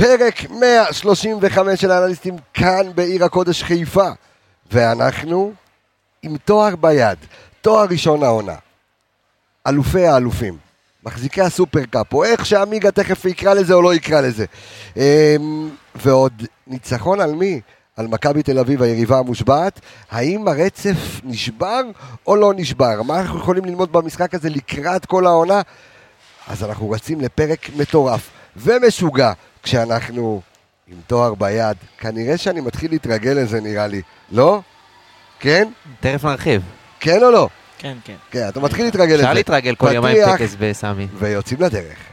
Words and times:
פרק 0.00 0.50
135 0.50 1.80
של 1.80 1.90
האנליסטים 1.90 2.36
כאן 2.54 2.86
בעיר 2.94 3.24
הקודש 3.24 3.62
חיפה. 3.62 4.08
ואנחנו 4.72 5.52
עם 6.22 6.36
תואר 6.36 6.76
ביד, 6.76 7.18
תואר 7.60 7.86
ראשון 7.90 8.22
העונה. 8.22 8.54
אלופי 9.66 10.06
האלופים, 10.06 10.56
מחזיקי 11.04 11.42
הסופרקאפ, 11.42 12.12
או 12.12 12.24
איך 12.24 12.46
שעמיגה 12.46 12.90
תכף 12.90 13.24
יקרא 13.24 13.54
לזה 13.54 13.74
או 13.74 13.82
לא 13.82 13.94
יקרא 13.94 14.20
לזה. 14.20 14.44
אמ, 14.96 15.70
ועוד 15.94 16.42
ניצחון 16.66 17.20
על 17.20 17.32
מי? 17.32 17.60
על 17.96 18.06
מכבי 18.06 18.42
תל 18.42 18.58
אביב, 18.58 18.82
היריבה 18.82 19.18
המושבעת. 19.18 19.80
האם 20.10 20.48
הרצף 20.48 21.20
נשבר 21.24 21.80
או 22.26 22.36
לא 22.36 22.52
נשבר? 22.56 23.02
מה 23.02 23.20
אנחנו 23.20 23.38
יכולים 23.38 23.64
ללמוד 23.64 23.92
במשחק 23.92 24.34
הזה 24.34 24.50
לקראת 24.50 25.06
כל 25.06 25.26
העונה? 25.26 25.60
אז 26.48 26.64
אנחנו 26.64 26.90
רצים 26.90 27.20
לפרק 27.20 27.70
מטורף 27.76 28.30
ומשוגע, 28.56 29.32
כשאנחנו 29.62 30.40
עם 30.88 30.96
תואר 31.06 31.34
ביד. 31.34 31.76
כנראה 31.98 32.36
שאני 32.36 32.60
מתחיל 32.60 32.90
להתרגל 32.90 33.30
לזה 33.30 33.60
נראה 33.60 33.86
לי, 33.86 34.02
לא? 34.32 34.60
כן? 35.40 35.68
תכף 36.00 36.24
נרחיב. 36.24 36.62
כן 37.00 37.22
או 37.22 37.30
לא? 37.30 37.48
כן, 37.78 37.96
כן. 38.04 38.14
כן, 38.30 38.48
אתה 38.48 38.60
מתחיל 38.60 38.84
להתרגל 38.84 39.14
לזה. 39.14 39.22
אפשר 39.22 39.32
להתרגל 39.32 39.74
כל 39.74 39.92
יומיים 39.94 40.18
טקס 40.36 40.56
בסמי. 40.58 41.06
ויוצאים 41.18 41.60
לדרך. 41.62 42.09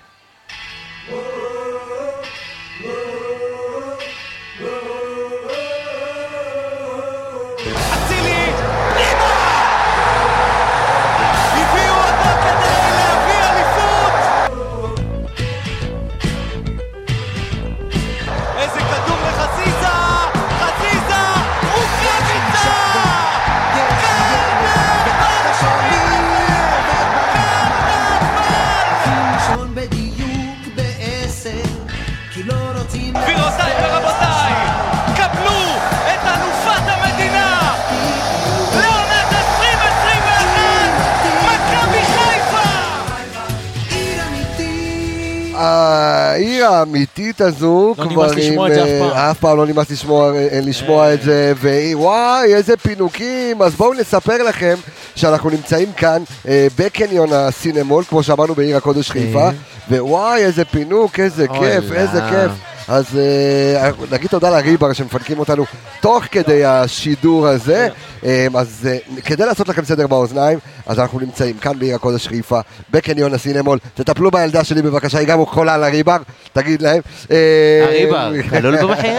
האמיתית 46.67 47.41
הזו, 47.41 47.93
לא 47.97 48.05
נמאס 48.05 48.31
לשמוע 48.31 48.67
את 48.67 48.73
זה 48.73 48.83
אף 48.83 48.89
אה, 48.89 48.99
פעם. 48.99 49.17
אף 49.17 49.39
פעם 49.39 49.57
לא 49.57 49.67
נמאס 49.67 49.91
לשמוע, 49.91 50.35
אה, 50.35 50.59
לשמוע 50.63 51.13
את 51.13 51.21
זה, 51.21 51.53
ווואי, 51.61 52.53
איזה 52.55 52.77
פינוקים. 52.77 53.61
אז 53.61 53.75
בואו 53.75 53.93
נספר 53.93 54.43
לכם 54.43 54.75
שאנחנו 55.15 55.49
נמצאים 55.49 55.91
כאן 55.93 56.23
אה, 56.47 56.67
בקניון 56.77 57.33
הסינמול, 57.33 58.03
כמו 58.03 58.23
שאמרנו 58.23 58.55
בעיר 58.55 58.77
הקודש 58.77 59.11
חיפה, 59.11 59.49
ווואי, 59.91 60.43
איזה 60.43 60.65
פינוק, 60.65 61.19
איזה 61.19 61.47
כיף, 61.47 61.91
לה. 61.91 61.99
איזה 61.99 62.21
כיף. 62.29 62.51
אז 62.87 63.05
אה, 63.17 63.91
נגיד 64.11 64.29
תודה 64.29 64.49
לריבר 64.49 64.93
שמפנקים 64.93 65.39
אותנו 65.39 65.65
תוך 66.01 66.23
כדי 66.31 66.65
השידור 66.65 67.47
הזה. 67.47 67.87
אה, 68.25 68.47
אז 68.55 68.89
אה, 68.91 69.21
כדי 69.21 69.45
לעשות 69.45 69.69
לכם 69.69 69.85
סדר 69.85 70.07
באוזניים, 70.07 70.59
אז 70.87 70.99
אנחנו 70.99 71.19
נמצאים 71.19 71.57
כאן 71.57 71.79
בעיר 71.79 71.95
הקודש 71.95 72.27
חיפה, 72.27 72.59
בקניון 72.91 73.33
הסינמול. 73.33 73.79
תטפלו 73.93 74.31
בילדה 74.31 74.63
שלי 74.63 74.81
בבקשה, 74.81 75.17
היא 75.19 75.27
גם 75.27 75.45
חולה 75.45 75.73
על 75.73 75.83
הריבר, 75.83 76.17
תגיד 76.53 76.81
להם. 76.81 77.01
אה, 77.31 77.85
הריבר, 77.87 78.31
כלול 78.49 78.77
במחיר? 78.81 79.11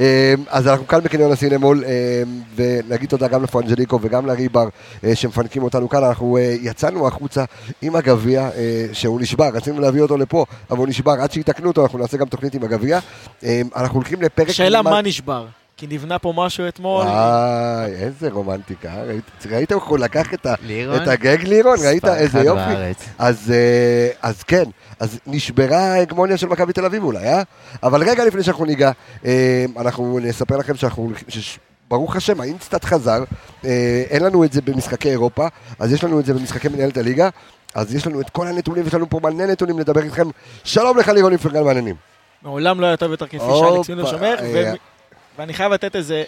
אה, 0.00 0.34
אז 0.48 0.68
אנחנו 0.68 0.86
כאן 0.86 1.00
בקניון 1.00 1.32
הסינמול, 1.32 1.84
אה, 1.86 2.22
ונגיד 2.56 3.08
תודה 3.08 3.28
גם 3.28 3.42
לפרנג'ליקו 3.42 3.98
וגם 4.02 4.26
לריבר 4.26 4.68
אה, 5.04 5.14
שמפנקים 5.14 5.62
אותנו 5.62 5.88
כאן. 5.88 6.04
אנחנו 6.04 6.36
אה, 6.36 6.54
יצאנו 6.60 7.06
החוצה 7.06 7.44
עם 7.82 7.96
הגביע, 7.96 8.40
אה, 8.56 8.86
שהוא 8.92 9.20
נשבר, 9.20 9.48
רצינו 9.54 9.80
להביא 9.80 10.02
אותו 10.02 10.16
לפה, 10.16 10.44
אבל 10.70 10.78
הוא 10.78 10.88
נשבר. 10.88 11.12
עד 11.20 11.32
שיתקנו 11.32 11.68
אותו, 11.68 11.82
אנחנו 11.82 11.98
נעשה 11.98 12.16
גם 12.16 12.26
תוכנית 12.26 12.54
עם 12.54 12.64
הגביע. 12.64 12.98
אה, 13.44 13.60
אנחנו 13.76 13.94
הולכים 13.94 14.22
לפרק... 14.22 14.50
שאלה 14.50 14.82
מה 14.82 15.02
נשבר? 15.02 15.46
כי 15.80 15.86
נבנה 15.90 16.18
פה 16.18 16.32
משהו 16.36 16.68
אתמול. 16.68 17.04
וואי, 17.06 17.90
איזה 17.92 18.28
רומנטיקה? 18.30 19.02
ראית, 19.02 19.24
ראית 19.50 19.72
איך 19.72 19.82
הוא 19.84 19.98
לקח 19.98 20.34
את, 20.34 20.46
ה? 20.46 20.54
את 21.02 21.08
הגג 21.08 21.38
לירון? 21.42 21.76
ראית 21.86 22.04
איזה 22.04 22.38
יופי? 22.38 22.60
בארץ. 22.60 23.04
אז, 23.18 23.52
אה, 23.54 24.08
אז 24.22 24.42
כן, 24.42 24.62
אז 25.00 25.18
נשברה 25.26 25.78
ההגמוניה 25.78 26.36
של 26.36 26.46
מכבי 26.46 26.72
תל 26.72 26.84
אביב 26.84 27.04
אולי, 27.04 27.26
אה? 27.28 27.42
אבל 27.82 28.02
רגע 28.10 28.24
לפני 28.24 28.42
שאנחנו 28.42 28.64
ניגע, 28.64 28.90
אה, 29.24 29.64
אנחנו 29.78 30.18
נספר 30.22 30.56
לכם 30.56 30.76
שאנחנו, 30.76 31.10
שש- 31.28 31.58
ברוך 31.88 32.16
השם, 32.16 32.40
האינסטאט 32.40 32.84
חזר, 32.84 33.24
אה, 33.64 34.02
אין 34.10 34.22
לנו 34.22 34.44
את 34.44 34.52
זה 34.52 34.60
במשחקי 34.62 35.10
אירופה, 35.10 35.46
אז 35.78 35.92
יש 35.92 36.04
לנו 36.04 36.20
את 36.20 36.26
זה 36.26 36.34
במשחקי 36.34 36.68
מנהלת 36.68 36.96
הליגה, 36.96 37.28
אז 37.74 37.94
יש 37.94 38.06
לנו 38.06 38.20
את 38.20 38.30
כל 38.30 38.46
הנתונים, 38.46 38.86
יש 38.86 38.94
לנו 38.94 39.10
פה 39.10 39.20
מלא 39.22 39.46
נתונים 39.46 39.78
לדבר 39.78 40.02
איתכם. 40.02 40.28
שלום 40.64 40.98
לך 40.98 41.08
לירון 41.08 41.32
איפרגן 41.32 41.64
מעניינים. 41.64 41.96
מעולם 42.42 42.80
לא 42.80 42.86
היה 42.86 42.96
טוב 42.96 43.10
יותר 43.10 43.26
כפי 43.26 43.38
שאלכס 43.38 43.90
מילר 43.90 44.06
שומר, 44.10 44.34
ואני 45.38 45.54
חייב 45.54 45.72
לתת 45.72 45.96
איזה 45.96 46.24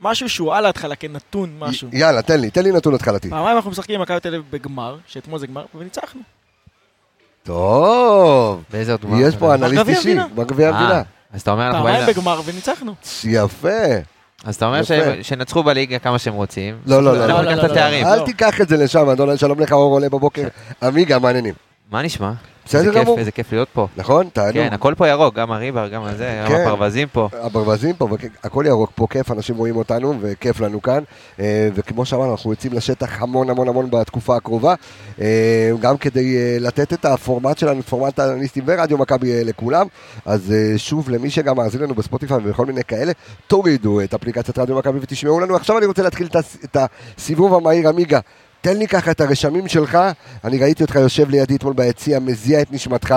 משהו 0.00 0.28
שהוא 0.28 0.54
על 0.54 0.66
ההתחלה, 0.66 0.96
כנתון 0.96 1.56
משהו. 1.58 1.88
י- 1.92 1.98
יאללה, 1.98 2.22
תן 2.22 2.40
לי, 2.40 2.50
תן 2.50 2.62
לי 2.62 2.72
נתון 2.72 2.94
התחלתי. 2.94 3.30
פעמיים 3.30 3.56
אנחנו 3.56 3.70
משחקים 3.70 3.94
עם 3.94 4.02
מכבי 4.02 4.20
תל 4.20 4.28
אביב 4.34 4.42
בגמר, 4.50 4.96
שאתמול 5.06 5.38
זה 5.38 5.46
גמר, 5.46 5.64
וניצחנו. 5.74 6.20
טוב, 7.42 8.62
באיזה 8.70 8.92
עוד 8.92 9.00
גמר? 9.02 9.16
יש 9.20 9.36
פה 9.36 9.54
אנליסט 9.54 9.88
אישי, 9.88 9.98
המדינה. 9.98 10.26
בגביע 10.34 10.68
המדינה. 10.68 10.92
אה, 10.94 11.02
אז 11.32 11.40
אתה 11.40 11.50
אומר, 11.50 11.66
אנחנו 11.66 11.78
פעמיים 11.84 12.04
באים... 12.04 12.16
בגמר 12.16 12.40
וניצחנו. 12.44 12.94
יפה. 13.24 13.68
אז 14.44 14.54
אתה 14.56 14.66
אומר 14.66 14.80
שנצחו 15.22 15.62
בליגה 15.62 15.98
כמה 15.98 16.18
שהם 16.18 16.34
רוצים. 16.34 16.78
לא, 16.86 17.02
לא, 17.02 17.12
לא, 17.18 17.26
לא, 17.26 17.42
לא, 17.42 17.52
לא. 17.52 17.62
לא. 18.02 18.14
אל 18.14 18.24
תיקח 18.24 18.60
את 18.60 18.68
זה 18.68 18.76
לשם, 18.76 19.08
אדון, 19.08 19.36
שלום 19.36 19.60
לך, 19.60 19.72
אור 19.72 19.92
עולה 19.94 20.08
בבוקר. 20.08 20.48
עמיגה, 20.82 21.18
מעניינים. 21.18 21.54
מה 21.90 22.02
נשמע? 22.02 22.32
בסדר 22.68 22.94
גמור. 22.94 23.18
איזה 23.18 23.30
כיף 23.30 23.52
להיות 23.52 23.68
פה. 23.72 23.86
נכון? 23.96 24.28
תענו. 24.32 24.52
כן, 24.52 24.68
הכל 24.72 24.94
פה 24.96 25.08
ירוק, 25.08 25.34
גם 25.34 25.52
הריבר, 25.52 25.88
גם 25.88 26.02
הזה, 26.02 26.40
גם 26.42 26.48
כן. 26.48 26.60
הפרוווזים 26.60 27.08
פה. 27.12 27.28
הברווזים 27.32 27.94
פה, 27.94 28.08
הכל 28.44 28.64
ירוק 28.66 28.90
פה, 28.94 29.06
כיף, 29.10 29.30
אנשים 29.30 29.56
רואים 29.56 29.76
אותנו, 29.76 30.14
וכיף 30.20 30.60
לנו 30.60 30.82
כאן. 30.82 31.02
אה, 31.40 31.68
וכמו 31.74 32.04
שאמרנו, 32.04 32.32
אנחנו 32.32 32.50
יוצאים 32.50 32.72
לשטח 32.72 33.22
המון 33.22 33.50
המון 33.50 33.68
המון 33.68 33.90
בתקופה 33.90 34.36
הקרובה, 34.36 34.74
אה, 35.20 35.70
גם 35.80 35.96
כדי 35.96 36.36
אה, 36.36 36.56
לתת 36.60 36.92
את 36.92 37.04
הפורמט 37.04 37.58
שלנו, 37.58 37.82
פורמט 37.82 38.18
האנליסטים 38.18 38.64
ורדיו 38.66 38.98
מכבי 38.98 39.44
לכולם. 39.44 39.86
אז 40.26 40.54
שוב, 40.76 41.10
למי 41.10 41.30
שגם 41.30 41.56
מאזין 41.56 41.80
לנו 41.80 41.94
בספוטיפיי 41.94 42.36
ובכל 42.36 42.66
מיני 42.66 42.84
כאלה, 42.84 43.12
תורידו 43.46 44.00
את 44.00 44.14
אפליקציית 44.14 44.58
רדיו 44.58 44.78
מכבי 44.78 44.98
ותשמעו 45.02 45.40
לנו. 45.40 45.56
עכשיו 45.56 45.78
אני 45.78 45.86
רוצה 45.86 46.02
להתחיל 46.02 46.28
את 46.64 46.76
הסיבוב 47.16 47.54
המהיר, 47.54 47.88
עמיגה. 47.88 48.20
תן 48.60 48.76
לי 48.76 48.88
ככה 48.88 49.10
את 49.10 49.20
הרשמים 49.20 49.68
שלך, 49.68 49.98
אני 50.44 50.58
ראיתי 50.58 50.82
אותך 50.82 50.94
יושב 50.94 51.30
לידי 51.30 51.56
אתמול 51.56 51.72
ביציע, 51.72 52.18
מזיע 52.18 52.62
את 52.62 52.72
נשמתך, 52.72 53.14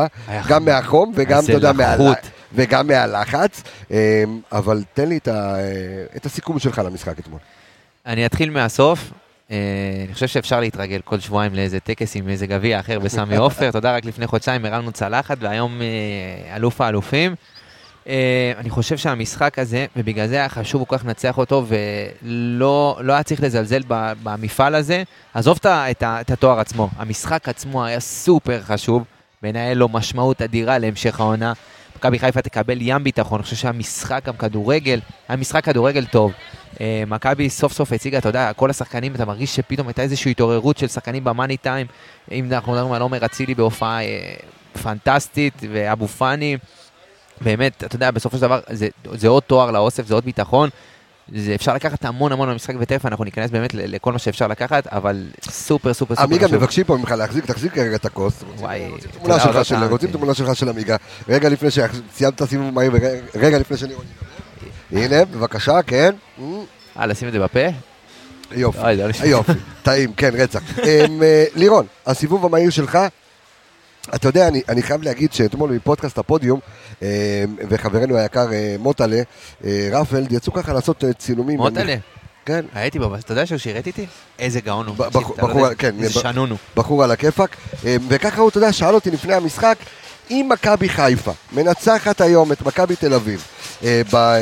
גם 0.48 0.66
מהחום 0.66 1.12
וגם, 1.16 1.44
אתה 1.44 1.52
יודע, 1.52 1.72
מהל... 1.72 1.96
לחות. 1.96 2.18
וגם 2.54 2.88
מהלחץ, 2.88 3.64
אמ, 3.92 3.96
אבל 4.52 4.84
תן 4.94 5.10
לי 5.10 5.18
את, 5.18 5.28
ה... 5.28 5.56
את 6.16 6.26
הסיכום 6.26 6.60
שלך 6.60 6.82
למשחק 6.86 7.20
אתמול. 7.20 7.40
אני 8.06 8.26
אתחיל 8.26 8.50
מהסוף. 8.50 9.12
אה, 9.52 9.58
אני 10.06 10.14
חושב 10.14 10.28
שאפשר 10.28 10.60
להתרגל 10.60 11.00
כל 11.04 11.20
שבועיים 11.20 11.56
לאיזה 11.56 11.80
טקס 11.80 12.16
עם 12.16 12.30
איזה 12.30 12.48
גביע 12.48 12.80
אחר 12.80 13.00
בסמי 13.00 13.36
עופר. 13.36 13.70
יודע, 13.76 13.96
רק 13.96 14.06
לפני 14.06 14.28
חודשיים 14.28 14.66
הרמנו 14.66 14.92
צלחת 14.92 15.38
והיום 15.40 15.82
אה, 15.82 16.56
אלוף 16.56 16.82
האלופים. 16.82 17.36
אה, 18.08 18.52
אני 18.58 18.70
חושב 18.70 18.98
שהמשחק 18.98 19.60
הזה, 19.60 19.86
ובגלל 19.96 20.28
זה 20.28 20.36
היה 20.36 20.50
חשוב 20.50 20.86
כל 20.86 20.98
כך 20.98 21.06
לנצח 21.06 21.38
אותו, 21.38 21.66
ולא 21.68 23.00
לא 23.04 23.14
היה 23.14 23.24
צריך 23.24 23.44
לזלזל 23.44 23.82
במפעל 24.24 24.76
הזה. 24.76 25.04
עזוב 25.34 25.58
את 25.62 25.66
את 25.66 26.04
את 26.04 26.32
התואר 26.32 26.60
עצמו, 26.60 26.90
המשחק 26.98 27.50
עצמו 27.50 27.86
היה 27.86 28.00
סופר 28.00 28.62
חשוב, 28.62 29.04
היה 29.44 29.74
לו 29.74 29.90
משמעות 29.90 30.42
אדירה 30.42 30.78
להמשך 30.78 31.20
העונה. 31.20 31.54
מכבי 31.98 32.20
חיפה 32.20 32.42
תקבל 32.42 32.78
ים 32.82 33.04
ביטחון, 33.04 33.40
אני 33.40 33.44
חושב 33.44 33.56
שהמשחק 33.56 34.22
גם 34.26 34.38
כדורגל, 34.38 35.00
היה 35.30 35.38
משחק 35.38 35.64
כדורגל 35.66 36.06
טוב. 36.06 36.32
אה, 36.82 37.04
מכבי 37.08 37.50
סוף 37.50 37.74
סוף 37.74 37.92
הציגה, 37.92 38.18
אתה 38.18 38.30
יודע, 38.30 38.54
כל 38.54 38.70
השחקנים, 38.70 39.16
אתה 39.16 39.26
מרגיש 39.26 39.56
שפתאום 39.56 39.88
הייתה 39.88 40.02
איזושהי 40.02 40.32
התעוררות 40.32 40.78
של 40.78 40.88
שחקנים 40.88 41.24
במאני 41.24 41.58
טיים. 41.58 41.88
אם 42.32 42.54
אנחנו 42.54 42.72
מדברים 42.72 42.94
על 42.94 43.02
עומר 43.02 43.26
אצילי 43.26 43.56
בהופעה 43.56 44.04
אה, 44.04 44.34
פנטסטית, 44.84 45.54
ואבו 45.72 46.08
פאני, 46.08 46.58
באמת, 47.44 47.84
אתה 47.84 47.96
יודע, 47.96 48.12
בסופו 48.12 48.38
של 48.38 48.42
דבר, 48.42 48.60
זה, 48.70 48.88
זה 49.14 49.28
עוד 49.28 49.44
תואר 49.44 49.72
לאוסף, 49.72 50.08
זה 50.08 50.14
עוד 50.14 50.26
ביטחון. 50.26 50.70
זה 51.36 51.56
אפשר 51.56 51.74
לקחת 51.74 52.06
המון 52.06 52.32
המון 52.32 52.50
במשחק, 52.50 52.74
ותכף 52.80 53.06
אנחנו 53.06 53.24
ניכנס 53.24 53.52
באמת 53.52 53.74
לכל 53.74 54.12
מה 54.12 54.20
שאפשר 54.20 54.48
לקחת, 54.48 54.88
אבל 54.88 55.28
סופר 55.44 55.94
סופר 55.94 56.16
סופר 56.16 56.24
עמיגה. 56.24 56.48
מבקשים 56.48 56.84
פה 56.84 56.98
ממך 56.98 57.12
להחזיק, 57.12 57.46
תחזיק 57.46 57.78
רגע 57.78 57.96
את 57.96 58.06
הכוס. 58.06 58.44
וואי. 58.58 58.92
רוצים 59.90 60.12
תמונה 60.12 60.34
שלך 60.34 60.56
של 60.56 60.70
עמיגה. 60.70 60.96
רגע 61.30 61.50
לפני 61.50 61.70
שסיימת 61.72 62.36
את 62.36 62.42
הסיבוב 62.42 62.68
המהיר, 62.68 62.92
רגע 63.36 63.60
לפני 63.60 63.78
שאני... 63.78 63.94
הנה, 64.92 65.26
בבקשה, 65.26 65.82
כן. 65.82 66.16
אה, 67.00 67.06
לשים 67.06 67.28
את 67.28 67.34
זה 67.34 67.40
בפה? 67.40 67.60
יופי, 68.52 68.96
זה 68.96 69.04
לא 69.04 69.08
נשמע. 69.08 69.26
יופי, 69.26 69.52
טעים, 69.84 70.14
כן, 70.14 70.32
רצח. 70.34 70.80
אמ, 70.80 71.24
אה, 71.24 71.46
לירון, 71.56 71.86
הסיבוב 72.06 72.46
המהיר 72.46 72.70
שלך, 72.70 73.00
אתה 74.16 74.28
יודע, 74.28 74.48
אני, 74.48 74.62
אני 74.70 74.84
חייב 74.84 75.04
להגיד 75.04 75.34
שאתמול 75.34 75.76
בפודקאסט 75.78 76.18
הפודיום, 76.18 76.60
אה, 77.04 77.08
וחברנו 77.70 78.18
היקר 78.18 78.54
אה, 78.54 78.76
מוטלה, 78.80 79.22
אה, 79.66 79.90
רפלד, 79.92 80.32
יצאו 80.32 80.54
ככה 80.54 80.74
לעשות 80.74 81.04
אה, 81.04 81.14
צילומים. 81.14 81.58
מוטלה, 81.58 81.96
כן, 82.46 82.66
הייתי 82.74 83.00
בו, 83.00 83.16
אתה 83.16 83.32
יודע 83.32 83.46
שהוא 83.46 83.58
שירת 83.58 83.88
איתי? 83.88 84.06
איזה 84.40 84.62
גאון 84.62 84.88
הוא. 84.88 84.96
בחור- 84.96 85.36
לא 85.42 85.48
בחור- 85.48 85.74
כן, 85.74 85.96
איזה 86.04 86.14
שנון 86.20 86.50
הוא. 86.50 86.58
בחור 86.76 87.04
על 87.04 87.12
הכיפאק. 87.12 87.56
אה, 87.86 87.96
וככה 88.10 88.42
הוא, 88.42 88.50
אתה 88.50 88.58
יודע, 88.58 88.74
שאל 88.74 88.96
אותי 88.96 89.12
לפני 89.12 89.34
המשחק, 89.34 89.78
אם 90.30 90.50
מכבי 90.52 90.90
חיפה 90.90 91.32
מנצחת 91.52 92.22
היום 92.22 92.52
את 92.52 92.62
מכבי 92.62 92.96
תל 92.96 93.14
אביב 93.14 93.44
אה, 93.84 94.02
ב- 94.12 94.16
אה, 94.16 94.40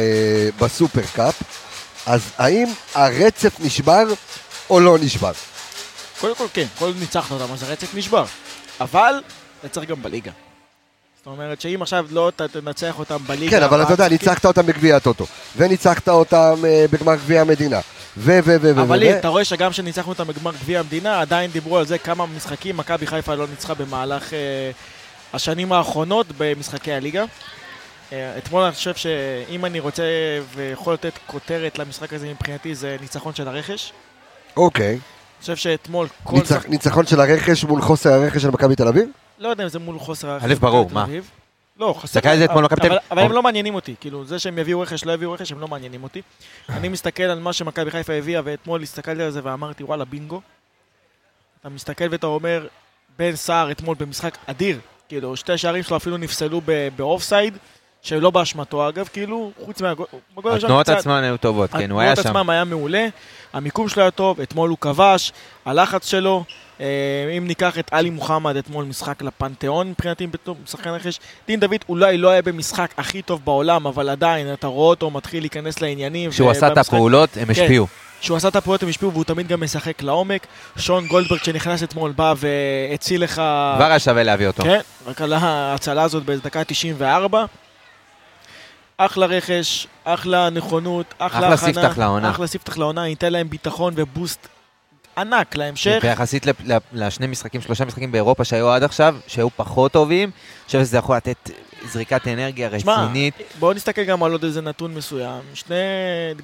בסופר 0.60 1.02
קאפ, 1.16 1.42
אז 2.06 2.22
האם 2.38 2.68
הרצף 2.96 3.60
נשבר 3.60 4.04
או 4.70 4.80
לא 4.80 4.98
נשבר? 5.02 5.32
קודם 6.22 6.36
כל 6.36 6.46
כן, 6.54 6.66
כל 6.80 6.92
ניצחנו 7.00 7.38
אותם, 7.42 7.54
אז 7.54 7.64
הרצף 7.64 7.96
נשבר. 7.96 8.26
אבל 8.82 9.14
צריך 9.72 9.90
גם 9.90 10.04
בליגה. 10.04 10.32
זאת 11.18 11.28
אומרת 11.28 11.62
שאם 11.62 11.82
עכשיו 11.82 12.06
לא 12.12 12.32
תנצח 12.52 13.00
אותם 13.00 13.18
בליגה... 13.28 13.52
כן, 13.58 13.64
אבל 13.64 13.82
אתה 13.84 13.94
יודע, 13.94 14.06
המשחקים- 14.06 14.30
ניצחת 14.30 14.46
אותם 14.46 14.66
בגביע 14.66 14.96
הטוטו, 14.96 15.26
וניצחת 15.58 16.10
אותם 16.10 16.56
אה, 16.66 16.86
בגמר 16.92 17.16
גביע 17.16 17.42
המדינה, 17.42 17.80
ו... 18.18 18.40
ו... 18.44 18.56
ו... 18.62 18.76
ו... 18.76 18.82
אבל 18.82 18.98
לי, 18.98 19.18
אתה 19.20 19.28
רואה 19.28 19.46
שגם 19.46 19.72
כשניצחנו 19.72 20.12
אותם 20.12 20.28
בגמר 20.28 20.52
גביע 20.52 20.80
המדינה, 20.80 21.22
עדיין 21.22 21.52
דיברו 21.52 21.78
על 21.78 21.86
זה 21.86 21.98
כמה 21.98 22.26
משחקים 22.26 22.78
מכבי 22.78 23.08
חיפה 23.08 23.36
לא 23.36 23.48
ניצחה 23.48 23.74
במהלך 23.74 24.34
אה, 24.34 24.40
השנים 25.34 25.72
האחרונות 25.72 26.28
במשחקי 26.38 26.94
הליגה. 26.94 27.26
אה, 28.14 28.38
אתמול 28.38 28.64
אני 28.64 28.72
חושב 28.74 28.96
שאם 28.96 29.66
אני 29.66 29.80
רוצה 29.80 30.04
ויכול 30.56 30.94
לתת 30.94 31.14
כותרת 31.28 31.80
למשחק 31.80 32.14
הזה 32.14 32.28
מבחינתי 32.30 32.76
זה 32.76 32.98
ניצחון 33.02 33.36
של 33.36 33.48
הרכש. 33.48 33.94
אוקיי. 34.58 34.90
אני 34.92 35.00
חושב 35.42 35.56
שאתמול 35.56 36.08
כל... 36.24 36.36
ניצח- 36.38 36.66
ניצחון 36.70 37.06
של 37.06 37.22
הרכש 37.22 37.64
מול 37.64 37.82
חוסר 37.82 38.14
הרכש 38.14 38.42
של 38.42 38.50
מכבי 38.50 38.76
תל 38.76 38.88
אביב? 38.88 39.10
לא 39.40 39.50
יודע 39.50 39.64
אם 39.64 39.70
זה 39.70 39.80
מול 39.80 40.00
חוסר... 40.00 40.38
א', 40.42 40.54
ברור, 40.60 40.90
מה? 40.94 41.06
לא, 41.80 41.94
חסר... 41.98 42.04
הסתכל 42.04 42.30
על 42.30 42.38
זה 42.38 42.46
אתמול 42.46 42.68
תל 42.68 42.98
אבל- 43.12 43.24
הם 43.24 43.32
לא 43.32 43.44
מעניינים 43.44 43.76
אותי. 43.76 43.96
כאילו, 44.00 44.26
זה 44.26 44.40
שהם 44.40 44.58
יביאו 44.58 44.80
רכש, 44.80 45.06
לא 45.06 45.12
יביאו 45.12 45.32
רכש, 45.32 45.52
הם 45.52 45.60
לא 45.60 45.68
מעניינים 45.68 46.04
אותי. 46.04 46.22
אני 46.70 46.90
מסתכל 46.90 47.24
על 47.24 47.40
מה 47.40 47.54
שמכבי 47.54 47.92
חיפה 47.92 48.14
הביאה, 48.14 48.42
ואתמול 48.44 48.84
הסתכלתי 48.84 49.24
על 49.24 49.32
זה 49.32 49.40
ואמרתי, 49.44 49.84
וואלה, 49.84 50.06
בינגו. 50.06 50.42
אתה 51.62 51.70
מסתכל 51.70 52.06
ואתה 52.12 52.28
אומר, 52.28 52.68
בן 53.20 53.36
סער 53.36 53.72
אתמול 53.72 53.96
במשחק 54.00 54.38
אדיר. 54.46 54.80
כאילו, 55.08 55.36
שתי 55.36 55.58
שערים 55.58 55.84
שלו 55.84 55.98
אפילו 55.98 56.18
נפסלו 56.18 56.62
ב- 56.66 56.88
באופסייד, 56.96 57.58
שלא 58.02 58.30
באשמתו 58.32 58.90
אגב, 58.90 59.10
כאילו, 59.14 59.52
חוץ 59.66 59.82
מהגול... 59.82 60.06
בגול 60.38 60.52
הראשון 60.52 60.68
התנועות 60.70 60.90
עצמן 60.90 61.24
היו 61.24 61.38
טובות, 61.38 61.72
כן, 61.72 61.92
הוא 61.92 62.02
היה 62.02 62.12
התנועות 62.12 62.28
שם. 62.34 62.38
עצמם 62.38 62.50
היה 62.50 62.64
מעולה, 62.64 63.08
המיקום 63.54 63.90
שלו 63.90 64.02
היה 64.02 64.12
טוב, 64.12 64.42
אתמול 64.42 64.70
הוא 64.70 64.78
כבש, 64.82 65.32
הלחץ 65.66 66.08
שלו, 66.08 66.44
אם 67.38 67.48
ניקח 67.48 67.80
את 67.80 67.94
עלי 67.94 68.10
מוחמד 68.10 68.56
אתמול 68.56 68.86
משחק 68.86 69.22
לפנתיאון 69.22 69.90
מבחינתי 69.90 70.28
בתור 70.28 70.56
שחקן 70.66 70.90
רכש, 70.90 71.20
דין 71.48 71.60
דוד 71.60 71.76
אולי 71.90 72.18
לא 72.18 72.30
היה 72.30 72.42
במשחק 72.42 72.94
הכי 72.98 73.22
טוב 73.22 73.42
בעולם, 73.44 73.88
אבל 73.88 74.10
עדיין 74.10 74.54
אתה 74.54 74.68
רואה 74.68 74.90
אותו 74.90 75.10
מתחיל 75.10 75.44
להיכנס 75.44 75.82
לעניינים. 75.82 76.32
כשהוא 76.32 76.52
עשה 76.52 76.68
את 76.68 76.78
הפעולות, 76.78 77.38
הם 77.38 77.46
כן. 77.46 77.52
השפיעו. 77.52 77.88
כשהוא 78.22 78.38
עשה 78.38 78.48
את 78.48 78.56
הפעולות 78.56 78.84
הם 78.84 78.90
השפיעו 78.90 79.12
והוא 79.12 79.24
תמיד 79.24 79.48
גם 79.48 79.64
משחק 79.64 80.02
לעומק. 80.02 80.48
שון 80.78 81.08
גולדברג 81.08 81.44
שנכנס 81.44 81.84
אתמול 81.84 82.12
בא 82.12 82.34
והציל 82.38 83.24
לך... 83.24 83.34
כבר 83.76 83.86
היה 83.86 84.00
שווה 84.00 84.24
להביא 84.24 84.48
אותו. 84.48 84.64
כן, 84.64 84.80
רק 85.06 85.22
על 85.22 85.34
ההצלה 85.34 86.04
הזאת 86.04 86.26
בדקה 86.26 86.64
94. 86.64 87.46
אחלה 88.98 89.26
רכש, 89.26 89.88
אחלה 90.04 90.50
נכונות, 90.50 91.06
אחלה 91.18 91.54
אחלה 91.54 91.70
הכנה. 91.70 91.74
ספתח 91.74 91.98
לעונה. 91.98 92.30
אחלה 92.30 92.48
ספתח 92.48 92.78
לעונה, 92.78 93.08
ייתן 93.08 93.34
להם 93.34 93.50
ביטחון 93.50 93.94
ובוסט 93.96 94.48
ענק 95.20 95.56
להמשך. 95.56 96.00
ויחסית 96.04 96.46
לשני 96.94 97.28
משחקים, 97.28 97.62
שלושה 97.62 97.86
משחקים 97.86 98.12
באירופה 98.12 98.44
שהיו 98.44 98.70
עד 98.70 98.84
עכשיו, 98.84 99.16
שהיו 99.28 99.50
פחות 99.56 99.92
טובים, 99.92 100.30
אני 100.30 100.66
חושב 100.66 100.80
שזה 100.80 100.98
יכול 100.98 101.16
לתת 101.18 101.50
זריקת 101.88 102.28
אנרגיה 102.28 102.80
שמע, 102.80 103.04
רצינית. 103.04 103.34
בואו 103.60 103.74
נסתכל 103.74 104.04
גם 104.04 104.24
על 104.24 104.32
עוד 104.32 104.44
איזה 104.44 104.62
נתון 104.62 104.94
מסוים. 104.94 105.42
שני, 105.54 105.76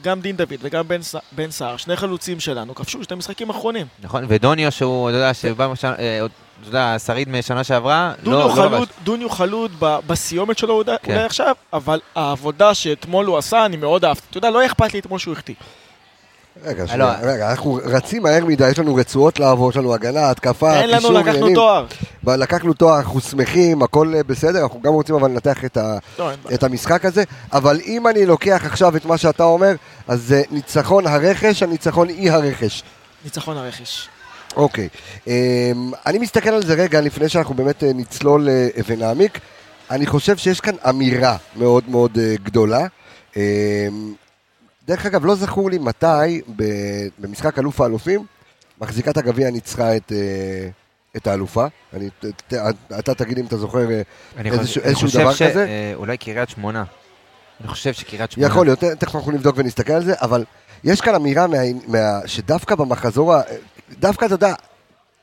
גם 0.01 0.21
דין 0.21 0.35
דוד 0.37 0.53
וגם 0.61 0.87
בן 0.87 0.99
בן 1.31 1.51
סער, 1.51 1.77
שני 1.77 1.95
חלוצים 1.95 2.39
שלנו, 2.39 2.75
כבשו 2.75 3.03
שני 3.03 3.15
משחקים 3.17 3.49
אחרונים. 3.49 3.85
נכון, 4.03 4.25
ודוניו 4.27 4.71
שהוא, 4.71 5.09
אתה 5.09 5.17
יודע, 5.17 5.33
שבא, 5.33 5.67
משנה- 5.67 5.95
אה, 5.99 6.25
אתה 6.61 6.69
יודע, 6.69 6.95
שריד 7.05 7.29
משנה 7.29 7.63
שעברה, 7.63 8.13
לא 8.23 8.31
לא 8.39 8.53
חלוד, 8.55 8.71
לבש. 8.73 8.87
דוניו 9.03 9.29
חלוד 9.29 9.71
בסיומת 9.79 10.57
שלו 10.57 10.73
אולי 10.73 10.95
כן. 11.03 11.11
אולי 11.13 11.23
עכשיו, 11.23 11.55
אבל 11.73 11.99
העבודה 12.15 12.73
שאתמול 12.73 13.25
הוא 13.25 13.37
עשה, 13.37 13.65
אני 13.65 13.77
מאוד 13.77 14.05
אהבתי. 14.05 14.25
אתה 14.29 14.37
יודע, 14.37 14.49
לא 14.49 14.65
אכפת 14.65 14.93
לי 14.93 14.99
אתמול 14.99 15.19
שהוא 15.19 15.31
החטיא. 15.31 15.55
רגע, 16.63 16.83
לא. 16.83 16.87
שנייה, 16.87 17.15
רגע, 17.21 17.51
אנחנו 17.51 17.79
רצים 17.83 18.23
מהר 18.23 18.45
מדי, 18.45 18.69
יש 18.69 18.79
לנו 18.79 18.95
רצועות 18.95 19.39
לעבור, 19.39 19.69
יש 19.69 19.77
לנו 19.77 19.93
הגנה, 19.93 20.29
התקפה, 20.29 20.79
אין 20.79 20.89
לנו, 20.89 20.97
קישור, 21.01 21.11
לקחנו 21.11 21.31
עניינים. 21.31 21.55
תואר. 21.55 21.85
לקחנו 22.27 22.73
תואר, 22.73 22.97
אנחנו 22.97 23.21
שמחים, 23.21 23.83
הכל 23.83 24.13
אה, 24.15 24.23
בסדר, 24.23 24.63
אנחנו 24.63 24.81
גם 24.81 24.93
רוצים 24.93 25.15
אבל 25.15 25.29
לנתח 25.29 25.65
את, 25.65 25.77
ה, 25.77 25.97
לא. 26.19 26.31
את 26.53 26.63
המשחק 26.63 27.05
הזה, 27.05 27.23
אבל 27.53 27.79
אם 27.85 28.07
אני 28.07 28.25
לוקח 28.25 28.65
עכשיו 28.65 28.95
את 28.97 29.05
מה 29.05 29.17
שאתה 29.17 29.43
אומר, 29.43 29.75
אז 30.07 30.21
זה 30.21 30.43
ניצחון 30.51 31.07
הרכש, 31.07 31.63
הניצחון 31.63 32.09
אי 32.09 32.29
הרכש. 32.29 32.83
ניצחון 33.23 33.57
הרכש. 33.57 34.09
אוקיי. 34.55 34.87
אמ, 35.27 35.91
אני 36.05 36.17
מסתכל 36.17 36.49
על 36.49 36.65
זה 36.65 36.73
רגע, 36.73 37.01
לפני 37.01 37.29
שאנחנו 37.29 37.55
באמת 37.55 37.83
אה, 37.83 37.91
נצלול 37.93 38.49
אה, 38.49 38.67
ונעמיק. 38.87 39.39
אני 39.91 40.05
חושב 40.05 40.37
שיש 40.37 40.59
כאן 40.61 40.75
אמירה 40.89 41.37
מאוד 41.55 41.83
מאוד 41.89 42.17
אה, 42.17 42.35
גדולה. 42.43 42.87
אמ, 43.35 43.41
דרך 44.87 45.05
אגב, 45.05 45.25
לא 45.25 45.35
זכור 45.35 45.69
לי 45.69 45.77
מתי 45.77 46.41
במשחק 47.19 47.59
אלוף 47.59 47.81
האלופים, 47.81 48.25
מחזיקת 48.81 49.17
הגביע 49.17 49.49
ניצחה 49.49 49.95
את, 49.97 50.11
אה, 50.11 50.67
את 51.17 51.27
האלופה. 51.27 51.65
אני, 51.93 52.09
ת, 52.47 52.53
אתה 52.99 53.13
תגיד 53.13 53.37
אם 53.39 53.45
אתה 53.45 53.57
זוכר 53.57 53.91
אה, 53.91 54.01
אני 54.37 54.49
איזשהו- 54.51 54.65
חושב- 54.67 54.81
איזשהו 54.81 55.05
אני 55.05 55.09
חושב 55.11 55.19
דבר 55.21 55.33
ש- 55.33 55.41
כזה? 55.43 55.65
אה, 55.65 55.91
אולי 55.95 56.17
קריית 56.17 56.49
שמונה. 56.49 56.83
אני 57.61 57.67
חושב 57.67 57.93
שקריית 57.93 58.31
שמונה. 58.31 58.47
יכול 58.49 58.65
להיות, 58.65 58.79
תכף 58.83 59.15
אנחנו 59.15 59.31
נבדוק 59.31 59.55
ונסתכל 59.57 59.93
על 59.93 60.05
זה, 60.05 60.13
אבל 60.21 60.43
יש 60.83 61.01
כאן 61.01 61.15
אמירה 61.15 61.47
מה, 61.47 61.57
מה, 61.87 61.97
שדווקא 62.25 62.75
במחזור, 62.75 63.33
דווקא 63.99 64.25
אתה 64.25 64.33
יודע, 64.33 64.53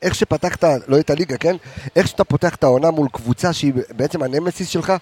איך 0.02 0.14
שפתחת, 0.14 0.64
לא 0.88 0.98
את 0.98 1.10
הליגה, 1.10 1.36
כן? 1.36 1.56
איך 1.96 2.08
שאתה 2.08 2.24
פותח 2.24 2.54
את 2.54 2.64
העונה 2.64 2.90
מול 2.90 3.08
קבוצה 3.12 3.52
שהיא 3.52 3.72
בעצם 3.90 4.22
הנמסיס 4.22 4.68
שלך, 4.68 4.92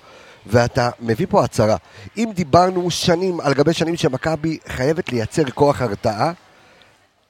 ואתה 0.47 0.91
מביא 1.01 1.27
פה 1.31 1.45
הצהרה. 1.45 1.77
אם 2.17 2.31
דיברנו 2.35 2.91
שנים 2.91 3.41
על 3.41 3.55
גבי 3.55 3.73
שנים 3.73 3.97
שמכבי 3.97 4.59
חייבת 4.69 5.13
לייצר 5.13 5.51
כוח 5.55 5.83
הרתעה, 5.83 6.33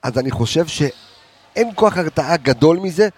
אז 0.03 0.19
אני 0.19 0.31
חושב 0.31 0.67
שאין 0.67 1.71
כוח 1.75 1.97
הרתעה 1.99 2.37
גדול 2.37 2.77
מזה, 2.77 3.09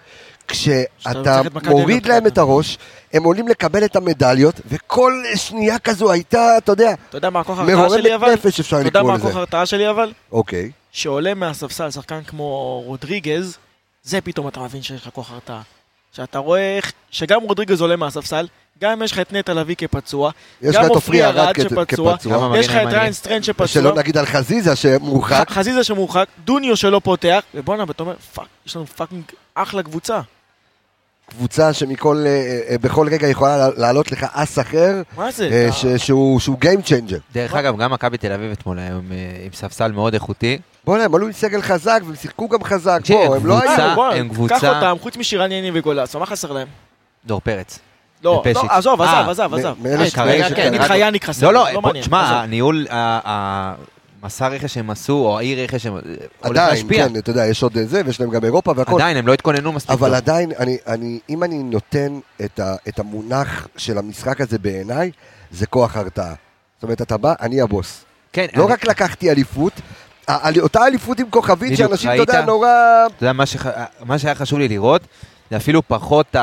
כשאתה 0.47 1.41
מוריד. 1.65 2.05
להם 2.05 2.27
את 2.27 2.37
הראש, 2.37 2.77
הם 3.13 3.23
עולים 3.23 3.47
לקבל 3.47 3.85
את 3.85 3.95
המדליות, 3.95 4.61
וכל 4.65 5.23
שנייה 5.35 5.79
כזו 5.79 6.11
הייתה, 6.11 6.57
אתה 6.57 6.71
יודע, 6.71 6.93
אתה 7.09 7.17
יודע 7.17 7.29
מה 7.29 7.39
הכוח 7.39 7.59
ההרתעה 7.59 7.89
שלי 7.89 8.01
מרוממת 8.01 8.11
אבל? 8.11 8.33
נפש 8.33 8.59
אפשר 8.59 8.79
אתה 8.79 8.87
יודע 8.87 8.99
לקרוא 8.99 9.11
מה 9.11 9.17
לזה. 9.17 9.23
הכוח 9.27 9.35
ההרתעה 9.35 9.65
שלי 9.65 9.89
אבל? 9.89 10.13
אוקיי. 10.31 10.71
שעולה 10.91 11.33
מהספסל 11.33 11.91
שחקן 11.91 12.23
כמו 12.23 12.81
רודריגז, 12.85 13.57
זה 14.03 14.21
פתאום 14.21 14.47
אתה 14.47 14.59
מבין 14.59 14.81
שיש 14.81 15.01
לך 15.01 15.09
כוח 15.13 15.31
הרתעה. 15.31 15.61
שאתה 16.15 16.39
רואה 16.39 16.77
איך, 16.77 16.91
שגם 17.11 17.41
רודריגז 17.41 17.81
עולה 17.81 17.95
מהספסל, 17.95 18.47
גם 18.79 19.01
יש 19.01 19.11
לך 19.11 19.19
את 19.19 19.33
נטע 19.33 19.53
לביא 19.53 19.75
כפצוע, 19.75 20.31
יש 20.61 20.75
גם 20.75 20.81
לך 20.81 20.87
את 20.91 20.95
עופרי 20.95 21.25
ארד 21.25 21.53
כפצוע, 21.53 22.15
יש 22.57 22.67
לך 22.67 22.75
את. 22.75 22.93
ריין 22.93 23.13
סטריין 23.13 23.43
שפצוע, 23.43 23.67
שלא 23.67 23.95
נגיד 23.95 24.17
על 24.17 24.25
חזיזה 24.25 24.75
שמורחק. 24.75 25.49
חזיזה 25.49 25.83
שמורחק, 25.83 26.27
דוניו 26.43 26.77
שלא 26.77 27.01
פותח, 27.03 27.43
ובואנה, 27.55 27.83
ואתה 27.87 28.03
אומר, 28.03 28.15
fuck, 28.33 28.47
יש 28.65 28.75
לנו 28.75 28.87
fucking 28.87 29.23
אחלה 29.55 29.83
קבוצה. 29.83 30.21
קבוצה 31.37 31.73
שמכל, 31.73 32.23
אה, 32.27 32.31
אה, 32.69 32.75
בכל 32.81 33.07
רגע 33.11 33.27
יכולה 33.27 33.57
לה- 33.57 33.69
לעלות 33.77 34.11
לך 34.11 34.25
ace 34.33 34.59
אחר, 34.59 35.01
מה 35.17 35.31
זה? 35.31 35.49
אה, 35.51 35.71
ש- 35.71 35.85
שהוא 35.85 36.39
שהוא 36.39 36.57
Game 36.61 36.87
Changer. 36.87 37.19
דרך 37.33 37.53
אגב, 37.53 37.77
גם 37.77 37.91
מכבי 37.91 38.17
תל 38.17 38.31
אביב 38.31 38.51
אתמול 38.51 38.79
היום 38.79 39.01
עם 39.45 39.51
ספסל 39.53 39.91
מאוד 39.91 40.13
איכותי. 40.13 40.57
בוא'נה, 40.85 41.03
הם 41.03 41.15
עלו 41.15 41.25
עם 41.25 41.31
סגל 41.31 41.61
חזק 41.61 41.99
והם 42.05 42.15
שיחקו 42.15 42.49
גם 42.49 42.63
חזק. 42.63 42.99
בוא, 43.09 43.35
הם 43.35 43.45
לא 43.45 43.59
היו. 43.61 44.03
הם 44.13 44.29
קבוצה- 44.29 44.59
קח 44.59 44.63
אותם, 44.63 44.95
חוץ 45.01 45.17
משירן 45.17 45.51
יני 45.51 45.71
וגולס, 45.79 46.15
מה 46.15 46.25
חסר 46.25 46.51
להם? 46.51 46.67
דור 47.25 47.41
פרץ. 47.41 47.79
לא. 48.23 48.43
לא, 48.55 48.61
עזוב, 48.69 49.01
עזוב, 49.01 49.29
עזוב, 49.29 49.53
עזוב. 49.53 49.77
כרגע 50.13 50.49
כן, 50.49 50.73
יאניק 50.95 51.25
חסר, 51.25 51.45
לא, 51.45 51.53
לא, 51.53 51.71
לא 51.73 51.81
מעניין. 51.81 52.03
תשמע, 52.03 52.25
עזוב. 52.25 52.37
הניהול, 52.37 52.85
המסע 54.23 54.47
רכש 54.47 54.73
שהם 54.73 54.89
עשו, 54.89 55.13
או 55.13 55.37
האי 55.39 55.63
רכש 55.63 55.83
שהם... 55.83 55.97
עדיין, 56.41 56.69
להשפיע. 56.69 57.07
כן, 57.09 57.15
אתה 57.17 57.29
יודע, 57.29 57.45
יש 57.45 57.63
עוד 57.63 57.77
זה, 57.83 58.01
ויש 58.05 58.19
להם 58.19 58.29
גם 58.29 58.45
אירופה 58.45 58.73
והכל. 58.75 58.95
עדיין, 58.95 59.17
הם 59.17 59.27
לא 59.27 59.33
התכוננו 59.33 59.71
מספיק 59.71 59.91
אבל 59.91 60.07
טוב. 60.07 60.15
עדיין, 60.15 60.51
אני, 60.59 60.77
אני, 60.87 61.19
אם 61.29 61.43
אני 61.43 61.63
נותן 61.63 62.19
את, 62.45 62.59
ה, 62.59 62.75
את 62.87 62.99
המונח 62.99 63.67
של 63.77 63.97
המשחק 63.97 64.41
הזה 64.41 64.59
בעיניי, 64.59 65.11
זה 65.51 65.65
כוח 65.65 65.97
הרתעה. 65.97 66.33
זאת 66.77 66.83
אומרת, 66.83 67.01
אתה 67.01 67.17
בא, 67.17 67.33
אני 67.41 67.61
הבוס. 67.61 68.05
כן, 68.33 68.45
לא 68.55 68.63
אני- 68.65 68.73
רק 68.73 68.85
לקחתי 68.85 69.31
אליפות, 69.31 69.73
ה- 70.27 70.59
אותה 70.59 70.87
אליפות 70.87 71.19
עם 71.19 71.29
כוכבית, 71.29 71.77
שאנשים, 71.77 72.09
אתה 72.11 72.19
יודע? 72.21 72.45
נורא... 72.45 72.67
אתה 73.17 73.23
יודע, 73.23 73.33
מה, 73.33 73.45
שח... 73.45 73.65
מה 74.05 74.19
שהיה 74.19 74.35
חשוב 74.35 74.59
לי 74.59 74.67
לראות, 74.67 75.01
זה 75.51 75.57
אפילו 75.57 75.81
פחות, 75.87 76.35
ה... 76.35 76.41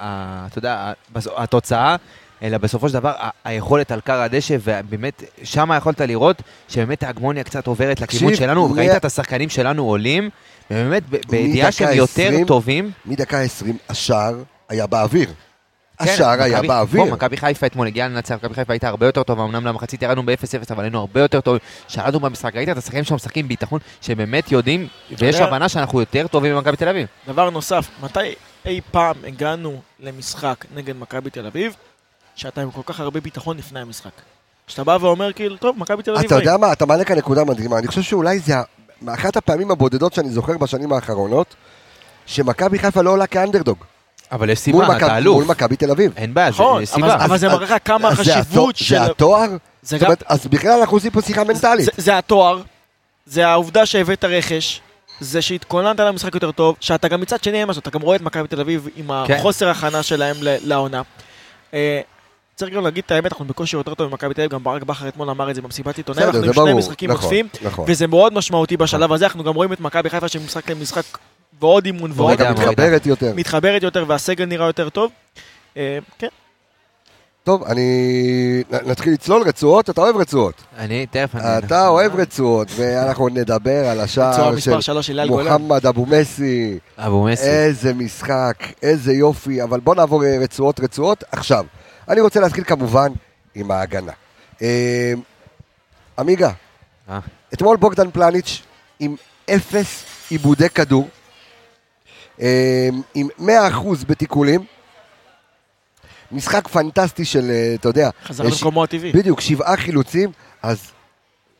ה... 0.00 0.46
אתה 0.46 0.58
יודע, 0.58 0.92
התוצאה, 1.36 1.96
אלא 2.42 2.58
בסופו 2.58 2.88
של 2.88 2.94
דבר 2.94 3.12
ה- 3.18 3.30
היכולת 3.44 3.92
על 3.92 4.00
קר 4.00 4.20
הדשא, 4.20 4.56
ובאמת, 4.64 5.22
שם 5.42 5.70
יכולת 5.76 6.00
לראות 6.00 6.42
שבאמת 6.68 7.02
ההגמוניה 7.02 7.44
קצת 7.44 7.66
עוברת 7.66 8.00
לכיוון 8.00 8.34
שלנו, 8.34 8.68
מ- 8.68 8.78
ראית 8.78 8.96
את 8.96 9.04
השחקנים 9.04 9.48
שלנו 9.48 9.84
עולים, 9.84 10.30
ובאמת, 10.70 11.02
ב- 11.10 11.16
בידיעה 11.28 11.72
שהם 11.72 11.88
יותר 11.96 12.02
20, 12.28 12.46
טובים, 12.46 12.90
מדקה 13.06 13.40
20, 13.40 13.76
השער 13.88 14.34
היה 14.68 14.86
באוויר. 14.86 15.28
כן, 15.98 16.10
השער 16.10 16.42
היה 16.42 16.56
מכבי- 16.56 16.68
באוויר. 16.68 17.04
בוא, 17.04 17.12
מכבי 17.12 17.36
חיפה 17.36 17.66
אתמול 17.66 17.86
הגיעה 17.86 18.08
לנצח, 18.08 18.34
מכבי 18.34 18.54
חיפה 18.54 18.72
הייתה 18.72 18.88
הרבה 18.88 19.06
יותר 19.06 19.22
טובה, 19.22 19.44
אמנם 19.44 19.66
למחצית 19.66 20.02
ירדנו 20.02 20.22
ב-0-0, 20.22 20.34
אבל 20.74 20.84
היינו 20.84 20.98
הרבה 20.98 21.20
יותר 21.20 21.40
טובים. 21.40 21.60
שרדנו 21.88 22.20
במשחק, 22.20 22.56
ראית 22.56 22.68
את 22.68 22.76
השחקנים 22.76 23.04
שם 23.04 23.14
משחקים 23.14 23.48
ביטחון, 23.48 23.80
שבאמת 24.00 24.52
יודעים, 24.52 24.88
ויש 25.18 25.34
יודע- 25.36 25.46
הבנה 25.48 25.68
שאנחנו 25.68 26.00
יותר 26.00 26.26
טובים 26.26 26.54
ממכבי 26.54 26.76
תל 26.76 26.88
אביב. 26.88 27.06
דבר 27.28 27.50
נוסף, 27.50 27.88
מתי 28.02 28.20
אי 28.66 28.80
פעם 28.90 29.16
הגענו 29.26 29.80
למשחק 30.00 30.64
נגד 30.74 30.96
מכבי 30.96 31.30
תל 31.30 31.46
אביב, 31.46 31.74
שאתה 32.36 32.60
עם 32.60 32.70
כל 32.70 32.80
כך 32.86 33.00
הרבה 33.00 33.20
ביטחון 33.20 33.56
לפני 33.56 33.80
המשחק? 33.80 34.10
שאתה 34.66 34.84
בא 34.84 34.98
ואומר 35.00 35.32
כאילו, 35.32 35.56
טוב, 35.56 35.78
מכבי 35.78 36.02
תל 36.02 36.10
אביב... 36.10 36.24
אתה 36.26 36.34
רואים." 36.34 36.48
יודע 36.48 36.58
מה, 36.66 36.72
אתה 36.72 36.86
מעלה 36.86 37.04
כאן 37.04 37.16
נקודה 37.18 37.44
מדהימה, 37.44 37.78
אני 37.78 37.86
חושב 37.86 38.02
שאולי 38.02 38.38
זה 38.38 38.54
מאחת 39.02 39.36
הפעמים 39.36 39.70
הבודדות 39.70 40.12
שאני 40.12 40.30
זוכר 40.30 40.58
בשנים 40.58 40.92
האחרונות, 40.92 41.54
שמכבי 42.26 42.78
חיפה 42.78 43.02
לא 43.02 43.10
עולה 43.10 43.26
כאנדרדוג. 43.26 43.78
אבל 44.32 44.50
יש 44.50 44.58
סיבה, 44.58 44.96
אתה 44.96 45.18
אלוף. 45.18 45.36
מול 45.36 45.44
מכבי 45.44 45.76
תל 45.76 45.90
אביב. 45.90 46.12
אין 46.16 46.34
בעיה, 46.34 46.50
זה- 46.50 46.54
נכון, 46.62 46.84
סיבה. 46.84 47.14
אבל 47.24 47.38
זה 47.38 47.46
אז- 47.46 47.52
מראה 47.52 47.64
לך 47.64 47.74
כמה 47.84 48.08
החשיבות 48.08 48.76
של... 48.76 48.84
זה 48.94 49.02
התואר? 49.04 49.46
זה 49.82 49.98
זאת. 49.98 50.02
אומרת, 50.02 50.22
אז 50.26 50.46
בכלל 50.46 50.80
אנחנו 50.80 50.96
עושים 50.96 51.10
פה 51.10 51.22
שיחה 51.22 51.44
מנטלית. 51.44 51.88
זה, 51.96 52.18
התואר, 52.18 52.62
זה 53.26 53.48
העובדה 53.48 53.86
שהבאת 53.86 54.24
רכש, 54.24 54.80
זה 55.20 55.42
שהתכוננת 55.42 56.00
למשחק 56.00 56.34
יותר 56.34 56.52
טוב, 56.52 56.76
שאתה 56.80 57.08
גם 57.08 57.20
מצד 57.20 57.44
שני 57.44 57.64
אתה 57.78 57.90
גם 57.90 58.00
רואה 58.00 58.16
את 58.16 58.20
מכבי 58.20 58.48
תל 58.48 58.60
אביב 58.60 58.88
עם 58.96 59.10
כן. 59.26 59.34
החוסר 59.34 59.68
הכנה 59.68 60.02
שלהם 60.02 60.36
לעונה. 60.40 61.02
צריך 62.54 62.74
גם 62.74 62.84
להגיד 62.84 63.04
את 63.06 63.10
האמת, 63.10 63.32
אנחנו 63.32 63.44
בכושר 63.44 63.78
יותר 63.78 63.94
טוב 63.94 64.10
ממכבי 64.10 64.34
תל 64.34 64.40
אביב, 64.40 64.52
גם 64.52 64.64
ברק 64.64 64.82
בכר 64.82 65.08
אתמול 65.08 65.30
אמר 65.30 65.50
את 65.50 65.54
זה 65.54 65.62
במסיבת 65.62 65.96
עיתונאים, 65.96 66.26
אנחנו 66.26 66.38
עם 66.38 66.44
שני 66.44 66.52
ברור. 66.54 66.78
משחקים 66.78 67.10
נכון, 67.10 67.24
עוטפים, 67.24 67.48
נכון. 67.62 67.84
וזה 67.88 68.06
מאוד 68.06 68.34
משמעותי 68.34 68.76
בשלב 68.76 69.12
הזה, 69.12 69.24
אנחנו 69.24 69.44
גם 69.44 69.54
רואים 69.54 69.72
את 69.72 69.80
מכבי 69.80 70.10
חיפה 70.10 70.28
שמשחק 70.28 70.70
למשחק 70.70 71.02
ועוד 71.60 71.84
אימון 71.84 72.12
ועוד 72.14 72.40
אימון. 72.40 72.62
מתחברת 72.62 73.06
יותר. 73.06 73.32
מתחברת 73.36 73.82
יותר 73.82 74.04
והסגל 74.08 74.44
נראה 74.44 74.66
יותר 74.66 74.88
טוב. 74.88 75.10
אה, 75.76 75.98
כן, 76.18 76.28
טוב, 77.44 77.64
אני... 77.64 78.62
נתחיל 78.86 79.12
לצלול 79.12 79.42
רצועות, 79.42 79.90
אתה 79.90 80.00
אוהב 80.00 80.16
רצועות. 80.16 80.54
אני, 80.78 81.06
תכף 81.06 81.34
אני... 81.34 81.58
אתה 81.58 81.88
אוהב 81.88 82.14
רצועות, 82.14 82.68
ואנחנו 82.76 83.28
נדבר 83.28 83.86
על 83.86 84.00
השער 84.00 84.50
של 84.50 84.56
מספר 84.56 84.80
3 84.80 85.06
של 85.06 85.18
אייל 85.18 85.28
גולן. 85.28 85.52
מוחמד 85.52 85.86
אבו 85.86 86.06
מסי. 86.06 86.78
אבו 86.98 87.24
מסי. 87.24 87.44
איזה 87.44 87.94
משחק, 87.94 88.56
איזה 88.82 89.12
יופי, 89.12 89.62
אבל 89.62 89.80
בוא 89.80 89.94
נעבור 89.94 90.24
אה, 90.24 90.38
רצועות 90.40 90.80
רצועות. 90.80 91.24
עכשיו, 91.32 91.64
אני 92.08 92.20
רוצה 92.20 92.40
להתחיל 92.40 92.64
כמובן 92.64 93.12
עם 93.54 93.70
ההגנה. 93.70 94.12
אה, 94.62 95.12
עמיגה, 96.18 96.50
אה. 97.08 97.18
אתמול 97.54 97.76
בוגדן 97.76 98.10
פלניץ' 98.10 98.62
עם 99.00 99.16
אפס 99.50 100.04
עיבודי 100.30 100.68
כדור, 100.68 101.08
אה, 102.40 102.88
עם 103.14 103.28
100% 103.38 103.42
בתיקולים, 104.06 104.64
משחק 106.32 106.68
פנטסטי 106.68 107.24
של, 107.24 107.50
אתה 107.74 107.88
יודע, 107.88 108.10
חזר 108.24 108.50
ש- 108.50 108.62
למקומו 108.62 108.84
הטבעי. 108.84 109.12
בדיוק, 109.12 109.40
שבעה 109.40 109.76
חילוצים, 109.76 110.30
אז... 110.62 110.90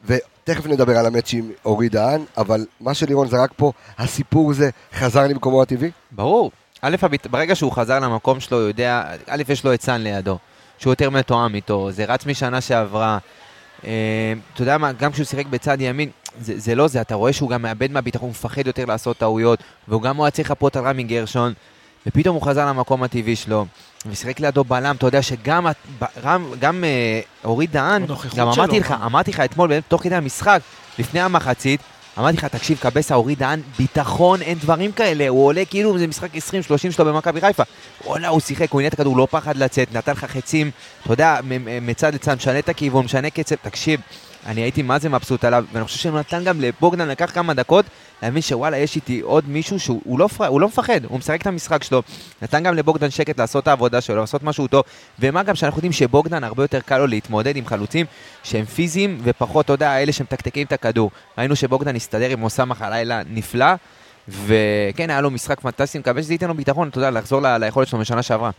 ותכף 0.04 0.66
נדבר 0.66 0.99
על 0.99 1.06
המאץ' 1.06 1.32
עם 1.32 1.50
אורי 1.64 1.88
דהן, 1.88 2.25
אבל 2.37 2.66
מה 2.80 2.94
שלירון 2.94 3.28
זרק 3.28 3.50
פה, 3.56 3.72
הסיפור 3.99 4.52
זה 4.52 4.70
חזר 4.94 5.26
למקומו 5.26 5.62
הטבעי? 5.62 5.90
ברור. 6.11 6.50
א', 6.85 6.97
הביט- 7.03 7.27
ברגע 7.27 7.55
שהוא 7.55 7.73
חזר 7.73 7.99
למקום 8.01 8.41
שלו, 8.41 8.59
הוא 8.59 8.69
יודע, 8.69 9.03
א', 9.29 9.43
יש 9.49 9.65
לו 9.65 9.75
את 9.75 9.83
סאן 9.83 10.01
לידו, 10.03 10.39
שהוא 10.79 10.91
יותר 10.93 11.11
מתואם 11.11 11.55
איתו, 11.55 11.91
זה 11.93 12.05
רץ 12.05 12.27
משנה 12.27 12.61
שעברה. 12.61 13.19
אה, 13.85 13.91
אתה 14.55 14.62
יודע 14.62 14.79
מה, 14.79 14.93
גם 14.93 15.12
כשהוא 15.12 15.27
שיחק 15.27 15.47
בצד 15.47 15.77
ימין, 15.81 16.11
זה, 16.41 16.59
זה 16.59 16.75
לא 16.75 16.89
זה, 16.89 17.01
אתה 17.01 17.15
רואה 17.15 17.33
שהוא 17.33 17.51
גם 17.51 17.62
מאבד 17.62 17.93
מהביטחון, 17.93 18.27
הוא 18.27 18.31
מפחד 18.31 18.67
יותר 18.67 18.85
לעשות 18.85 19.17
טעויות, 19.17 19.59
והוא 19.89 20.03
גם 20.03 20.17
הוא 20.17 20.25
היה 20.25 20.31
צריך 20.31 20.51
לחפות 20.51 20.77
על 20.77 20.85
רמי 20.87 21.03
גרשון, 21.03 21.53
ופתאום 22.07 22.35
הוא 22.37 22.43
חזר 22.43 22.67
למקום 22.67 23.03
הטבעי 23.03 23.37
שלו, 23.37 23.67
ושיחק 24.07 24.41
לידו 24.41 24.65
בלם, 24.65 24.97
אתה 24.97 25.07
יודע 25.07 25.23
שגם 25.23 25.67
רם, 26.25 26.45
גם 26.61 26.85
אה, 26.85 27.21
אורי 27.45 27.67
דהן, 27.67 28.07
גם 28.37 28.49
אמרתי 28.49 28.71
שלו. 28.77 28.81
לך, 28.81 28.95
אמרתי 29.05 29.31
לך 29.31 29.41
אתמול, 29.41 29.81
תוך 29.81 30.03
כדי 30.03 30.15
המשחק, 30.15 30.61
לפני 30.99 31.21
המחצית, 31.21 31.81
אמרתי 32.19 32.37
לך, 32.37 32.45
תקשיב, 32.45 32.78
קבסה, 32.78 33.14
אורי 33.14 33.35
דהן, 33.35 33.61
ביטחון, 33.78 34.42
אין 34.42 34.59
דברים 34.59 34.92
כאלה, 34.92 35.28
הוא 35.28 35.47
עולה 35.47 35.64
כאילו 35.64 35.99
זה 35.99 36.07
משחק 36.07 36.35
20-30 36.35 36.38
שלו 36.90 37.04
במכבי 37.04 37.40
חיפה. 37.40 37.62
וואלה, 38.04 38.28
הוא 38.28 38.40
שיחק, 38.40 38.71
הוא 38.71 38.81
עניין 38.81 38.88
את 38.88 38.95
הכדור, 38.95 39.16
לא 39.16 39.28
פחד 39.31 39.57
לצאת, 39.57 39.95
נתן 39.95 40.12
לך 40.12 40.25
חצים, 40.25 40.71
אתה 41.02 41.12
יודע, 41.12 41.38
מצד 41.83 42.14
לצד, 42.14 42.35
משנה 42.35 42.59
את 42.59 42.69
הכיוון, 42.69 43.04
משנה 43.04 43.31
קצב, 43.31 43.54
תקשיב, 43.62 44.00
אני 44.47 44.61
הייתי 44.61 44.83
מה 44.83 44.99
זה 44.99 45.09
מבסוט 45.09 45.45
עליו, 45.45 45.64
ואני 45.73 45.85
חושב 45.85 45.99
שהוא 45.99 46.19
נתן 46.19 46.45
גם 46.45 46.61
לבוגדן, 46.61 47.09
לקח 47.09 47.31
כמה 47.35 47.54
דקות, 47.54 47.85
להבין 48.23 48.43
שוואלה, 48.43 48.76
יש 48.76 48.97
איתי 48.97 49.21
עוד 49.21 49.49
מישהו 49.49 49.81
שהוא 49.81 50.00
הוא 50.05 50.19
לא, 50.19 50.26
פר- 50.26 50.50
לא 50.50 50.69
מפחד, 50.69 51.05
הוא 51.05 51.19
משחק 51.19 51.41
את 51.43 51.47
המשחק 51.47 51.83
שלו, 51.83 52.02
נתן 52.43 52.62
גם 52.62 52.75
לבוגדן 52.75 53.11
שקט 53.11 53.41
לעשות 53.41 53.62
את 53.62 53.69
העבודה 53.69 54.00
שלו, 54.00 54.17
לעשות 54.17 54.43
משהו 54.43 54.67
טוב, 54.67 54.85
ומה 55.21 55.43
גם 55.43 55.55
שאנחנו 55.55 55.79
יודעים 55.79 55.93
שבוגדן 55.93 56.45
הרבה 56.45 56.64
יותר 56.64 56.81
קל 56.81 56.99
לו 56.99 57.07
להתמודד 57.07 57.57
עם 57.57 57.67
חלוצים 57.67 58.07
שהם 58.43 58.64
פיזיים 58.64 59.19
ופחות, 59.23 59.64
אתה 59.64 59.73
יודע, 59.73 60.02
אלה 60.02 60.12
שמתקתקים 60.12 60.67
את 60.67 60.73
הכדור. 60.73 61.11
ראינו 61.38 61.57
שבוגדן 61.57 61.97
הסתדר 61.97 62.31
עם 62.31 62.43
אוסאמה 62.43 62.75
הלילה 62.79 63.23
נפלא, 63.31 63.67
וכן, 64.29 65.11
היה 65.11 65.21
לו 65.21 65.31
משחק 65.31 65.61
פנטסטי, 65.61 65.99
מקווה 65.99 66.23
שזה 66.23 66.35
ייתן 66.35 66.49
לו 66.49 66.55
ביטחון, 66.55 66.88
אתה 66.88 66.99
יודע, 66.99 67.11
לחזור 67.11 67.43
ל- 67.43 67.57
ליכולת 67.59 67.88
שלו 67.88 67.99
משנה 67.99 68.23
שעברה. 68.23 68.50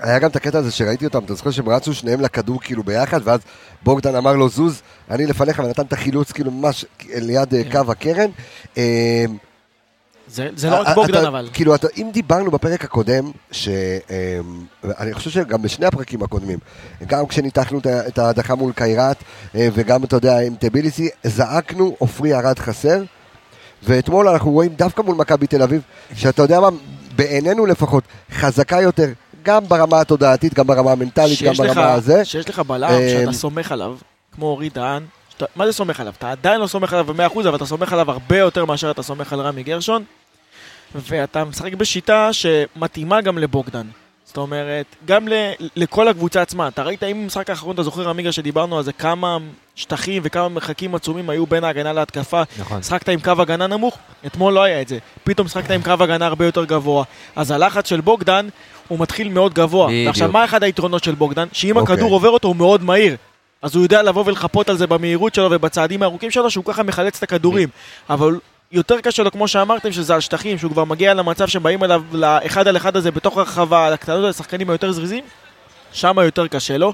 היה 0.00 0.18
גם 0.18 0.30
את 0.30 0.36
הקטע 0.36 0.58
הזה 0.58 0.70
שראיתי 0.70 1.04
אותם, 1.04 1.24
אתה 1.24 1.34
זוכר 1.34 1.50
שהם 1.50 1.68
רצו 1.68 1.94
שניהם 1.94 2.20
לכדור 2.20 2.60
כאילו 2.60 2.82
ביחד, 2.82 3.20
ואז 3.24 3.40
בוגדן 3.82 4.14
אמר 4.14 4.32
לו 4.32 4.48
זוז, 4.48 4.82
אני 5.10 5.26
לפניך, 5.26 5.58
ונתן 5.64 5.82
את 5.82 5.92
החילוץ 5.92 6.32
כאילו 6.32 6.50
ממש 6.50 6.84
ליד 7.14 7.54
אה, 7.54 7.64
כן. 7.64 7.84
קו 7.84 7.92
הקרן. 7.92 8.30
אה, 8.78 9.24
זה 10.28 10.48
זה 10.56 10.70
לא 10.70 10.74
אה, 10.74 10.80
רק 10.80 10.94
בוגדן 10.94 11.18
אתה- 11.18 11.28
אבל. 11.28 11.48
כאילו, 11.52 11.74
אתה- 11.74 11.88
אם 11.96 12.10
דיברנו 12.12 12.50
בפרק 12.50 12.84
הקודם, 12.84 13.30
שאני 13.52 15.12
חושב 15.14 15.30
שגם 15.30 15.62
בשני 15.62 15.86
הפרקים 15.86 16.22
הקודמים, 16.22 16.58
גם 17.06 17.26
כשניתחנו 17.26 17.78
את 17.88 18.18
ההדחה 18.18 18.54
מול 18.54 18.72
קיירת, 18.72 19.16
אה, 19.54 19.68
וגם, 19.74 20.04
אתה 20.04 20.16
יודע, 20.16 20.38
עם 20.40 20.54
טביליסי, 20.54 21.08
זעקנו, 21.24 21.94
עופרי 21.98 22.34
ארד 22.34 22.58
חסר, 22.58 23.02
ואתמול 23.82 24.28
אנחנו 24.28 24.50
רואים 24.50 24.72
דווקא 24.74 25.02
מול 25.02 25.16
מכבי 25.16 25.46
תל 25.46 25.62
אביב, 25.62 25.82
שאתה 26.14 26.42
יודע 26.42 26.60
מה, 26.60 26.68
בעינינו 27.16 27.66
לפחות, 27.66 28.04
חזקה 28.32 28.80
יותר, 28.80 29.08
גם 29.48 29.64
ברמה 29.68 30.00
התודעתית, 30.00 30.54
גם 30.54 30.66
ברמה 30.66 30.92
המנטלית, 30.92 31.42
גם 31.42 31.54
שיש 31.54 31.60
לך- 31.60 31.76
ברמה 31.76 31.92
הזה. 31.92 32.24
שיש 32.24 32.48
לך 32.48 32.58
בלם 32.58 32.90
אה, 32.90 33.16
שאתה 33.20 33.32
סומך 33.32 33.72
עליו, 33.72 33.96
כמו 34.34 34.46
אורי 34.46 34.68
דהן, 34.68 35.02
שאתה- 35.30 35.44
מה 35.56 35.66
זה 35.66 35.72
סומך 35.72 36.00
עליו? 36.00 36.12
אתה 36.18 36.30
עדיין 36.30 36.60
לא 36.60 36.66
סומך 36.66 36.92
עליו 36.92 37.04
ב-100%, 37.14 37.38
אבל 37.48 37.54
אתה 37.56 37.66
סומך 37.66 37.92
עליו 37.92 38.10
הרבה 38.10 38.38
יותר 38.38 38.64
מאשר 38.64 38.90
אתה 38.90 39.02
סומך 39.02 39.32
על 39.32 39.40
רמי 39.40 39.62
גרשון, 39.62 40.04
ואתה 40.94 41.44
משחק 41.44 41.74
בשיטה 41.74 42.28
שמתאימה 42.32 43.20
גם 43.20 43.38
לבוגדן. 43.38 43.86
זאת 44.24 44.36
אומרת, 44.36 44.86
גם 45.06 45.28
ל- 45.28 45.34
לכל 45.76 46.08
הקבוצה 46.08 46.42
עצמה. 46.42 46.68
אתה 46.68 46.82
ראית, 46.82 47.02
אם 47.02 47.22
במשחק 47.22 47.50
האחרון, 47.50 47.74
אתה 47.74 47.82
זוכר, 47.82 48.08
עמיגה, 48.10 48.32
שדיברנו 48.32 48.78
על 48.78 48.84
זה, 48.84 48.92
כמה 48.92 49.38
שטחים 49.74 50.22
וכמה 50.24 50.48
מרחקים 50.48 50.94
עצומים 50.94 51.30
היו 51.30 51.46
בין 51.46 51.64
ההגנה 51.64 51.92
להתקפה. 51.92 52.42
נכון. 52.58 52.82
שחקת 52.82 53.08
עם 53.08 53.20
קו 53.20 53.32
הגנה 53.38 53.66
נמוך, 53.66 53.98
אתמול 54.26 54.52
לא 54.54 54.62
היה 54.62 54.80
את 54.82 54.88
זה. 54.88 54.98
פתאום 55.24 55.48
שחקת 55.48 55.70
עם 55.70 55.82
קו 55.82 55.92
הגנה 56.00 56.26
הרבה 56.26 56.44
יותר 56.46 56.64
גבוה. 56.64 57.04
אז 57.36 57.50
הלחץ 57.50 57.88
של 57.88 58.00
בוגדן 58.00 58.48
הוא 58.88 58.98
מתחיל 59.00 59.28
מאוד 59.28 59.54
גבוה. 59.54 59.88
ועכשיו, 60.06 60.32
מה 60.32 60.44
אחד 60.44 60.62
היתרונות 60.62 61.04
של 61.04 61.14
בוגדן? 61.14 61.46
שאם 61.52 61.76
אוקיי. 61.76 61.94
הכדור 61.94 62.12
עובר 62.12 62.28
אותו 62.30 62.48
הוא 62.48 62.56
מאוד 62.56 62.82
מהיר. 62.82 63.16
אז 63.62 63.74
הוא 63.74 63.82
יודע 63.82 64.02
לבוא 64.02 64.24
ולחפות 64.26 64.68
על 64.68 64.76
זה 64.76 64.86
במהירות 64.86 65.34
שלו 65.34 65.48
ובצעדים 65.50 66.02
הארוכים 66.02 66.30
שלו, 66.30 66.50
שהוא 66.50 66.64
ככה 66.64 66.82
מחלץ 66.82 67.16
את 67.16 67.22
הכדורים. 67.22 67.68
אבל 68.10 68.38
יותר 68.72 69.00
קשה 69.00 69.22
לו, 69.22 69.30
כמו 69.30 69.48
שאמרתם, 69.48 69.92
שזה 69.92 70.14
על 70.14 70.20
שטחים, 70.20 70.58
שהוא 70.58 70.70
כבר 70.70 70.84
מגיע 70.84 71.14
למצב 71.14 71.48
שבאים 71.48 71.84
אליו 71.84 72.02
לאחד 72.12 72.68
על 72.68 72.76
אחד 72.76 72.96
הזה 72.96 73.10
בתוך 73.10 73.38
הרחבה, 73.38 73.86
על 73.86 73.92
הקטנות 73.92 74.20
האלה, 74.22 74.32
שחקנים 74.32 74.70
היותר 74.70 74.92
זריזים, 74.92 75.24
שם 75.92 76.16
יותר 76.24 76.46
קשה 76.46 76.78
לו. 76.78 76.92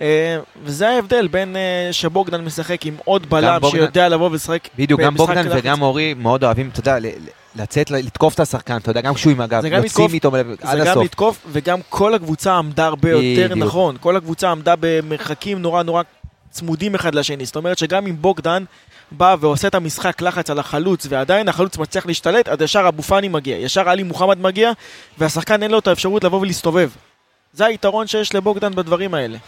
אה, 0.00 0.36
וזה 0.64 0.88
ההבדל 0.88 1.26
בין 1.26 1.56
אה, 1.56 1.88
שבוגדן 1.92 2.44
משחק 2.44 2.86
עם 2.86 2.96
עוד 3.04 3.30
בלם 3.30 3.58
בוגדן- 3.60 3.70
שיודע 3.78 4.08
לבוא 4.08 4.30
ולשחק 4.30 4.68
בדיוק, 4.78 5.00
גם 5.00 5.14
בוגדן. 5.14 5.46
וגם 5.50 5.82
אורי 5.82 6.14
מאוד 6.14 6.44
אוהבים, 6.44 6.70
אתה 6.72 6.80
יודע, 6.80 6.98
לצאת, 7.56 7.90
לתקוף 7.90 8.34
את 8.34 8.40
השחקן, 8.40 8.76
אתה 8.76 8.90
יודע, 8.90 9.00
גם 9.00 9.14
כשהוא 9.14 9.32
עם 9.32 9.40
הגב, 9.40 9.62
זה 9.62 9.68
גם 9.68 9.84
יוצאים 9.84 10.10
איתו 10.12 10.30
עד 10.36 10.78
זה 10.78 10.84
גם 10.84 10.90
הסוף. 10.90 11.04
לתקוף, 11.04 11.46
וגם 11.52 11.78
כל 11.88 12.14
הקבוצה 12.14 12.54
עמדה 12.54 12.86
הרבה 12.86 13.10
יותר. 13.10 13.54
נכון. 13.54 13.96
כל 14.00 14.16
הקבוצה 14.16 14.50
עמדה 14.50 14.74
במרחקים 14.80 15.62
נורא 15.62 15.82
נורא 15.82 16.02
צמודים 16.50 16.94
אחד 16.94 17.14
לשני. 17.14 17.44
זאת 17.44 17.56
אומרת 17.56 17.78
שגם 17.78 18.06
אם 18.06 18.16
בוגדן 18.20 18.64
בא 19.12 19.36
ועושה 19.40 19.68
את 19.68 19.74
המשחק 19.74 20.22
לחץ 20.22 20.50
על 20.50 20.58
החלוץ, 20.58 21.06
ועדיין 21.08 21.48
החלוץ 21.48 21.78
מצליח 21.78 22.06
להשתלט, 22.06 22.48
אז 22.48 22.60
ישר 22.60 22.84
אבו 22.88 23.02
פאני 23.02 23.28
מגיע, 23.28 23.56
ישר 23.56 23.88
עלי 23.88 24.02
מוחמד 24.02 24.38
מגיע, 24.38 24.72
והשחקן 25.18 25.62
אין 25.62 25.70
לו 25.70 25.78
את 25.78 25.86
האפשרות 25.86 26.24
לבוא 26.24 26.40
ולהסתובב. 26.40 26.90
זה 27.52 27.66
היתרון 27.66 28.06
שיש 28.06 28.34
לבוגדן 28.34 28.74
בדברים 28.74 29.14
האלה. 29.14 29.38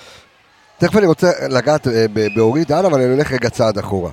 תכף 0.79 0.97
אני 0.97 1.07
רוצה 1.07 1.31
לגעת 1.51 1.89
אה, 1.89 2.07
באורי 2.35 2.65
דהן, 2.65 2.85
אבל 2.85 3.01
אני 3.01 3.13
הולך 3.13 3.33
רגע 3.33 3.51
צעד 3.51 3.79
אחורה. 3.79 4.11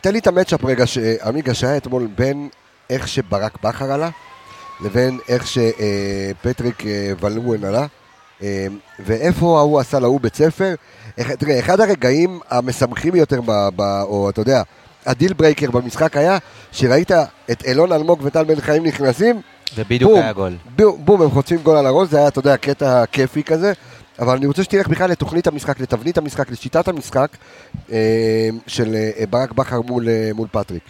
תן 0.00 0.12
לי 0.12 0.18
את 0.18 0.26
המצ'אפ 0.26 0.64
רגע, 0.64 0.84
עמיגה, 1.24 1.54
שהיה 1.54 1.76
אתמול 1.76 2.08
בין 2.16 2.48
איך 2.90 3.08
שברק 3.08 3.58
בכר 3.62 3.92
עלה, 3.92 4.10
לבין 4.84 5.18
איך 5.28 5.44
שפטריק 5.46 6.86
אה, 6.86 7.12
ולואן 7.20 7.64
עלה, 7.64 7.86
אה, 8.42 8.66
ואיפה 9.00 9.58
ההוא 9.58 9.80
עשה 9.80 9.98
להוא 9.98 10.20
בית 10.20 10.34
ספר. 10.34 10.74
תראה, 11.38 11.58
אחד 11.58 11.80
הרגעים 11.80 12.40
המשמחים 12.50 13.12
ביותר, 13.12 13.40
ב, 13.40 13.68
ב, 13.76 13.80
או 14.02 14.30
אתה 14.30 14.40
יודע, 14.40 14.62
ה 15.06 15.11
deal 15.11 15.32
breaker 15.32 15.70
במשחק 15.70 16.16
היה, 16.16 16.38
שראית 16.72 17.10
את 17.50 17.64
אילון 17.64 17.92
אלמוג 17.92 18.20
וטל 18.22 18.44
בן 18.44 18.60
חיים 18.60 18.86
נכנסים, 18.86 19.40
ובדיוק. 19.76 20.12
היה 20.16 20.32
גול. 20.32 20.56
בום, 20.76 21.04
בום, 21.04 21.22
הם 21.22 21.30
חוטפים 21.30 21.58
גול 21.62 21.76
על 21.76 21.86
הראש, 21.86 22.08
זה 22.08 22.18
היה, 22.18 22.28
אתה 22.28 22.38
יודע, 22.38 22.56
קטע 22.56 23.04
כיפי 23.12 23.42
כזה. 23.42 23.72
אבל 24.18 24.36
אני 24.36 24.46
רוצה 24.46 24.64
שתלך 24.64 24.88
בכלל 24.88 25.10
לתוכנית 25.10 25.46
המשחק, 25.46 25.80
לתבנית 25.80 26.18
המשחק, 26.18 26.50
לשיטת 26.50 26.88
המשחק 26.88 27.36
אה, 27.92 28.48
של 28.66 28.94
אה, 28.94 29.26
ברק 29.30 29.52
בכר 29.52 29.80
מול, 29.80 30.08
אה, 30.08 30.30
מול 30.34 30.48
פטריק. 30.52 30.82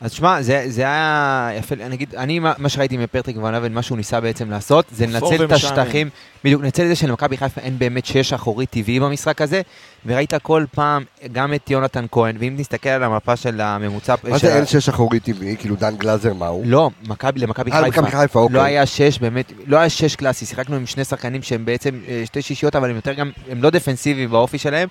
אז 0.00 0.12
שמע, 0.12 0.42
זה, 0.42 0.64
זה 0.68 0.82
היה 0.82 1.50
יפה, 1.58 1.74
אני 1.80 1.94
אגיד, 1.94 2.14
אני, 2.14 2.38
מה 2.38 2.52
מה 2.58 2.68
שראיתי 2.68 2.96
מפטריק 2.96 3.36
ון 3.36 3.54
ליוון, 3.54 3.72
מה 3.72 3.82
שהוא 3.82 3.96
ניסה 3.96 4.20
בעצם 4.20 4.50
לעשות, 4.50 4.84
זה 4.92 5.06
לנצל 5.06 5.44
את. 5.44 5.52
השטחים, 5.52 6.10
בדיוק, 6.44 6.62
לנצל 6.62 6.82
את 6.82 6.88
זה 6.88 6.94
שלמכבי 6.94 7.36
חיפה 7.36 7.60
אין 7.60 7.78
באמת 7.78 8.06
קשר 8.06 8.32
אחורי 8.32 8.66
טבעי 8.66 9.00
במשחק 9.00 9.40
הזה, 9.40 9.60
וראית 10.06 10.34
כל 10.42 10.64
פעם 10.74 11.04
גם 11.32 11.54
את 11.54 11.70
יונתן 11.70 12.04
כהן, 12.10 12.36
ואם 12.38 12.54
נסתכל 12.58 12.88
על 12.88 13.02
המפה 13.02 13.36
של 13.36 13.60
הממוצע... 13.60 14.14
מה 14.24 14.38
של 14.38 14.46
זה 14.46 14.56
אין 14.56 14.66
שש 14.66 14.88
אחורי 14.88 15.20
טבעי? 15.20 15.56
כאילו 15.56 15.76
דן 15.76 15.96
גלאזר 15.96 16.34
מה 16.34 16.46
הוא? 16.46 16.62
לא, 16.66 16.90
מכבי, 17.06 17.40
למכבי 17.40 17.70
אה, 17.70 17.82
חיפה. 17.82 17.86
למכבי 17.86 18.10
חיפה, 18.10 18.40
אוקיי. 18.40 18.56
לא 18.56 18.62
היה 18.62 18.86
שש, 18.86 19.18
באמת, 19.18 19.52
לא 19.66 19.76
היה 19.76 19.88
שש 19.88 20.16
קלאסי, 20.16 20.46
שיחקנו 20.46 20.76
עם 20.76 20.86
שני 20.86 21.04
שחקנים 21.04 21.42
שהם 21.42 21.64
בעצם 21.64 22.00
אה, 22.08 22.22
שתי 22.24 22.42
שישיות, 22.42 22.76
אבל 22.76 22.90
הם 22.90 22.96
יותר 22.96 23.12
גם, 23.12 23.30
הם 23.50 23.62
לא 23.62 23.70
דפנסיביים 23.70 24.30
באופי 24.30 24.58
שלהם, 24.58 24.88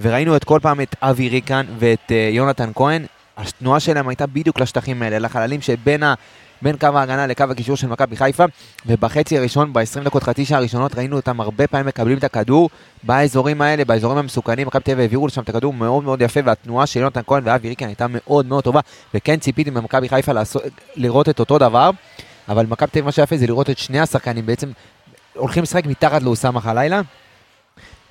וראינו 0.00 0.36
את 0.36 0.44
כל 0.44 0.58
פעם 0.62 0.80
את 0.80 0.96
אבי 1.02 1.28
ריקן 1.28 1.66
ואת 1.78 2.12
אה, 2.12 2.28
יונתן 2.32 2.70
כהן, 2.74 3.04
התנועה 3.36 3.80
שלהם 3.80 4.08
הייתה 4.08 4.26
בדיוק 4.26 4.60
לשטחים 4.60 5.02
האלה, 5.02 5.18
לחללים 5.18 5.60
שבין 5.60 6.02
ה... 6.02 6.14
בין 6.62 6.76
קו 6.76 6.86
ההגנה 6.86 7.26
לקו 7.26 7.44
הקישור 7.50 7.76
של 7.76 7.86
מכבי 7.86 8.16
חיפה, 8.16 8.44
ובחצי 8.86 9.38
הראשון, 9.38 9.72
ב-20 9.72 10.04
דקות, 10.04 10.22
חצי 10.22 10.44
שעה 10.44 10.58
הראשונות, 10.58 10.94
ראינו 10.94 11.16
אותם 11.16 11.40
הרבה 11.40 11.66
פעמים 11.66 11.86
מקבלים 11.86 12.18
את 12.18 12.24
הכדור 12.24 12.70
באזורים 13.02 13.62
האלה, 13.62 13.84
באזורים 13.84 14.18
המסוכנים, 14.18 14.66
מכבי 14.66 14.82
תל 14.82 14.90
אביב 14.90 15.00
העבירו 15.00 15.26
לשם 15.26 15.42
את 15.42 15.48
הכדור 15.48 15.72
מאוד 15.72 16.04
מאוד 16.04 16.22
יפה, 16.22 16.40
והתנועה 16.44 16.86
של 16.86 17.00
יונתן 17.00 17.20
כהן 17.26 17.42
ואבי 17.46 17.68
ריקן 17.68 17.86
הייתה 17.86 18.06
מאוד 18.08 18.46
מאוד 18.46 18.64
טובה, 18.64 18.80
וכן 19.14 19.36
ציפיתי 19.36 19.70
ממכבי 19.70 20.08
חיפה 20.08 20.32
לעשות, 20.32 20.62
לראות 20.96 21.28
את 21.28 21.40
אותו 21.40 21.58
דבר, 21.58 21.90
אבל 22.48 22.66
מכבי 22.66 22.90
תל 22.90 22.98
אביב 22.98 23.04
מה 23.04 23.12
שיפה 23.12 23.36
זה 23.36 23.46
לראות 23.46 23.70
את 23.70 23.78
שני 23.78 24.00
השחקנים 24.00 24.46
בעצם 24.46 24.70
הולכים 25.34 25.62
לשחק 25.62 25.86
מתחת 25.86 26.22
לאוסאמה 26.22 26.60
חלילה. 26.60 27.00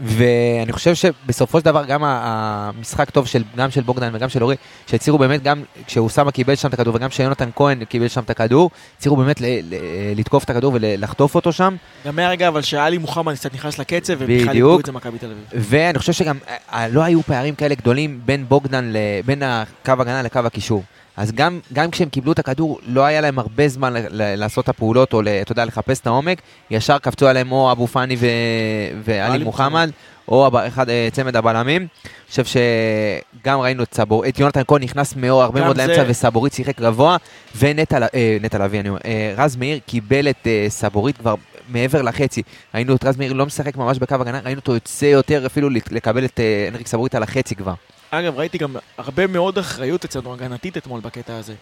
ואני 0.03 0.71
חושב 0.71 0.95
שבסופו 0.95 1.59
של 1.59 1.65
דבר 1.65 1.85
גם 1.85 2.01
המשחק 2.03 3.09
טוב 3.09 3.27
של, 3.27 3.43
גם 3.55 3.71
של 3.71 3.81
בוגדן 3.81 4.09
וגם 4.13 4.29
של 4.29 4.43
אורי, 4.43 4.55
שהצליחו 4.87 5.17
באמת 5.17 5.43
גם 5.43 5.63
כשאוסאמה 5.87 6.31
קיבל 6.31 6.55
שם 6.55 6.67
את 6.67 6.73
הכדור 6.73 6.95
וגם 6.95 7.09
כשיונתן 7.09 7.49
כהן 7.55 7.83
קיבל 7.85 8.07
שם 8.07 8.21
את 8.21 8.29
הכדור, 8.29 8.69
הצליחו 8.97 9.15
באמת 9.15 9.41
ל- 9.41 9.45
ל- 9.45 9.75
לתקוף 10.19 10.43
את 10.43 10.49
הכדור 10.49 10.71
ולחטוף 10.75 11.35
אותו 11.35 11.51
שם. 11.51 11.75
גם 12.07 12.15
מהרגע 12.15 12.47
אבל 12.47 12.61
שאלי 12.61 12.97
מוחמד 12.97 13.35
קצת 13.35 13.53
נכנס 13.53 13.79
לקצב, 13.79 14.13
ובכלל. 14.17 14.55
איבדו 14.55 14.79
את 14.79 14.85
זה 14.85 14.91
מכבי 14.91 15.17
תל 15.17 15.25
אביב. 15.25 15.45
ואני 15.53 15.99
חושב 15.99 16.13
שגם 16.13 16.37
אה, 16.73 16.87
לא 16.87 17.01
היו 17.01 17.23
פערים 17.23 17.55
כאלה 17.55 17.75
גדולים 17.75 18.21
בין 18.25 18.45
בוגדן, 18.47 18.85
ל- 18.93 18.97
בין 19.25 19.43
הקו 19.43 19.91
הגנה 19.91 20.21
לקו 20.21 20.39
הקישור. 20.39 20.83
אז 21.17 21.31
גם, 21.31 21.59
גם 21.73 21.91
כשהם 21.91 22.09
קיבלו 22.09 22.31
את 22.31 22.39
הכדור, 22.39 22.79
לא 22.87 23.05
היה 23.05 23.21
להם 23.21 23.39
הרבה 23.39 23.67
זמן 23.67 23.93
לעשות 24.11 24.63
את 24.63 24.69
הפעולות, 24.69 25.13
או 25.13 25.21
אתה 25.41 25.51
יודע, 25.51 25.65
לחפש 25.65 25.99
את 25.99 26.07
העומק. 26.07 26.41
ישר 26.71 26.97
קפצו 26.97 27.27
עליהם 27.27 27.51
או 27.51 27.71
אבו 27.71 27.87
פאני 27.87 28.15
ואלי 29.03 29.43
מוחמד, 29.43 29.89
או 30.27 30.49
אחד, 30.67 30.89
אה, 30.89 31.07
צמד 31.11 31.35
הבלמים. 31.35 31.81
אני 31.81 31.87
חושב 32.29 32.43
שגם 32.45 33.59
ראינו 33.59 33.83
את 33.83 33.93
סבור, 33.93 34.25
את 34.27 34.39
יונתן 34.39 34.61
כהן 34.67 34.83
נכנס 34.83 35.15
מאוד, 35.15 35.43
הרבה 35.43 35.61
מאוד 35.61 35.75
זה- 35.75 35.87
לאמצע, 35.87 36.03
וסבורית 36.07 36.53
שיחק 36.53 36.81
גבוה, 36.81 37.17
ונטע 37.57 37.97
אה, 38.13 38.37
לביא, 38.59 38.79
אני 38.79 38.89
אומר, 38.89 38.99
אה, 39.05 39.33
רז 39.37 39.55
מאיר 39.55 39.79
קיבל 39.85 40.29
את 40.29 40.47
סבורית 40.69 41.17
כבר 41.17 41.35
מעבר 41.69 42.01
לחצי. 42.01 42.41
ראינו 42.75 42.95
את 42.95 43.03
רז 43.05 43.17
מאיר 43.17 43.33
לא 43.33 43.45
משחק 43.45 43.77
ממש 43.77 43.97
בקו 43.99 44.15
הגנה, 44.15 44.39
ראינו 44.45 44.59
אותו 44.59 44.73
יוצא 44.73 45.05
יותר 45.05 45.45
אפילו 45.45 45.69
לק- 45.69 45.91
לקבל 45.91 46.25
את 46.25 46.39
הנריק 46.67 46.87
סבורית 46.87 47.15
על 47.15 47.23
החצי 47.23 47.55
כבר. 47.55 47.73
אגב, 48.11 48.39
ראיתי 48.39 48.57
גם 48.57 48.75
הרבה 48.97 49.27
מאוד 49.27 49.57
אחריות 49.57 50.05
אצלנו 50.05 50.33
הגנתית 50.33 50.77
אתמול 50.77 51.01
בקטע 51.01 51.37
הזה. 51.37 51.53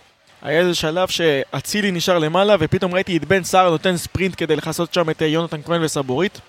היה 0.41 0.59
איזה 0.59 0.75
שלב 0.75 1.07
שאצילי 1.07 1.91
נשאר 1.91 2.19
למעלה, 2.19 2.55
ופתאום 2.59 2.93
ראיתי 2.93 3.17
את 3.17 3.25
בן 3.25 3.43
סער 3.43 3.69
נותן 3.69 3.97
ספרינט 3.97 4.33
כדי 4.37 4.55
לכסות 4.55 4.93
שם 4.93 5.09
את 5.09 5.21
אה, 5.21 5.27
יונתן 5.27 5.61
כהן 5.61 5.83
וסבורית. 5.83 6.41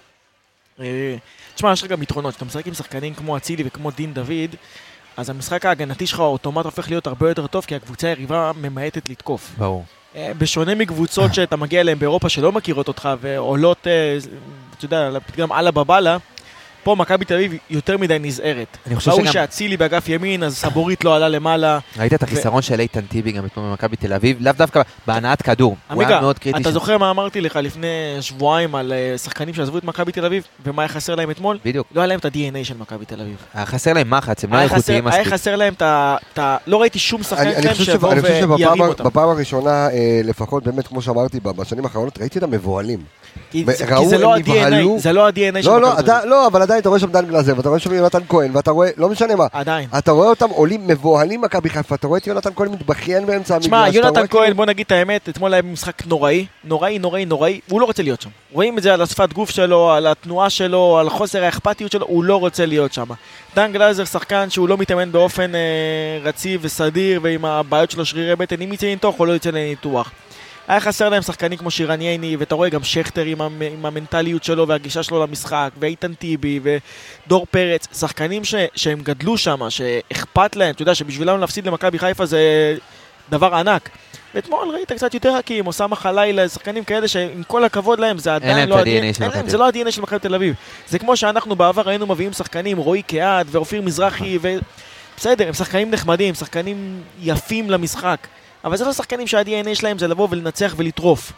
אה, 0.81 1.17
תשמע, 1.55 1.73
יש 1.73 1.83
לך 1.83 1.91
גם 1.91 2.03
יתרונות, 2.03 2.31
כשאתה 2.31 2.45
משחק 2.45 2.67
עם 2.67 2.75
שחקנים 2.75 3.15
כמו 3.15 3.37
אצילי 3.37 3.63
וכמו 3.67 3.91
דין 3.91 4.15
דוד, 4.15 4.55
אז 5.17 5.31
המשחק 5.31 5.67
ההגנתי 5.67 6.07
שלך 6.07 6.21
אוטומט 6.21 6.65
הופך 6.65 6.91
להיות 6.91 7.07
הרבה 7.07 7.29
יותר 7.29 7.47
טוב, 7.47 7.65
כי 7.65 7.75
הקבוצה 7.75 8.09
היריבה 8.09 8.53
ממעטת 8.61 9.09
לתקוף. 9.09 9.51
ברור. 9.59 9.85
אה, 10.17 10.33
בשונה 10.39 10.75
מקבוצות 10.75 11.35
שאתה 11.35 11.57
מגיע 11.57 11.81
אליהן 11.81 11.99
באירופה 11.99 12.29
שלא 12.29 12.53
מכירות 12.53 12.89
אותך 12.89 13.09
ועולות, 13.21 13.87
אתה 14.79 14.85
יודע, 14.85 15.11
גם 15.37 15.53
אללה 15.53 15.71
בבאללה, 15.71 16.17
פה 16.83 16.95
מכבי 16.95 17.25
תל 17.25 17.35
אביב 17.35 17.55
יותר 17.71 17.99
מדי 17.99 18.17
נזהרת. 18.21 18.77
אני 18.87 18.97
חושב 18.97 19.11
ראו 19.11 19.21
שגם- 19.23 19.33
שאצילי 19.33 19.77
באגף 19.77 20.09
ימין, 20.09 20.43
אז 20.43 20.57
סבורית 20.57 21.05
לא 21.05 21.17
עלה 21.17 21.29
למעלה. 21.29 21.79
ראית 21.99 22.15
את 22.15 22.23
החיסרון 22.23 22.63
של 22.63 22.81
איתן 22.81 23.01
טיבי 23.01 23.33
גם 23.33 23.47
אתמול 23.47 23.67
במכבי 23.69 23.97
תל 23.97 24.13
אביב, 24.13 24.37
לאו 24.41 24.53
דווקא 24.53 24.83
בהנעת 25.07 25.43
כדור. 25.43 25.77
הוא 25.93 26.03
היה 26.03 26.21
מאוד 26.21 26.39
קריטי. 26.39 26.61
אתה. 26.63 26.71
זוכר 26.73 26.99
מה 26.99 27.11
אמרתי 27.11 27.41
לך 27.41 27.57
לפני 27.57 27.87
שבועיים 28.21 28.75
על 28.75 28.93
אה, 28.93 29.19
שחקנים 29.19 29.55
שעזבו 29.55 29.79
את 29.79 29.85
מכבי 29.85 30.13
תל 30.13 30.25
אביב, 30.25 30.45
ומה 30.65 30.83
היה 30.83 30.89
חסר 30.89 31.15
להם 31.15 31.31
אתמול? 31.31 31.59
בדיוק. 31.65 31.87
לא 31.95 32.01
היה 32.01 32.07
להם 32.07 32.19
את 32.19 32.25
ה-DNA 32.25 32.65
של 32.65 32.75
מכבי 32.79 33.05
תל 33.05 33.21
אביב. 33.21 33.37
היה 33.55 33.67
חסר 33.67 33.93
להם 33.93 34.11
מחץ, 34.11 34.45
הם 34.45 34.53
לא 34.55 34.59
איכותיים 34.61 34.81
חסר- 34.83 34.93
היה 35.13 35.21
מספיק. 35.23 35.35
חסר 35.41 35.57
להם 35.57 35.73
את 35.83 35.83
ה... 36.39 36.57
לא 36.67 36.81
ראיתי 36.81 36.99
שום 36.99 37.23
שחקן 37.23 37.43
שלהם 37.53 37.73
חושב, 37.75 37.85
שיבוא 37.85 37.99
שבא, 38.09 38.13
אני 38.13 38.21
חושב 38.21 38.51
וירים 38.51 38.59
שבפעם 38.75 38.81
אותם. 38.81 39.05
בפעם 39.05 39.29
הראשונה, 39.29 39.89
אה, 39.91 40.21
לפחות 40.25 40.65
באמת 40.65 40.87
כמו 40.87 41.03
שאמרתי, 41.03 41.41
ב- 41.41 41.49
בשנים 41.51 41.85
האחרונות, 41.85 42.19
ראיתי 42.21 42.39
אותם 42.39 42.51
מבוהלים. 42.51 42.99
כי 43.51 43.65
ו- 43.67 43.73
זה- 43.73 43.85
ראו, 43.95 44.03
כי 44.03 44.09
זה 44.09 44.19
לא 44.19 44.35
הם 44.35 44.41
נבהלו. 44.41 44.95
ה-DNA, 44.97 45.01
זה 45.01 45.11
ה-DNA 45.11 45.63
של 45.63 45.71
מכבי 45.71 45.91
תל 45.97 46.01
אתה, 46.01 46.19
אביב. 46.19 46.31
לא, 46.31 46.47
אבל 46.47 46.63
עדיין 46.71 46.81
אתה 46.81 46.89
רואה 46.89 47.01
שם 47.01 47.13
דן 47.13 47.27
גלזר, 47.27 47.57
ואתה 47.57 47.69
רואה 47.69 47.81
שם 47.81 47.95
יונתן 47.95 48.19
כהן, 48.29 48.57
ואתה 48.57 48.71
רואה, 48.71 48.91
לא 48.97 49.09
משנה 49.09 49.37
מה, 49.37 49.47
עדיין. 49.53 49.89
אתה 49.99 50.11
רואה 50.11 50.29
אותם 50.29 50.51
עולים 50.51 50.87
מבוהלים 50.87 51.41
מכבי 51.41 51.71
חיפה, 51.71 51.95
אתה 51.95 52.07
רואה 52.07 52.19
את 52.19 52.27
יונתן 52.27 52.51
כהן 52.57 52.69
מתבכיין 52.73 53.27
באמצע 53.27 53.55
המגרש. 53.55 53.69
אתה 53.69 53.97
יונתן 53.97 54.19
רואה 54.19 54.27
כהן, 54.29 54.43
כאילו- 54.43 54.57
בוא 54.57 54.67
נגיד 54.67 54.87
את 54.87 54.93
האמת, 54.93 55.29
אתמול 55.29 55.53
היה 55.55 55.63
משחק 55.63 56.07
נוראי, 56.07 56.47
נוראי, 56.65 56.99
נוראי, 56.99 57.25
נוראי, 57.25 57.61
הוא 57.69 57.81
לא 57.81 57.87
רוצה 57.87 58.03
להיות 58.03 58.21
שם. 58.21 58.31
רואים 58.53 58.79
את 58.79 58.83
זה 58.83 58.95
על 58.95 59.03
השפת 59.03 59.33
גוף 59.33 59.51
שלו, 59.51 59.91
על 59.93 60.07
התנועה 60.07 60.51
שלו, 60.51 60.99
על 60.99 61.11
חוסר 61.11 61.45
האכפתיות 61.45 61.93
שלו, 61.93 62.07
הוא 62.07 62.25
לא 62.25 62.37
רוצה 62.37 62.67
להיות 62.67 62.93
שם. 62.93 63.07
דן 63.57 63.73
גלזר 63.73 64.05
שחקן 64.05 64.51
שהוא 64.51 64.69
לא 64.69 64.77
מתאמן 64.79 65.13
באופן 65.13 65.55
אה, 65.55 65.61
רציף 66.23 66.61
וסדיר, 66.65 67.21
ועם 67.23 67.45
הבעיות 67.45 67.91
שלו 67.91 68.05
שרירי 68.05 68.37
בטן, 68.37 68.63
אם 68.63 68.73
יצא 68.73 68.87
לניתוח 68.87 69.21
או 69.21 69.27
לא 69.27 69.33
יצא 69.33 69.51
לניתוח. 69.51 70.11
היה 70.69 70.81
חסר 70.81 71.09
להם 71.09 71.23
שחקנים 71.23 71.59
כמו 71.59 71.71
שירן 71.71 72.01
ייני, 72.01 72.37
ואתה 72.37 72.55
רואה 72.55 72.69
גם 72.69 72.85
שכטר 72.85 73.25
עם, 73.25 73.41
המ, 73.41 73.63
עם 73.63 73.87
המנטליות 73.87 74.45
שלו 74.45 74.69
והגישה 74.69 75.03
שלו 75.03 75.23
למשחק, 75.23 75.71
ואיתן 75.79 76.15
טיבי, 76.15 76.61
ודור 76.63 77.47
פרץ, 77.51 77.87
שחקנים 77.99 78.45
ש, 78.45 78.55
שהם 78.75 79.01
גדלו 79.01 79.39
שם, 79.39 79.61
שאכפת 79.69 80.57
להם, 80.57 80.71
אתה 80.71 80.83
יודע 80.83 80.95
שבשבילם 80.95 81.41
להפסיד 81.41 81.67
למכבי 81.67 81.99
חיפה 81.99 82.27
זה 82.27 82.77
דבר 83.31 83.55
ענק. 83.55 83.89
ואתמול 84.35 84.69
ראית 84.69 84.93
קצת 84.93 85.15
יותר 85.15 85.33
הקים, 85.33 85.67
אוסאמה 85.67 85.97
חלילה, 85.97 86.49
שחקנים 86.49 86.85
כאלה 86.85 87.09
שעם 87.09 87.43
כל 87.47 87.65
הכבוד 87.65 88.01
להם, 88.01 88.19
זה 88.19 88.35
עדיין 88.35 88.69
לא 88.69 88.79
ה-DNA 88.79 89.15
של 89.17 89.29
מכבי 89.29 89.51
זה 89.51 89.59
לא 89.59 89.67
ה-DNA 89.67 89.91
של 89.91 90.03
מכבי 90.03 90.19
תל 90.19 90.35
אביב. 90.35 90.55
זה 90.89 90.99
כמו 90.99 91.17
שאנחנו 91.17 91.57
בעבר 91.57 91.89
היינו 91.89 92.07
מביאים 92.07 92.33
שחקנים, 92.33 92.79
רועי 92.79 93.03
קהת 93.03 93.47
ואופיר 93.51 93.83
מזרחי, 93.83 94.39
ו... 94.43 94.57
בסדר, 95.17 95.49
הם 95.49 95.55
שחקנים 95.55 95.91
נחמדים, 95.91 96.35
שחקנים 96.35 97.03
יפים 97.23 97.71
למשחק. 97.71 98.27
אבל 98.65 98.77
זה 98.77 98.85
לא 98.85 98.93
שחקנים 98.93 99.27
שה-DNA 99.27 99.75
שלהם 99.75 99.99
זה 99.99 100.09
לבוא 100.09 100.29
ולנצח 100.31 100.75
ולטרוף. 100.77 101.33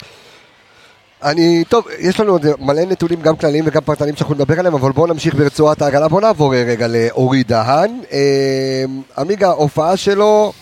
אני, 1.23 1.63
טוב, 1.69 1.87
יש 1.99 2.19
לנו 2.19 2.31
עוד 2.31 2.45
מלא 2.59 2.81
נתונים 2.85 3.21
גם 3.21 3.35
כלליים 3.35 3.63
וגם 3.67 3.81
פרטניים 3.81 4.15
שאנחנו 4.15 4.35
נדבר 4.35 4.59
עליהם, 4.59 4.73
אבל 4.73 4.91
בואו 4.91 5.07
נמשיך 5.07 5.35
ברצועת 5.35 5.81
ההגנה. 5.81 6.07
בואו 6.07 6.21
נעבור 6.21 6.55
אה, 6.55 6.63
רגע 6.63 6.87
לאורי 6.87 7.43
דהן. 7.43 7.99
אה, 8.11 8.85
עמיגה, 9.17 9.49
הופעה 9.49 9.97
שלו 9.97 10.53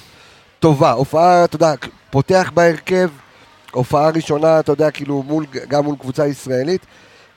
טובה, 0.59 0.91
הופעה, 0.91 1.43
אתה 1.43 1.55
יודע, 1.55 1.73
פותח 2.09 2.51
בהרכב, 2.53 3.09
הופעה 3.71 4.09
ראשונה, 4.09 4.59
אתה 4.59 4.71
יודע, 4.71 4.91
כאילו, 4.91 5.23
מול, 5.27 5.45
גם 5.67 5.85
מול 5.85 5.95
קבוצה 5.99 6.27
ישראלית. 6.27 6.85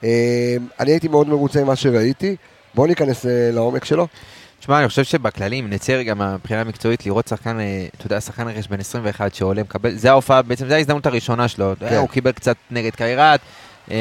אה, 0.05 0.57
אני 0.81 0.91
הייתי 0.91 1.09
מאוד 1.09 1.29
מרוצה 1.29 1.65
ממה 1.65 1.77
שראיתי. 1.77 2.37
בואו 2.75 2.87
ניכנס 2.87 3.27
לעומק 3.29 3.85
שלו. 3.85 4.07
תשמע, 4.65 4.79
אני 4.81 4.89
חושב 4.89 5.05
שבכללי, 5.05 5.61
אם 5.61 5.67
נצא 5.71 5.93
רגע 5.93 6.15
מהבחינה 6.15 6.61
המקצועית, 6.61 7.07
לראות 7.07 7.29
שחקן, 7.29 7.61
אה, 7.61 7.87
אתה 7.97 8.07
יודע, 8.07 8.21
שחקן 8.21 8.49
רכש 8.49 8.67
בן 8.67 8.81
21 8.81 9.35
שעולה, 9.35 9.63
מקבל, 9.63 9.95
זה 9.95 10.11
ההופעה, 10.11 10.43
בעצם 10.43 10.69
זו 10.69 10.75
ההזדמנות 10.75 11.07
הראשונה 11.07 11.49
שלו. 11.49 11.73
כן. 11.81 11.97
הוא 11.97 12.09
קיבל 12.09 12.33
קצת 12.33 12.57
נגד 12.71 12.95
קיירת. 12.95 13.41
אה, 13.91 13.97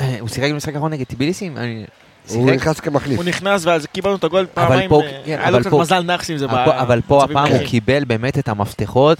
אה, 0.00 0.16
הוא 0.20 0.28
שיחק 0.28 0.50
במשחק 0.50 0.74
האחרון 0.74 0.92
נגד 0.92 1.04
טיביליסים? 1.06 1.56
אני- 1.56 1.84
הוא? 2.28 2.50
נכנס 2.50 2.80
כמחליף. 2.80 3.16
הוא 3.16 3.24
נכנס 3.24 3.66
ואז 3.66 3.86
קיבלנו 3.86 4.16
את 4.16 4.24
הגול 4.24 4.46
פעמיים, 4.54 4.88
פה- 4.90 5.02
כן, 5.24 5.38
היה 5.38 5.48
אבל 5.48 5.52
לו 5.52 5.60
קצת 5.60 5.70
פה- 5.70 5.80
מזל 5.80 6.02
נאחס 6.02 6.30
עם 6.30 6.36
זה. 6.36 6.44
אבל 6.44 6.64
פה- 6.64 6.80
אבל 6.80 7.00
פה 7.06 7.18
במצבים 7.20 7.36
הפעם 7.36 7.52
הוא. 7.56 7.66
קיבל 7.66 8.04
באמת 8.04 8.38
את 8.38 8.48
המפתחות, 8.48 9.18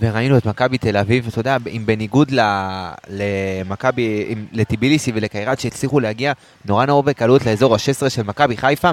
וראינו 0.00 0.38
את 0.38 0.46
מכבי 0.46 0.78
תל 0.78 0.96
אביב, 0.96 1.26
אתה 1.28 1.40
יודע, 1.40 1.56
אם 1.76 1.82
בניגוד 1.86 2.30
ל- 2.30 2.40
למכבי, 3.08 4.24
לטיביליסי 4.52 5.12
ולקיירת 5.14 5.60
שהצליחו 5.60 6.00
להגיע 6.00 6.32
נורא 6.64 6.86
נורא 6.86 7.02
בקלות 7.02 7.46
לאזור 7.46 7.74
ה-16 7.74 8.10
של 8.10 8.22
מכבי 8.22 8.56
חיפה, 8.56 8.90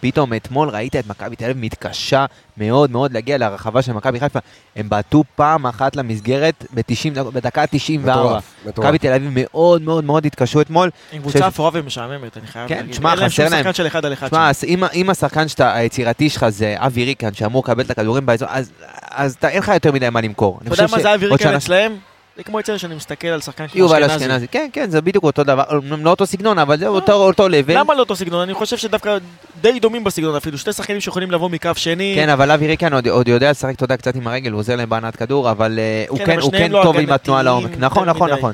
פתאום 0.00 0.34
אתמול 0.34 0.68
ראית 0.68 0.96
את 0.96 1.06
מכבי 1.06 1.36
תל 1.36 1.44
אביב 1.44 1.56
מתקשה 1.64 2.24
מאוד 2.56 2.90
מאוד 2.90 3.12
להגיע 3.12 3.38
לרחבה 3.38 3.82
של 3.82 3.92
מכבי 3.92 4.20
חיפה. 4.20 4.38
הם 4.76 4.88
בעטו 4.88 5.24
פעם 5.36 5.66
אחת 5.66 5.96
למסגרת 5.96 6.64
ב-90, 6.74 7.22
בדקה 7.22 7.66
94. 7.66 8.20
מטורף, 8.22 8.44
מטורף. 8.66 8.78
מכבי 8.86 8.98
תל 8.98 9.12
אביב 9.12 9.30
מאוד 9.34 9.82
מאוד 9.82 10.04
מאוד 10.04 10.26
התקשו 10.26 10.60
אתמול. 10.60 10.90
עם 11.12 11.22
קבוצה 11.22 11.48
אפורה 11.48 11.70
ומשעממת, 11.74 12.36
אני 12.36 12.46
חייב 12.46 12.68
כן, 12.68 12.76
להגיד. 12.76 12.92
תשמע, 12.92 13.10
אין 13.10 13.18
להם 13.18 13.28
חסר 13.28 13.42
שום 13.44 13.52
להם. 13.52 13.62
שחקן 13.62 13.74
של 13.74 13.86
אחד 13.86 14.04
על 14.04 14.12
אחד 14.12 14.26
תשמע. 14.28 14.48
אז 14.50 14.64
אם, 14.64 14.84
אם 14.94 15.10
השחקן 15.10 15.48
שאתה, 15.48 15.74
היצירתי 15.74 16.30
שלך 16.30 16.48
זה 16.48 16.74
אבי 16.78 17.04
ריקן, 17.04 17.34
שאמור 17.34 17.62
לקבל 17.64 17.84
את 17.84 17.90
הכדורים 17.90 18.26
באזור, 18.26 18.48
אז, 18.50 18.70
אז 19.10 19.34
אתה, 19.38 19.48
אין 19.48 19.58
לך 19.58 19.68
יותר 19.74 19.92
מדי 19.92 20.10
מה 20.10 20.20
למכור. 20.20 20.58
אתה 20.62 20.74
יודע 20.74 20.86
מה 20.90 20.98
ש- 20.98 21.02
זה 21.02 21.14
אבי 21.14 21.26
ריקן 21.26 21.54
אצלהם? 21.54 21.96
זה 22.38 22.44
כמו 22.44 22.60
אצלנו 22.60 22.78
שאני 22.78 22.94
מסתכל 22.94 23.28
על 23.28 23.40
שחקן 23.40 23.66
כמו 23.66 23.78
יובל 23.78 24.04
אשכנזי. 24.04 24.48
כן, 24.48 24.68
כן, 24.72 24.90
זה 24.90 25.00
בדיוק 25.00 25.24
אותו 25.24 25.44
דבר, 25.44 25.64
לא 25.82 26.10
אותו 26.10 26.26
סגנון, 26.26 26.58
אבל 26.58 26.78
זה 26.78 26.86
אותו 26.86 27.12
אותו 27.12 27.48
לבל. 27.48 27.78
למה 27.78 27.94
לא 27.94 28.00
אותו 28.00 28.16
סגנון? 28.16 28.40
אני 28.40 28.54
חושב 28.54 28.76
שדווקא 28.76 29.18
די 29.60 29.80
דומים 29.80 30.04
בסגנון 30.04 30.36
אפילו. 30.36 30.58
שתי 30.58 30.72
שחקנים 30.72 31.00
שיכולים 31.00 31.30
לבוא 31.30 31.48
מקו 31.48 31.70
שני. 31.76 32.12
כן, 32.16 32.28
אבל 32.28 32.50
אבי 32.50 32.66
ריקן 32.66 32.94
עוד, 32.94 33.08
עוד 33.08 33.28
יודע 33.28 33.50
לשחק, 33.50 33.74
אתה 33.74 33.84
יודע, 33.84 33.96
קצת 33.96 34.16
עם 34.16 34.26
הרגל, 34.26 34.52
הוא 34.52 34.58
עוזר 34.58 34.76
להם 34.76 34.88
בהנעת 34.88 35.16
כדור, 35.16 35.50
אבל 35.50 35.78
אה, 35.78 36.04
הוא 36.08 36.18
כן, 36.18 36.26
כן, 36.26 36.40
הוא 36.40 36.52
כן 36.52 36.70
לא 36.70 36.80
טוב 36.82 36.98
עם 36.98 37.10
התנועה 37.12 37.42
לעומק. 37.42 37.70
נכון, 37.78 38.08
נכון, 38.08 38.30
מדי. 38.30 38.38
נכון. 38.38 38.52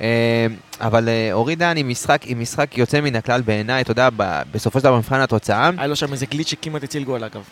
אה, 0.00 0.46
אבל 0.80 1.08
אה, 1.08 1.32
אורי 1.32 1.56
דהן 1.56 1.76
עם 1.76 1.88
משחק, 1.88 2.20
עם 2.24 2.40
משחק 2.40 2.78
יוצא 2.78 3.00
מן 3.00 3.16
הכלל 3.16 3.40
בעיניי, 3.40 3.82
אתה 3.82 3.90
יודע, 3.90 4.08
בסופו 4.52 4.78
של 4.78 4.84
דבר 4.84 4.94
במבחן 4.94 5.20
התוצאה, 5.20 5.70
היה 5.78 5.86
לו 5.86 5.96
שם 5.96 6.12
איזה 6.12 6.26
גליץ' 6.26 6.48
שכמעט 6.48 6.84
הציל 6.84 7.04
גול 7.04 7.24
אגב. 7.24 7.42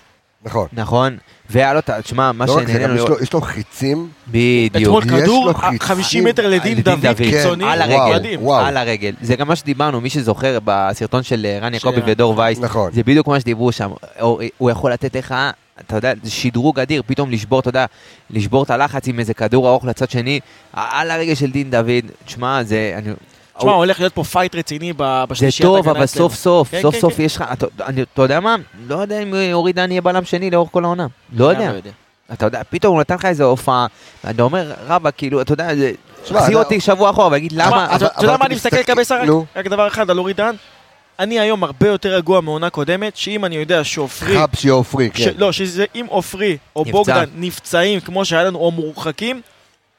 נכון. 0.45 0.69
נכון, 0.73 1.17
והיה 1.51 1.75
לו, 1.75 1.81
תשמע, 2.03 2.33
מה 2.33 2.47
לא 2.47 2.61
יש 2.63 2.71
לראות, 2.77 3.11
לו- 3.11 3.21
יש 3.23 3.33
לו 3.33 3.41
חיצים, 3.41 4.09
בדיוק. 4.29 4.75
אתמול 5.03 5.19
יש 5.19 5.23
כדור 5.23 5.47
לו 5.47 5.55
חיצים. 5.55 5.79
50 5.81 6.25
מטר 6.25 6.49
לדין 6.49 6.79
לדין 6.79 6.95
דוד. 7.01 7.17
קיצוני. 7.17 7.65
על 7.65 7.83
וואו, 7.91 8.13
הרגל. 8.13 8.69
על 8.69 8.77
הרגל. 8.77 9.13
זה 9.23 9.37
גם 9.37 9.49
מה 9.49 9.57
שדיברנו, 9.57 10.01
מי 10.01 10.11
שזוכר 10.11 10.59
בסרטון 10.65 11.23
של 11.23 11.47
אה, 11.49 11.59
רן 11.63 11.75
יעקבי 11.75 12.01
ודור 12.07 12.39
וייס, 12.39 12.59
נכון. 12.61 12.93
זה 12.93 13.03
בדיוק 13.03 13.27
מה 13.29 13.41
שדיברו 13.41 13.73
שם. 13.73 13.91
הוא- 14.21 14.43
הוא 14.59 14.71
יכול 14.71 14.93
לתת 14.93 15.17
לך, 15.17 15.35
אתה 15.81 15.97
יודע, 15.97 16.13
זה 16.23 16.31
שדרוג 16.31 16.81
אדיר, 16.81 17.03
פתאום 17.07 17.31
לשבור, 17.31 17.61
אתה 17.61 17.69
יודע, 17.69 17.87
לשבור 18.31 18.63
את 18.63 18.71
הלחץ 18.71 19.09
עם 19.09 19.19
איזה 19.19 19.35
כדור 19.35 19.69
ארוך 19.69 19.85
לצד 19.85 20.11
שני, 20.11 20.41
על 20.73 21.11
הרגל 21.11 21.35
של 21.35 21.51
דין 21.51 21.71
דוד. 21.71 21.91
תשמע, 22.25 22.63
זה... 22.63 22.95
אני- 22.97 23.13
תשמע, 23.59 23.71
הוא- 23.71 23.79
הולך 23.79 24.01
להיות 24.01 24.13
פה 24.15 24.25
fight 24.25 24.55
רציני 24.55 24.93
ב- 24.93 24.97
זה 24.97 25.27
בשלישיית 25.29 25.67
טוב, 25.67 25.77
הגנה 25.79 25.91
אבל. 25.99 26.07
סוף 26.07 26.35
סוף, 26.35 26.71
כן, 26.71 26.83
סוף 26.83 26.95
כן, 26.95 27.01
סוף 27.01 27.17
כן. 27.17 27.23
יש 27.23 27.37
לך, 27.37 27.45
אתה 27.53 27.67
אני- 27.87 28.03
אתה 28.03 28.23
יודע 28.23 28.41
מה? 28.41 28.57
לא 28.89 28.97
יודע 28.97 29.23
אם 29.23 29.35
אורי 29.53 29.73
דן 29.73 29.91
יהיה 29.91 30.03
בלם 30.03 30.25
שני 30.25 30.51
לאורך 30.51 30.71
כל 30.73 30.85
העונה. 30.85 31.07
לא 31.33 31.45
יודע. 31.45 31.71
לא 31.71 31.77
יודע. 31.77 31.91
אתה 32.33 32.47
יודע, 32.47 32.63
פתאום 32.71 32.93
הוא 32.95 33.01
נתן 33.01 33.15
לך 33.15 33.25
איזה 33.25 33.45
הופעה, 33.45 33.87
ואתה 34.25 34.43
אומר, 34.43 34.73
רבא, 34.87 35.11
כאילו, 35.17 35.41
אתה 35.41 35.53
יודע, 35.53 35.75
זה... 35.77 35.93
אתה- 36.31 36.55
אותי 36.55 36.81
שבוע 36.81 37.11
אחורה, 37.11 37.29
ויגיד 37.33 37.51
תשמע, 37.51 37.67
למה... 37.67 37.97
אתה 37.97 38.05
יודע 38.23 38.37
מה 38.37 38.47
אני 38.47 38.55
מסתכל? 38.55 38.77
נו. 39.27 39.45
רק 39.57 39.67
דבר 39.67 39.87
אחד 39.89 40.11
על 40.11 40.19
אורי 40.19 40.33
דן. 40.33 40.55
אני 41.19 41.41
היום 41.41 41.65
הרבה 41.65 41.89
יותר 41.89 42.09
רגוע 42.15 42.41
מעונה 42.41 42.71
קודמת, 42.71 43.17
שאם 43.17 43.45
אני 43.45 43.57
יודע 43.57 43.85
שעופרי... 43.85 44.39
חבשי 44.39 44.69
עופרי, 44.69 45.11
ש- 45.15 45.25
כן. 45.29 45.33
לא, 45.37 45.53
שזה 45.53 45.85
אם 45.95 46.07
עופרי 46.09 46.57
או. 46.77 46.85
בוגדן 46.85 47.25
נפצעים 47.37 48.01
כמו 48.01 48.25
שהיה 48.25 48.45
לנו 48.45 48.59
או 48.59 48.71
מורחקים, 48.71 49.41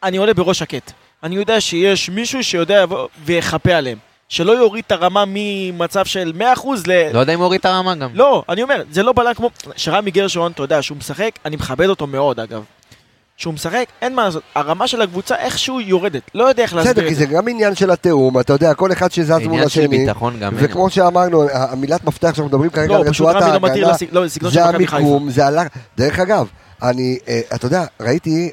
אני 0.03 0.17
עולה 0.17 0.33
בראש 0.33 0.59
שקט. 0.59 0.91
אני 1.23 1.35
יודע 1.35 1.61
שיש 1.61 2.09
מישהו 2.09 2.43
שיודע 2.43 2.83
לבוא 2.83 3.07
ויחפה 3.25 3.73
עליהם. 3.73 3.97
שלא 4.29 4.51
יוריד 4.51 4.83
את 4.87 4.91
הרמה 4.91 5.23
ממצב 5.27 6.05
של 6.05 6.33
100% 6.57 6.67
ל... 6.87 7.13
לא 7.13 7.19
יודע 7.19 7.33
אם 7.33 7.37
הוא 7.37 7.45
הוריד 7.45 7.59
את 7.59 7.65
הרמה 7.65 7.95
גם. 7.95 8.09
לא, 8.13 8.43
אני 8.49 8.63
אומר, 8.63 8.83
זה 8.91 9.03
לא 9.03 9.13
בלם 9.13 9.33
כמו... 9.33 9.49
שרמי 9.75 10.11
גרשון, 10.11 10.51
אתה 10.51 10.63
יודע, 10.63 10.81
שהוא 10.81 10.97
משחק, 10.97 11.31
אני 11.45 11.55
מכבד 11.55 11.89
אותו 11.89 12.07
מאוד 12.07 12.39
אגב. 12.39 12.63
שהוא 13.37 13.53
משחק, 13.53 13.85
אין 14.01 14.15
מה 14.15 14.25
לעשות, 14.25 14.43
הרמה 14.55 14.87
של 14.87 15.01
הקבוצה 15.01 15.35
איכשהו 15.35 15.81
יורדת, 15.81 16.21
לא 16.33 16.43
יודע 16.43 16.63
איך 16.63 16.75
להסביר 16.75 16.93
בסדר, 16.93 17.03
את 17.03 17.09
כי 17.09 17.15
זה. 17.15 17.25
זה 17.25 17.25
גם 17.25 17.47
עניין 17.47 17.75
של 17.75 17.91
התיאום, 17.91 18.39
אתה 18.39 18.53
יודע, 18.53 18.73
כל 18.73 18.91
אחד 18.91 19.11
שזז 19.11 19.31
מול 19.31 19.41
עניין 19.41 19.69
של 19.69 19.81
השני. 19.81 19.97
ביטחון 19.97 20.39
גם. 20.39 20.53
וכמו 20.55 20.89
שאמרנו, 20.89 21.47
המילת 21.53 22.03
מפתח 22.03 22.27
שאנחנו 22.27 22.45
מדברים 22.45 22.69
כרגע 22.69 22.87
לא, 22.93 22.95
על 22.95 23.01
רצועת 23.01 23.35
לא 23.35 23.45
ההגנה, 23.45 23.93
לא, 24.11 24.25
לסגנון 24.25 24.51
של 24.51 24.59
זה. 24.59 24.65
המיקום, 24.65 25.29
זה 25.29 25.47
עלה... 25.47 25.63
דרך 25.97 26.19
אגב, 26.19 26.47
אני, 26.83 27.17
אה, 27.27 27.41
אתה 27.55 27.65
יודע, 27.65 27.85
ראיתי, 27.99 28.51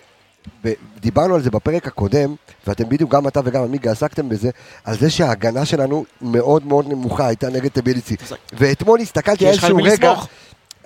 דיברנו 1.01 1.35
על 1.35 1.43
זה 1.43 1.51
בפרק 1.51 1.87
הקודם, 1.87 2.35
ואתם 2.67 2.89
בדיוק, 2.89 3.11
גם 3.11 3.29
אתה 3.29 3.41
וגם 3.45 3.63
עמיגה 3.65 3.91
עסקתם 3.91 4.29
בזה, 4.29 4.51
על 4.85 4.99
זה 4.99 5.11
שההגנה 5.11 5.65
שלנו 5.65 6.05
מאוד 6.23 6.67
מאוד 6.67 6.89
נמוכה 6.89 7.27
הייתה 7.27 7.49
נגד 7.49 7.69
טביליסי. 7.71 8.17
ואתמול 8.53 9.01
הסתכלתי 9.01 9.45
על 9.47 9.53
איזשהו 9.53 9.77
רגע... 9.93 10.15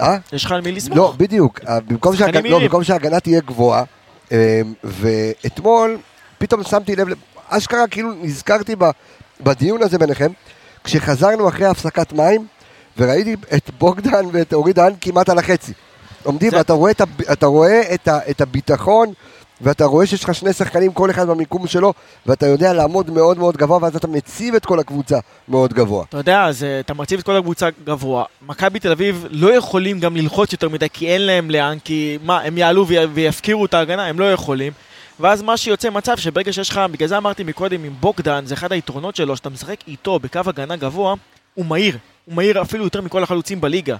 אה? 0.00 0.16
יש 0.32 0.44
לך 0.44 0.52
על 0.52 0.60
מי 0.60 0.72
לסמוך. 0.72 0.96
לא, 0.98 1.14
בדיוק. 1.16 1.60
אה, 1.68 1.80
במקום 1.80 2.16
שההגנה- 2.16 2.48
לא. 2.48 2.58
במקום 2.58 2.84
שההגנה 2.84 3.20
תהיה 3.20 3.40
גבוהה, 3.40 3.84
אה, 4.32 4.60
ואתמול 4.84 5.98
פתאום 6.38 6.62
שמתי 6.62 6.96
לב, 6.96 7.06
אשכרה 7.48 7.88
כאילו 7.88 8.12
נזכרתי 8.22 8.74
בדיון 9.40 9.82
הזה 9.82 9.98
ביניכם, 9.98 10.30
כשחזרנו 10.84 11.48
אחרי 11.48 11.66
הפסקת 11.66 12.12
מים, 12.12 12.46
וראיתי 12.98 13.36
את 13.54 13.70
בוגדן 13.78 14.24
ואת 14.32 14.52
אורי 14.52 14.72
דהן 14.72 14.92
כמעט 15.00 15.28
על 15.28 15.38
החצי. 15.38 15.72
עומדים, 16.22 16.50
זה- 16.50 16.56
ואתה 16.56 16.72
רואה, 16.72 16.90
את, 16.90 17.00
אתה 17.32 17.46
רואה 17.46 17.94
את, 17.94 18.08
ה, 18.08 18.18
את 18.30 18.40
הביטחון, 18.40 19.12
ואתה 19.60 19.84
רואה 19.84 20.06
שיש 20.06 20.24
לך 20.24 20.34
שני 20.34 20.52
שחקנים, 20.52 20.92
כל 20.92 21.10
אחד 21.10 21.28
במיקום 21.28 21.66
שלו, 21.66 21.92
ואתה 22.26 22.46
יודע 22.46 22.72
לעמוד 22.72 23.10
מאוד 23.10 23.38
מאוד 23.38 23.56
גבוה, 23.56 23.78
ואז 23.82 23.96
אתה 23.96 24.08
מציב 24.08 24.54
את 24.54 24.66
כל 24.66 24.80
הקבוצה 24.80 25.18
מאוד 25.48 25.72
גבוה. 25.72 26.04
אתה 26.08 26.16
יודע, 26.16 26.44
אז 26.44 26.64
אה, 26.64 26.80
אתה 26.80 26.94
מציב 26.94 27.18
את 27.18 27.26
כל 27.26 27.36
הקבוצה 27.36 27.68
גבוה. 27.84 28.24
מכבי 28.42 28.80
תל 28.80 28.92
אביב 28.92 29.26
לא 29.30 29.54
יכולים 29.54 30.00
גם 30.00 30.16
ללחוץ 30.16 30.52
יותר 30.52 30.68
מדי, 30.68 30.86
כי 30.92 31.08
אין 31.08 31.26
להם 31.26 31.50
לאן, 31.50 31.78
כי 31.84 32.18
מה, 32.22 32.40
הם 32.40 32.58
יעלו 32.58 32.86
ויפקירו 33.14 33.64
את 33.66 33.74
ההגנה, 33.74 34.06
הם 34.06 34.20
לא 34.20 34.32
יכולים. 34.32 34.72
ואז 35.20 35.42
מה 35.42 35.56
שיוצא 35.56 35.90
מצב 35.90 36.16
שברגע 36.16 36.52
שיש 36.52 36.70
לך, 36.70 36.80
בגלל 36.90 37.08
זה 37.08 37.16
אמרתי 37.16 37.44
מקודם 37.44 37.84
עם 37.84 37.94
בוגדן, 38.00 38.46
זה 38.46 38.54
אחד 38.54 38.72
היתרונות 38.72 39.16
שלו, 39.16 39.36
שאתה 39.36 39.50
משחק 39.50 39.76
איתו 39.88 40.18
בקו 40.18 40.40
הגנה 40.46 40.76
גבוה, 40.76 41.14
הוא 41.54 41.66
מהיר. 41.66 41.98
הוא 42.24 42.34
מהיר 42.34 42.62
אפילו 42.62 42.84
יותר 42.84 43.00
מכל 43.00 43.22
החלוצים 43.22 43.60
בליגה. 43.60 43.96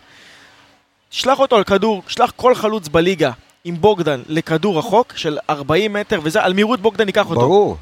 שלח 1.11 1.39
אותו 1.39 1.57
על 1.57 1.65
כדור, 1.65 2.03
שלח 2.09 2.33
כל 2.37 2.55
חלוץ 2.55 2.89
בליגה 2.89 3.31
עם 3.67 3.77
בוגדן 3.81 4.23
לכדור 4.29 4.79
רחוק 4.79 5.13
של 5.17 5.39
40 5.51 5.93
מטר, 5.93 6.21
וזה, 6.23 6.43
על 6.43 6.53
מהירות 6.53 6.81
בוגדן 6.81 7.07
ייקח 7.07 7.31
אותו. 7.31 7.41
ברור. 7.41 7.77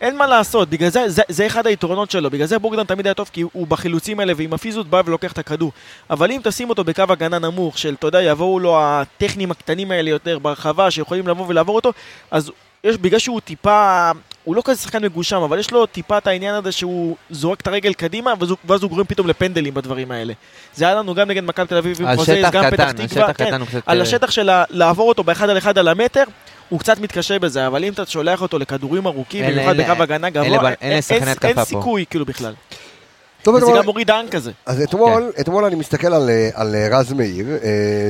אין 0.00 0.16
מה 0.16 0.26
לעשות, 0.26 0.68
בגלל 0.68 0.88
זה, 0.88 1.08
זה, 1.08 1.22
זה 1.28 1.46
אחד 1.46 1.66
היתרונות 1.66 2.10
שלו, 2.10 2.30
בגלל 2.30 2.46
זה 2.46 2.58
בוגדן 2.58 2.84
תמיד 2.84 3.06
היה 3.06 3.14
טוב, 3.14 3.30
כי 3.32 3.44
הוא 3.52 3.66
בחילוצים 3.66 4.20
האלה 4.20 4.32
ועם 4.36 4.52
הפיזיות 4.52 4.86
בא 4.86 5.02
ולוקח 5.04 5.32
את 5.32 5.38
הכדור. 5.38 5.72
אבל 6.10 6.30
אם 6.30 6.40
תשים 6.44 6.70
אותו 6.70 6.84
בקו 6.84 7.02
הגנה 7.08 7.38
נמוך, 7.38 7.78
של, 7.78 7.94
אתה 7.94 8.06
יודע, 8.06 8.22
יבואו 8.22 8.58
לו 8.58 8.80
הטכנים 8.80 9.50
הקטנים 9.50 9.90
האלה 9.90 10.10
יותר 10.10 10.38
ברחבה, 10.38 10.90
שיכולים 10.90 11.28
לבוא 11.28 11.44
ולעבור 11.48 11.76
אותו, 11.76 11.92
אז 12.30 12.52
יש, 12.84 12.96
בגלל 12.96 13.18
שהוא 13.18 13.40
טיפה, 13.40 14.10
הוא 14.44 14.56
לא 14.56 14.62
כזה 14.64 14.80
שחקן 14.80 15.04
מגושם, 15.04 15.42
אבל 15.42 15.58
יש 15.58 15.70
לו 15.72 15.86
טיפה 15.86 16.18
את 16.18 16.26
העניין 16.26 16.54
הזה 16.54 16.72
שהוא 16.72 17.16
זורק 17.30 17.60
את 17.60 17.66
הרגל 17.66 17.92
קדימה, 17.92 18.34
ואז 18.38 18.50
הוא, 18.50 18.58
ואז 18.64 18.82
הוא 18.82 18.90
גורם 18.90 19.04
פתאום 19.04 19.28
לפנדלים 19.28 19.74
בדברים 19.74 20.10
האלה. 20.10 20.32
זה 20.74 20.84
היה 20.84 20.94
לנו 20.94 21.14
גם 21.14 21.28
נגד 21.28 21.44
מכבי 21.44 21.66
תל 21.66 21.76
אביב, 21.76 22.00
עם 22.00 22.06
על 22.06 22.16
חוזז, 22.16 22.30
שטח 22.30 22.50
גם 22.52 22.64
פתח 22.70 22.74
קטן, 22.74 23.02
על 23.02 23.08
תקווה, 23.08 23.24
שטח 23.28 23.36
כן, 23.36 23.46
קטן 23.46 23.60
הוא 23.60 23.68
קצת... 23.68 23.80
על 23.86 23.98
אה, 23.98 24.02
השטח 24.02 24.30
של 24.30 24.50
לעבור 24.70 25.08
אותו 25.08 25.24
באחד 25.24 25.50
על 25.50 25.58
אחד 25.58 25.78
על 25.78 25.88
המטר, 25.88 26.24
הוא 26.68 26.80
קצת 26.80 26.98
מתקשה 26.98 27.38
בזה, 27.38 27.66
אבל 27.66 27.84
אם 27.84 27.92
אתה 27.92 28.06
שולח 28.06 28.42
אותו 28.42 28.58
לכדורים 28.58 29.06
ארוכים, 29.06 29.44
במיוחד 29.46 29.76
בקו 29.76 30.02
הגנה 30.02 30.30
גבוה, 30.30 30.72
אין-. 30.80 31.02
סיכוי 31.64 32.04
כאילו 32.10 32.24
בכלל. 32.26 32.54
טוב, 33.42 33.54
וזה 33.54 33.64
אתמול- 33.64 33.78
גם 33.78 33.84
מוריד 33.84 34.06
דן 34.06 34.26
כזה. 34.30 34.52
אז 34.66 34.82
אתמול, 34.82 35.32
כן. 35.36 35.40
אתמול 35.42 35.64
אני 35.64 35.74
מסתכל 35.74 36.14
על, 36.14 36.30
אה, 36.30 36.50
על 36.54 36.74
אה, 36.74 36.98
רז 36.98 37.12
מאיר, 37.12 37.46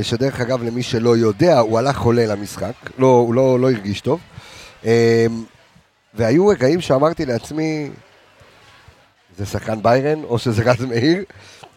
שדרך 0.03 0.41
אגב, 0.41 0.63
למי 0.63 0.83
שלא 0.83 1.17
יודע, 1.17 1.59
הוא 1.59 1.79
הלך 1.79 1.97
חולה 1.97 2.27
למשחק, 2.27 2.73
לא, 2.99 3.07
הוא 3.07 3.35
לא, 3.35 3.61
לא 3.61 3.71
הרגיש 3.71 4.01
טוב. 4.01 4.21
אה, 4.85 5.27
והיו 6.15 6.47
רגעים 6.47 6.81
שאמרתי 6.81 7.27
לעצמי, 7.27 7.91
זה 9.39 9.47
שחקן 9.47 9.83
ביירן, 9.83 10.25
או 10.25 10.39
שזה 10.39 10.63
רז 10.63 10.85
מאיר. 10.85 11.25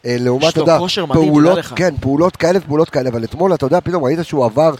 אה, 0.05 0.15
לעומת, 0.19 0.53
אתה 0.53 0.59
יודע, 0.59 0.77
פעולות. 1.13 1.59
כן, 1.75 1.95
פעולות 2.01 2.35
כאלה 2.35 2.59
ופעולות 2.59 2.89
כאלה, 2.89 3.09
אבל 3.09 3.23
אתמול, 3.23 3.53
אתה 3.53 3.65
יודע, 3.65 3.79
פתאום 3.79 4.03
ראית 4.03 4.19
שהוא 4.23 4.45
עבר 4.45 4.73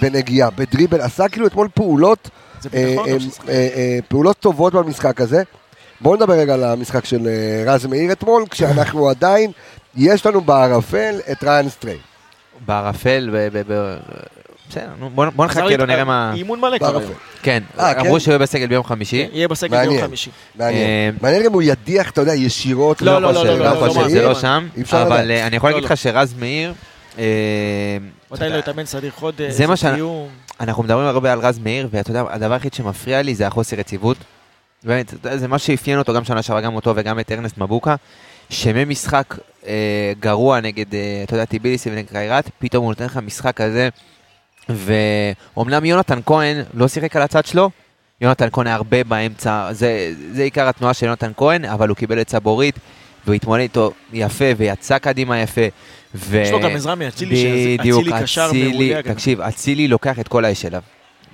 בנגיעה, 0.00 0.50
בדריבל, 0.50 1.00
עשה 1.00 1.28
כאילו 1.28 1.46
אתמול 1.46 1.68
פעולות, 1.74 2.30
אה, 2.74 2.96
אה, 3.48 3.68
אה, 3.76 3.98
פעולות 4.08 4.36
טובות 4.36 4.72
במשחק 4.72 5.20
הזה. 5.20 5.42
בואו 6.00 6.16
נדבר 6.16 6.32
רגע 6.32 6.54
על 6.54 6.64
המשחק 6.64 7.04
של 7.04 7.28
רז 7.66 7.86
מאיר 7.86 8.12
אתמול, 8.12 8.44
כשאנחנו 8.50 9.08
עדיין, 9.10 9.50
יש 9.96 10.26
לנו 10.26 10.40
בערפל 10.40 11.14
את 11.32 11.44
ריין 11.44 11.68
סטריי. 11.68 11.98
בערפל, 12.66 13.30
בסדר, 14.68 14.88
נו, 14.98 15.10
בוא 15.10 15.46
נחכה, 15.46 15.76
לא 15.76 15.86
נראה 15.86 16.04
מה... 16.04 16.32
אימון 16.34 16.60
מלא 16.60 16.78
כבר. 16.78 17.00
כן, 17.42 17.62
אה, 17.78 17.94
כן? 17.94 18.00
אמרו 18.00 18.20
שהוא 18.20 18.32
יהיה 18.32 18.38
בסגל 18.38 18.66
ביום 18.66 18.84
חמישי. 18.84 19.26
כן, 19.26 19.36
יהיה 19.36 19.48
בסגל. 19.48 19.82
ביום 19.82 20.02
חמישי. 20.02 20.30
מעניין. 20.54 20.88
אה, 20.88 21.10
מעניין 21.20 21.44
אם 21.46 21.52
הוא 21.52 21.62
ידיח, 21.62 22.10
אתה 22.10 22.20
יודע, 22.20 22.34
ישירות. 22.34 23.02
לא, 23.02 23.22
לא, 23.22 23.32
לא, 23.32 23.44
לא, 23.44 23.58
לא 23.58 23.64
לא, 23.64 23.86
לא, 23.86 24.08
זה 24.08 24.16
לא, 24.16 24.22
לא 24.22 24.28
לא. 24.28 24.34
שם, 24.34 24.66
אבל. 24.92 25.30
אה, 25.30 25.46
אני 25.46 25.56
יכול 25.56 25.70
לא, 25.70 25.76
להגיד 25.76 25.90
לא. 25.90 25.94
לך 25.94 26.00
שרז 26.00 26.34
מאיר, 26.38 26.72
אה, 27.18 27.24
עדיין 28.30 28.52
לא 28.52 28.58
יתאמן 28.58 28.86
סדיר 28.86 29.10
חודש, 29.10 29.52
זה 29.52 29.66
מה. 29.66 29.74
אנחנו 30.60 30.82
מדברים 30.82 31.06
הרבה 31.06 31.32
על 31.32 31.38
רז 31.38 31.58
מאיר, 31.58 31.88
ואתה 31.90 32.10
יודע, 32.10 32.22
הדבר 32.28 32.52
היחיד 32.52 32.74
שמפריע 32.74 33.22
לי 33.22 33.34
זה 33.34 33.46
החוסר 33.46 33.80
יציבות. 33.80 34.16
באמת, 34.84 35.14
זה 35.34 35.48
מה 35.48 35.58
שאפיין 35.58 35.98
אותו 35.98 36.14
גם 36.14 36.24
שנה 36.24 36.42
שעברה, 36.42 36.60
גם 36.60 36.74
אותו 36.74 36.92
וגם 36.96 37.20
את 37.20 37.32
ארנסט 37.32 37.58
מבוקה, 37.58 37.94
שממשחק 38.50 39.34
אה, 39.66 40.12
גרוע 40.20 40.60
נגד, 40.60 40.94
אה, 40.94 41.20
אתה 41.24 41.34
יודע, 41.34 41.44
טיביליסי 41.44 41.90
ונגד 41.90 42.08
קיירת, 42.08 42.50
פתאום 42.58 42.84
הוא 42.84 42.90
נותן 42.90 43.04
לך 43.04 43.16
משחק 43.16 43.56
כזה, 43.56 43.88
ואומנם 44.68 45.84
יונתן 45.84 46.18
כהן 46.26 46.62
לא 46.74 46.88
שיחק 46.88 47.16
על 47.16 47.22
הצד 47.22 47.46
שלו, 47.46 47.70
יונתן 48.20 48.48
כהן 48.52 48.66
היה 48.66 48.76
הרבה 48.76 49.04
באמצע, 49.04 49.68
זה, 49.72 50.12
זה 50.32 50.42
עיקר 50.42 50.68
התנועה 50.68 50.94
של 50.94 51.06
יונתן 51.06 51.32
כהן, 51.36 51.64
אבל 51.64 51.88
הוא 51.88 51.96
קיבל 51.96 52.20
את 52.20 52.30
סבורית, 52.30 52.78
והוא 53.24 53.34
התמודד 53.34 53.62
איתו 53.62 53.92
יפה, 54.12 54.44
ויצא 54.56 54.98
קדימה 54.98 55.40
יפה. 55.40 55.66
ו... 56.14 56.36
יש 56.36 56.50
לו 56.50 56.60
גם 56.60 56.70
עזרה 56.70 56.94
מאצילי, 56.94 57.36
שאצילי 57.36 58.12
קשר 58.22 58.50
מעולה. 58.52 59.02
תקשיב, 59.02 59.40
אצילי 59.40 59.88
לוקח 59.88 60.18
את 60.18 60.28
כל 60.28 60.44
האש 60.44 60.64
אליו. 60.64 60.82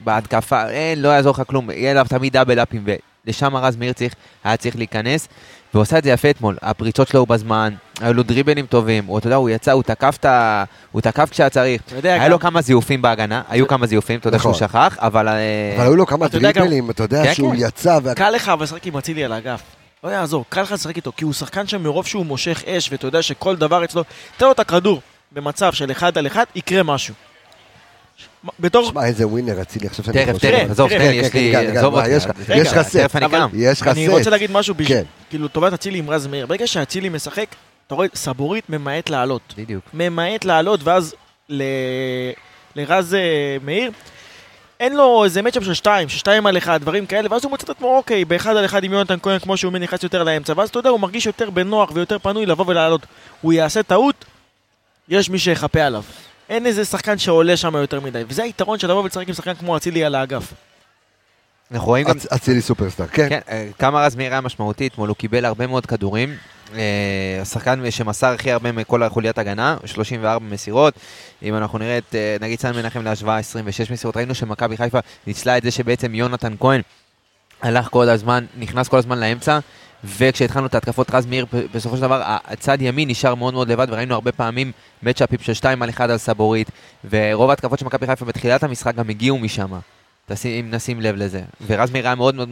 בהתקפה, 0.05 0.71
אין, 0.71 1.03
לא 1.03 1.09
יעזור 1.09 1.33
לך 1.33 1.43
כלום, 1.47 1.71
יהיה 1.71 1.91
עליו 1.91 2.07
תמיד 2.09 2.33
דאבל 2.33 2.63
אפים, 2.63 2.85
ולשם 3.27 3.57
רז 3.57 3.77
מאיר 3.77 3.93
צריך, 3.93 4.15
היה 4.45 4.57
צריך 4.57 4.77
להיכנס. 4.77 5.29
והוא 5.75 5.83
עשה 5.83 5.99
את 5.99 6.05
זה 6.05 6.11
יפה 6.11 6.31
אתמול, 6.31 6.57
הפריצות 6.63 7.09
שלו 7.09 7.27
בזמן, 7.27 7.75
היו 8.01 8.13
לו 8.15 8.23
דריבלים 8.23 8.67
טובים, 8.67 9.05
הוא, 9.07 9.19
אתה 9.19 9.27
יודע, 9.27 9.37
הוא 9.37 9.51
יצא, 9.51 9.73
הוא 9.73 9.83
תקף, 9.83 10.25
ה... 10.25 10.65
הוא 10.93 11.01
תקף 11.01 11.29
כשהיה 11.31 11.51
צריך, 11.51 11.83
היה 12.03 12.25
גם- 12.25 12.31
לו 12.31 12.39
כמה 12.39 12.61
זיופים 12.63 13.03
בהגנה, 13.03 13.43
היו 13.49 13.69
כמה 13.69 13.87
זיופים, 13.87 14.19
אתה 14.21 14.29
יודע 14.29 14.39
שהוא 14.39 14.53
נכון. 14.53 14.69
שכח, 14.69 14.97
אבל... 15.01 15.29
אה, 15.29 15.35
אבל 15.77 15.85
היו 15.85 15.97
לו 15.97 16.07
כמה 16.07 16.27
אתה 16.27 16.37
יודע 16.37 16.53
גם- 16.53 16.61
דריבלים, 16.61 16.91
אתה 16.91 17.03
יודע 17.03 17.25
כן, 17.25 17.35
שהוא 17.35 17.53
כן. 17.53 17.59
יצא, 17.61 17.99
וה- 18.03 18.15
קל 18.15 18.31
לך 18.31 18.49
אבל 18.49 18.63
לשחק 18.65 18.87
עם 18.87 18.97
אצילי 18.97 19.25
על 19.25 19.33
האגף. 19.33 19.63
לא 20.05 20.09
יעזור, 20.09 20.45
קל 20.49 20.63
לך 20.63 20.73
לשחק 20.73 20.97
איתו, 20.97 21.13
כי 21.17 21.25
הוא 21.25 21.33
שחקן 21.33 21.67
שמרוב 21.67 22.07
שהוא 22.07 22.27
מושך 22.27 22.63
אש, 22.67 22.93
ואתה 22.93 23.07
יודע 23.07 23.23
שכל 23.23 23.57
דבר 23.57 23.85
אצלו, 23.85 24.03
תן 24.37 24.47
לו 24.47 24.53
את 24.53 24.61
הכדור 24.61 25.01
במצב 25.33 25.73
של 25.73 25.91
אחד 25.91 26.19
על 26.19 26.27
אחד, 26.27 26.45
יקרה 26.55 26.83
משהו. 26.83 27.15
בתור... 28.61 28.85
שמע, 28.89 29.05
איזה 29.07 29.27
ווינר 29.27 29.63
אצילי 29.63 29.87
עכשיו 29.87 30.05
שאני 30.05 30.25
תכף, 30.25 30.33
חושב. 30.35 30.51
תכף, 30.59 30.71
עזוב, 30.71 30.89
תראה, 30.89 30.99
תן 31.01 31.05
כן, 31.05 31.11
לי, 31.11 31.17
יש 31.17 31.29
כן, 31.33 31.39
לי, 31.39 31.53
כן, 31.53 31.71
כן, 31.73 31.77
עזוב 31.77 31.95
יש 32.11 32.25
לך- 32.25 32.31
רגע, 32.49 32.61
יש 32.63 32.73
לך 32.73 32.83
סט. 32.83 32.97
תכף 32.97 33.17
אני 33.17 33.29
קם. 33.29 33.49
יש 33.55 33.81
לך 33.81 33.89
אני 33.89 34.07
סט. 34.07 34.13
רוצה 34.13 34.31
להגיד 34.31 34.51
משהו, 34.51 34.75
בש- 34.75 34.89
כן. 34.89 35.03
כאילו, 35.31 35.45
לטובת 35.45 35.73
אצילי 35.73 35.99
עם 35.99 36.11
רז 36.11 36.27
מאיר. 36.27 36.47
ברגע 36.47 36.67
שאצילי 36.67 37.09
משחק, 37.09 37.47
אתה 37.87 37.95
רואה, 37.95 38.07
סבורית 38.15 38.71
ממעט 38.71 39.11
לעלות. 39.11 39.55
בדיוק. 39.59 39.85
ממעט 39.95 40.45
לעלות, 40.45 40.81
ואז 40.85 41.15
ל... 41.49 41.63
לרז 42.77 43.15
אה, 43.15 43.21
מאיר, 43.65 43.91
אין 44.81 44.97
לו 44.97 45.25
איזה 45.25 45.43
מצ'אפ 45.43 45.65
של 45.65 45.75
שתיים, 45.75 46.09
ששתיים 46.09 46.47
על 46.47 46.59
אחד, 46.59 46.81
דברים 46.81 47.07
כאלה, 47.07 47.29
ואז 47.31 47.45
הוא 47.45 47.51
מוצא 47.51 47.65
את 47.65 47.71
עצמו, 47.71 47.97
אוקיי, 47.97 48.25
באחד 48.25 48.57
על 48.57 48.65
אחד 48.65 48.85
עם 48.85 48.93
יונתן 48.93 49.17
כהן, 49.23 49.39
כמו 49.39 49.57
שהוא 49.57 49.73
נכנס 49.73 50.03
יותר 50.03 50.23
לאמצע, 50.23 50.53
ואז 50.57 50.69
אתה 50.69 50.79
יודע, 50.79 50.91
הוא 50.91 51.01
מרגיש 51.01 51.27
יותר 51.27 51.51
בנוח 51.51 51.91
ויותר 51.95 52.19
פנוי 52.19 52.47
לבוא 52.47 52.65
ולעלות. 52.69 53.07
הוא 53.41 53.53
יעשה 53.53 53.83
טעות, 53.83 54.25
יש 55.09 55.31
מי 55.31 55.39
שיחפה 55.39 55.81
עליו. 55.83 56.03
אין 56.49 56.67
איזה 56.67 56.85
שחקן 56.85 57.19
שעולה 57.19 57.57
שם 57.57 57.75
יותר 57.77 58.01
מדי, 58.01 58.23
וזה 58.29 58.43
היתרון 58.43 58.79
של 58.79 58.91
לבוא 58.91 59.03
ולשחק 59.03 59.29
עם 59.29 59.35
שחקן 59.35 59.55
כמו 59.55 59.77
אצילי 59.77 60.05
על 60.05 60.15
האגף. 60.15 60.53
אנחנו 61.73 61.87
רואים 61.89 62.07
גם 62.07 62.17
אצ- 62.17 62.33
אצילי 62.35 62.61
סופרסטאר, 62.61 63.07
כן. 63.07 63.29
כן, 63.29 63.41
אה, 63.49 63.69
כמה 63.79 64.05
רז 64.07 64.17
מאיר 64.17 64.33
היה 64.33 64.41
משמעותי 64.41 64.87
אתמול, 64.87 65.09
הוא 65.09 65.17
קיבל 65.17 65.45
הרבה 65.45 65.67
מאוד 65.67 65.87
כדורים. 65.87 66.37
אה, 66.75 67.39
השחקן 67.43 67.91
שמסר 67.91 68.27
הכי 68.33 68.51
הרבה 68.53 68.73
מכל 68.73 69.03
החוליית 69.03 69.39
הגנה, 69.39 69.77
34 69.85 70.45
מסירות. 70.47 70.95
אם 71.43 71.55
אנחנו 71.57 71.79
נראה 71.79 71.99
את, 71.99 72.15
אה, 72.15 72.37
נגיד 72.41 72.61
סן 72.61 72.77
מנחם 72.77 73.03
להשוואה 73.05 73.39
26 73.39 73.91
מסירות, 73.91 74.17
ראינו 74.17 74.35
שמכבי 74.35 74.77
חיפה 74.77 74.99
ניצלה 75.27 75.59
את 75.59 75.63
זה 75.63 75.71
שבעצם 75.71 76.15
יונתן 76.15 76.55
כהן 76.61 76.81
הלך 77.63 77.89
כל 77.91 78.09
הזמן, 78.09 78.45
נכנס 78.59 78.89
כל 78.89 78.99
הזמן 78.99 79.21
לאמצע. 79.21 79.59
וכשהתחלנו 80.05 80.67
את 80.67 80.75
ההתקפות 80.75 81.15
רז 81.15 81.27
מאיר, 81.27 81.47
בסופו 81.75 81.97
של 81.97 82.03
דבר 82.03 82.23
הצד 82.25 82.83
ימין 82.83 83.11
נשאר 83.11 83.35
מאוד 83.35 83.55
מאוד 83.55 83.69
לבד, 83.69 83.87
וראינו 83.91 84.15
הרבה 84.15 84.33
פעמים 84.33 84.73
מצ'אפים 85.03 85.39
של 85.43 85.55
2 85.55 85.83
על 85.83 85.91
1 85.91 86.11
על 86.11 86.19
סבורית, 86.19 86.71
ורוב 87.11 87.51
ההתקפות 87.51 87.79
של 87.79 87.85
מכבי 87.85 88.07
חיפה 88.07 88.25
בתחילת 88.25 88.63
המשחק 88.63 88.95
גם 88.95 89.11
הגיעו 89.11 89.39
משם. 89.39 89.73
אם 90.45 90.67
נשים 90.71 91.01
לב 91.01 91.15
לזה. 91.17 91.41
ורז 91.67 91.91
מאיר 91.91 92.07
היה 92.07 92.15
מאוד 92.15 92.35
מאוד, 92.35 92.49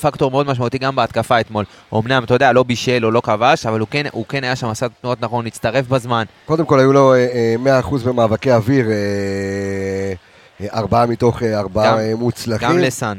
פקטור 0.00 0.30
מאוד 0.30 0.46
משמעותי 0.46 0.78
גם 0.78 0.96
בהתקפה 0.96 1.40
אתמול. 1.40 1.64
אמנם, 1.94 2.24
אתה 2.24 2.34
יודע, 2.34 2.52
לא 2.52 2.62
בישל 2.62 3.04
או 3.04 3.10
לא 3.10 3.20
כבש, 3.20 3.66
אבל 3.66 3.80
הוא 3.80 3.88
כן, 3.90 4.06
הוא 4.12 4.24
כן 4.28 4.44
היה 4.44 4.56
שם, 4.56 4.68
עשה 4.68 4.86
תנועות 5.00 5.20
נכון, 5.20 5.46
הצטרף 5.46 5.88
בזמן. 5.88 6.24
קודם 6.46 6.66
כל 6.66 6.78
היו 6.78 6.92
לו 6.92 7.14
אה, 7.14 7.54
אה, 7.66 7.80
100% 7.80 7.96
במאבקי 8.04 8.52
אוויר, 8.52 8.86
אה, 8.90 8.92
אה, 10.60 10.66
ארבעה 10.78 11.06
מתוך 11.06 11.42
אה, 11.42 11.58
ארבעה 11.58 11.98
אה, 11.98 12.14
מוצלחים. 12.14 12.68
גם 12.68 12.78
לסאן. 12.78 13.18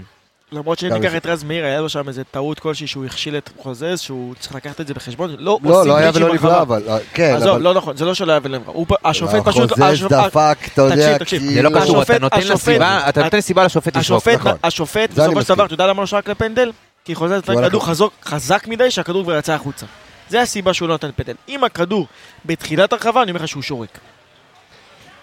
למרות 0.51 0.79
שאם 0.79 0.93
ניקח 0.93 1.15
את 1.15 1.25
רז 1.25 1.43
מאיר, 1.43 1.65
היה 1.65 1.81
לו 1.81 1.89
שם 1.89 2.08
איזה 2.08 2.23
טעות 2.23 2.60
כלשהי 2.60 2.88
שהוא 2.88 3.05
הכשיל 3.05 3.38
את 3.38 3.49
חוזז, 3.58 3.99
שהוא 3.99 4.36
צריך 4.39 4.55
לקחת 4.55 4.81
את 4.81 4.88
זה 4.88 4.93
בחשבון. 4.93 5.36
לא 5.39 5.60
לא, 5.63 5.86
לא 5.88 5.95
היה 5.97 6.12
ולא 6.13 6.34
נברא. 6.34 6.62
אבל... 6.62 6.84
אה, 6.89 6.97
כן, 7.13 7.34
עזוב, 7.36 7.49
אבל... 7.49 7.62
לא 7.62 7.73
נכון, 7.73 7.97
זה 7.97 8.05
לא 8.05 8.13
שלא 8.13 8.31
היה 8.31 8.39
ולא 8.43 8.58
נברא. 8.58 8.73
הוא 8.73 8.86
פ- 8.89 9.05
השופט 9.08 9.41
פשוט... 9.45 9.71
החוזז 9.71 10.03
השופ- 10.03 10.10
דפק, 10.10 10.58
אתה 10.73 10.81
יודע, 10.81 10.95
תקשיב, 10.95 11.17
תקשיב. 11.17 11.41
זה 11.53 11.62
לא 11.62 11.69
כאילו- 11.69 11.81
קשור, 11.81 12.01
אתה 12.01 12.19
נותן 12.19 12.38
לה 12.41 12.43
השופט- 12.53 12.58
סיבה, 12.71 13.10
אתה 13.10 13.23
נותן 13.23 13.41
סיבה 13.41 13.65
לשופט 13.65 13.97
לשרוק. 13.97 14.27
נכון. 14.27 14.51
השופט, 14.63 15.10
בסופו 15.10 15.41
של. 15.41 15.53
דבר, 15.53 15.65
אתה 15.65 15.73
יודע 15.73 15.88
למה 15.88 16.01
לא 16.01 16.08
שרק 16.08 16.29
לפנדל? 16.29 16.71
כי 17.05 17.15
חוזז 17.15 17.34
נתן 17.38 17.69
כדור 17.69 17.86
חזק 18.25 18.67
מדי 18.67 18.91
שהכדור 18.91 19.23
כבר 19.23 19.38
יצא 19.38 19.53
החוצה. 19.53 19.86
זה 20.29 20.41
הסיבה 20.41 20.73
שהוא 20.73 20.88
לא 20.88 20.93
נותן 20.93 21.10
פנדל. 21.15 21.34
אם 21.49 21.63
הכדור 21.63 22.08
בתחילת 22.45 22.93
הרחבה, 22.93 23.23
אני 23.23 23.31
אומר 23.31 23.41
לך 23.41 23.47
שהוא 23.47 23.63
שורק. 23.63 23.89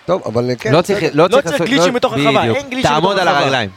טוב, 0.06 0.22
אבל 0.26 0.50
אה, 0.50 0.56
כן. 0.56 0.72
לא 0.72 0.82
צריך. 0.82 1.02
לא 1.14 1.24
לא 1.24 1.28
צריך 1.28 1.42
צריך 1.44 1.52
לעשות- 1.60 1.66
גליצ'ים 1.66 1.88
לא- 1.88 1.94
בתוך 1.98 2.12
הרחבה, 2.12 2.40
בדיוק. 2.40 2.56
אין 2.56 2.70
גליצ'ים 2.70 2.90
תעמוד 2.90 3.10
בתוך 3.16 3.22
על 3.22 3.28
הרחבה. 3.28 3.44
הרגליים. 3.44 3.70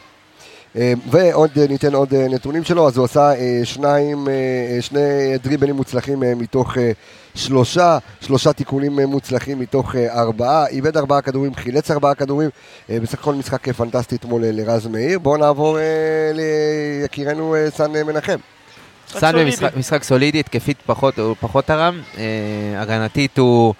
אה, 0.77 0.93
ועוד 1.09 1.49
אה, 1.57 1.67
ניתן 1.67 1.93
עוד 1.93 2.13
אה, 2.13 2.27
נתונים 2.27 2.63
שלו, 2.63 2.87
אז 2.87 2.97
הוא 2.97 3.05
עשה 3.05 3.33
אה, 3.35 3.61
שניים, 3.63 4.27
שני 4.81 5.37
דריבלים 5.43 5.75
מוצלחים 5.75 6.19
מתוך 6.19 6.77
שלושה, 7.35 7.97
שלושה 8.21 8.53
תיקונים 8.53 8.99
מוצלחים 8.99 9.59
מתוך 9.59 9.95
ארבעה, 9.95 10.67
איבד 10.67 10.97
ארבעה 10.97 11.21
כדורים, 11.21 11.55
חילץ 11.55 11.91
ארבעה 11.91 12.15
כדורים, 12.15 12.49
בסך 12.89 13.13
הכל 13.13 13.33
משחק 13.35 13.69
פנטסטי 13.69 14.15
אתמול 14.15 14.41
לרז 14.45 14.87
מאיר. 14.87 15.19
בואו 15.19 15.37
נעבור 15.37 15.77
ליקירנו 16.33 17.55
סן 17.69 17.91
מנחם. 17.91 18.37
סולידי. 19.07 19.45
במשחק 19.45 19.77
משחק 19.77 20.03
סולידי, 20.03 20.39
התקפית 20.39 20.77
פחות, 20.85 21.19
הוא 21.19 21.35
פחות 21.39 21.65
תרם, 21.65 22.01
הגנתית 22.77 23.37
הוא 23.37 23.73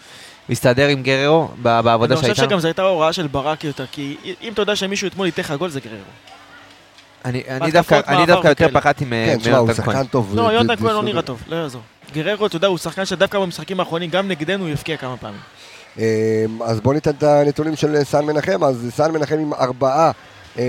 מסתדר 0.49 0.87
עם 0.87 1.03
גררו 1.03 1.47
בעבודה 1.61 2.13
אני 2.13 2.21
חושב 2.21 2.35
שהייתה. 2.35 2.49
שגם 2.49 2.59
זו 2.59 2.67
הייתה 2.67 2.81
הוראה 2.81 3.13
של 3.13 3.27
ברק 3.27 3.63
יותר, 3.63 3.85
כי 3.91 4.17
אם 4.41 4.53
אתה 4.53 4.61
יודע 4.61 4.75
שמישהו 4.75 5.07
אתמול 5.07 5.25
ייתן 5.25 5.41
לך 5.41 5.51
גול 5.51 5.69
זה 5.69 5.79
גררו. 5.79 5.95
אני 7.25 7.71
דווקא 7.71 7.99
אני 8.07 8.17
מעבר 8.17 8.33
דווקא 8.33 8.47
יותר. 8.47 8.67
פחדתי 8.73 9.05
מ- 9.05 9.09
כן, 9.09 9.37
תשמע, 9.39 9.57
הוא 9.57 9.65
מיונתן 9.67 9.83
כהן. 9.83 9.95
שחקן 9.95 10.07
טוב. 10.07 10.31
לא, 10.35 10.41
יונתן 10.53 10.75
כהן 10.75 10.93
לא 10.93 11.03
נראה 11.03 11.21
טוב, 11.21 11.41
לא 11.47 11.55
יעזור. 11.55 11.81
גררו, 12.13 12.45
אתה 12.45 12.55
יודע, 12.55 12.67
הוא 12.67 12.77
שחקן 12.77 13.05
שדווקא 13.05 13.39
במשחקים 13.39 13.79
האחרונים, 13.79 14.09
גם 14.09 14.27
נגדנו 14.27 14.63
הוא 14.63 14.73
יפקיע 14.73 14.97
כמה 14.97 15.17
פעמים. 15.17 15.39
אה, 15.99 16.05
אז 16.65 16.79
בואו 16.81 16.93
ניתן 16.93 17.11
את 17.11 17.23
הנתונים 17.23 17.75
של 17.75 18.03
סן 18.03 18.25
מנחם, 18.25 18.63
אז 18.63 18.91
סן 18.95 19.11
מנחם 19.11 19.35
עם 19.39 19.53
ארבעה, 19.53 20.11
אה, 20.59 20.63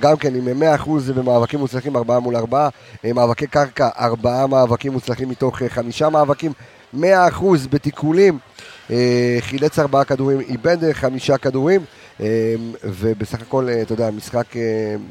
גם 0.00 0.16
כן 0.16 0.34
עם 0.34 0.62
100% 0.62 0.90
במאבקים 1.14 1.60
מוצלחים, 1.60 1.96
ארבעה 1.96 2.20
מול 2.20 2.36
ארבעה, 2.36 2.68
אה, 3.04 3.12
מאבקי 3.12 3.46
קרקע, 3.46 3.88
ארבעה 4.00 4.46
מאבקים 4.46 4.92
מוצלחים 4.92 5.28
מתוך 5.28 5.62
אה, 5.62 5.68
חמישה 5.68 6.08
מאבקים, 6.08 6.52
100% 6.94 6.98
בתיקולים, 7.70 8.38
אה, 8.90 8.96
חילץ 9.40 9.78
ארבעה 9.78 10.04
כדורים, 10.04 10.40
איבד 10.40 10.92
חמישה 10.92 11.38
כדורים, 11.38 11.80
ובסך 12.84 13.40
הכל, 13.42 13.68
אה, 13.68 13.82
אתה 13.82 13.92
יודע, 13.92 14.10
משחק... 14.10 14.56
אה, 14.56 14.62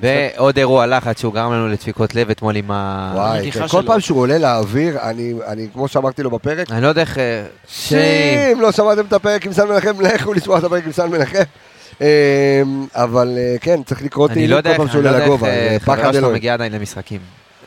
משחק- 0.01 0.37
ועוד 0.37 0.57
אירוע 0.57 0.85
לחץ 0.87 1.19
שהוא 1.19 1.33
גרם 1.33 1.53
לנו 1.53 1.67
לדפיקות 1.67 2.15
לב 2.15 2.29
אתמול 2.29 2.55
עם 2.55 2.71
ה... 2.71 3.11
וואי, 3.15 3.37
הנגיחה 3.37 3.59
כן, 3.59 3.67
כל. 3.67 3.83
פעם 3.85 3.99
שהוא 3.99 4.19
עולה 4.19 4.37
לאוויר, 4.37 4.99
אני, 5.01 5.33
אני, 5.47 5.67
כמו 5.73 5.87
שאמרתי 5.87 6.23
לו 6.23 6.31
בפרק, 6.31 6.71
אני 6.71 6.81
לא 6.81 6.87
יודע 6.87 7.01
איך... 7.01 7.17
אה, 7.17 7.43
שיים. 7.67 8.51
אם 8.57 8.61
לא 8.61 8.71
שמעתם 8.71 9.01
את 9.07 9.13
הפרק 9.13 9.45
עם 9.45 9.53
סן 9.53 9.67
מנחם, 9.67 10.01
לכו 10.05 10.33
לשמוע 10.33 10.59
את 10.59 10.63
הפרק 10.63 10.85
עם 10.85 10.91
סן 10.91 11.09
מנחם. 11.09 11.37
אמ, 12.01 12.05
אבל 12.95 13.37
כן, 13.61 13.83
צריך 13.83 14.01
לקרוא 14.03 14.27
אני 14.27 14.33
תהילים 14.33 14.49
לא 14.51 14.55
כל 14.55 14.59
יודע 14.59 14.69
איך 14.69 14.77
פעם 14.77 14.85
אני 14.85 14.91
שהוא 14.93 15.03
לא 15.03 15.09
עולה 15.09 15.17
יודע 15.23 15.25
איך 15.33 15.41
לגובה, 15.41 15.47
אה, 15.49 15.69
זה 15.73 15.79
חברה 15.79 15.97
פחד 15.97 16.11
שלו 16.11 16.19
אלוהים. 16.19 16.35
מגיעה 16.35 16.53
עדיין 16.53 16.71
למשחקים. 16.73 17.19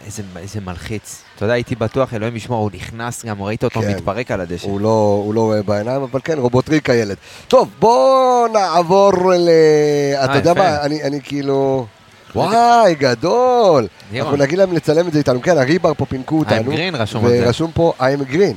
איזה, 0.07 0.23
איזה 0.37 0.61
מלחיץ. 0.61 1.23
אתה 1.37 1.45
יודע, 1.45 1.55
הייתי 1.55 1.75
בטוח, 1.75 2.15
אלוהים 2.15 2.37
ישמור, 2.37 2.63
הוא 2.63 2.71
נכנס 2.75 3.25
גם, 3.25 3.43
ראית 3.43 3.65
אותו 3.65 3.81
כן. 3.81 3.91
מתפרק 3.91 4.31
על 4.31 4.41
הדשא. 4.41 4.67
הוא 4.67 4.81
לא, 4.81 5.23
הוא 5.25 5.35
לא 5.35 5.41
רואה 5.41 5.63
בעיניים, 5.63 6.03
אבל 6.03 6.21
כן, 6.25 6.39
רובוטריק 6.39 6.91
הילד. 6.91 7.17
טוב, 7.49 7.69
בואו 7.79 8.47
נעבור 8.53 9.13
ל... 9.35 9.49
אתה 10.25 10.37
יודע. 10.37 10.55
מה, 10.55 10.83
אני, 10.83 11.03
אני 11.03 11.21
כאילו... 11.23 11.87
וואי, 12.35 12.95
גדול. 12.95 13.87
אנחנו 14.17 14.37
נגיד 14.37 14.59
להם 14.59 14.73
לצלם 14.73 15.09
את 15.09 15.13
זה 15.13 15.19
איתנו. 15.19 15.43
כן, 15.43 15.59
הריבר 15.59 15.95
פה 15.95 16.07
פינקו 16.07 16.20
אותנו. 16.20 16.37
I'm 16.37 16.73
green 16.73 16.97
רשום 16.97 17.25
על 17.25 17.31
זה. 17.31 17.47
ורשום 17.47 17.71
פה 17.75 17.93
I'm 17.99 18.33
green. 18.33 18.57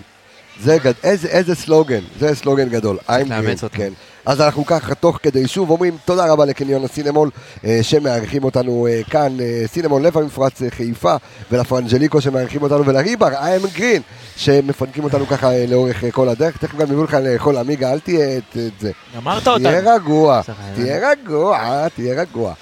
זה 0.62 0.78
גד... 0.84 0.94
איזה, 1.04 1.28
איזה 1.28 1.56
סלוגן, 1.56 2.02
זה 2.20 2.36
סלוגן 2.36 2.70
גדול. 2.70 2.98
I'm 3.08 3.28
green. 3.28 3.70
כן. 3.72 3.94
אז 4.28 4.42
אנחנו 4.42 4.66
ככה 4.66 4.96
תוך 4.96 5.20
כדי 5.24 5.48
שוב 5.48 5.70
אומרים 5.70 5.98
תודה 6.06 6.32
רבה 6.32 6.46
לקניון 6.46 6.84
הסינמול 6.84 7.30
אה, 7.66 7.80
שמארחים 7.82 8.44
אותנו 8.44 8.88
אה, 8.88 9.02
כאן, 9.10 9.40
אה, 9.40 9.64
סינמול 9.68 10.02
לב 10.02 10.18
המפרץ 10.18 10.62
חיפה 10.70 11.16
ולפרנג'ליקו 11.52 12.22
שמארחים 12.22 12.62
אותנו 12.62 12.86
ולריבר, 12.86 13.28
I'm 13.28 13.78
green 13.78 14.02
שמפנקים 14.38 15.04
אותנו 15.04 15.28
ככה 15.28 15.66
לאורך 15.68 16.04
כל 16.12 16.30
הדרך. 16.30 16.58
תכף 16.58 16.78
גם 16.78 16.88
יביאו 16.88 17.04
לך 17.04 17.14
לאכול 17.14 17.58
עמיגה, 17.58 17.94
אל 17.94 18.00
תהיה 18.00 18.38
את 18.38 18.58
זה. 18.80 18.92
גמרת 19.16 19.48
אותנו. 19.48 19.70
תהיה 19.70 19.96
רגוע, 19.96 20.42
תהיה 20.76 21.12
רגוע, 21.12 21.88
תהיה 21.96 22.22
רגוע. 22.22 22.54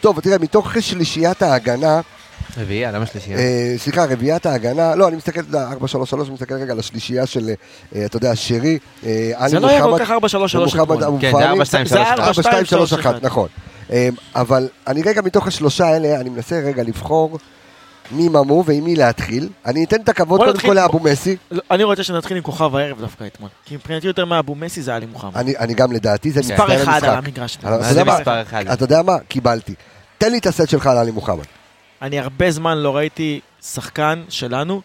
טוב, 0.00 0.20
תראה, 0.20 0.38
מתוך 0.38 0.72
שלישיית 0.80 1.42
ההגנה, 1.42 2.00
רביעייה, 2.58 2.92
למה 2.92 3.06
שלישייה? 3.06 3.38
אה, 3.38 3.74
סליחה, 3.78 4.04
רביעיית 4.04 4.46
ההגנה, 4.46 4.94
לא, 4.94 5.08
אני 5.08 5.16
מסתכל, 5.16 5.40
אתה 5.40 5.48
יודע, 5.48 5.68
4-3-3, 6.12 6.14
אני 6.24 6.30
מסתכל 6.30 6.54
רגע 6.54 6.72
על 6.72 6.78
השלישייה 6.78 7.26
של, 7.26 7.50
אה, 7.94 8.04
אתה 8.04 8.16
יודע, 8.16 8.36
שרי, 8.36 8.78
אה, 9.06 9.32
זה 9.46 9.60
לא 9.60 9.68
היה 9.68 9.82
כל 9.82 9.96
כך 9.98 10.10
4-3-3 10.10 10.54
ומוחמד 10.54 10.82
אתמול. 10.82 11.04
אבו 11.04 11.18
כן, 11.20 11.32
פאני. 11.32 11.64
זה 11.64 11.82
4-2-3-1. 11.84 11.88
זה 11.88 11.98
היה 11.98 12.14
4-2-3-1, 12.14 12.20
4-2-3-1. 13.04 13.06
נכון. 13.22 13.48
אה, 13.92 14.08
אבל 14.34 14.68
אני 14.86 15.02
רגע 15.02 15.22
מתוך 15.22 15.46
השלושה 15.46 15.86
האלה, 15.86 16.20
אני 16.20 16.30
מנסה 16.30 16.60
רגע 16.60 16.82
לבחור 16.82 17.38
מי 18.12 18.28
ממו 18.28 18.64
ועם 18.66 18.84
מי 18.84 18.96
להתחיל. 18.96 19.48
אני 19.66 19.84
אתן 19.84 20.00
את 20.00 20.08
הכבוד 20.08 20.40
קודם 20.40 20.60
כל 20.60 20.72
לאבו 20.72 21.00
מסי. 21.00 21.36
לא, 21.50 21.62
אני 21.70 21.84
רוצה 21.84 22.02
שנתחיל 22.02 22.36
עם 22.36 22.42
כוכב 22.42 22.76
הערב 22.76 23.00
דווקא 23.00 23.24
אתמול. 23.26 23.50
כי 23.64 23.74
מבחינתי 23.74 24.06
יותר 24.06 24.24
מאבו 24.24 24.54
מסי 24.54 24.82
זה 24.82 24.94
עלי 24.94 25.06
מוחמד. 25.06 25.36
אני 25.36 25.54
אני 25.58 25.74
גם 25.74 25.92
לדעתי, 25.92 26.30
זה 26.30 26.40
מספר 26.40 26.82
אחד 26.82 27.04
על. 27.04 27.14
המגרש. 27.14 27.58
אתה 28.72 28.84
יודע 28.84 29.02
מה? 29.02 29.18
קיבלתי. 29.28 29.74
תן 30.18 30.30
לי 30.32 30.38
את 30.38 30.46
הסט 30.46 30.68
שלך 30.68 30.86
על 30.86 30.98
עלי 30.98 31.10
מוחמד. 31.10 31.44
אני 32.02 32.18
הרבה 32.18 32.50
זמן 32.50 32.78
לא 32.78 32.96
ראיתי 32.96 33.40
שחקן 33.62 34.24
שלנו 34.28 34.82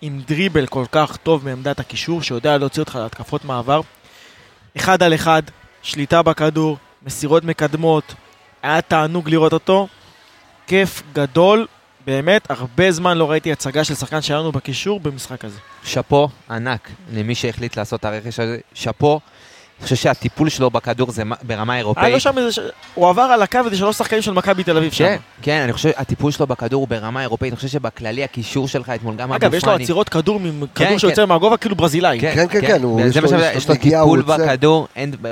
עם 0.00 0.20
דריבל 0.26 0.66
כל 0.66 0.84
כך 0.92 1.16
טוב 1.16 1.44
מעמדת 1.44 1.80
הקישור, 1.80 2.22
שיודע 2.22 2.58
להוציא 2.58 2.82
אותך 2.82 2.98
להתקפות 3.02 3.44
מעבר. 3.44 3.80
אחד 4.76 5.02
על 5.02 5.14
אחד, 5.14 5.42
שליטה 5.82 6.22
בכדור, 6.22 6.76
מסירות 7.02 7.44
מקדמות, 7.44 8.14
היה 8.62 8.82
תענוג 8.82 9.30
לראות 9.30 9.52
אותו. 9.52 9.88
כיף 10.66 11.02
גדול 11.12 11.66
באמת, 12.06 12.50
הרבה 12.50 12.92
זמן 12.92 13.18
לא 13.18 13.30
ראיתי 13.30 13.52
הצגה 13.52 13.84
של 13.84 13.94
שחקן 13.94 14.22
שהיה 14.22 14.40
לנו 14.40 14.52
בקישור 14.52 15.00
במשחק 15.00 15.44
הזה. 15.44 15.58
שאפו 15.84 16.28
ענק 16.50 16.90
למי 17.12 17.34
שהחליט 17.34 17.76
לעשות 17.76 18.00
את 18.00 18.04
הרכש 18.04 18.40
הזה, 18.40 18.58
שאפו. 18.74 19.20
אני 19.78 19.84
חושב 19.84 19.96
שהטיפול 19.96 20.48
שלו 20.48 20.70
בכדור 20.70 21.10
זה 21.10 21.22
ברמה 21.42 21.72
היה 21.72 21.82
לו 21.82 21.86
אירופאית. 21.88 22.20
שם 22.20 22.38
איזה... 22.38 22.52
ש- 22.52 22.58
הוא 22.94 23.08
עבר 23.08 23.22
על 23.22 23.42
הקו 23.42 23.58
איזה 23.64 23.76
שלוש 23.76 23.96
שחקנים 23.96 24.22
של 24.22 24.32
מכבי 24.32 24.64
תל 24.64 24.76
אביב 24.76 24.92
שם. 24.92 25.04
כן, 25.04 25.16
כן, 25.42 25.60
אני 25.64 25.72
חושב 25.72 25.90
שהטיפול 25.90 26.32
שלו 26.32 26.46
בכדור 26.46 26.80
הוא 26.80 26.88
ברמה 26.88 27.22
אירופאית, 27.22 27.52
אני 27.52 27.56
חושב 27.56 27.68
שבכללי 27.68 28.24
הקישור 28.24 28.68
שלך 28.68 28.90
אתמול 28.94 29.14
גם 29.16 29.32
אגב, 29.32 29.54
יש 29.54 29.64
לו 29.64 29.72
עצירות 29.72 30.08
כדור 30.08 30.40
מכדור 30.40 30.68
כן, 30.74 30.98
שיוצא 30.98 31.22
כן. 31.22 31.28
מהגובה 31.28 31.56
כאילו 31.56 31.76
ברזילאי. 31.76 32.20
כן, 32.20 32.46
כן, 32.50 32.60
כן, 32.66 32.82
יש 33.00 33.14
זה 33.14 33.20
מה 33.20 33.26
לו- 33.26 33.32
יש 33.32 33.32
יודע, 33.32 33.52
לו 33.52 33.58
יש 33.58 33.68
לו 33.68 33.74
נגיעה, 33.74 34.02
טיפול. 34.02 34.22
בכדור, 34.22 34.88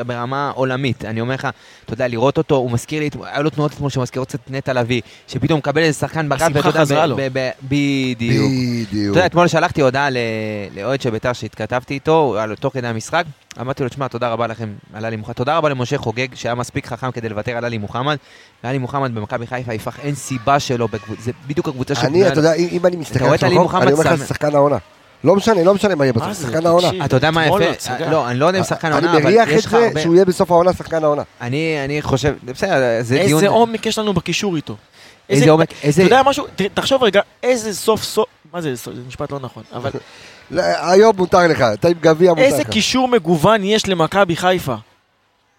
ברמה 0.07 0.51
עולמית. 0.55 1.05
אני 1.05 1.21
אומר 1.21 1.35
לך, 1.35 1.49
אתה 1.85 1.93
יודע, 1.95 2.09
לראות 2.09 2.39
אותו, 2.39 2.55
הוא 2.55 2.71
מזכיר 2.71 3.01
לי, 3.01 3.11
היה 3.25 3.41
לו 3.43 3.51
תנועות 3.51 3.73
אתמול 3.73 3.91
שמזכירות 3.91 4.29
קצת 4.29 4.39
נטע 4.51 4.73
לביא, 4.73 5.01
שפתאום 5.29 5.59
מקבל 5.59 5.83
איזה 5.83 5.99
שחקן 5.99 6.29
בגב, 6.29 6.43
השמחה 6.43 6.69
ואתה 6.69 6.95
יודע, 7.19 7.51
בדיוק. 7.63 8.51
אתה 8.93 9.19
יודע, 9.19 9.27
אתמול 9.27 9.49
שלחתי 9.49 9.81
הודעה 9.83 10.11
ל- 10.11 10.17
לאוהד 10.77 11.01
של 11.01 11.11
בית"ר 11.11 11.33
שהתכתבתי 11.33 11.95
איתו, 11.95 12.37
על- 12.41 12.55
תוך 12.61 12.73
כדי 12.75 12.87
המשחק, 12.89 13.25
אמרתי 13.61 13.83
לו, 13.83 13.89
תשמע, 13.89 14.09
תודה 14.09 14.29
רבה 14.29 14.47
לכם 14.47 14.69
על 14.95 15.05
עלי 15.05 15.17
מוחמד, 15.17 15.35
תודה 15.35 15.57
רבה 15.57 15.69
למשה 15.69 15.99
חוגג, 15.99 16.27
שהיה 16.35 16.55
מספיק 16.55 16.87
חכם 16.87 17.11
כדי 17.11 17.29
לוותר 17.29 17.57
על 17.57 17.65
עלי 17.65 17.79
מוחמד, 17.79 18.17
ועלי 18.65 18.79
מוחמד 18.79 19.15
במכבי 19.15 19.47
חיפה 19.47 19.75
יפח, 19.75 20.01
אין 20.01 20.15
סיבה 20.15 20.61
שלו, 20.61 20.89
בקבוצ- 20.89 21.21
זה 21.21 21.33
בדיוק 21.47 21.69
הקבוצה 21.69 21.95
אני, 21.95 22.03
שבנויה- 22.03 22.29
אתה 22.33 22.39
יודע, 22.39 22.53
אם 22.55 22.87
אני 22.87 22.97
מסתכל 22.97 23.35
את 23.35 23.43
על 23.43 23.49
עלי 23.51 23.59
מוחמד 23.59 23.83
אני 23.83 23.93
אומר 23.93 24.05
לך, 24.05 24.15
זה 24.15 24.27
שחקן 24.27 24.55
העונה. 24.55 24.77
לא 25.25 25.37
משנה, 25.37 25.65
לא 25.65 25.75
משנה 25.75 25.95
מה 25.95 26.05
יהיה 26.05 26.13
בסוף, 26.13 26.33
זה? 26.33 26.47
שחקן 26.47 26.67
העונה. 26.67 26.89
אתה 27.05 27.17
יודע 27.17 27.31
מה 27.31 27.47
יפה? 27.47 27.59
לא, 28.11 28.29
אני 28.31 28.39
לא 28.39 28.47
יודע 28.47 28.59
אם 28.59 28.65
שחקן 28.65 28.93
אני 28.93 29.07
העונה, 29.07 29.13
אבל 29.13 29.23
מריח 29.25 29.49
את 29.49 29.53
יש 29.55 29.67
לך 29.67 29.71
זה 29.71 29.87
הרבה... 29.87 30.01
שהוא 30.01 30.15
יהיה 30.15 30.25
בסוף 30.25 30.51
העונה 30.51 30.73
שחקן 30.73 31.05
העונה. 31.05 31.23
אני 31.41 31.77
אני 31.85 32.03
חושב, 32.03 32.35
בסדר, 32.45 32.79
זה 33.03 33.15
דיון... 33.15 33.33
איזה 33.41 33.49
עומק 33.49 33.87
יש 33.87 33.99
לנו 33.99 34.13
בקישור 34.13 34.57
איתו. 34.57 34.77
איזה 35.31 35.51
עומק, 35.51 35.69
איזה... 35.83 36.03
אתה 36.03 36.15
יודע 36.15 36.23
משהו? 36.23 36.45
תחשוב 36.75 37.03
רגע, 37.03 37.21
איזה 37.43 37.75
סוף 37.75 38.03
סוף... 38.03 38.27
מה 38.53 38.61
זה, 38.61 38.77
סוף- 38.77 38.95
זה 38.95 39.01
משפט 39.09 39.33
לא 39.33 39.39
נכון, 39.43 39.63
אבל 39.73 39.91
היום 40.59 41.17
מותר 41.17 41.47
לך, 41.47 41.65
אתה 41.73 41.89
עם 41.89 41.95
גביע 42.01 42.31
מותר 42.31 42.43
איזה 42.43 42.63
לך. 42.63 42.69
קישור 42.69 43.09
מגוון 43.09 43.65
יש 43.65 43.89
למכבי 43.89 44.37
חיפה. 44.37 44.75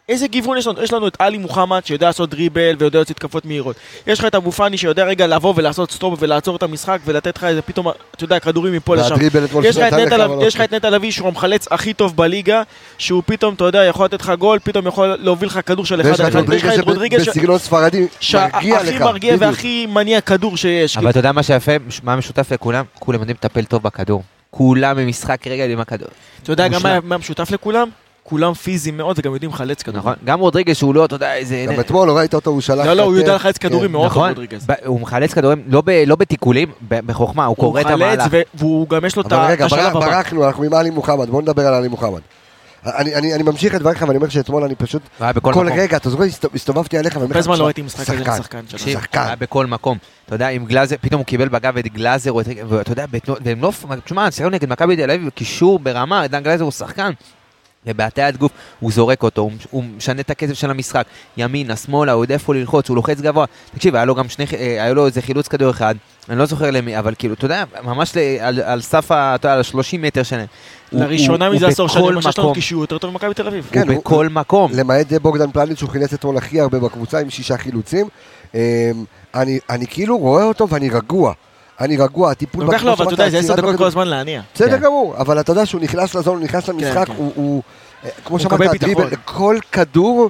איזה 0.10 0.28
גיוון 0.28 0.58
יש 0.58 0.68
לנו? 0.68 0.82
יש 0.84 0.94
לנו 0.94 1.08
את 1.08 1.16
עלי 1.20 1.38
מוחמד 1.38 1.86
שיודע 1.86 2.08
לעשות 2.08 2.30
דריבל 2.30 2.76
ויודע 2.80 3.00
לעשות 3.00 3.12
התקפות 3.12 3.46
מהירות. 3.46 3.76
יש 4.08 4.20
לך 4.20 4.26
את 4.26 4.36
אבו 4.36 4.52
פאני 4.52 4.78
שיודע 4.78 5.04
רגע 5.04 5.28
לבוא 5.28 5.54
ולעשות 5.58 5.92
סטופ 5.92 6.20
ולעצור 6.20 6.56
את 6.56 6.64
המשחק 6.64 7.00
ולתת 7.06 7.38
לך 7.38 7.44
איזה 7.44 7.62
פתאום, 7.62 7.88
אתה 8.16 8.24
יודע, 8.24 8.40
כדורים 8.40 8.74
מפה 8.74 8.96
לשם. 8.96 9.16
יש 9.64 9.78
לך 9.78 9.94
את 9.94 9.94
נטע 9.94 10.28
יש 10.42 10.56
לך 10.56 10.62
את 10.62 10.74
נטע 10.74 10.90
לביא 10.90 11.12
שהוא 11.12 11.28
המחלץ 11.28 11.68
הכי 11.72 11.94
טוב 11.94 12.16
בליגה, 12.16 12.62
שהוא 12.98 13.24
פתאום, 13.26 13.54
אתה 13.54 13.64
יודע, 13.64 13.84
יכול 13.84 14.06
לתת 14.06 14.22
לך 14.22 14.32
גול, 14.40 14.60
פתאום 14.64 14.88
יכול 14.88 15.16
להוביל 15.20 15.50
לך 15.50 15.60
כדור 15.66 15.86
של 15.86 16.02
אחד 16.02 16.22
על 16.22 16.30
אחד. 16.30 16.50
ויש 16.50 16.64
לך 16.64 16.74
את 16.80 16.84
רודריגז 16.84 17.28
בסגנון 17.28 17.58
ספרדי, 17.58 18.08
מרגיע 18.34 18.84
לך. 18.84 19.02
מרגיע 19.02 19.36
בדיוק. 19.36 19.52
והכי 19.52 19.86
מניע 19.86 20.22
כדור 20.22 20.58
שיש. 20.58 20.98
אבל 20.98 21.10
אתה 21.10 21.20
יודע 21.20 21.32
מה 21.32 21.44
שיפה, 21.44 21.72
מה 22.04 22.16
משותף 22.16 22.52
לכולם? 22.52 22.86
כולם 23.00 23.20
יודעים 23.20 23.38
לטפל 23.44 23.64
טוב 23.64 23.84
בכדור. 23.84 24.24
כולם 24.52 24.98
במשחק 24.98 25.48
רגע 25.48 25.66
עם 25.66 25.80
הכדור. 25.80 26.08
אתה 26.44 26.52
יודע 26.52 26.68
גם. 26.68 26.84
מה- 26.84 27.00
מה 27.04 27.18
משותף 27.18 27.52
לכולם? 27.52 27.90
כולם 28.24 28.54
פיזיים 28.54 28.98
מאוד 28.98 29.20
וגם 29.20 29.34
יודעים 29.34 29.52
לחלץ 29.52 29.82
כדור. 29.84 29.98
נכון? 30.00 30.14
גם 30.26 30.40
רודריגז 30.40 30.76
שהוא 30.76 30.96
לא, 30.96 31.06
אתה 31.06 31.16
יודע, 31.16 31.36
איזה... 31.36 31.66
גם 31.68 31.80
אתמול, 31.80 32.08
לא 32.08 32.18
ראית 32.18 32.34
אותו, 32.34 32.50
הוא 32.52 32.62
שלח... 32.62 32.86
לא, 32.86 32.94
לא, 32.94 33.04
הוא. 33.04 33.16
יודע 33.18 33.36
לחלץ 33.36 33.58
כדורים 33.58 33.86
כן. 33.88 33.92
מאוד 33.92 34.04
טוב, 34.08 34.12
נכון, 34.18 34.30
רודריגז. 34.30 34.68
הוא 34.86 35.00
מחלץ 35.02 35.34
כדורים, 35.34 35.64
לא 35.68 35.84
לא 36.06 36.16
בתיקולים, 36.16 36.72
בחוכמה, 36.90 37.46
הוא 37.46 37.56
קורא 37.56 37.82
את 37.82 37.86
הוא 37.86 37.94
המהלך. 37.94 38.20
מחלץ 38.20 38.30
ו- 38.32 38.58
והוא 38.60 38.90
גם 38.90 39.06
יש 39.06 39.16
לו 39.16 39.22
את 39.22 39.34
אבל 39.34 39.42
ה- 39.42 39.46
את 39.46 39.52
רגע, 39.52 39.66
השלב 39.66 39.80
ברח- 39.80 39.96
הבא. 39.96 40.06
ברחנו, 40.08 40.48
אנחנו 40.48 40.64
עם 40.64 40.74
עלי 40.74 40.90
מוחמד, 40.90 41.30
בוא 41.30 41.42
נדבר 41.42 41.68
על 41.68 41.74
עלי 41.74 41.88
מוחמד. 41.88 42.20
אני, 42.86 43.16
אני, 43.16 43.34
אני 43.34 43.44
ממשיך 43.44 43.76
את 43.76 43.80
דבריך 43.80 44.02
ואני 44.02 44.18
אומר 44.18 44.30
שאתמול 44.30 44.64
אני 44.64 44.76
פשוט, 44.76 45.02
היה 45.20 45.34
בכל 45.34 45.54
כל 45.54 45.66
מקום. 45.66 45.80
רגע, 45.80 45.98
אתה 45.98 46.10
זוכר, 46.10 46.24
הסת- 46.24 46.56
הסתובבתי 46.56 46.98
עליך 46.98 47.14
ואני 47.16 47.24
אומר 47.26 47.36
הרבה 47.36 47.40
לך, 47.40 47.46
זמן 47.46 47.54
לא 47.54 47.56
"תשמע, 47.58 47.66
ראיתי 47.66 47.82
משחק 47.82 48.02
כזה 48.06 48.18
שחקן, 48.18 48.32
לשחקן 48.34 48.58
שלנו. 48.68 48.80
תקשיב, 48.80 49.00
שחקן. 49.00 49.20
היה 49.22 49.36
בכל 49.36 49.66
מקום. 49.66 49.98
אתה 50.26 50.36
יודע, 50.36 50.48
עם 50.50 50.66
גלאזר, 50.66 50.96
פתאום 51.02 51.20
הוא 51.20 51.26
קיבל 51.26 51.48
בגב 51.50 51.78
את 51.78 51.88
גלאזר, 51.88 52.36
ואתה 52.36 52.92
יודע, 52.92 53.06
והם 53.44 53.62
לא... 53.62 53.72
תשמע, 54.06 54.32
שיחקנו 54.32 54.50
נגד 54.50 54.70
מכבי 54.70 54.96
תל 54.96 55.12
אביב, 55.12 55.30
קישור 55.30 55.80
ברמה, 55.80 56.28
דן 56.28 56.44
גלאזר 56.44 56.64
הוא 56.64 56.72
שחקן. 56.72 57.12
ובהטיית 57.86 58.38
גוף 58.38 58.52
הוא 58.80 58.92
זורק 58.92 59.24
אותו, 59.24 59.42
הוא, 59.42 59.52
הוא 59.72 59.84
משנה 59.98 60.22
את 60.22 60.30
הקצב 60.30 60.54
של 60.54 60.70
המשחק, 60.72 61.06
ימינה, 61.38 61.76
שמאלה, 61.76 62.12
הוא 62.12 62.24
יודע 62.24 62.34
איפה 62.34 62.56
ללחוץ, 62.56 62.90
הוא 62.90 62.96
לוחץ 62.96 63.22
גבוה. 63.22 63.46
תקשיב, 63.76 63.96
היה 63.96 64.06
לו 64.06 64.16
גם 64.16 64.30
שני, 64.30 64.46
אה, 64.54 64.60
היה 64.84 64.94
לו 64.94 65.06
איזה 65.06 65.22
חילוץ 65.22 65.48
כדור 65.48 65.70
אחד, 65.72 65.96
אני 66.30 66.40
לא 66.40 66.46
זוכר 66.46 66.72
למי, 66.72 67.00
אבל 67.00 67.14
כאילו, 67.18 67.34
אתה 67.34 67.46
יודע, 67.46 67.64
ממש 67.84 68.14
על, 68.40 68.60
על 68.62 68.82
סף, 68.82 69.12
ה- 69.12 69.36
אתה 69.36 69.48
יודע, 69.48 69.54
על 69.54 69.60
ה-30 69.60 69.98
מטר 70.00 70.24
שלהם. 70.24 70.46
הוא- 70.92 71.02
לראשונה 71.02 71.48
הוא- 71.48 71.56
מזה 71.56 71.66
הוא 71.66 71.72
עשור 71.72 71.90
שנים, 71.90 72.14
מה 72.14 72.22
שיש 72.22 72.40
לנו. 72.40 72.54
קישור 72.54 72.82
יותר 72.82 72.98
טוב 72.98 73.12
ממכבי 73.12 73.34
תל 73.34 73.48
אביב. 73.48 73.70
כן, 73.72 73.82
הוא 73.88 73.94
הוא- 73.96 74.02
בכל 74.04 74.30
מקום. 74.30 74.72
למעט 74.76 75.14
בוגדן 75.22 75.52
פלניץ' 75.52 75.78
שהוא 75.78 75.90
חילץ 75.90 76.14
אתמול 76.14 76.38
הכי 76.38 76.62
הרבה 76.62 76.80
בקבוצה 76.80 77.20
עם 77.20 77.30
שישה 77.30 77.58
חילוצים. 77.58 78.08
אמ, 78.54 78.60
אני, 79.36 79.60
אני 79.70 79.88
כאילו 79.88 80.18
רואה 80.18 80.44
אותו 80.44 80.70
ואני 80.70 80.90
רגוע. 80.90 81.34
אני 81.82 81.98
רגוע, 81.98 82.32
הטיפול... 82.32 82.64
לוקח 82.66 82.84
לו, 82.84 82.94
אבל 82.94 83.06
אתה 83.06 83.14
יודע, 83.14 83.30
זה 83.30 83.38
עשר 83.38 83.54
דקות 83.56 83.64
בכדור- 83.66 83.78
כל 83.78 83.86
הזמן 83.86 84.08
להניע. 84.08 84.42
בסדר 84.56 84.78
כן. 84.78 84.84
גמור, 84.84 85.16
אבל 85.18 85.40
אתה 85.40 85.52
יודע 85.52 85.66
שהוא 85.66 85.82
נכנס 85.82 86.16
לזון, 86.16 86.36
הוא 86.38 86.44
נכנס 86.44 86.68
למשחק, 86.70 87.08
כן. 87.08 87.14
הוא, 87.18 87.32
הוא, 87.36 87.62
אה, 88.06 88.10
כמו 88.26 88.38
הוא 88.38 88.40
שאמרת. 88.40 88.84
כל 89.26 89.58
כדור 89.72 90.30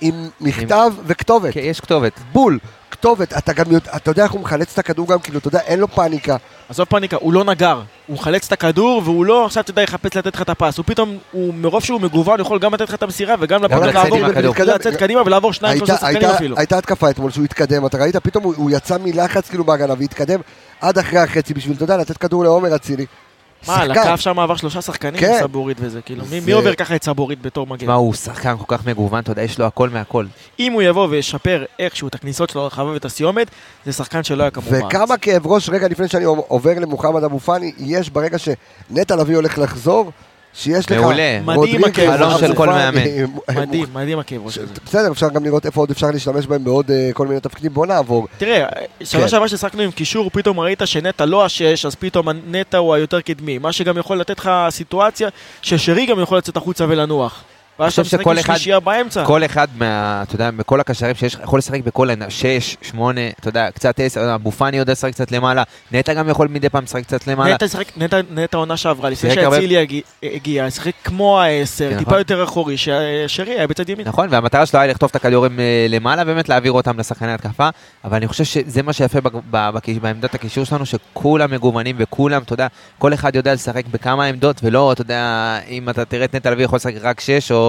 עם 0.00 0.28
מכתב 0.40 0.90
וכתובת. 1.06 1.54
כן, 1.54 1.60
יש 1.62 1.80
כתובת. 1.80 2.12
בול, 2.32 2.58
כתובת, 3.00 3.32
אתה 3.38 3.52
גם 3.52 3.72
יודע, 3.72 3.90
אתה 3.96 4.10
יודע 4.10 4.24
איך 4.24 4.32
הוא 4.32 4.40
מחלץ 4.40 4.72
את 4.72 4.78
הכדור 4.78 5.08
גם, 5.08 5.18
כאילו, 5.18 5.38
אתה 5.38 5.48
יודע, 5.48 5.60
אין 5.60 5.80
לו 5.80 5.88
פאניקה. 5.88 6.36
עזוב 6.68 6.86
פאניקה, 6.86 7.16
הוא 7.20 7.32
לא 7.32 7.44
נגר. 7.44 7.80
הוא 8.06 8.14
מחלץ 8.14 8.46
את 8.46 8.52
הכדור, 8.52 9.02
והוא 9.04 9.24
לא 9.24 9.46
עכשיו, 9.46 9.62
אתה 9.62 9.70
יודע, 9.70 9.82
יחפש 9.82 10.16
לתת 10.16 10.34
לך 10.34 10.42
את 10.42 10.48
הפס. 10.48 10.78
הוא 10.78 10.84
פתאום, 10.86 11.18
הוא 11.32 11.54
מרוב 11.54 11.84
שהוא 11.84 12.00
מגוון, 12.00 12.40
יכול 12.40 12.58
גם 12.58 12.74
לתת 12.74 12.88
לך 12.88 12.94
את 12.94 13.02
המסירה 13.02 13.34
וגם 13.40 13.64
לצאת 13.64 13.94
לעבור. 13.94 14.18
ולהתקדם, 14.18 14.74
לצאת 14.74 14.96
קדימה 14.96 15.22
ולעבור 15.22 15.52
שניים, 15.52 15.78
שלושה 15.78 15.96
שחקנים 15.96 16.30
אפילו. 16.30 16.58
הייתה 16.58 16.78
התקפה 16.78 17.10
אתמול 17.10 17.30
שהוא 17.30 17.44
התקדם, 17.44 17.86
אתה 17.86 17.98
ראית, 17.98 18.16
פתאום 18.16 18.44
הוא, 18.44 18.54
הוא 18.56 18.70
יצא 18.70 18.96
מלחץ 18.98 19.48
כאילו 19.48 19.64
בהגנה 19.64 19.94
והתקדם 19.98 20.40
עד 20.80 20.98
אחרי 20.98 21.18
החצי 21.18 21.54
בשביל, 21.54 21.76
אתה 21.76 21.84
יודע, 21.84 21.96
לתת 21.96 22.16
כדור 22.16 22.44
לעומר 22.44 22.76
אצילי. 22.76 23.06
מה, 23.66 23.76
על. 23.76 23.90
הקו 23.90 24.16
שם 24.18 24.38
עבר 24.38 24.56
שלושה 24.56 24.82
שחקנים, 24.82 25.20
כן. 25.20 25.38
סבורית 25.40 25.76
וזה, 25.80 26.02
כאילו, 26.02 26.22
מי- 26.22 26.40
זה- 26.40 26.46
מי 26.46 26.52
עובר 26.52 26.74
ככה 26.74 26.96
את 26.96 27.04
סבורית 27.04 27.42
בתור 27.42 27.66
מגן? 27.66 27.76
תשמע, 27.78 27.94
הוא 27.94 28.14
שחקן 28.14 28.54
כל 28.58 28.76
כך 28.76 28.86
מגוון, 28.86 29.20
אתה 29.20 29.32
יודע, 29.32 29.42
יש 29.42 29.58
לו 29.58 29.64
הכל 29.66 29.88
מהכל. 29.88 30.26
אם 30.58 30.72
הוא 30.72 30.82
יבוא 30.82 31.06
וישפר 31.10 31.64
איכשהו 31.78 32.08
את 32.08 32.14
הכניסות 32.14 32.50
שלו 32.50 32.62
לרחבה 32.62 32.90
ואת 32.90 33.04
הסיומת, 33.04 33.50
זה 33.86 33.92
שחקן 33.92 34.22
שלא 34.24 34.42
היה 34.42 34.50
בארץ. 34.50 34.84
וכמה 34.86 35.16
כאב 35.18 35.46
ראש 35.46 35.68
רגע 35.68 35.88
לפני 35.88 36.08
שאני 36.08 36.24
עובר 36.24 36.72
למוחמד 36.80 37.24
אבו 37.24 37.38
פאני, 37.40 37.72
יש 37.78 38.10
ברגע 38.10 38.36
שנטע 38.38 39.16
לביא 39.16 39.36
הולך 39.36 39.58
לחזור, 39.58 40.10
שיש 40.58 40.90
לך... 40.90 40.98
מעולה. 40.98 41.40
מדהים 41.44 41.84
הכאב 41.84 42.16
חלום 42.16 42.30
אבו 42.30 42.38
של 42.38 42.54
כל 42.54 42.66
פאני, 42.72 43.22
מדהים, 43.56 43.86
מדהים 43.92 44.18
הכאב 44.18 44.40
ראש 44.44 44.58
הזה. 44.58 44.72
בסדר, 44.86 45.12
אפשר 45.12 45.28
גם 45.28 45.44
לראות 45.44 45.66
איפה 45.66 45.80
עוד 45.80 45.90
אפשר 45.90 46.10
להשתמש 46.10 46.46
בהם 46.46 46.64
בעוד 46.64 46.90
אה, 46.90 47.10
כל 47.14 47.26
מיני 47.26 47.40
תפקידים. 47.40 47.74
בוא 47.74 47.86
נעבור. 47.86 48.26
תראה, 48.38 48.66
כן. 48.98 49.04
שנה 49.04 49.28
שעברה 49.28 49.48
ששחקנו 49.48 49.82
עם 49.82 49.90
קישור, 49.90 50.30
פתאום 50.30 50.60
ראית 50.60 50.82
שנטע 50.84 51.26
לא 51.26 51.44
השש, 51.44 51.86
אז 51.86 51.94
פתאום 51.94 52.28
נטע 52.50 52.78
הוא 52.78 52.94
היותר 52.94 53.20
קדמי. 53.20 53.58
מה 53.58 53.72
שגם 53.72 53.98
יכול 53.98 54.20
לתת 54.20 54.38
לך 54.38 54.50
סיטואציה 54.70 55.28
ששרי 55.62 56.06
גם 56.06 56.20
יכול 56.20 56.38
לצאת 56.38 56.56
החוצה 56.56 56.84
ולנוח. 56.88 57.44
ואז 57.78 57.92
אתה 57.92 58.02
משחק 58.02 58.26
עם 58.26 58.38
אחד- 58.38 58.54
שלישייה 58.54 58.80
באמצע. 58.80 59.24
כל 59.24 59.44
אחד 59.44 59.68
מה... 59.74 60.22
אתה 60.22 60.34
יודע, 60.34 60.50
בכל 60.50 60.80
הקשרים 60.80 61.14
שיש 61.14 61.34
לך, 61.34 61.40
יכול 61.42 61.58
לשחק 61.58 61.80
בכל 61.84 62.10
העונה, 62.10 62.30
שש, 62.30 62.76
שמונה, 62.82 63.20
אתה 63.40 63.48
יודע, 63.48 63.70
קצת 63.70 64.00
עשר, 64.00 64.34
אבו 64.34 64.50
פאני 64.52 64.76
יודע 64.76 64.92
לשחק 64.92 65.12
קצת 65.12 65.32
למעלה, 65.32 65.62
נטע 65.92 66.14
גם 66.14 66.28
יכול 66.28 66.48
מדי 66.48 66.68
פעם 66.68 66.84
לשחק 66.84 67.02
קצת 67.02 67.26
למעלה. 67.26 67.56
נטע 68.30 68.56
עונה 68.58 68.76
שעברה, 68.76 69.10
לפני 69.10 69.34
שאצילי 69.34 70.02
הגיע, 70.22 70.70
שיחק 70.70 70.92
כמו 71.04 71.40
העשר, 71.40 71.88
נכון. 71.90 71.98
טיפה 71.98 72.18
יותר 72.18 72.44
אחורי, 72.44 72.76
ששרי 72.76 73.52
היה 73.52 73.66
בצד 73.66 73.88
ימין. 73.88 74.08
נכון, 74.08 74.28
והמטרה 74.30 74.66
שלו 74.66 74.80
היה 74.80 74.90
לכתוב 74.90 75.08
את 75.10 75.16
הכדורים 75.16 75.60
אה, 75.60 75.86
למעלה, 75.88 76.24
באמת 76.24 76.48
להעביר 76.48 76.72
אותם 76.72 76.98
לשחקני 76.98 77.32
התקפה, 77.32 77.68
אבל 78.04 78.16
אני 78.16 78.28
חושב 78.28 78.44
שזה 78.44 78.82
מה 78.82 78.92
שיפה 78.92 79.18
בעמדת 80.02 80.34
הקישור 80.34 80.64
שלנו, 80.64 80.86
שכולם 80.86 81.50
מגוונים 81.50 81.96
וכולם, 81.98 82.42
אתה 82.42 82.52
יודע, 82.52 82.66
כל 82.98 83.14
אחד 83.14 83.36
יודע 83.36 83.54
לשחק 83.54 83.86
בכמה 83.90 84.24
עמדות, 84.24 84.60
ולא, 84.62 84.92
אתה 84.92 85.00
יודע, 85.00 85.58
אם 85.68 85.88
אתה 85.88 86.04
תראה 86.04 86.24
את 86.24 86.34
נטע 86.34 86.50
לביא 86.50 86.64
יכול 86.64 86.76
לשחק 86.76 86.94
רק 87.02 87.20
שש, 87.20 87.52
או... 87.52 87.67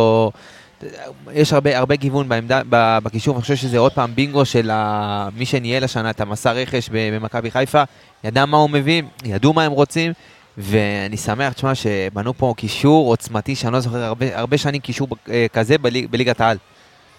יש 1.33 1.53
הרבה, 1.53 1.77
הרבה 1.77 1.95
גיוון 1.95 2.29
בעמדה, 2.29 2.61
בקישור, 3.03 3.35
אני 3.35 3.41
חושב 3.41 3.55
שזה 3.55 3.77
עוד 3.77 3.91
פעם 3.91 4.15
בינגו 4.15 4.45
של 4.45 4.69
ה... 4.73 5.29
מי 5.35 5.45
שניהל 5.45 5.83
השנה 5.83 6.09
את 6.09 6.21
המסע 6.21 6.51
רכש 6.51 6.89
במכבי 6.91 7.51
חיפה, 7.51 7.83
ידע 8.23 8.45
מה 8.45 8.57
הוא 8.57 8.69
מביא, 8.69 9.01
ידעו 9.23 9.53
מה 9.53 9.63
הם 9.63 9.71
רוצים, 9.71 10.13
ואני 10.57 11.17
שמח, 11.17 11.53
תשמע, 11.53 11.75
שבנו 11.75 12.33
פה 12.33 12.53
קישור 12.57 13.07
עוצמתי, 13.07 13.55
שאני 13.55 13.73
לא 13.73 13.79
זוכר 13.79 14.03
הרבה, 14.03 14.39
הרבה 14.39 14.57
שנים 14.57 14.81
קישור 14.81 15.07
אה, 15.29 15.45
כזה 15.53 15.77
בליג, 15.77 16.07
בליגת 16.09 16.41
העל. 16.41 16.57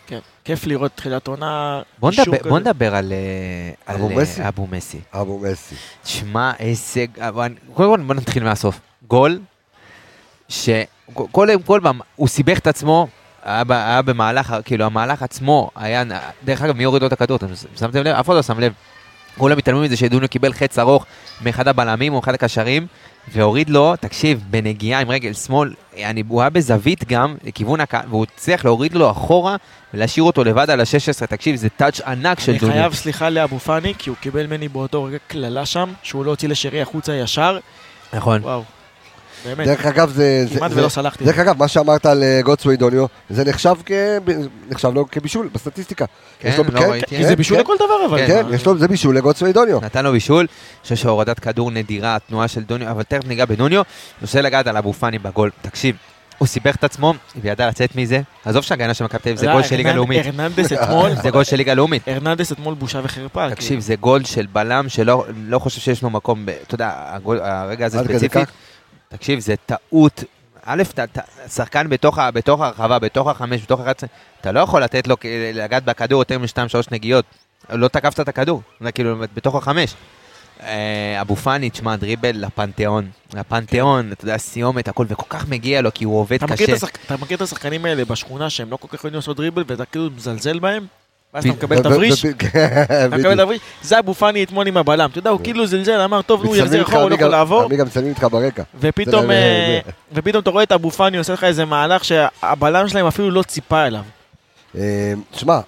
כן, 0.06 0.18
כיף 0.44 0.66
לראות 0.66 0.92
תחילת 0.94 1.26
עונה. 1.26 1.82
בוא 1.98 2.10
קישור 2.10 2.24
נדבר, 2.24 2.38
כזה. 2.38 2.48
בוא 2.48 2.58
נדבר 2.58 2.94
על, 2.94 3.12
אה, 3.12 3.94
אבו 3.94 4.06
על, 4.06 4.12
אה, 4.12 4.22
מסי? 4.22 4.48
אבו 4.48 4.66
מסי. 4.66 5.00
אבו 5.12 5.38
מסי. 5.38 5.74
תשמע, 6.02 6.52
איזה... 6.58 7.04
קודם 7.74 7.90
כל 7.96 8.00
בוא 8.00 8.14
נתחיל 8.14 8.44
מהסוף. 8.44 8.80
גול, 9.08 9.40
שקודם 11.12 11.62
כל 11.62 11.80
הוא 12.16 12.28
סיבך 12.28 12.58
את 12.58 12.66
עצמו, 12.66 13.08
היה, 13.44 14.02
במהלך, 14.02 14.56
כאילו 14.64 14.84
המהלך 14.84 15.22
עצמו 15.22 15.70
היה, 15.76 16.02
דרך 16.44 16.62
אגב 16.62 16.76
מי 16.76 16.84
הוריד 16.84 17.02
לו 17.02 17.08
את 17.08 17.12
הכדור, 17.12 17.36
אתם 17.36 17.46
שמתם 17.76 17.98
לב? 17.98 18.06
אף 18.06 18.26
אחד 18.26 18.34
לא 18.34 18.42
שם 18.42 18.60
לב. 18.60 18.72
כולם 19.38 19.58
מתעלמים 19.58 19.84
מזה 19.84 19.96
שדוניו 19.96 20.28
קיבל 20.28 20.52
חץ 20.52 20.78
ארוך 20.78 21.06
מאחד 21.42 21.68
הבלמים 21.68 22.14
או 22.14 22.18
אחד 22.18 22.34
הקשרים, 22.34 22.86
והוריד 23.32 23.70
לו, 23.70 23.96
תקשיב, 23.96 24.44
בנגיעה 24.50 25.00
עם 25.00 25.10
רגל 25.10 25.32
שמאל, 25.32 25.74
אני, 25.96 26.22
הוא 26.28 26.40
היה 26.40 26.50
בזווית 26.50 27.04
גם, 27.04 27.36
לכיוון 27.44 27.80
הקהל, 27.80 28.02
והוא 28.08 28.26
הצליח 28.34 28.64
להוריד 28.64 28.94
לו 28.94 29.10
אחורה 29.10 29.56
ולהשאיר 29.94 30.24
אותו 30.24 30.44
לבד 30.44 30.70
על 30.70 30.80
ה-16, 30.80 31.26
תקשיב, 31.26 31.56
זה 31.56 31.68
טאץ' 31.68 32.00
ענק 32.00 32.40
של 32.40 32.50
אני 32.50 32.58
דוניו. 32.58 32.74
חייב 32.74 32.94
סליחה 32.94 33.30
לאבו 33.30 33.58
פאני, 33.58 33.94
כי 33.98 34.10
הוא 34.10 34.16
קיבל 34.20 34.46
ממני 34.46 34.68
באותו 34.68 35.04
רגע 35.04 35.18
קללה 35.26 35.66
שם, 35.66 35.92
שהוא 36.02 36.24
לא 36.24 36.30
הוציא 36.30 36.48
לשרי 36.48 36.82
החוצה 36.82 37.14
ישר. 37.14 37.58
נכון. 38.12 38.42
וואו. 38.42 38.62
באמת, 39.44 39.66
דרך 39.66 39.86
אגב, 39.86 40.10
זה... 40.10 40.44
זה- 40.52 40.58
כמעט 40.58 40.70
זה- 40.72 40.80
ולא 40.80 40.88
סלחתי. 40.88 41.24
דרך 41.24 41.38
אגב, 41.38 41.58
מה 41.58 41.68
שאמרת 41.68 42.06
על 42.06 42.22
אה, 42.22 42.40
גוטסווי 42.42 42.76
דוניו, 42.76 43.06
זה 43.30 43.44
נחשב 43.44 43.74
כ... 43.86 43.90
נחשב 44.70 44.94
לו 44.94 45.06
כבישול 45.10 45.48
בסטטיסטיקה. 45.52 46.04
כן, 46.38 46.48
יש 46.48 46.58
לו- 46.58 46.64
לא 46.72 46.80
ראיתי. 46.80 47.16
כי 47.16 47.24
זה 47.26 47.36
בישול 47.36 47.56
כן, 47.56 47.62
לכל 47.62 47.74
דבר, 47.76 48.06
אבל. 48.06 48.26
כן, 48.26 48.46
יש 48.52 48.66
לו, 48.66 48.78
זה 48.78 48.88
בישול 48.88 49.16
לגוטסווי 49.16 49.52
דוניו. 49.52 49.80
נתן 49.82 50.04
לו 50.04 50.12
בישול, 50.12 50.38
אני 50.40 50.46
חושב 50.82 50.96
שהורדת 50.96 51.38
כדור 51.38 51.70
נדירה, 51.70 52.16
התנועה 52.16 52.48
של 52.48 52.62
דוניו, 52.62 52.90
אבל 52.90 53.02
תכף 53.02 53.24
ניגע 53.26 53.44
בדוניו. 53.44 53.80
אני 53.80 53.86
רוצה 54.22 54.40
לגעת 54.40 54.66
על 54.66 54.76
אבו 54.76 54.92
פאני 54.92 55.18
בגול. 55.18 55.50
תקשיב, 55.62 55.96
הוא 56.38 56.48
סיבך 56.48 56.74
את 56.76 56.84
עצמו 56.84 57.14
וידע 57.42 57.68
לצאת 57.68 57.96
מזה. 57.96 58.20
עזוב 58.44 58.62
שההגנה 58.62 58.94
של 58.94 59.04
מכבי 59.04 59.18
תל 59.22 59.28
אביב 59.28 59.38
זה 59.40 59.46
לא, 59.46 59.52
גול 59.52 59.62
של 59.62 59.76
ליגה 59.76 59.92
לאומית. 59.92 60.26
הרננדס 60.26 60.72
אתמול, 60.72 61.10
זה 61.22 61.30
גול 61.30 61.44
של 61.44 61.56
ליגה 61.56 61.74
לאומית. 61.74 62.02
הרננדס 62.08 62.52
אתמול 62.52 62.74
בושה 62.74 63.00
וחרפה. 63.04 63.50
תקשיב, 63.50 63.68
כאילו. 63.68 63.80
זה 63.80 63.94
גול 63.96 64.24
של 64.24 64.46
בלם 64.52 64.88
שלא 64.88 65.24
לא 65.46 65.58
חושב 65.58 65.80
שיש 65.80 66.02
לו 66.02 66.10
מקום, 66.10 66.46
אתה 66.66 66.74
יודע, 66.74 66.90
הרגע 67.40 67.86
הזה 67.86 67.98
ספציפית. 68.04 68.48
תקשיב, 69.14 69.38
זה 69.38 69.54
טעות. 69.66 70.24
א', 70.64 70.82
אתה- 71.04 71.22
שחקן 71.48 71.88
בתוך 71.88 72.18
בתוך 72.34 72.60
הרחבה, 72.60 72.98
בתוך 72.98 73.28
החמש, 73.28 73.62
בתוך 73.62 73.80
ה-11, 73.80 74.06
אתה 74.40 74.52
לא 74.52 74.60
יכול 74.60 74.82
לתת 74.82 75.06
לו 75.06 75.16
לגעת 75.54 75.84
בכדור 75.84 76.20
יותר 76.22 76.38
משתיים, 76.38 76.68
שלוש 76.68 76.86
נגיעות. 76.90 77.24
לא 77.70 77.88
תקפת 77.88 78.20
את 78.20 78.28
הכדור, 78.28 78.62
זה 78.80 78.92
כאילו 78.92 79.16
בתוך 79.34 79.54
החמש. 79.54 79.94
אה, 80.62 81.18
אבו 81.20 81.36
פאני, 81.36 81.70
תשמע, 81.70 81.96
דריבל 81.96 82.30
לפנתיאון. 82.36 83.10
לפנתיאון, 83.34 84.12
אתה 84.12 84.24
יודע, 84.24 84.38
סיומת, 84.38 84.88
הכל, 84.88 85.06
וכל 85.08 85.26
כך 85.28 85.48
מגיע 85.48 85.80
לו, 85.82 85.90
כי 85.94 86.04
הוא 86.04 86.20
עובד 86.20 86.44
אתה 86.44 86.54
קשה. 86.56 86.74
השחק- 86.74 86.98
אתה 87.06 87.16
מכיר 87.16 87.36
את 87.36 87.42
השחקנים 87.42 87.84
האלה 87.84 88.04
בשכונה 88.04 88.50
שהם 88.50 88.70
לא 88.70 88.76
כל 88.76 88.88
כך 88.88 88.94
יודעים 89.04 89.14
לעשות 89.14 89.36
דריבל 89.36 89.64
ואתה 89.66 89.84
כאילו 89.84 90.08
מזלזל 90.16 90.58
בהם? 90.58 90.86
ואז 91.34 91.44
אתה 91.44 91.52
מקבל 91.54 91.78
תבריש? 91.82 92.26
כן, 92.26 92.82
אתה 92.84 93.16
מקבל. 93.16 93.44
תבריש? 93.44 93.60
זה 93.82 93.98
אבו 93.98 94.14
פאני 94.14 94.42
אתמול 94.44 94.66
עם 94.66 94.76
הבלם. 94.76 95.10
אתה 95.10 95.18
יודע, 95.18 95.30
הוא 95.30 95.40
כאילו 95.42 95.66
זלזל, 95.66 96.00
אמר, 96.00 96.22
טוב, 96.22 96.40
מצלמים 96.40 96.60
יחזיר 96.60 96.82
אחורה, 96.82 97.02
הוא 97.02 97.10
לא 97.10 97.14
יכול 97.14 97.28
לעבור. 97.28 97.66
אני 97.66 97.76
גם 97.76 97.86
מצלמים 97.86 98.10
איתך 98.10 98.26
ברקע. 98.30 98.62
ופתאום, 98.80 99.30
אה, 99.30 99.78
ופתאום 100.12 100.42
אתה 100.42 100.50
רואה 100.50 100.62
את 100.62 100.72
אבו 100.72 100.90
פאני 100.90 101.18
עושה 101.18 101.32
לך 101.32 101.44
איזה 101.44 101.64
מהלך 101.64 102.04
שהבלם 102.04 102.88
שלהם 102.88 103.06
אפילו 103.06 103.30
לא 103.30 103.42
ציפה 103.42 103.86
אליו. 103.86 104.02
אה, 104.78 105.12
שמע, 105.32 105.60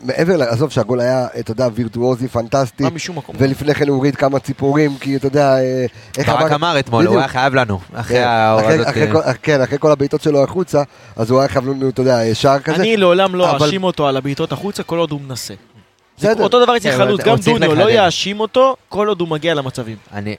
מעבר, 0.00 0.36
ל- 0.36 0.42
עזוב 0.42 0.70
שהגול 0.70 1.00
היה, 1.00 1.26
אתה 1.40 1.50
יודע, 1.52 1.68
וירטואוזי, 1.74 2.28
פנטסטי, 2.28 2.82
לא 2.84 2.90
משום 2.90 3.18
מקום. 3.18 3.34
ולפני 3.38 3.74
כן 3.74 3.88
הוא 3.88 3.96
הוריד 3.96 4.16
כמה 4.16 4.38
ציפורים, 4.38 4.98
כי 5.00 5.16
אתה 5.16 5.26
יודע, 5.26 5.58
אה, 5.58 5.86
איך 6.18 6.28
ברק 6.28 6.52
אמר 6.52 6.78
אתמול, 6.78 7.06
הוא. 7.06 7.18
היה 7.18 7.28
חייב 7.28 7.54
לנו, 7.54 7.78
אחרי 7.94 8.16
כן, 8.16 8.24
ההורדות. 8.26 8.86
אחרי 8.88 9.02
אה, 9.06 9.12
כל- 9.12 9.32
כן, 9.42 9.60
אחרי 9.62 9.78
כל 9.78 9.92
הבעיטות 9.92 10.22
שלו 10.22 10.42
החוצה, 10.44 10.82
אז 11.16 11.30
הוא 11.30 11.40
היה 11.40 11.48
חייב 11.48 11.68
לנו, 11.68 11.88
אתה 11.88 12.00
יודע, 12.00 12.34
שער 12.34 12.58
כזה. 12.58 12.76
אני 12.76 12.96
לעולם 12.96 13.34
לא 13.34 13.50
אבל- 13.50 13.66
אאשים 13.66 13.84
אותו 13.84 14.08
על 14.08 14.16
הבעיטות 14.16 14.52
החוצה 14.52 14.82
כל 14.82 14.98
עוד 14.98 15.10
הוא 15.10 15.20
מנסה. 15.20 15.54
בסדר. 16.18 16.42
אותו 16.42 16.64
דבר 16.64 16.76
אצל 16.76 16.90
כן, 16.90 16.96
חלוץ, 16.96 17.20
גם 17.20 17.36
דוניו, 17.44 17.74
לא. 17.74 17.90
יאשים 17.90 18.40
אותו 18.40 18.76
כל 18.88 19.08
עוד 19.08 19.20
הוא 19.20 19.28
מגיע 19.28 19.54
למצבים. 19.54 19.96
אני... 20.12 20.36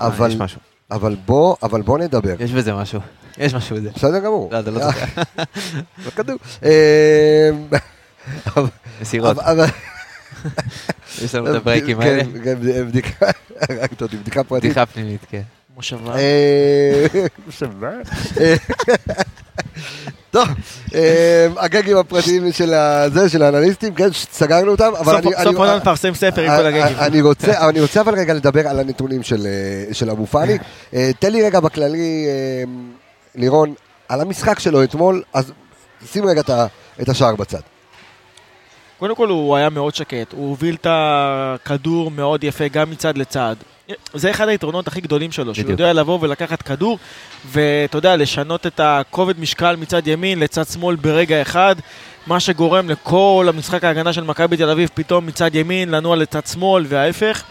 אבל- 0.00 0.30
יש 0.30 0.36
משהו. 0.36 0.60
אבל 0.90 1.16
בוא, 1.26 1.56
אבל 1.62 1.82
בוא 1.82 1.98
נדבר. 1.98 2.34
יש 2.40 2.52
בזה 2.52 2.74
משהו. 2.74 3.00
יש 3.38 3.54
משהו 3.54 3.76
בזה. 3.76 3.90
בסדר 3.94 4.18
גמור. 4.18 4.48
לא, 4.52 4.60
אתה 4.60 4.70
לא 4.70 4.80
זוכר. 4.86 5.06
בכדור. 6.06 6.36
מסירות. 9.00 9.36
יש 11.22 11.34
לנו 11.34 11.50
את 11.50 11.54
הברייקים 11.54 12.02
כן, 12.02 12.02
האלה. 12.02 12.22
כן, 12.44 12.54
בדיקה, 12.88 14.44
פרטית. 14.44 14.70
בדיחה 14.70 14.86
פנימית, 14.86 15.20
כן. 15.30 15.42
מושבה. 15.76 16.14
אה, 16.14 17.06
אה, 18.40 18.54
טוב, 20.30 20.48
אה, 20.94 21.46
הגגים 21.56 21.96
הפרטיים 21.96 22.52
של 22.52 22.74
הזה, 22.74 23.28
של 23.28 23.42
האנליסטים, 23.42 23.94
כן, 23.94 24.08
סגרנו 24.12 24.70
אותם, 24.70 24.92
אבל 24.98 25.16
אני... 25.16 25.30
סוף 25.44 25.56
עונה 25.56 25.76
נפרסם 25.76 26.14
ספר 26.14 26.42
עם 26.42 26.56
כל 26.56 26.66
הגגים. 26.66 26.82
אה, 26.82 27.06
אני 27.06 27.20
רוצה, 27.20 27.68
אני 27.68 27.80
רוצה 27.80 28.00
אבל 28.00 28.14
רגע 28.14 28.34
לדבר 28.34 28.68
על 28.68 28.80
הנתונים 28.80 29.22
של, 29.22 30.10
אבו 30.10 30.26
פאני. 30.26 30.58
תן 31.18 31.32
לי 31.32 31.42
רגע 31.42 31.60
בכללי, 31.60 32.26
לירון, 33.34 33.74
על 34.08 34.20
המשחק 34.20 34.58
שלו 34.58 34.84
אתמול, 34.84 35.22
אז 35.32 35.52
שים 36.12 36.26
רגע 36.26 36.42
את 37.02 37.08
השער 37.08 37.36
בצד. 37.36 37.60
קודם 38.98 39.14
כל 39.14 39.28
הוא 39.28 39.56
היה 39.56 39.70
מאוד 39.70 39.94
שקט, 39.94 40.32
הוא 40.32 40.48
הוביל 40.48 40.74
את 40.74 40.86
הכדור 40.90 42.10
מאוד 42.10 42.44
יפה 42.44 42.68
גם 42.68 42.90
מצד 42.90 43.18
לצד. 43.18 43.56
זה 44.14 44.30
אחד 44.30 44.48
היתרונות 44.48 44.88
הכי 44.88 45.00
גדולים 45.00 45.32
שלו, 45.32 45.54
שהוא. 45.54 45.70
יודע 45.70 45.92
לבוא 45.92 46.18
ולקחת 46.20 46.62
כדור, 46.62 46.98
ואתה 47.46 47.98
יודע, 47.98 48.16
לשנות 48.16 48.66
את 48.66 48.80
הכובד 48.80 49.40
משקל 49.40 49.76
מצד 49.76 50.08
ימין 50.08 50.38
לצד 50.38 50.66
שמאל 50.66 50.96
ברגע 50.96 51.42
אחד, 51.42 51.76
מה 52.26 52.40
שגורם 52.40 52.88
לכל 52.88 53.46
המשחק 53.48 53.84
ההגנה 53.84 54.12
של 54.12 54.24
מכבי 54.24 54.56
תל 54.56 54.70
אביב 54.70 54.90
פתאום 54.94 55.26
מצד 55.26 55.54
ימין 55.54 55.90
לנוע 55.90 56.16
לצד 56.16 56.46
שמאל 56.46 56.84
וההפך. 56.88 57.42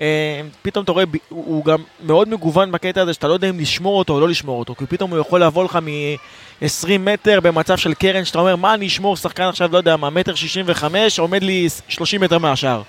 אה, 0.00 0.40
פתאום 0.62 0.84
אתה 0.84 0.92
רואה, 0.92 1.04
הוא 1.28 1.64
גם 1.64 1.78
מאוד 2.06 2.28
מגוון 2.28 2.72
בקטע 2.72 3.02
הזה 3.02 3.12
שאתה 3.12 3.28
לא 3.28 3.32
יודע 3.32 3.50
אם 3.50 3.60
לשמור 3.60 3.98
אותו 3.98 4.14
או 4.14 4.20
לא 4.20 4.28
לשמור 4.28 4.58
אותו, 4.58 4.74
כי 4.74 4.86
פתאום 4.86 5.10
הוא 5.10 5.18
יכול 5.18 5.42
לבוא 5.42 5.64
לך 5.64 5.78
מ-20 5.82 6.88
מטר 7.00 7.40
במצב 7.40 7.76
של 7.76 7.94
קרן, 7.94 8.24
שאתה 8.24 8.38
אומר, 8.38 8.56
מה 8.56 8.74
אני 8.74 8.86
אשמור 8.86 9.16
שחקן 9.16 9.42
עכשיו, 9.42 9.68
לא 9.72 9.78
יודע 9.78 9.96
מה, 9.96 10.10
מטר 10.10 10.34
65, 10.34 11.18
עומד 11.18 11.42
לי 11.42 11.68
30 11.88 12.20
מטר 12.20 12.38
מהשער. 12.38 12.82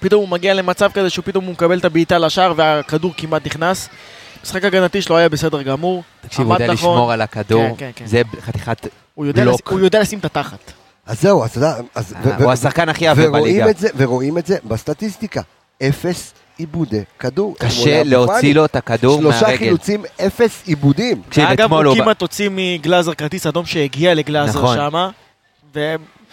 פתאום 0.00 0.20
הוא 0.20 0.28
מגיע 0.28 0.54
למצב 0.54 0.90
כזה 0.94 1.10
שהוא 1.10 1.24
פתאום 1.24 1.44
הוא 1.44 1.52
מקבל 1.52 1.78
את 1.78 1.84
הבעיטה 1.84 2.18
לשער 2.18 2.52
והכדור 2.56 3.12
כמעט 3.16 3.46
נכנס. 3.46 3.88
משחק 4.42 4.64
הגנתי 4.64 5.02
שלו 5.02 5.16
היה 5.16 5.28
בסדר 5.28 5.62
גמור. 5.62 6.02
תקשיב, 6.20 6.46
הוא 6.46 6.54
יודע 6.54 6.64
נכון. 6.64 6.74
לשמור 6.74 7.12
על 7.12 7.20
הכדור. 7.20 7.62
כן, 7.62 7.74
כן, 7.78 7.90
כן. 7.96 8.06
זה 8.06 8.22
חתיכת... 8.40 8.86
הוא 9.14 9.26
יודע, 9.26 9.42
בלוק. 9.42 9.60
לש... 9.66 9.72
הוא 9.72 9.80
יודע 9.80 10.00
לשים 10.00 10.18
את 10.18 10.24
התחת. 10.24 10.72
אז 11.06 11.20
זהו, 11.20 11.44
אז 11.44 11.50
אתה 11.50 12.28
יודע, 12.28 12.36
ו- 12.40 12.42
הוא 12.42 12.52
השחקן 12.52 12.88
הכי 12.88 13.06
ורואים 13.16 13.64
בליגה. 13.64 13.88
ורואים 13.96 14.38
את 14.38 14.46
זה 14.46 14.56
בסטטיסטיקה. 14.64 15.40
אפס 15.82 16.34
עיבודי 16.58 17.02
כדור. 17.18 17.56
קשה 17.58 18.02
להוציא. 18.02 18.54
לו 18.54 18.64
את 18.64 18.76
הכדור 18.76 19.20
שלושה 19.20 19.40
מהרגל. 19.42 19.56
חילוצים, 19.56 20.04
אפס 20.26 20.62
עיבודים. 20.66 21.22
אגב, 21.38 21.72
הוא. 21.72 21.96
כמעט 21.96 22.20
הוציא 22.22 22.48
מגלאזר 22.52 23.14
כרטיס 23.14 23.46
אדום 23.46 23.66
שהגיע 23.66 24.14
לגלאזר 24.14 24.58
נכון. 24.58 24.76
שמה, 24.76 25.10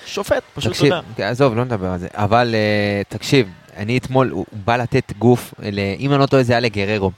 ושופט, 0.06 0.44
פשוט. 0.56 0.74
כן, 1.16 1.24
עזוב, 1.24 1.56
לא 1.56 1.66
נדבר 1.66 1.88
על 1.88 2.00
זה. 2.00 2.08
אבל 2.14 2.56
אה, 2.56 3.02
תקשיב, 3.10 3.48
אני 3.78 3.98
אתמול, 3.98 4.30
הוא 4.30 4.46
בא 4.66 4.76
לתת 4.78 5.14
גוף, 5.20 5.54
אם 6.00 6.12
אני 6.12 6.20
לא 6.20 6.26
טועה 6.26 6.44
זה 6.44 6.54
היה 6.54 6.60
לגררו. 6.60 7.12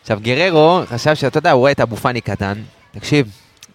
עכשיו, 0.00 0.18
גררו 0.22 0.80
חשב 0.86 1.14
שאתה 1.14 1.38
יודע, 1.38 1.50
הוא 1.50 1.58
רואה 1.58 1.72
את 1.72 1.80
אבו 1.80 1.96
פאני 1.96 2.20
קטן. 2.20 2.54
תקשיב, 2.92 3.30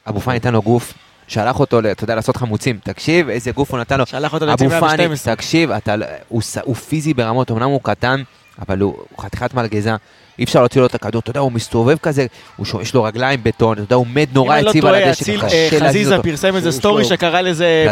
אבו 0.09 0.19
פאני 0.19 0.35
נתן 0.35 0.53
לו 0.53 0.61
גוף, 0.61 0.93
שלח 1.27 1.59
אותו, 1.59 1.79
אתה 1.91 2.03
יודע, 2.03 2.15
לעשות 2.15 2.37
חמוצים. 2.37 2.79
תקשיב, 2.83 3.29
איזה 3.29 3.51
גוף 3.51 3.71
הוא 3.71 3.79
נתן 3.79 3.99
לו. 3.99 4.05
שלח 4.05 4.33
אותו 4.33 4.45
פאני, 4.57 5.07
ב-12. 5.07 5.35
תקשיב, 5.35 5.71
אתה, 5.71 5.95
לא- 5.95 6.05
הוא, 6.29 6.41
ס- 6.41 6.57
הוא 6.63 6.75
פיזי 6.75 7.13
ברמות, 7.13 7.51
אמנם 7.51 7.63
הוא 7.69 7.79
קטן, 7.83 8.21
אבל 8.61 8.79
הוא, 8.79 8.93
הוא 9.15 9.23
חתיכת 9.23 9.53
מלגזה. 9.53 9.91
אי 10.39 10.43
אפשר 10.43 10.59
להוציא 10.59 10.81
לו 10.81 10.87
את 10.87 10.95
הכדור, 10.95 11.19
אתה 11.21 11.29
יודע, 11.29 11.39
הוא 11.39 11.51
מסתובב 11.51 11.97
כזה, 11.97 12.25
הוא 12.55 12.65
ש... 12.65 12.73
יש 12.81 12.93
לו 12.93 13.03
רגליים 13.03 13.39
בטון, 13.43 13.73
אתה 13.73 13.81
יודע, 13.81 13.95
הוא 13.95 14.07
מת 14.13 14.33
נורא 14.33 14.59
אם 14.59 14.63
לא 14.65 14.69
יציב 14.69 14.85
על 14.85 14.95
הדשא, 14.95 15.21
אציל 15.23 15.41
קשה 15.41 15.55
אה, 15.55 15.67
להזיז 15.71 15.83
חזיזה 15.89 16.15
אותו. 16.15 16.23
פרסם 16.29 16.55
איזה 16.55 16.71
סטורי 16.71 17.03
שקרא 17.05 17.41
לזה 17.41 17.83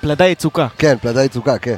פלדה 0.00 0.26
יצוקה. 0.26 0.66
כן, 0.78 0.96
פלדה 1.02 1.24
יצוקה, 1.24 1.58
כן. 1.58 1.76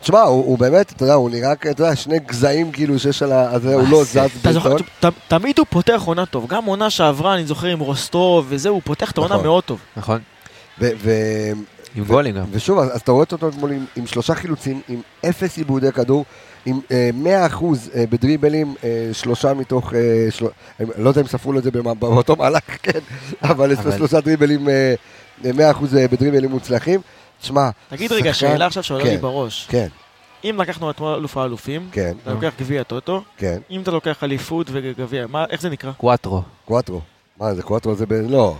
תשמע, 0.00 0.20
הוא, 0.20 0.44
הוא 0.46 0.58
באמת, 0.58 0.92
אתה 0.92 1.04
יודע, 1.04 1.14
הוא 1.14 1.30
נראה, 1.30 1.52
אתה 1.52 1.68
יודע, 1.68 1.96
שני 1.96 2.18
גזעים 2.18 2.72
כאילו 2.72 2.98
שיש 2.98 3.22
על 3.22 3.32
ה... 3.32 3.50
אז 3.50 3.66
הוא 3.66 3.82
לא 3.90 4.04
זז 4.04 4.18
אתה 4.40 4.52
זוכר, 4.52 4.74
בטון. 4.74 4.86
ת- 5.12 5.14
תמיד 5.28 5.58
הוא 5.58 5.66
פותח 5.70 6.02
עונה 6.04 6.26
טוב, 6.26 6.46
גם 6.48 6.64
עונה 6.64 6.90
שעברה, 6.90 7.34
אני 7.34 7.44
זוכר 7.46 7.66
עם 7.66 7.78
רוסטוב 7.80 8.46
וזה, 8.48 8.68
הוא 8.68 8.80
פותח 8.84 9.10
את 9.10 9.18
העונה 9.18 9.34
נכון. 9.34 9.46
מאוד 9.46 9.64
טוב. 9.64 9.78
נכון, 9.96 10.20
ו- 10.80 10.90
ו- 11.02 11.52
עם 11.94 12.04
גולים 12.04 12.34
גם. 12.36 12.44
ושוב, 12.52 12.78
אז, 12.78 12.90
אז 12.94 13.00
אתה 13.00 13.12
רואה 13.12 13.24
אותו 13.32 13.48
אתמול 13.48 13.72
עם, 13.72 13.84
עם 13.96 14.06
שלושה 14.06 14.34
חילוצים, 14.34 14.80
עם 14.88 15.00
אפס 15.28 15.56
עיבודי 15.58 15.92
כדור, 15.92 16.24
עם 16.66 16.80
אה, 16.90 17.10
100% 17.50 17.64
אה, 17.94 18.04
בדריבלים, 18.10 18.74
אה, 18.84 18.88
שלושה 19.12 19.54
מתוך, 19.54 19.94
אה, 19.94 20.00
של... 20.30 20.46
לא 20.98 21.08
יודע 21.08 21.20
אם 21.20 21.26
ספרו 21.26 21.52
לו 21.52 21.58
את 21.58 21.64
זה 21.64 21.70
במה- 21.70 21.94
באותו 21.94 22.36
מהלך, 22.36 22.62
כן, 22.82 22.98
אבל, 23.42 23.72
אבל- 23.72 23.96
שלושה 23.96 24.20
דריבלים, 24.20 24.68
אה, 24.68 24.94
אה, 25.44 25.72
100% 25.72 25.74
בדריבלים 26.12 26.50
מוצלחים. 26.50 27.00
תשמע, 27.42 27.70
תגיד 27.88 28.12
רגע, 28.12 28.34
שאלה 28.34 28.66
עכשיו 28.66 28.82
שעולה 28.82 29.04
כן. 29.04 29.10
לי 29.10 29.16
בראש. 29.16 29.66
כן, 29.70 29.86
אם 30.44 30.56
לקחנו 30.60 30.90
אתמול 30.90 31.14
אלוף 31.14 31.36
האלופים, 31.36 31.88
כן, 31.92 32.12
אתה 32.22 32.32
לוקח 32.32 32.52
גביע 32.60 32.82
טוטו, 32.82 33.22
כן, 33.36 33.58
אם 33.70 33.82
אתה 33.82 33.90
לוקח 33.90 34.24
אליפות 34.24 34.66
וגביע, 34.72 35.26
מה- 35.26 35.44
איך 35.50 35.60
זה 35.60 35.70
נקרא? 35.70 35.92
קוואטרו. 35.92 36.42
קואטרו. 36.64 37.00
מה 37.40 37.54
זה, 37.54 37.62
קואטרו 37.62 37.94
זה 37.94 38.06
ב... 38.06 38.12
לא. 38.12 38.54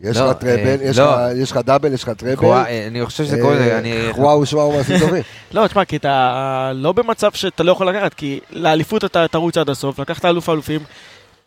יש 0.00 0.16
לא, 0.16 0.30
לך 0.30 0.36
טראבל, 0.36 0.66
אה, 0.80 0.84
יש 0.88 0.98
לא. 0.98 1.04
לך- 1.12 1.36
יש 1.36 1.50
לך 1.50 1.56
דאבל, 1.56 1.92
יש 1.92 2.02
לך 2.02 2.08
טראבל. 2.10 2.44
אה, 2.46 2.86
אני 2.86 3.06
חושב 3.06 3.24
שזה 3.24 3.38
קורה, 3.42 3.56
אה, 3.58 3.78
אני... 3.78 3.92
וואו, 4.16 4.46
שוואו, 4.46 4.72
מעשים 4.72 4.98
טובים. 4.98 5.22
לא, 5.54 5.66
תשמע, 5.66 5.84
כי 5.84 5.96
אתה 5.96 6.30
לא 6.74 6.92
במצב 6.92 7.32
שאתה 7.32 7.62
לא 7.62 7.72
יכול 7.72 7.88
לקחת, 7.88 8.14
כי 8.14 8.40
לאליפות 8.50 9.04
אתה 9.04 9.28
תרוץ 9.28 9.56
עד 9.56 9.70
הסוף, 9.70 9.98
לקחת 9.98 10.24
אלוף 10.24 10.48
האלופים, 10.48 10.80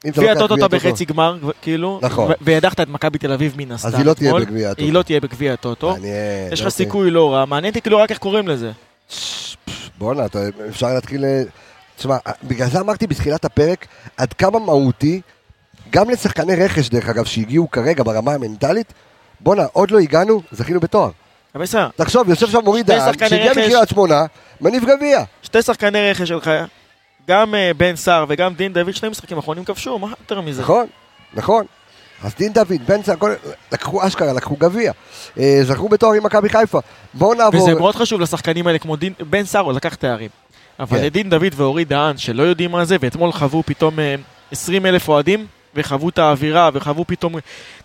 אם 0.05 0.11
אתה. 0.11 0.67
בחצי 0.67 1.05
גמר, 1.05 1.37
כאילו, 1.61 1.99
נכון. 2.01 2.31
והדחת 2.41 2.79
את 2.79 2.87
מכבי 2.87 3.17
תל 3.17 3.31
אביב 3.31 3.53
מן 3.57 3.71
הסתם. 3.71 3.87
אז 3.87 3.93
היא 3.93 4.05
לא 4.05 4.13
תהיה. 4.13 4.33
בגביע 4.33 4.69
הטוטו. 4.69 4.85
היא 4.85 4.93
לא 4.93 5.03
תהיה 5.03 5.19
בגביע 5.19 5.53
הטוטו. 5.53 5.95
יש 6.51 6.59
לך 6.61 6.65
אוקיי. 6.67 6.71
סיכוי 6.71 7.11
לא 7.11 7.33
רע, 7.33 7.45
מעניין 7.45 7.71
אותי 7.71 7.81
כאילו 7.81 7.97
רק 7.97 8.11
איך 8.11 8.19
קוראים 8.19 8.47
לזה. 8.47 8.71
בואנה, 9.97 10.25
אפשר 10.69 10.93
להתחיל... 10.93 11.25
תשמע, 11.97 12.17
בגלל 12.43 12.67
זה 12.69 12.79
אמרתי 12.79 13.07
בתחילת 13.07 13.45
הפרק, 13.45 13.87
עד 14.17 14.33
כמה 14.33 14.59
מהותי, 14.59 15.21
גם 15.89 16.09
לשחקני 16.09 16.55
רכש, 16.55 16.89
דרך 16.89 17.09
אגב, 17.09 17.25
שהגיעו 17.25 17.71
כרגע 17.71 18.03
ברמה 18.03 18.33
המנטלית, 18.33 18.93
בואנה, 19.39 19.65
עוד 19.73 19.91
לא 19.91 19.99
הגענו, 19.99 20.41
זכינו 20.51 20.79
בתואר. 20.79 21.09
תחשוב, 21.95 22.29
יושב 22.29 22.47
שם 22.47 22.59
מוריד 22.63 22.87
שני 22.87 22.95
דהן, 22.95 23.29
שהגיע. 23.29 23.51
מקריית 23.51 23.89
שמונה, 23.89 24.25
מניב 24.61 24.83
גביע. 24.85 25.23
שתי 25.43 25.61
שחקני 25.61 26.11
רכש 26.11 26.27
שלך, 26.27 26.51
גם 27.27 27.55
אה, 27.55 27.71
בן 27.77 27.95
סער 27.95 28.25
וגם 28.29 28.53
דין 28.53 28.73
דוד, 28.73 28.93
שני 28.93 29.09
משחקים 29.09 29.37
אחרונים 29.37 29.65
כבשו, 29.65 29.99
מה 29.99 30.07
יותר 30.19 30.41
מזה? 30.41 30.61
נכון, 30.61 30.85
נכון. 31.33 31.65
אז 32.23 32.35
דין 32.37 32.53
דוד, 32.53 32.71
בן 32.87 33.03
סער, 33.03 33.15
הכל- 33.15 33.33
לקחו 33.71 34.07
אשכרה, 34.07 34.33
לקחו 34.33 34.55
גביע. 34.55 34.91
אה, 35.39 35.59
זכו 35.63 35.89
בתואר 35.89 36.13
עם 36.13 36.23
מכבי 36.23 36.49
חיפה. 36.49 36.79
בואו 37.13 37.33
נעבור... 37.33 37.61
וזה 37.63 37.73
מאוד 37.73 37.95
חשוב 37.95 38.21
לשחקנים 38.21 38.67
האלה, 38.67 38.79
כמו 38.79 38.95
דין, 38.95 39.13
בן 39.29 39.43
סער, 39.43 39.61
הוא 39.61 39.73
לקח 39.73 39.95
תארים. 39.95 40.29
אבל 40.79 40.97
כן. 40.97 41.03
לדין 41.03 41.29
דוד 41.29 41.53
ואורי 41.55 41.85
דהן, 41.85 42.17
שלא 42.17 42.43
יודעים 42.43 42.71
מה 42.71 42.85
זה, 42.85 42.97
ואתמול 42.99 43.31
חוו 43.31 43.63
פתאום 43.65 43.99
20 44.51 44.85
אלף 44.85 45.09
אוהדים, 45.09 45.45
וחוו 45.75 46.09
את 46.09 46.17
האווירה, 46.19 46.69
וחוו 46.73 47.05
פתאום, 47.07 47.35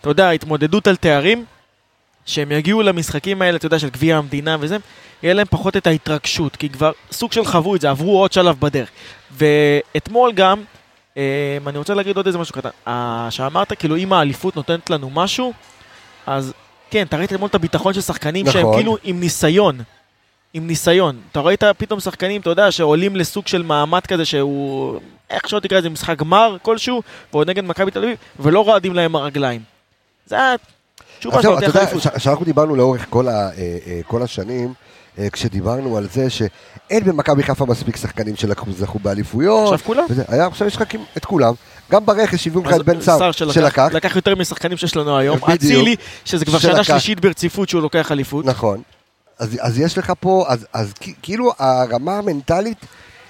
אתה 0.01 0.11
יודע, 0.11 0.30
התמודדות 0.30 0.86
על 0.86 0.97
תארים, 0.97 1.45
שהם 2.29 2.53
יגיעו 2.53 2.83
למשחקים 2.83 3.43
האלה, 3.43 3.57
אתה 3.57 3.66
יודע, 3.66 3.79
של 3.79 3.89
גביע 3.89 4.16
המדינה 4.16 4.57
וזה, 4.61 4.76
יהיה 5.22 5.35
להם 5.35 5.47
פחות 5.51 5.76
את 5.76 5.87
ההתרגשות, 5.87 6.57
כי 6.57 6.68
כבר 6.68 6.93
סוג 7.12 7.33
של 7.33 7.45
חוו 7.45 7.74
את 7.76 7.81
זה, 7.81 7.91
עברו 7.91 8.20
עוד 8.20 8.33
שלב 8.33 8.57
בדרך. 8.61 8.89
ואתמול 9.33 10.33
גם, 10.33 10.62
אה, 11.16 11.59
אני 11.66 11.79
רוצה 11.79 11.95
להגיד 11.95 12.16
עוד 12.16 12.26
איזה 12.26 12.39
משהו 12.39 12.55
קטן, 12.55 12.68
אה, 12.89 13.26
שאמרת, 13.31 13.72
כאילו, 13.72 13.97
אם 13.97 14.12
האליפות 14.12 14.57
נותנת 14.57 14.91
לנו 14.91 15.11
משהו, 15.11 15.53
אז 16.26 16.53
כן, 16.91 17.03
אתה 17.03 17.16
ראית 17.16 17.33
אתמול 17.33 17.49
את 17.49 17.55
הביטחון 17.55 17.95
של 17.95 18.01
שחקנים 18.01 18.47
שהם 18.51 18.62
נכון. 18.62 18.74
כאילו 18.76 18.97
עם 19.05 19.20
ניסיון. 19.20 19.81
עם 20.55 20.66
ניסיון. 20.66 21.20
אתה 21.33 21.41
ראית 21.41 21.64
פתאום 21.79 22.01
שחקנים, 22.01 22.41
אתה 22.41 22.51
יודע, 22.51 22.70
שעולים 22.70 23.16
לסוג 23.16 23.47
של 23.47 23.62
מעמד 23.62 24.07
כזה 24.07 24.24
שהוא, 24.24 25.01
איך 25.31 25.49
שלא 25.49 25.61
תקרא 25.61 25.79
לזה, 25.79 25.91
משחק 25.91 26.18
גמר 26.18 26.57
כלשהו, 26.62 27.03
ועוד 27.33 27.51
נגד 27.51 27.64
מכבי 27.64 27.91
תל 27.91 28.05
אביב, 28.05 28.16
ולא 28.41 28.64
רועדים 28.64 28.95
להם 28.95 29.16
הרגליים. 29.16 29.61
זה 30.26 30.37
היה 30.37 30.55
זהו, 31.23 31.33
של 31.43 31.55
אתה 31.59 31.64
יודע, 31.66 31.81
אליפות. 31.81 32.03
ש- 32.03 32.25
שאנחנו 32.25 32.45
דיברנו 32.45 32.77
לאורך 32.77 33.07
כל, 33.11 33.29
ה, 33.29 33.33
אה, 33.33 33.49
אה, 33.87 34.01
כל 34.07 34.23
השנים, 34.23 34.75
אה, 35.19 35.31
כשדיברנו 35.31 35.97
על 35.97 36.09
זה 36.12 36.31
שאין 36.31 37.05
במכבי 37.05 37.43
חיפה 37.43 37.66
מספיק 37.66 37.97
שחקנים 37.97 38.37
שלקחו, 38.37 38.99
באליפויות. 39.03 39.73
עכשיו 39.73 39.87
כולם. 39.87 40.05
וזה, 40.11 40.23
היה, 40.29 40.47
עכשיו 40.47 40.66
יש 40.66 40.77
לך 40.77 40.83
את 41.16 41.25
כולם. 41.25 41.55
גם 41.91 42.07
ברכש 42.07 42.47
הביאו 42.47 42.62
לך 42.62 42.75
את 42.77 42.85
בן 42.85 43.01
סער, 43.01 43.33
שלקח. 43.33 43.89
לקח 43.93 44.16
יותר 44.16 44.35
משחקנים 44.35 44.77
שיש 44.77 44.97
לנו 44.97 45.19
היום. 45.19 45.39
אצילי, 45.55 45.97
שזה 46.25 46.45
כבר 46.45 46.59
שנה. 46.59 46.85
שלישית 46.85 47.21
ברציפות 47.21 47.69
שהוא 47.69 47.83
לוקח 47.83 48.12
אליפות. 48.12 48.45
נכון. 48.45 48.83
אז, 49.39 49.59
אז 49.61 49.79
יש 49.79 49.99
לך 49.99 50.12
פה, 50.21 50.47
אז, 50.73 50.93
כאילו 51.23 51.53
הרמה 51.59 52.19
המנטלית 52.19 52.79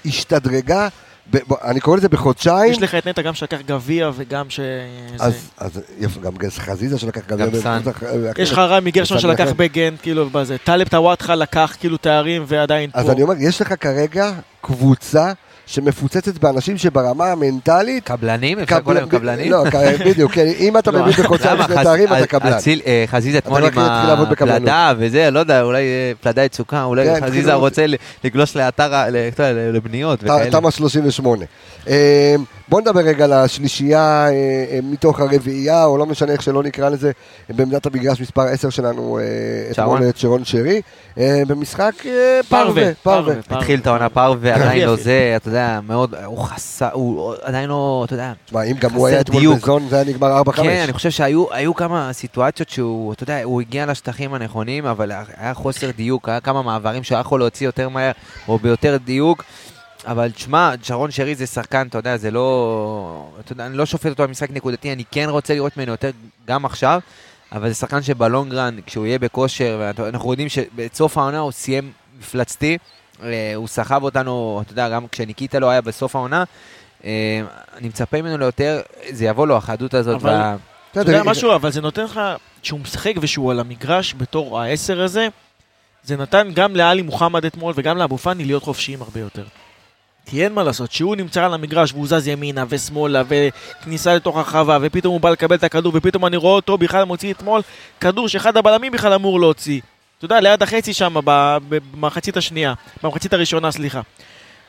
השתדרגה, 0.05 0.87
ב, 1.31 1.37
ב, 1.37 1.53
אני 1.63 1.79
קורא 1.79 1.97
לזה 1.97 2.09
בחודשיים. 2.09 2.71
יש 2.71 2.81
לך 2.81 2.95
את 2.95 3.07
נטע 3.07 3.21
גם 3.21 3.33
שלקח 3.33 3.57
גביע 3.65 4.09
וגם 4.15 4.49
ש... 4.49 4.59
זה- 5.17 5.23
אז, 5.25 5.49
אז 5.57 5.81
יפה, 5.99 6.19
גם 6.21 6.31
חזיזה 6.57 6.99
שלקח 6.99 7.21
גם... 7.27 7.37
גם 7.37 7.47
סאן. 7.61 7.81
יש 8.37 8.51
לך 8.51 8.57
רמי 8.59 8.91
גרשון 8.91 9.17
בסן 9.17 9.27
שלקח. 9.27 9.51
בגנט, 9.55 9.99
כאילו, 10.01 10.29
בזה. 10.29 10.57
טלב 10.63 10.87
טוואטחה 10.87 11.35
לקח 11.35 11.75
כאילו 11.79 11.97
תארים 11.97 12.43
ועדיין 12.47 12.91
פה. 12.91 12.99
אז 12.99 13.09
אני 13.09 13.23
אומר, 13.23 13.33
יש 13.39 13.61
לך 13.61 13.73
כרגע 13.79 14.31
קבוצה 14.61 15.31
שמפוצצת 15.71 16.37
באנשים 16.37 16.77
שברמה 16.77 17.31
המנטלית... 17.31 18.03
קבלנים? 18.03 18.59
אפשר 18.59 18.77
לקרוא 18.77 18.93
להם 18.93 19.09
קבלנים? 19.09 19.51
לא, 19.51 19.63
בדיוק, 20.05 20.31
כן, 20.31 20.45
אם 20.59 20.77
אתה 20.77 20.91
לא. 20.91 21.01
מביא 21.01 21.23
בחודשיים 21.23 21.55
למה? 21.57 21.65
שני 21.67 21.83
תארים, 21.83 22.13
אתה 22.13 22.27
קבלן. 22.27 22.57
אה, 22.85 23.03
חזיזה 23.07 23.37
אתמול 23.37 23.63
רק 23.63 23.77
עם. 23.77 23.83
הפלדה 24.31 24.93
וזה, 24.97 25.31
לא 25.31 25.39
יודע, 25.39 25.61
אולי 25.61 25.81
אה, 25.81 26.11
פלדה 26.21 26.43
יצוקה, 26.43 26.83
אולי 26.83 27.05
כן, 27.05 27.25
חזיזה 27.27 27.39
התחילו- 27.53 27.59
רוצה 27.59 27.85
לגלוש 28.23 28.55
לאתר, 28.55 28.93
לבניות 29.73 30.19
וכאלה. 30.23 30.51
תמ"א 30.51 30.71
38. 30.71 31.45
בוא 32.69 32.81
נדבר 32.81 32.99
רגע 32.99 33.23
על 33.23 33.33
השלישייה 33.33 34.27
אה, 34.27 34.31
אה, 34.31 34.79
מתוך 34.83 35.19
הרביעייה, 35.19 35.85
או 35.85 35.97
לא 35.97 36.05
משנה 36.05 36.31
איך 36.31 36.43
שלא 36.43 36.63
נקרא 36.63 36.89
לזה, 36.89 37.11
בעמדת 37.49 37.85
המגרש 37.85 38.21
מספר 38.21 38.41
10 38.41 38.69
שלנו, 38.69 39.19
אה. 39.19 39.71
אתמול 39.71 40.09
את 40.09 40.17
שרון 40.17 40.45
שרי, 40.45 40.81
במשחק 41.17 41.93
פרווה, 42.49 42.93
פרווה. 43.03 43.35
התחיל 43.49 43.79
את 43.79 43.87
העונה 43.87 44.09
פר 44.09 44.35
ועדיין 44.39 44.77
יפה. 44.77 44.85
לא 44.85 44.95
זה, 44.95 45.33
אתה 45.35 45.49
יודע, 45.49 45.79
מאוד, 45.87 46.15
הוא 46.25 46.37
חסר, 46.37 46.89
הוא 46.93 47.33
עדיין 47.41 47.69
לא, 47.69 48.03
אתה 48.05 48.13
יודע. 48.13 48.33
תשמע, 48.45 48.63
אם 48.63 48.75
גם 48.79 48.91
הוא 48.91 49.05
חסר 49.05 49.13
היה 49.13 49.21
אתמול 49.21 49.41
דיוק. 49.41 49.63
בזון, 49.63 49.87
זה 49.89 49.95
היה 49.95 50.05
נגמר 50.05 50.41
4-5. 50.41 50.51
כן, 50.51 50.81
אני 50.83 50.93
חושב 50.93 51.09
שהיו 51.09 51.45
היו 51.51 51.75
כמה 51.75 52.13
סיטואציות 52.13 52.69
שהוא, 52.69 53.13
אתה 53.13 53.23
יודע, 53.23 53.43
הוא 53.43 53.61
הגיע 53.61 53.85
לשטחים 53.85 54.33
הנכונים, 54.33 54.85
אבל 54.85 55.11
היה 55.37 55.53
חוסר 55.53 55.91
דיוק, 55.91 56.29
היה 56.29 56.39
כמה 56.39 56.61
מעברים 56.61 57.03
שהוא 57.03 57.15
היה 57.15 57.21
יכול 57.21 57.39
להוציא 57.39 57.67
יותר 57.67 57.89
מהר, 57.89 58.11
או 58.47 58.59
ביותר 58.59 58.97
דיוק. 59.05 59.43
אבל 60.09 60.31
תשמע, 60.31 60.71
שרון 60.83 61.11
שרי 61.11 61.35
זה 61.35 61.47
שחקן, 61.47 61.87
אתה 61.87 61.97
יודע, 61.97 62.17
זה 62.17 62.31
לא... 62.31 63.29
אתה 63.39 63.51
יודע, 63.51 63.65
אני 63.65 63.77
לא 63.77 63.85
שופט 63.85 64.09
אותו 64.09 64.23
במשחק 64.23 64.49
נקודתי, 64.51 64.93
אני 64.93 65.03
כן 65.11 65.25
רוצה 65.29 65.53
לראות 65.53 65.77
ממנו 65.77 65.91
יותר 65.91 66.09
גם 66.47 66.65
עכשיו, 66.65 66.99
אבל 67.51 67.69
זה 67.69 67.75
שחקן 67.75 68.01
שבלונגרן, 68.01 68.77
כשהוא 68.85 69.05
יהיה 69.05 69.19
בכושר, 69.19 69.77
ואנחנו 69.79 70.31
יודעים 70.31 70.49
שבסוף 70.49 71.17
העונה 71.17 71.39
הוא 71.39 71.51
סיים 71.51 71.91
מפלצתי, 72.19 72.77
אה, 73.23 73.51
הוא 73.55 73.67
סחב 73.67 74.03
אותנו, 74.03 74.61
אתה 74.65 74.71
יודע, 74.71 74.89
גם 74.89 75.07
כשניקיטה 75.07 75.59
לא 75.59 75.69
היה 75.69 75.81
בסוף 75.81 76.15
העונה, 76.15 76.43
אה, 77.05 77.41
אני 77.77 77.87
מצפה 77.87 78.21
ממנו 78.21 78.37
ליותר, 78.37 78.81
זה 79.09 79.25
יבוא 79.25 79.47
לו, 79.47 79.57
החדות 79.57 79.93
הזאת. 79.93 80.15
אבל- 80.21 80.29
וה... 80.29 80.55
אתה 80.91 80.99
יודע 80.99 81.23
משהו, 81.23 81.55
אבל 81.55 81.71
זה 81.71 81.81
נותן 81.81 82.03
לך, 82.03 82.21
כשהוא 82.61 82.79
משחק 82.79 83.13
ושהוא 83.21 83.51
על 83.51 83.59
המגרש 83.59 84.15
בתור 84.17 84.59
העשר 84.59 85.01
הזה, 85.01 85.27
זה 86.03 86.17
נתן 86.17 86.47
גם 86.53 86.75
לאלי 86.75 87.01
מוחמד 87.01 87.45
אתמול 87.45 87.73
וגם 87.75 87.97
לאבו 87.97 88.17
פאני 88.17 88.45
להיות 88.45 88.63
חופשיים 88.63 89.01
הרבה 89.01 89.19
יותר. 89.19 89.43
כי 90.29 90.43
אין 90.43 90.53
מה 90.53 90.63
לעשות, 90.63 90.91
שהוא 90.91 91.15
נמצא 91.15 91.45
על 91.45 91.53
המגרש 91.53 91.93
והוא 91.93 92.07
זז 92.07 92.27
ימינה 92.27 92.65
ושמאלה 92.69 93.23
וכניסה 93.27 94.15
לתוך 94.15 94.37
הרחבה 94.37 94.77
ופתאום 94.81 95.13
הוא 95.13 95.21
בא 95.21 95.29
לקבל 95.29 95.55
את 95.55 95.63
הכדור 95.63 95.91
ופתאום 95.95 96.25
אני 96.25 96.37
רואה 96.37 96.53
אותו 96.53 96.77
בכלל 96.77 97.03
מוציא 97.03 97.33
אתמול 97.33 97.61
כדור 97.99 98.27
שאחד 98.27 98.57
הבלמים 98.57 98.91
בכלל 98.91 99.13
אמור 99.13 99.39
להוציא. 99.39 99.81
אתה 100.17 100.25
יודע, 100.25 100.39
ליד 100.39 100.63
החצי 100.63 100.93
שם, 100.93 101.15
במחצית 101.23 102.37
השנייה, 102.37 102.73
במחצית 103.03 103.33
הראשונה, 103.33 103.71
סליחה. 103.71 104.01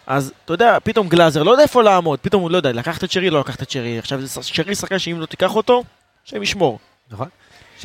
אז 0.07 0.33
אתה 0.45 0.53
יודע, 0.53 0.79
פתאום 0.85 1.09
גלאזר, 1.09 1.43
לא 1.43 1.51
יודע 1.51 1.63
איפה 1.63 1.83
לעמוד, 1.83 2.19
פתאום 2.19 2.43
הוא 2.43 2.51
לא 2.51 2.57
יודע, 2.57 2.73
לקחת 2.73 3.05
את 3.05 3.11
שרי, 3.11 3.31
לא 3.31 3.41
לקחת 3.41 3.63
את 3.63 3.71
שרי. 3.71 3.99
עכשיו, 3.99 4.21
שרי 4.41 4.75
שחקן 4.75 4.99
שאם 4.99 5.21
לא 5.21 5.27
תיקח 5.27 5.57
אותו, 5.57 5.85
השם 6.27 6.43
ישמור. 6.43 6.79
נכון. 7.11 7.29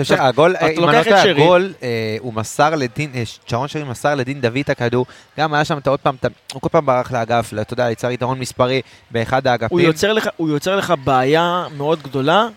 חושב 0.04 0.16
שהגול, 0.16 0.56
אתה 0.56 0.68
אם 0.68 0.90
אני 0.90 0.98
לא 0.98 1.04
טועה. 1.04 1.24
הגול, 1.30 1.74
אה, 1.84 2.18
הוא 2.20 2.34
מסר 2.34 2.76
לדין, 2.76 3.12
אה, 3.16 3.24
שרון 3.48 3.68
שרי 3.68 3.84
מסר 3.84 4.16
לדין 4.16 4.42
דוד 4.42 4.58
את 4.58 4.70
הכדור, 4.70 5.06
גם 5.40 5.54
היה 5.54 5.66
שם 5.66 5.78
עוד 5.88 6.00
פעם, 6.00 6.16
הוא 6.54 6.62
כל 6.62 6.70
פעם 6.70 6.86
ברח 6.86 7.12
לאגף, 7.12 7.52
אתה 7.62 7.74
יודע, 7.74 7.92
יצר 7.92 8.12
יתרון 8.12 8.40
מספרי 8.40 8.82
באחד 9.12 9.48
האגפים. 9.48 9.78
הוא 9.78 9.82
יוצר 9.82 10.14
לך, 10.14 10.30
הוא 10.38 10.50
יוצר 10.50 10.76
לך 10.76 10.94
בעיה 11.04 11.66
מאוד 11.78 12.04
גדולה, 12.04 12.48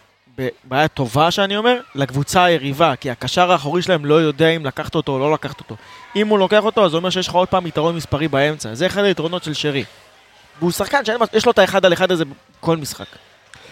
בעיה 0.65 0.89
טובה 0.89 1.31
שאני 1.31 1.57
אומר, 1.57 1.81
לקבוצה 1.95 2.45
היריבה, 2.45 2.97
כי 2.97 3.11
הקשר 3.11 3.53
האחורי 3.53 3.83
שלהם 3.83 4.05
לא 4.05 4.15
יודע 4.15 4.49
אם 4.49 4.67
לקחת 4.67 4.95
אותו 4.95 5.13
או 5.13 5.19
לא 5.19 5.33
לקחת 5.33 5.61
אותו. 5.61 5.77
אם 6.17 6.29
הוא 6.29 6.39
לוקח 6.39 6.65
אותו, 6.65 6.85
אז 6.85 6.91
זה 6.91 6.97
אומר 6.97 7.11
שיש 7.11 7.29
לך 7.29 7.35
עוד 7.35 7.49
פעם 7.49 7.67
יתרון 7.67 7.97
מספרי 7.97 8.29
באמצע. 8.29 8.75
זה 8.75 8.87
אחד 8.87 9.05
היתרונות 9.05 9.45
של 9.45 9.55
שרי. 9.55 9.85
והוא 10.59 10.71
שחקן 10.71 11.05
שיש 11.05 11.47
לו 11.47 11.53
את 11.53 11.59
האחד 11.59 11.85
על 11.85 11.93
אחד 11.93 12.13
הזה 12.13 12.25
בכל 12.61 12.77
משחק. 12.77 13.07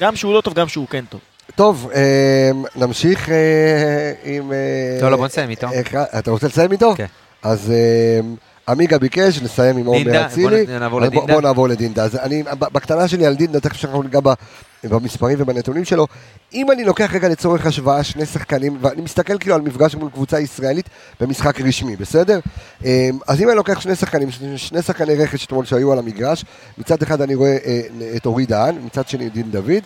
גם 0.01 0.17
שהוא 0.17 0.35
לא 0.35 0.41
טוב, 0.41 0.55
גם 0.55 0.69
שהוא 0.69 0.89
כן 0.89 1.05
טוב. 1.09 1.21
טוב, 1.55 1.91
אה, 1.95 2.51
נמשיך 2.77 3.31
אה, 3.31 4.13
עם... 4.25 4.53
לא, 5.03 5.11
לא, 5.11 5.17
בוא 5.17 5.27
נסיים 5.27 5.51
איתו. 5.51 5.67
אתה 6.19 6.31
רוצה 6.31 6.47
לסיים 6.47 6.73
איתו? 6.73 6.95
כן. 6.97 7.07
אז 7.43 7.73
עמיגה 8.69 8.99
ביקש, 8.99 9.43
נסיים 9.43 9.77
עם 9.77 9.87
עומר 9.87 9.99
אצילי. 10.27 10.67
בוא 11.33 11.41
נעבור 11.43 11.69
לדינדה. 11.69 12.05
אז 12.05 12.17
אני, 12.17 12.43
בקטנה 12.59 13.09
שלי 13.09 13.27
על 13.27 13.35
דינדה, 13.35 13.61
תכף 13.61 13.77
שאנחנו 13.77 14.03
ניגע 14.03 14.21
במספרים 14.85 15.37
ובנתונים 15.41 15.85
שלו. 15.85 16.07
אם 16.55 16.71
אני 16.71 16.85
לוקח 16.85 17.15
רגע 17.15 17.29
לצורך 17.29 17.67
השוואה 17.67 18.05
שני 18.05 18.27
שחקנים, 18.27 18.79
ואני 18.81 19.03
מסתכל 19.03 19.39
כאילו 19.39 19.55
על 19.55 19.61
מפגש 19.61 19.95
מול 19.95 20.11
קבוצה 20.11 20.41
ישראלית 20.41 20.89
במשחק 21.21 21.61
רשמי, 21.61 21.97
בסדר? 21.97 22.41
אז 23.27 23.41
אם 23.41 23.49
אני 23.49 23.57
לוקח 23.57 23.81
שני 23.81 23.95
שחקנים, 23.95 24.29
שני- 24.57 24.83
שחקני 24.83 25.15
רכש 25.15 25.47
אתמול 25.47 25.65
שהיו 25.65 25.93
על 25.93 25.99
המגרש, 25.99 26.45
מצד 26.79 27.03
אחד 27.03 27.21
אני 27.21 27.35
רואה 27.35 27.57
אה, 27.67 27.81
את 28.17 28.27
אורי 28.27 28.47
דהן, 28.47 28.75
מצד 28.85 29.09
שני 29.09 29.29
דין 29.29 29.51
דוד. 29.51 29.83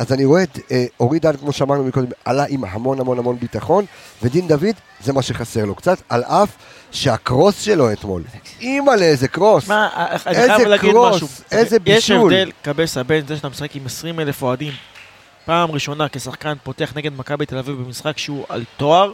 אז 0.00 0.12
אני 0.12 0.24
רואה 0.24 0.42
את 0.42 0.58
אה, 0.70 0.84
אורי 1.00 1.18
דהן, 1.18 1.36
כמו 1.36 1.52
שאמרנו 1.52 1.84
מקודם, 1.84 2.06
עלה 2.24 2.44
עם 2.48 2.64
המון 2.64 3.00
המון 3.00 3.18
המון 3.18 3.38
ביטחון, 3.38 3.84
ודין 4.22 4.48
דוד, 4.48 4.74
זה 5.00 5.12
מה 5.12 5.22
שחסר 5.22 5.64
לו 5.64 5.74
קצת, 5.74 5.98
על 6.08 6.24
אף 6.24 6.48
שהקרוס 6.90 7.60
שלו 7.60 7.92
אתמול, 7.92 8.22
אימא'לה, 8.60 9.04
איזה 9.04 9.28
קרוס. 9.28 9.68
מה, 9.68 9.88
אני 10.26 10.36
איזה 10.36 10.54
חייב 10.54 10.68
להגיד 10.68 10.90
קרוס, 10.90 11.14
משהו. 11.14 11.28
איזה 11.52 11.76
יש 11.76 11.82
בישול. 11.82 12.34
הבדל, 12.34 12.50
קבסה, 12.62 13.02
בין 13.02 13.26
זה 13.26 13.36
שאתה 13.36 13.48
משחק 13.48 13.76
עם 13.76 13.86
20 13.86 14.20
אלף 14.20 14.42
אוהדים, 14.42 14.72
פעם 15.44 15.70
ראשונה 15.70 16.08
כשחקן 16.08 16.54
פותח 16.62 16.92
נגד 16.96 17.12
מכבי 17.16 17.46
תל 17.46 17.58
אביב 17.58 17.76
במשחק 17.76 18.18
שהוא 18.18 18.44
על 18.48 18.64
תואר, 18.76 19.12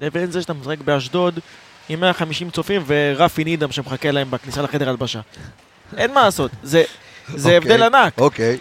לבין 0.00 0.30
זה 0.30 0.42
שאתה 0.42 0.52
משחק 0.52 0.78
באשדוד 0.78 1.38
עם 1.88 2.00
150 2.00 2.50
צופים 2.50 2.82
ורפי 2.86 3.44
נידם 3.44 3.72
שמחכה 3.72 4.10
להם 4.10 4.30
בכניסה 4.30 4.62
לחדר 4.62 4.88
הלבשה. 4.88 5.20
אין 5.96 6.14
מה 6.14 6.24
לעשות, 6.24 6.50
זה, 6.62 6.82
זה 7.34 7.56
אוקיי, 7.56 7.56
הבדל 7.56 7.82
ענק. 7.82 8.18
אוקיי. 8.18 8.58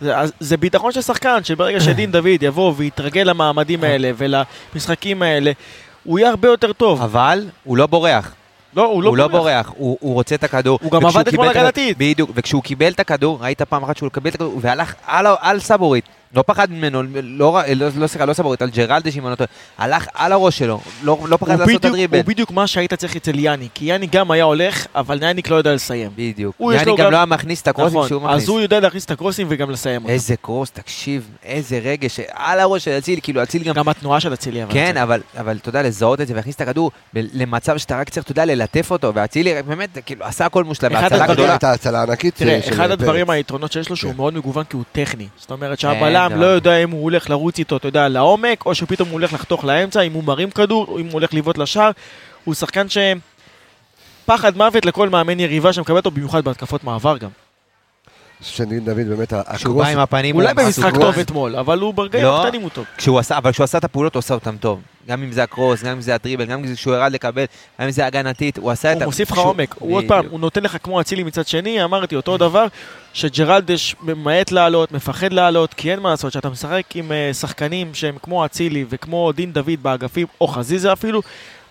זה, 0.00 0.14
זה 0.40 0.56
ביטחון 0.56 0.92
של 0.92 1.00
שחקן, 1.00 1.44
שברגע 1.44 1.80
שדין 1.80 2.12
דוד 2.12 2.42
יבוא 2.42 2.72
ויתרגל 2.76 3.22
למעמדים 3.22 3.84
האלה 3.84 4.10
ולמשחקים 4.16 5.22
האלה, 5.22 5.52
הוא 6.04 6.18
יהיה 6.18 6.30
הרבה 6.30 6.48
יותר 6.48 6.72
טוב. 6.72 7.02
אבל 7.02 7.46
הוא 7.64 7.76
לא 7.76 7.86
בורח. 7.86 8.34
לא, 8.76 8.84
הוא 8.84 9.02
לא 9.02 9.08
הוא 9.08 9.16
לא 9.16 9.28
בורח. 9.28 9.42
בורח, 9.42 9.72
הוא 9.76 9.98
הוא 10.00 10.14
רוצה 10.14 10.34
את 10.34 10.44
הכדור. 10.44 10.78
הוא 10.82 10.92
גם 10.92 11.06
עבד 11.06 11.28
אתמול 11.28 11.48
הגנתית. 11.48 11.98
בדיוק, 11.98 12.30
וכשהוא 12.34 12.62
קיבל 12.62 12.88
את 12.88 13.00
הכדור, 13.00 13.38
ראית 13.40 13.62
פעם 13.62 13.84
אחת 13.84 13.96
שהוא 13.96 14.08
קיבל 14.10 14.30
את 14.30 14.34
הכדור, 14.34 14.58
והלך 14.60 14.94
על 15.06 15.26
על 15.40 15.60
סבורית. 15.60 16.07
לא 16.34 16.44
פחד 16.46 16.72
ממנו, 16.72 17.02
לא 17.02 17.60
לא- 17.76 17.88
לא 17.96 18.06
סליחה, 18.06 18.24
לא 18.24 18.32
סבורית, 18.32 18.62
על 18.62 18.70
ג'רלדש 18.70 19.16
אם 19.16 19.22
אני 19.22 19.30
לא 19.30 19.36
טועה. 19.36 19.48
הלך 19.78 20.06
על 20.14 20.32
הראש 20.32 20.58
שלו, 20.58 20.80
לא 21.02 21.18
לא 21.28 21.36
פחד 21.36 21.60
לעשות 21.60 21.80
את 21.80 21.84
הדריבל. 21.84 22.18
הוא 22.18 22.24
בדיוק 22.26 22.50
מה 22.50 22.66
שהיית 22.66 22.94
צריך 22.94 23.16
אצל 23.16 23.38
יאני, 23.38 23.68
כי 23.74 23.84
יאני 23.84 24.06
גם 24.06 24.30
היה 24.30 24.44
הולך, 24.44 24.86
אבל 24.94 25.22
יאניק 25.22 25.48
לא 25.50 25.56
יודע 25.56 25.74
לסיים. 25.74 26.10
בדיוק. 26.16 26.54
הוא 26.58 26.72
יש 26.72 26.78
יאני 26.80 26.90
לו 26.90 26.96
גם 26.96 27.04
גם- 27.04 27.12
לא 27.12 27.16
היה 27.16 27.26
מכניס 27.26 27.62
את 27.62 27.68
הקרוסים 27.68 27.96
נכון, 27.96 28.08
שהוא 28.08 28.22
מכניס. 28.22 28.42
אז 28.42 28.48
הוא 28.48 28.60
יודע 28.60 28.80
להכניס 28.80 29.04
את 29.04 29.10
הקרוסים 29.10 29.46
וגם 29.50 29.70
לסיים 29.70 30.02
אותם. 30.02 30.12
איזה 30.12 30.36
קרוס, 30.36 30.70
תקשיב, 30.70 31.28
איזה 31.44 31.78
רגש, 31.84 32.20
על 32.32 32.60
הראש 32.60 32.84
של 32.84 32.98
אצילי, 32.98 33.20
כאילו 33.22 33.42
אצילי 33.42 33.64
גם... 33.64 33.74
גם 33.74 33.88
התנועה 33.88 34.20
של 34.20 34.34
אצילי. 34.34 34.62
אבל 34.62 34.72
כן. 34.72 34.96
אבל, 34.96 35.20
אבל 35.40 35.56
אתה 35.56 35.68
יודע, 35.68 35.82
לזהות 35.82 36.20
את 36.20 36.26
זה 36.26 36.32
ולהכניס 36.34 36.56
את 36.56 36.60
הכדור 36.60 36.90
ב- 37.14 37.20
למצב 37.32 37.78
שאתה 37.78 37.98
רק 38.00 38.08
צריך, 38.08 38.24
אתה 38.24 38.32
יודע, 38.32 38.44
ללטף 38.44 38.90
אותו, 38.90 39.12
ואצילי 39.14 39.62
באמת, 39.62 39.98
כאילו, 40.06 40.24
עשה 40.24 40.46
הכל 40.46 40.64
מושלם, 40.64 40.92
אחד 40.92 41.02
בהצלה 41.02 41.16
הדברים- 41.16 41.32
גדולה. 41.34 41.50
הייתה 41.52 41.72
הצלה 41.72 42.02
ענקית 42.02 42.34
תראה, 42.36 42.60
של 42.62 42.68
אחד 42.72 42.78
פרץ. 42.82 42.90
הדברים, 42.90 43.30
היתרונות 43.30 43.72
שיש 43.72 43.88
לו, 43.90 43.96
שהוא. 43.96 44.14
מאוד 44.16 44.34
מגוון 44.34 44.64
כי 44.64 44.76
הוא 44.76 44.84
טכני. 44.92 45.26
זאת 45.38 45.50
אומרת 45.50 45.68
אין 45.70 45.76
שהבלם 45.76 46.17
דבר. 46.26 46.36
לא 46.36 46.46
יודע 46.46 46.76
אם 46.76 46.90
הוא 46.90 47.02
הולך 47.02 47.30
לרוץ 47.30 47.58
איתו, 47.58 47.76
אתה 47.76 47.88
יודע, 47.88 48.08
לעומק, 48.08 48.66
או 48.66 48.74
שפתאום 48.74 49.08
הוא 49.08 49.12
הולך 49.12 49.32
לחתוך 49.32 49.64
לאמצע, 49.64 50.00
אם 50.00 50.12
הוא 50.12 50.24
מרים 50.24 50.50
כדור, 50.50 50.86
או 50.88 50.98
אם 50.98 51.04
הוא 51.04 51.12
הולך 51.12 51.34
לבעוט 51.34 51.58
לשער. 51.58 51.90
הוא 52.44 52.54
שחקן 52.54 52.86
שפחד 52.88 54.56
מוות 54.56 54.84
לכל 54.84 55.08
מאמן 55.08 55.40
יריבה 55.40 55.72
שמקבל 55.72 55.96
אותו, 55.96 56.10
במיוחד 56.10 56.44
בהתקפות 56.44 56.84
מעבר 56.84 57.18
גם. 57.18 57.30
שדין 58.42 58.84
דוד 58.84 58.96
באמת, 59.08 59.28
כשהוא 59.28 59.42
הקרוס, 59.46 59.76
בא 59.76 59.88
עם 59.88 59.98
הפנים... 59.98 60.34
אולי 60.36 60.54
במשחק. 60.54 60.94
טוב 60.94 61.18
אתמול, 61.18 61.56
אבל 61.56 61.78
הוא 61.78 61.94
ברגעים 61.94 62.24
לא. 62.24 62.42
הקטנים 62.42 62.62
הוא 62.62 62.70
טוב. 62.70 62.84
כשהוא 62.96 63.18
עשה, 63.18 63.38
אבל 63.38 63.52
כשהוא 63.52 63.64
עשה 63.64 63.78
את 63.78 63.84
הפעולות, 63.84 64.14
הוא 64.14 64.18
עשה 64.18 64.34
אותן 64.34 64.56
טוב. 64.56 64.80
גם 65.08 65.22
אם 65.22 65.32
זה 65.32 65.42
הקרוס, 65.42 65.82
גם 65.82 65.92
אם 65.92 66.00
זה 66.00 66.14
הדריבל, 66.14 66.44
גם 66.44 66.58
אם 66.58 66.66
זה 66.66 66.74
כשהוא 66.74 66.94
ירד 66.94 67.12
לקבל, 67.12 67.44
גם 67.80 67.86
אם 67.86 67.90
זה 67.90 68.06
הגנתית, 68.06 68.58
הוא 68.58 68.70
עשה 68.70 68.92
את 68.92 68.96
הוא. 68.96 69.04
מוסיף 69.04 69.30
לך 69.30 69.38
עומק, 69.38 69.74
הוא 69.78 69.96
עוד. 69.96 70.04
פעם, 70.08 70.24
הוא 70.30 70.40
נותן 70.40 70.62
לך 70.62 70.76
כמו 70.82 71.00
אצילי 71.00 71.22
מצד 71.22 71.46
שני, 71.46 71.84
אמרתי 71.84 72.16
אותו 72.16 72.36
דבר, 72.36 72.66
שג'רלדש 73.12 73.96
ממעט 74.02 74.52
לעלות, 74.52 74.92
מפחד 74.92 75.32
לעלות, 75.32 75.74
כי 75.74 75.92
אין 75.92 76.00
מה 76.00 76.10
לעשות, 76.10 76.32
שאתה 76.32 76.48
משחק 76.48 76.84
עם 76.94 77.12
אה, 77.12 77.34
שחקנים 77.34 77.94
שהם 77.94 78.16
כמו 78.22 78.44
אצילי 78.44 78.84
וכמו 78.88 79.32
דין 79.32 79.52
דוד 79.52 79.82
באגפים, 79.82 80.26
או 80.40 80.48
חזיזה 80.48 80.92
אפילו, 80.92 81.22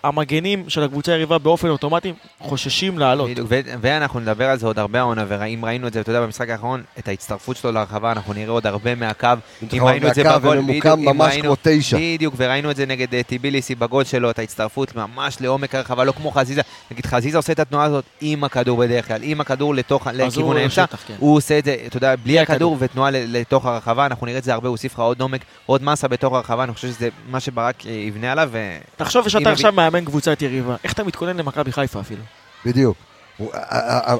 המגנים 0.02 0.64
של 0.68 0.82
הקבוצה 0.82 1.12
היריבה 1.12 1.38
באופן 1.38 1.68
אוטומטי 1.68 2.12
חוששים 2.40 2.98
לעלות. 2.98 3.30
בדיוק, 3.30 3.48
ואנחנו 3.80 4.20
נדבר 4.20 4.44
על 4.50 4.58
זה 4.58 4.66
עוד 4.66 4.78
הרבה 4.78 4.98
העונה, 4.98 5.24
ואם 5.28 5.64
ראינו 5.64 5.86
את 5.86 5.92
זה, 5.92 6.00
אתה 6.00 6.10
יודע, 6.10 6.20
במשחק 6.20 6.50
האחרון, 6.50 6.82
את 6.98 7.08
ההצטרפות 7.08 7.56
שלו 7.56 7.72
לרחבה, 7.72 8.12
אנחנו 8.12 8.32
נראה 8.34 8.50
עוד 8.52 8.66
הרבה 8.66 8.94
מהקו. 8.94 9.28
אם 9.72 9.84
ראינו 9.84 10.08
את 10.08 10.14
זה 10.14 10.22
בגול, 10.24 10.58
וממוקם 10.58 10.78
בדיוק, 10.92 11.08
אם 11.10 11.16
ממש 11.16 11.32
ראינו- 11.32 11.44
כמו 11.44 11.54
תשע. 11.62 11.96
בדיוק, 11.96 12.34
וראינו 12.36 12.70
את 12.70 12.76
זה 12.76 12.86
נגד 12.86 13.14
אה, 13.14 13.22
טיביליסי 13.22 13.74
בגול 13.74 14.04
שלו, 14.04 14.30
את 14.30 14.38
ההצטרפות 14.38 14.96
ממש 14.96 15.36
לעומק 15.40 15.74
הרחבה, 15.74 16.04
לא 16.04 16.12
כמו 16.12 16.30
חזיזה. 16.30 16.60
נגיד, 16.90 17.06
חזיזה 17.06 17.36
עושה 17.36 17.52
את 17.52 17.60
התנועה 17.60 17.84
הזאת 17.84 18.04
עם 18.20 18.44
הכדור 18.44 18.78
בדרך 18.78 19.08
כלל, 19.08 19.20
עם 19.22 19.40
הכדור 19.40 19.74
לכיוון 19.74 20.56
האמצע. 20.56 20.84
כן. 21.06 21.14
הוא 21.18 21.36
עושה 21.36 21.58
את 21.58 21.64
זה, 21.64 21.76
אתה 21.86 21.96
יודע, 21.96 22.14
בלי 22.16 22.38
הכדור. 22.38 22.76
ותנועה 22.80 23.10
ל- 23.10 23.36
לתוך 23.36 23.66
הרחבה, 23.66 24.06
אנחנו 24.06 24.26
נראה 24.26 24.38
את 24.38 24.44
זה 24.44 24.54
הרבה, 24.54 24.68
הוא 24.68 24.74
הוסיף 24.74 24.92
לך 24.92 24.98
עוד 24.98 25.20
עומק, 25.20 25.40
עוד 25.66 25.82
מסה 25.82 26.08
בתוך 26.08 26.34
הרחבה, 26.34 26.64
אני 26.64 26.72
חושב 26.74 26.88
שזה 26.88 27.08
מה 27.30 27.40
שברק 27.40 27.84
יבנה 27.86 28.32
עליו, 28.32 28.48
ו... 28.52 28.76
תחשוב 28.96 29.22
אם 29.22 29.28
שאתה 29.28 29.38
הביא- 29.40 29.52
עכשיו 29.52 29.72
מאמן 29.90 30.04
קבוצת 30.04 30.42
יריבה, 30.42 30.76
איך 30.84 30.92
אתה 30.92 31.04
מתכונן 31.04 31.36
למכבי 31.36 31.72
חיפה 31.72 32.00
אפילו? 32.00 32.22
בדיוק. 32.66 32.96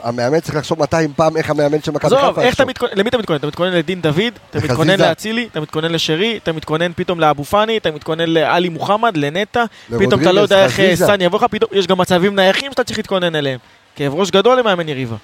המאמן 0.02 0.40
צריך 0.40 0.56
לחשוב 0.56 0.78
200 0.78 1.12
פעם 1.16 1.36
איך 1.36 1.50
המאמן 1.50 1.82
של 1.82 1.90
מכבי 1.90 2.16
חיפה 2.16 2.44
יחשוב. 2.44 2.68
למי 2.92 3.08
אתה 3.08 3.18
מתכונן? 3.18 3.38
אתה 3.38 3.46
מתכונן 3.46 3.72
לדין 3.72 4.00
דוד, 4.00 4.20
אתה. 4.50 4.58
מתכונן 4.64 5.00
לאצילי, 5.00 5.48
אתה 5.52 5.60
מתכונן 5.60 5.92
לשרי, 5.92 6.38
אתה 6.42 6.52
מתכונן 6.52 6.92
פתאום 6.96 7.20
לאבו 7.20 7.44
פאני, 7.44 7.76
אתה 7.76 7.90
מתכונן 7.90 8.28
לאלי 8.28 8.68
מוחמד, 8.68 9.16
לנטע, 9.16 9.64
פתאום 9.98 10.22
אתה 10.22 10.32
לא 10.32 10.40
יודע 10.40 10.64
איך 10.64 10.80
אה. 10.80 10.96
סאן 10.96 11.20
יבוא 11.20 11.38
לך, 11.38 11.44
פתאום 11.50 11.70
יש 11.74 11.86
גם 11.86 11.98
מצבים 11.98 12.34
נייחים 12.36 12.70
שאתה 12.70 12.84
צריך 12.84 12.98
להתכונן 12.98 13.36
אליהם. 13.36 13.58
כאב 13.96 14.14
ראש 14.14 14.30
גדול 14.30 14.58
למאמן 14.58 14.88
יריבה. 14.88 15.16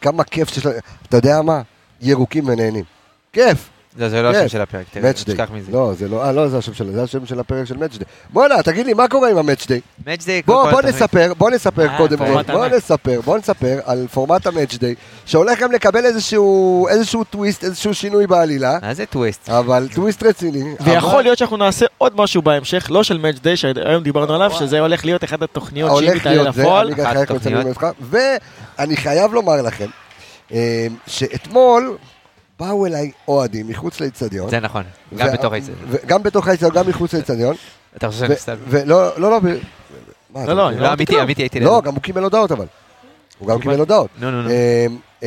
כמה 0.00 0.24
כיף 0.24 0.54
שיש 0.54 0.66
לנו, 0.66 0.74
אתה 1.08 1.16
יודע 1.16 1.42
מה? 1.42 1.60
ירוקים 2.00 2.48
ונהנים. 2.48 2.84
כיף. 3.32 3.68
לא, 3.98 4.08
זה 4.08 4.22
לא. 4.22 4.28
השם 4.28 4.48
של 4.48 4.60
הפרק, 4.60 4.86
תראה. 4.92 5.12
תשכח 5.12 5.50
מזה. 5.54 5.72
לא, 5.72 5.92
זה 5.94 6.08
לא, 6.08 6.24
אה, 6.24 6.32
לא 6.32 6.48
זה 6.48 6.58
השם 6.58 6.74
שלו, 6.74 6.92
זה 6.92 7.02
השם 7.02 7.26
של 7.26 7.40
הפרק 7.40 7.64
של 7.64 7.74
Match 7.74 7.98
day. 7.98 8.04
בואנה, 8.30 8.62
תגיד 8.62 8.86
לי, 8.86 8.94
מה 8.94 9.08
קורה 9.08 9.30
עם? 9.30 9.38
Match 9.38 9.66
day, 9.66 10.28
בוא, 10.46 10.70
בוא. 10.70 10.82
נספר, 10.82 11.32
בוא 11.34 11.50
נספר 11.50 11.88
אה, 11.88 11.96
קודם 11.96 12.16
כל, 12.18 12.42
בוא. 12.52 12.66
נספר, 12.66 13.20
בוא 13.20 13.38
נספר 13.38 13.78
על 13.84 14.06
פורמט 14.12 14.46
day, 14.46 14.94
שהולך 15.26 15.60
גם 15.60 15.72
לקבל 15.72 16.04
איזשהו, 16.06 16.88
איזשהו 16.88 17.24
טוויסט, 17.24 17.64
איזשהו 17.64 17.94
שינוי 17.94 18.26
בעלילה, 18.26 18.78
מה 18.82 18.94
זה 18.94 19.06
טוויסט? 19.06 19.48
אבל 19.48 19.88
טוויסט 19.94 20.22
רציני. 20.22 20.74
ויכול 20.80 21.22
להיות 21.22 21.38
שאנחנו 21.38 21.56
נעשה 21.56 21.86
עוד 21.98 22.12
משהו 22.16 22.42
בהמשך, 22.42 22.86
לא 22.90 23.02
של 23.02 23.18
מאץ' 23.18 23.38
דיי, 23.42 23.56
שהיום 23.56 24.02
דיברנו 24.02 24.34
עליו, 24.34 24.50
שזה 24.50 24.80
הולך 24.80 25.04
להיות 25.04 25.24
אחת 25.24 25.42
התוכניות 25.42 25.90
הולך 25.90 26.26
להיות 26.26 26.54
זה, 26.54 26.60
לפועל. 26.60 26.90
לציין 27.30 27.68
אותך, 27.68 27.86
ואני 28.00 28.96
חייב 28.96 29.32
לומר 29.32 29.62
לכם, 29.62 29.86
אה, 30.52 30.86
שאתמול 31.06 31.96
באו 32.60 32.86
אליי 32.86 33.10
אוהדים 33.28 33.68
מחוץ 33.68 34.00
לאצטדיון. 34.00 34.50
זה 34.50 34.60
נכון, 34.60 34.82
גם 35.16 35.28
ו- 35.28 35.32
בתוך 35.32 35.52
האצטדיון. 35.52 35.78
ו- 35.88 35.96
גם 36.06 36.22
בתוך 36.22 36.48
האצטדיון, 36.48 36.74
גם 36.74 36.88
מחוץ 36.88 37.14
לאצטדיון. 37.14 37.56
אתה 37.96 38.08
חושב 38.08 38.26
ו- 38.30 38.36
שאני. 38.36 38.58
ולא, 38.68 39.18
לא, 39.20 39.30
לא, 39.30 39.38
ב- 39.38 39.44
מה, 40.30 40.44
אתה- 40.44 40.54
לא, 40.54 40.68
אני 40.68 40.80
לא, 40.80 40.92
אמיתי, 40.92 41.22
אמיתי, 41.22 41.42
הייתי 41.42 41.60
לא. 41.60 41.80
גם 41.84 41.94
הוא 41.94 42.02
קיבל 42.02 42.22
הודעות 42.24 42.52
אבל. 42.52 42.66
הוא 43.38 43.48
גם 43.48 43.60
קיבל 43.60 43.78
הודעות. 43.78 44.10
נו, 44.18 44.30
נו, 44.30 44.42
נו. 44.42 44.50
אה, 44.50 44.86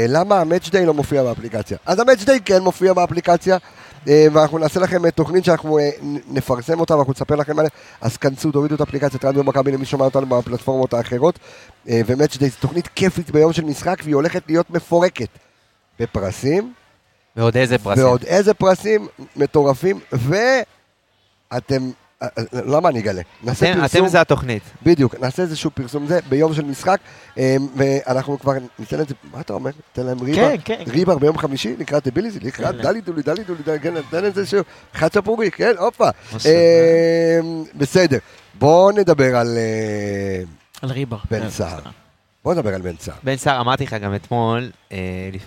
למה 0.09 0.43
Day 0.71 0.85
לא 0.85 0.93
מופיע 0.93 1.23
באפליקציה? 1.23 1.77
אז 1.85 1.99
Day 1.99 2.39
כן 2.45 2.61
מופיע 2.61 2.93
באפליקציה, 2.93 3.57
אה, 4.07 4.27
ואנחנו 4.33 4.57
נעשה 4.57 4.79
לכם 4.79 5.05
אה, 5.05 5.11
תוכנית 5.11 5.45
שאנחנו 5.45 5.79
אה, 5.79 5.89
נפרסם 6.27 6.79
אותה 6.79 6.95
ואנחנו 6.95 7.13
נספר 7.13 7.35
לכם 7.35 7.59
עליה, 7.59 7.69
אז 8.01 8.17
כנסו, 8.17 8.51
תורידו 8.51 8.75
את 8.75 8.81
אפליקציית 8.81 9.25
רדיו 9.25 9.43
מכבי 9.43 9.71
למי 9.71 9.85
שומע 9.85 10.05
אותנו 10.05 10.25
בפלטפורמות 10.25 10.93
האחרות. 10.93 11.39
אה, 11.89 12.01
Day 12.07 12.49
זו 12.49 12.55
תוכנית 12.59 12.87
כיפית 12.87 13.31
ביום 13.31 13.53
של 13.53 13.65
משחק, 13.65 14.01
והיא 14.03 14.15
הולכת 14.15 14.43
להיות 14.47 14.69
מפורקת 14.69 15.29
בפרסים, 15.99 16.73
ועוד 17.35 17.57
איזה 17.57 17.77
פרסים. 17.77 18.03
ועוד 18.05 18.23
איזה 18.23 18.53
פרסים 18.53 19.07
מטורפים, 19.35 19.99
ואתם... 20.11 21.89
אה, 22.21 22.27
אה, 22.37 22.43
למה 22.65 22.89
אני 22.89 22.99
אגלה? 22.99 23.21
נעשה 23.43 23.71
אתם- 23.71 23.81
פרסום. 23.81 24.01
אתם 24.03 24.11
זה 24.11 24.21
התוכנית. 24.21 24.63
בדיוק, 24.83 25.15
נעשה 25.19 25.41
איזשהו 25.43 25.71
פרסום 25.71 26.07
זה 26.07 26.19
ביום 26.29 26.53
של 26.53 26.65
משחק, 26.65 26.97
אה, 27.37 27.55
ואנחנו 27.75 28.39
כבר 28.39 28.51
ניתן 28.79 28.99
את 29.01 29.07
זה, 29.09 29.15
מה 29.33 29.41
אתה 29.41 29.53
אומר? 29.53 29.71
ניתן 29.87 30.05
להם 30.09 30.21
ריבר, 30.21 30.49
כן, 30.65 30.75
כן. 30.85 30.91
ריבר 30.91 31.17
ביום 31.17 31.37
חמישי, 31.37 31.75
לקראת 31.79 32.07
ביליזי, 32.07 32.39
לקראת 32.39 32.75
כן. 32.75 32.81
דלי 32.81 33.01
דולי, 33.01 33.21
דלי 33.21 33.43
דולי, 33.43 33.63
דלי, 33.63 33.79
כן, 33.79 33.93
ניתן 33.93 34.25
את 34.25 34.35
זה 34.35 34.45
שהוא 34.45 34.61
חצ'פורי, 34.95 35.51
כן, 35.51 35.71
הופה. 35.79 36.09
משה. 36.35 36.49
אה, 36.49 37.39
בסדר, 37.75 38.17
בואו 38.59 38.91
נדבר 38.91 39.35
על 39.35 39.57
אה, 39.57 40.43
על 40.81 40.89
ריבר. 40.91 41.17
בן 41.31 41.39
כן, 41.39 41.49
סער. 41.49 41.79
בואו 42.43 42.55
נדבר 42.55 42.73
על 42.75 42.81
בן 42.81 42.95
סער. 42.99 43.15
בן 43.23 43.35
סער, 43.35 43.61
אמרתי 43.61 43.83
לך 43.83 43.93
גם 43.93 44.15
אתמול, 44.15 44.71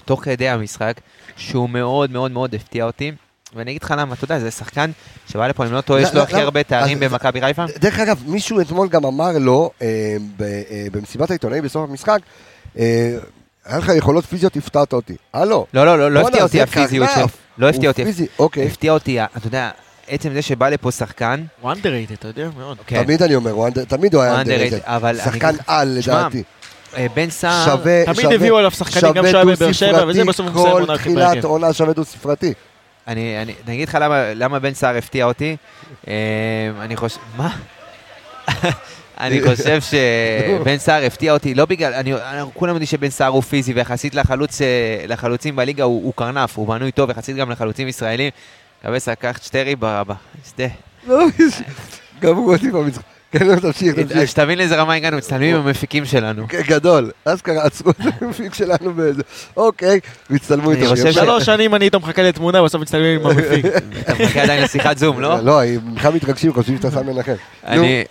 תוך 0.05 0.25
כדי 0.25 0.49
המשחק, 0.49 1.01
שהוא 1.37 1.71
מאוד 1.71 2.11
מאוד 2.11 2.31
מאוד 2.31 2.55
הפתיע 2.55 2.85
אותי. 2.85 3.13
ואני 3.55 3.71
אגיד 3.71 3.83
לך 3.83 3.95
למה, 3.99 4.15
אתה 4.15 4.25
יודע, 4.25 4.39
זה 4.39 4.51
שחקן 4.51 4.91
שבא 5.29 5.47
לפה, 5.49 5.67
אם 5.67 5.73
לא 5.73 5.81
טועה, 5.81 6.01
יש 6.01 6.09
לא, 6.09 6.15
לו 6.15 6.19
לא, 6.19 6.23
הכי 6.23 6.33
לא. 6.33 6.39
הרבה 6.41 6.63
תארים 6.63 7.01
במכבי 7.01 7.41
חיפה. 7.41 7.65
דרך 7.79 7.99
אגב, 7.99 8.23
מישהו 8.27 8.61
אתמול 8.61 8.89
גם 8.89 9.05
אמר 9.05 9.39
לו, 9.39 9.71
אה, 9.83 10.17
ב- 10.37 10.43
אה, 10.43 10.87
במסיבת 10.93 11.31
העיתונאים 11.31 11.63
בסוף 11.63 11.91
המשחק, 11.91 12.19
אה, 12.79 13.17
היה 13.65 13.79
לך 13.79 13.93
יכולות 13.97 14.25
פיזיות, 14.25 14.57
הפתעת 14.57 14.93
אותי. 14.93 15.17
הלו, 15.33 15.67
לא, 15.75 15.87
לא, 15.87 15.99
לא, 15.99 16.13
לא 16.13 16.21
הפתיע 16.21 16.43
אותי 16.43 16.63
הפיזיות. 16.63 17.09
שלו. 17.15 17.27
לא 17.59 17.69
הפתיע 17.69 17.91
אותי. 17.91 18.05
אוקיי. 18.39 18.67
הפתיע 18.67 18.93
אותי, 18.93 19.23
אתה 19.23 19.47
יודע, 19.47 19.71
עצם 20.09 20.33
זה 20.33 20.43
שבא 20.43 20.69
לפה 20.69 20.91
שחקן, 20.91 21.45
הוא 21.61 21.73
underrated, 21.73 22.15
אתה 22.15 22.29
יודע, 22.29 22.49
מאוד. 22.59 22.79
כן, 22.87 23.05
תמיד 23.05 23.23
אני 23.23 23.35
אומר, 23.35 23.71
תמיד 23.89 24.15
הוא 24.15 24.23
היה. 24.23 24.43
אבל... 24.85 25.19
שחקן 25.25 25.55
על 25.67 25.89
לדעתי. 25.89 26.43
אה, 26.97 27.07
בן 27.15 27.31
סער, 27.31 27.65
שווה, 27.65 28.05
תמיד 28.05 28.21
שווה- 28.21 28.35
הביאו 28.35 28.57
עליו 28.59 28.71
שחקנים 28.71 29.13
גם 29.13 29.25
שהיה 29.31 29.45
בבאר 29.45 29.73
שבע, 29.73 29.91
דו-ספרתי, 29.93 30.11
וזה 30.11 30.25
בסוף 30.25 30.47
הוא 30.47 30.61
מסיים 30.69 30.87
כל 30.87 30.97
תחילת. 30.97 31.45
עונה 31.45 31.73
שווה 31.73 31.93
דו 31.93 32.05
ספרתי. 32.05 32.53
אני, 33.09 33.43
אני, 33.43 33.55
אני 33.67 33.75
אגיד 33.75 33.89
לך 33.89 33.99
למה, 34.01 34.35
למה 34.35 34.59
בן 34.59 34.75
סער 34.75 34.97
הפתיע 34.97 35.25
אותי. 35.25 35.57
אה, 36.09 36.15
אני 36.81 36.97
חושב... 36.97 37.19
מה? 37.37 37.57
אני 39.21 39.41
חושב 39.43 39.81
שבן 39.81 40.79
סער 40.79 41.05
הפתיע 41.05 41.33
אותי, 41.33 41.55
לא 41.55 41.65
בגלל, 41.65 41.95
אני, 41.95 42.15
אנחנו 42.15 42.51
כולם 42.55 42.73
יודעים 42.73 42.87
שבן 42.87 43.11
סער 43.11 43.29
הוא 43.29 43.43
פיזי, 43.43 43.73
ויחסית 43.73 44.15
לחלוץ, 44.15 44.63
אה, 44.63 44.67
לחלוצים 45.09 45.57
בליגה 45.57 45.85
הוא, 45.85 46.05
הוא 46.05 46.13
קרנף, 46.17 46.59
הוא 46.59 46.69
בנוי 46.69 46.93
טוב, 46.93 47.11
יחסית 47.11 47.37
גם 47.37 47.51
לחלוצים 47.51 47.89
ישראלים. 47.89 48.31
קבסה, 48.83 49.15
קח 49.15 49.39
את 49.39 49.43
שטרי 49.43 49.77
ברבה, 49.77 50.15
שדה. 50.55 50.67
גם 52.21 52.37
הוא 52.37 52.53
אותי 52.55 52.71
במשחק. 52.71 53.03
כן, 53.39 53.47
לא, 53.47 53.57
תמשיך, 53.57 53.95
תמשיך. 53.95 54.29
שתבין 54.29 54.59
לאיזה 54.59 54.77
רמה 54.77 54.95
הגענו, 54.95 55.17
מצטלמים 55.17 55.57
עם 55.57 55.67
המפיקים 55.67 56.05
שלנו. 56.05 56.49
כן, 56.49 56.61
גדול. 56.69 57.11
אז 57.25 57.43
קרה, 57.43 57.65
עצרו 57.65 57.91
את 57.91 57.97
המפיק 58.23 58.55
שלנו 58.55 58.95
באיזה... 58.95 59.23
אוקיי, 59.57 60.01
והצטלמו 60.31 60.71
איתו. 60.73 60.97
שלוש 61.13 61.45
שנים 61.45 61.75
אני 61.75 61.85
איתו 61.85 62.01
מחכה 62.01 62.23
לתמונה, 62.23 62.63
בסוף 62.63 62.81
מצטלמים 62.83 63.21
עם 63.21 63.27
המפיק. 63.27 63.67
אתה 64.01 64.15
מחכה 64.15 64.43
עדיין 64.43 64.63
לשיחת 64.63 64.99
זום, 64.99 65.21
לא? 65.21 65.41
לא, 65.41 65.61
ממך 65.85 66.07
מתרגשים, 66.07 66.53
חושבים 66.53 66.77
שאתה 66.77 66.91
שם 66.91 67.07
מנחם. 67.07 67.33
אני... 67.67 68.05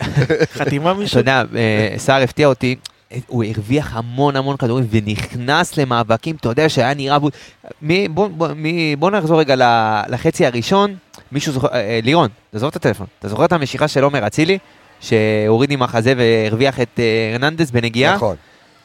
חתימה 0.53 0.91
אתה 0.91 0.99
מישהו? 0.99 1.19
יודע, 1.19 1.43
אה, 1.55 1.93
סער 1.97 2.21
הפתיע 2.21 2.47
אותי, 2.47 2.75
הוא 3.27 3.43
הרוויח 3.43 3.91
המון 3.95 4.35
המון 4.35 4.57
כדורים 4.57 4.85
ונכנס 4.91 5.77
למאבקים, 5.77 6.35
אתה 6.35 6.49
יודע 6.49 6.69
שהיה 6.69 6.93
נראה... 6.93 7.19
בו- 7.19 7.29
מי- 7.81 8.07
בוא- 8.07 8.27
בוא 8.27 8.47
מי- 8.55 8.95
בוא 8.99 9.11
נחזור 9.11 9.39
רגע 9.39 9.55
לחצי 10.09 10.45
הראשון, 10.45 10.95
מישהו 11.31 11.53
זוכר, 11.53 11.67
אה, 11.67 11.73
אה, 11.79 11.99
לירון, 12.03 12.29
אתה 12.49 12.59
זוכר 12.59 12.69
את 12.69 12.75
הטלפון, 12.75 13.07
אתה 13.19 13.29
זוכר 13.29 13.45
את 13.45 13.51
המשיכה 13.53 13.87
של 13.87 14.03
עומר 14.03 14.27
אצילי? 14.27 14.57
שהוריד 15.09 15.71
עם 15.71 15.83
החזה 15.83 16.13
והרוויח 16.17 16.79
את 16.79 16.99
אה, 16.99 17.03
הרננדס 17.33 17.71
בנגיעה. 17.71 18.15
נכון. 18.15 18.35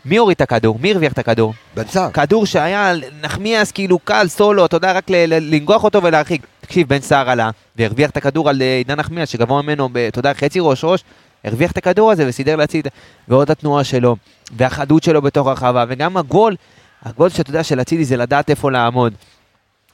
מי 0.04 0.16
הוריד 0.16 0.34
את 0.34 0.40
הכדור? 0.40 0.78
מי 0.82 0.92
הרוויח 0.92 1.12
את 1.12 1.18
הכדור? 1.18 1.54
בן 1.74 1.84
סער. 1.88 2.10
כדור 2.10 2.46
שהיה 2.46 2.92
נחמיאס 3.22 3.72
כאילו 3.72 3.98
קל, 3.98 4.28
סולו, 4.28 4.66
אתה 4.66 4.76
יודע, 4.76 4.92
רק 4.92 5.04
לנגוח 5.10 5.84
אותו 5.84 6.02
ולהרחיק. 6.02 6.46
תקשיב, 6.60 6.88
בן 6.88 7.00
סער 7.00 7.30
עלה 7.30 7.50
והרוויח 7.76 8.10
את 8.10 8.16
הכדור 8.16 8.48
על 8.48 8.62
אה, 8.62 8.76
עידן 8.76 8.94
נחמיאס, 8.94 9.28
שגבוה 9.28 9.62
ממנו, 9.62 9.88
אתה 10.08 10.18
יודע, 10.18 10.34
חצי 10.34 10.58
ראש 10.62 10.84
ראש, 10.84 11.04
הרוויח 11.44 11.70
את 11.72 11.76
הכדור 11.76 12.10
הזה 12.10 12.24
וסידר 12.28 12.56
להציל, 12.56 12.80
את- 12.86 12.92
ועוד 13.28 13.50
התנועה 13.50 13.84
שלו, 13.84 14.16
והחדות 14.56 15.02
שלו 15.02 15.22
בתוך 15.22 15.46
הרחבה, 15.46 15.84
וגם 15.88 16.16
הגול, 16.16 16.56
הגול 17.04 17.28
שאתה 17.28 17.50
יודע 17.50 17.62
של 17.64 17.80
אצילי 17.80 18.04
זה 18.04 18.16
לדעת 18.16 18.50
איפה 18.50 18.70
לעמוד. 18.70 19.12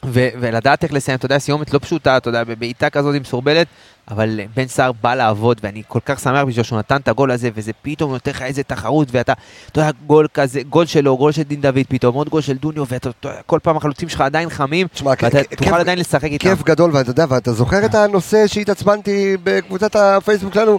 ו- 0.05 0.29
ולדעת 0.41 0.85
איך 0.85 0.93
לסיים, 0.93 1.16
אתה 1.18 1.27
יודע, 1.27 1.39
סיומת 1.39 1.74
לא 1.74 1.79
פשוטה, 1.79 2.16
אתה 2.16 2.29
יודע, 2.29 2.45
בבעיטה 2.45 2.91
כזאת 2.91 3.14
מסורבלת, 3.20 3.66
אבל 4.11 4.41
בן 4.57 4.67
סער 4.67 4.93
בא 4.93 5.15
לעבוד, 5.15 5.61
ואני 5.63 5.83
כל 5.89 5.99
כך 6.05 6.21
שמח 6.21 6.45
בשבילו 6.47 6.65
שהוא 6.65 6.79
נתן 6.79 6.97
את 6.97 7.09
הגול 7.09 7.31
הזה, 7.31 7.51
וזה 7.55 7.73
פתאום 7.83 8.13
נותן 8.13 8.31
לך 8.31 8.43
איזה 8.43 8.63
תחרות, 8.63 9.09
ואתה, 9.11 9.33
אתה 9.73 9.81
יודע, 9.81 9.91
גול 10.07 10.27
כזה, 10.35 10.63
גול 10.63 10.87
שלו, 10.87 11.17
גול 11.17 11.33
של 11.33 11.43
דין 11.43 11.61
דוד 11.61 11.79
פתאום, 11.89 12.15
עוד 12.15 12.29
גול 12.29 12.41
של 12.41 12.57
דוניו, 12.57 12.85
ואתה, 12.89 13.11
כל 13.47 13.59
פעם 13.63 13.77
החלוצים 13.77 14.09
שלך 14.09 14.21
עדיין 14.21 14.51
חמים, 14.51 14.87
תשמע, 14.89 15.11
ואתה 15.11 15.29
כ- 15.45 15.55
תוכל 15.55 15.65
כיף- 15.65 15.75
עדיין 15.75 15.99
לשחק 15.99 16.25
איתם. 16.25 16.49
כיף 16.49 16.63
גדול, 16.63 16.91
ואתה 16.95 17.11
יודע, 17.11 17.25
ואתה 17.29 17.53
זוכר 17.53 17.85
את 17.85 17.95
הנושא 17.95 18.47
שהתעצבנתי 18.47 19.37
בקבוצת 19.45 19.97
הפייסבוק 19.97 20.55
שלנו? 20.55 20.79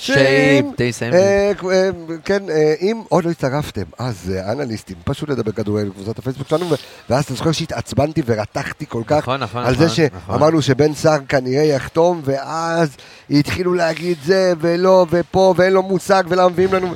תסיים. 0.00 0.72
אה, 1.14 1.52
אה, 1.72 1.90
כן, 2.24 2.50
אה, 2.50 2.74
אם 2.80 3.02
עוד 3.08 3.24
לא 3.24 3.30
הצטרפתם, 3.30 3.82
אז 3.98 4.32
אנליסטים, 4.52 4.96
פשוט 5.04 5.28
לדבר 5.28 5.52
כדורגל 5.52 5.88
בקבוצת 5.88 6.18
הפייסבוק 6.18 6.48
שלנו, 6.48 6.66
ואז 7.10 7.24
אתה 7.24 7.34
זוכר 7.34 7.52
שהתעצבנתי 7.52 8.22
ורתחתי 8.26 8.86
כל 8.88 9.02
כך 9.06 9.18
נכון, 9.18 9.40
נכון, 9.40 9.64
על 9.64 9.76
זה 9.76 9.84
נכון, 9.84 10.04
נכון. 10.16 10.34
שאמרנו 10.34 10.62
שבן 10.62 10.94
סער 10.94 11.18
כנראה 11.28 11.62
יחתום, 11.62 12.20
ואז 12.24 12.96
התחילו 13.30 13.74
להגיד 13.74 14.18
זה 14.24 14.52
ולא, 14.60 15.06
ופה, 15.10 15.54
ואין 15.56 15.72
לו 15.72 15.82
מושג, 15.82 16.22
ולמה 16.28 16.48
מביאים 16.48 16.74
לנו... 16.74 16.94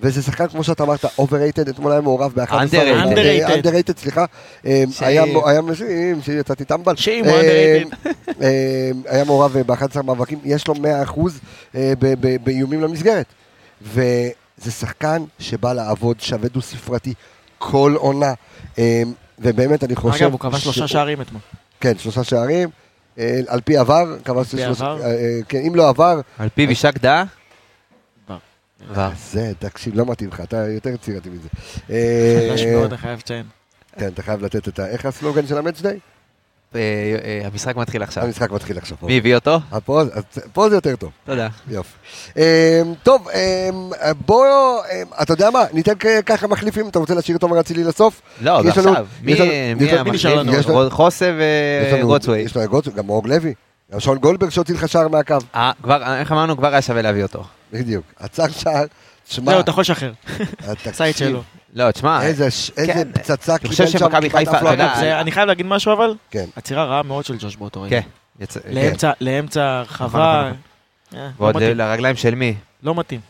וזה 0.00 0.22
שחקן, 0.22 0.48
כמו 0.48 0.64
שאתה 0.64 0.82
אמרת, 0.82 1.04
overrated, 1.04 1.70
אתמול 1.70 1.92
היה 1.92 2.00
מעורב 2.00 2.32
ב-11... 2.34 2.50
Underrated. 2.50 3.04
Underrated. 3.04 3.64
underrated, 3.66 4.00
סליחה. 4.00 4.24
אה, 4.66 4.84
היה 5.00 5.24
היה 5.46 5.62
משים, 5.62 6.22
שיצאתי 6.22 6.64
טמבל. 6.64 6.96
שאם 6.96 7.24
אה, 7.24 7.82
הוא. 7.84 8.12
אה, 8.42 8.90
היה 9.06 9.24
מעורב 9.24 9.58
ב-11 9.66 10.02
מאבקים, 10.02 10.38
יש 10.44 10.68
לו 10.68 10.74
100% 10.74 10.78
אה, 11.74 11.92
ב- 11.98 12.14
ב- 12.26 12.44
באיומים 12.44 12.80
למסגרת. 12.82 13.26
וזה 13.82 14.70
שחקן 14.70 15.22
שבא 15.38 15.72
לעבוד 15.72 16.20
שווה 16.20 16.48
דו 16.48 16.60
ספרתי 16.60 17.14
כל 17.58 17.94
עונה. 17.98 18.32
אה, 18.78 19.02
ובאמת, 19.38 19.84
אני 19.84 19.96
חושב... 19.96 20.24
אגב, 20.24 20.32
הוא 20.32 20.40
כבש 20.40 20.62
שלושה 20.64 20.88
שערים 20.88 21.20
אתמול. 21.20 21.40
כן, 21.80 21.98
שלושה 21.98 22.24
שערים. 22.24 22.68
אה, 23.18 23.40
על 23.46 23.60
פי 23.60 23.76
עבר, 23.76 24.16
כבש 24.24 24.50
פי 24.50 24.56
שלושה... 24.58 24.84
עבר? 24.84 25.02
אה, 25.02 25.10
אה, 25.10 25.38
כן, 25.48 25.58
אם 25.66 25.74
לא 25.74 25.88
עבר, 25.88 26.20
על 26.38 26.48
פיו 26.54 26.68
יישק 26.68 26.98
דעה? 26.98 27.24
זה, 29.32 29.52
תקשיב, 29.58 29.94
לא 29.96 30.06
מתאים 30.06 30.28
לך, 30.28 30.40
אתה 30.40 30.56
יותר 30.56 30.90
יצירתי 30.90 31.28
מזה. 31.28 31.48
אה, 31.90 32.48
חדש 32.50 32.62
מאוד, 32.62 32.92
אני 32.92 32.98
חייב 32.98 33.18
לציין. 33.18 33.46
כן, 33.98 34.08
אתה 34.08 34.22
חייב 34.22 34.44
לתת 34.44 34.68
את 34.68 34.78
ה... 34.78 34.86
איך 34.86 35.06
הסלוגן 35.06 35.46
של 35.46 35.58
המאץ' 35.58 35.80
דיי? 35.80 35.98
אה, 36.74 36.80
אה, 37.24 37.46
המשחק 37.46 37.76
מתחיל 37.76 38.02
עכשיו. 38.02 38.24
המשחק 38.24 38.50
מתחיל 38.50 38.78
עכשיו. 38.78 38.98
מי 39.02 39.18
הביא 39.18 39.34
אותו? 39.34 39.60
אה, 39.72 39.80
פה 40.52 40.68
זה 40.68 40.74
יותר 40.74 40.96
טוב. 40.96 41.10
תודה. 41.24 41.48
יופי. 41.68 41.98
טוב, 43.02 43.28
בואו, 44.26 44.80
אתה 45.22 45.32
יודע 45.32 45.50
מה, 45.50 45.64
ניתן 45.72 45.92
ככה 46.26 46.46
מחליפים, 46.46 46.88
אתה 46.88 46.98
רוצה 46.98 47.14
להשאיר 47.14 47.36
את 47.36 47.42
עומר 47.42 47.60
אצילי 47.60 47.84
לסוף? 47.84 48.22
לא, 48.40 48.60
ועכשיו, 48.64 49.06
מי 49.22 49.34
נשאר 50.12 50.34
לנו? 50.34 50.90
חוסה 50.90 51.32
וגוטסווי. 51.92 52.38
יש 52.38 52.56
לנו 52.56 52.68
גוטסווי, 52.68 52.96
גם 52.96 53.08
אורג 53.08 53.26
לוי, 53.26 53.54
גם 53.92 54.00
שון 54.00 54.18
גולדברג 54.18 54.50
שהוציא 54.50 54.74
לך 54.74 54.88
שער 54.88 55.08
מהקו, 55.08 55.36
אה, 55.54 55.72
כבר, 55.82 56.14
איך 56.20 56.32
אמרנו? 56.32 56.56
כבר 56.56 56.68
היה 56.72 56.82
שווה 56.82 57.02
להביא 57.02 57.22
אותו. 57.22 57.44
בדיוק. 57.72 58.04
עצר 58.18 58.48
שער, 58.48 58.84
תשמע, 59.28 59.52
זהו, 59.52 59.60
אתה 59.60 59.70
יכול 59.70 59.80
לשחרר. 59.80 60.12
תקשיב, 60.72 60.92
סייד 60.92 61.16
שלו. 61.16 61.42
לא, 61.74 61.90
תשמע, 61.90 62.22
איזה 62.22 62.50
ש- 62.50 62.70
איזה 62.76 62.92
כן. 62.92 63.08
פצצה 63.12 63.56
אני 63.56 63.68
חושב 63.68 63.84
קיבל 63.86 63.98
שם, 63.98 63.98
שמכבי 63.98 64.30
כמעט 64.30 64.44
חיפה, 64.44 64.56
עף 64.56 64.62
לו 64.62 64.68
אתה 64.68 64.74
יודע, 64.74 64.90
הגב. 64.92 65.00
זה- 65.00 65.20
אני 65.20 65.32
חייב 65.32 65.46
להגיד 65.48 65.66
משהו 65.66 65.92
אבל, 65.92 66.14
כן. 66.30 66.44
עצירה 66.56 66.84
רעה 66.84 67.02
מאוד 67.02 67.24
של 67.24 67.36
ג'וש 67.38 67.56
באותו 67.56 67.82
רגע. 67.82 68.00
כן. 68.00 68.08
כן. 68.38 69.10
לאמצע- 69.20 69.60
הרחבה, 69.60 70.50
נכון, 70.50 70.56
אה, 71.20 71.26
לא 71.26 71.30
ועוד 71.44 71.56
מתאים. 71.56 71.76
לרגליים 71.78 72.16
של 72.16 72.34
מי? 72.34 72.54
לא 72.82 72.94
מתאים. 72.94 73.20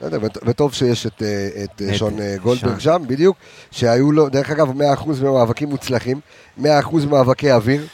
בסדר, 0.00 0.18
וטוב 0.46 0.74
שיש 0.74 1.06
את, 1.06 1.22
אה, 1.22 1.48
את 1.64 1.82
אה, 1.88 1.94
שון 1.98 2.20
אה, 2.20 2.36
גולדברג. 2.42 2.78
שם, 2.78 3.02
בדיוק, 3.06 3.36
שהיו 3.70 4.12
לו, 4.12 4.28
דרך 4.28 4.50
אגב, 4.50 4.68
100% 4.70 4.82
מהמאבקים 5.22 5.68
מוצלחים, 5.68 6.20
100% 6.60 6.64
מאבקי 7.10 7.52
אוויר. 7.52 7.86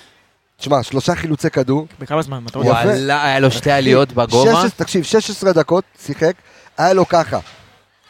תשמע, 0.63 0.83
שלושה 0.83 1.15
חילוצי 1.15 1.51
כדור, 1.51 1.87
בכמה 1.99 2.23
זמן? 2.23 2.45
אתה 2.47 2.59
יודע? 2.59 2.71
יפה. 2.71 2.79
וואלה, 2.89 3.25
היה 3.25 3.39
לו 3.41 3.51
שתי 3.51 3.71
עליות 3.71 4.13
בגובה. 4.13 4.51
16, 4.53 4.71
תקשיב, 4.71 5.05
16 5.05 5.53
דקות 5.53 5.85
שיחק, 6.07 6.33
היה 6.79 6.93
לו 6.93 7.09
ככה, 7.09 7.39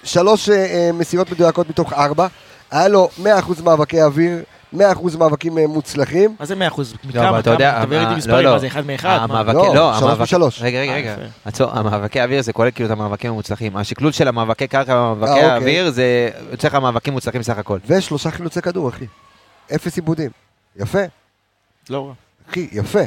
שלוש 0.04 0.48
אה, 0.48 0.54
אה, 0.56 0.90
מסירות 0.94 1.30
מדויקות 1.30 1.68
מתוך 1.70 1.92
ארבע, 1.92 2.26
היה 2.70 2.88
לו 2.88 3.08
100% 3.18 3.22
מאבקי 3.64 4.02
אוויר, 4.02 4.42
100% 4.74 4.78
מאבקים 5.18 5.58
אה, 5.58 5.66
מוצלחים, 5.66 6.36
מה 6.40 6.46
זה 6.46 6.54
100 6.54 6.68
אחוז? 6.68 6.92
לא, 6.92 7.20
אבל 7.20 7.28
מכמה? 7.28 7.38
אתה 7.38 7.50
יודע? 7.50 7.84
תדבר 7.84 8.00
איתי 8.00 8.14
מספרים, 8.14 8.36
לא, 8.36 8.42
לא. 8.42 8.52
מה 8.52 8.58
זה 8.58 8.66
אחד 8.66 8.86
מאחד? 8.86 9.08
מה? 9.08 9.14
המאבקי, 9.24 9.56
לא, 9.56 9.74
לא, 9.74 9.94
שלוש 9.98 10.02
המאבק- 10.12 10.22
ושלוש. 10.22 10.62
רגע, 10.62 10.80
רגע, 10.80 10.94
רגע. 10.94 11.14
המאבקי 11.72 12.22
אוויר 12.22 12.42
זה 12.42 12.52
כולל 12.52 12.70
כאילו 12.70 12.86
את 12.86 12.92
המאבקים 12.92 13.30
המוצלחים. 13.30 13.76
השקלול 13.76 14.12
של 14.12 14.28
המאבקי 14.28 14.66
קרקע 14.66 14.92
והמאבקי 14.92 15.30
אה, 15.30 15.36
אוקיי. 15.36 15.50
האוויר 15.50 15.90
זה 15.90 16.30
יוצא 16.50 16.68
לך 16.68 16.74
מאבקים 16.74 17.12
מוצלחים 17.12 17.42
סך 17.42 17.58
הכל. 17.58 17.78
ושלושה 17.86 18.30
חילוצי 18.30 18.62
כדור, 18.62 18.88
אחי. 18.88 19.06
אפס 19.74 19.96
עיבודים. 19.96 20.30
יפה, 20.76 20.98
לא 21.90 22.06
רע. 22.06 22.12
אחי, 22.52 22.68
יפה. 22.72 23.00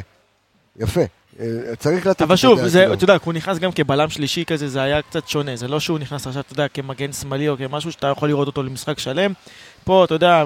יפה. 0.76 1.00
אה, 1.40 1.76
צריך 1.78 2.06
לתת... 2.06 2.22
אבל 2.22 2.36
שוב, 2.36 2.66
זה. 2.66 2.92
אתה 2.92 3.04
יודע, 3.04 3.16
הוא 3.24 3.34
נכנס 3.34 3.58
גם 3.58 3.72
כבלם 3.72 4.08
שלישי 4.08 4.44
כזה, 4.44 4.68
זה 4.68 4.82
היה 4.82 5.02
קצת 5.02 5.28
שונה. 5.28 5.56
זה 5.56 5.68
לא 5.68 5.80
שהוא 5.80 5.98
נכנס 5.98 6.26
עכשיו, 6.26 6.42
אתה 6.42 6.52
יודע, 6.52 6.68
כמגן 6.68 7.12
שמאלי 7.12 7.48
או 7.48 7.56
כמשהו 7.56 7.92
שאתה 7.92 8.06
יכול 8.06 8.28
לראות 8.28 8.46
אותו 8.46 8.62
למשחק 8.62 8.98
שלם. 8.98 9.32
פה, 9.84 10.04
אתה 10.04 10.14
יודע, 10.14 10.44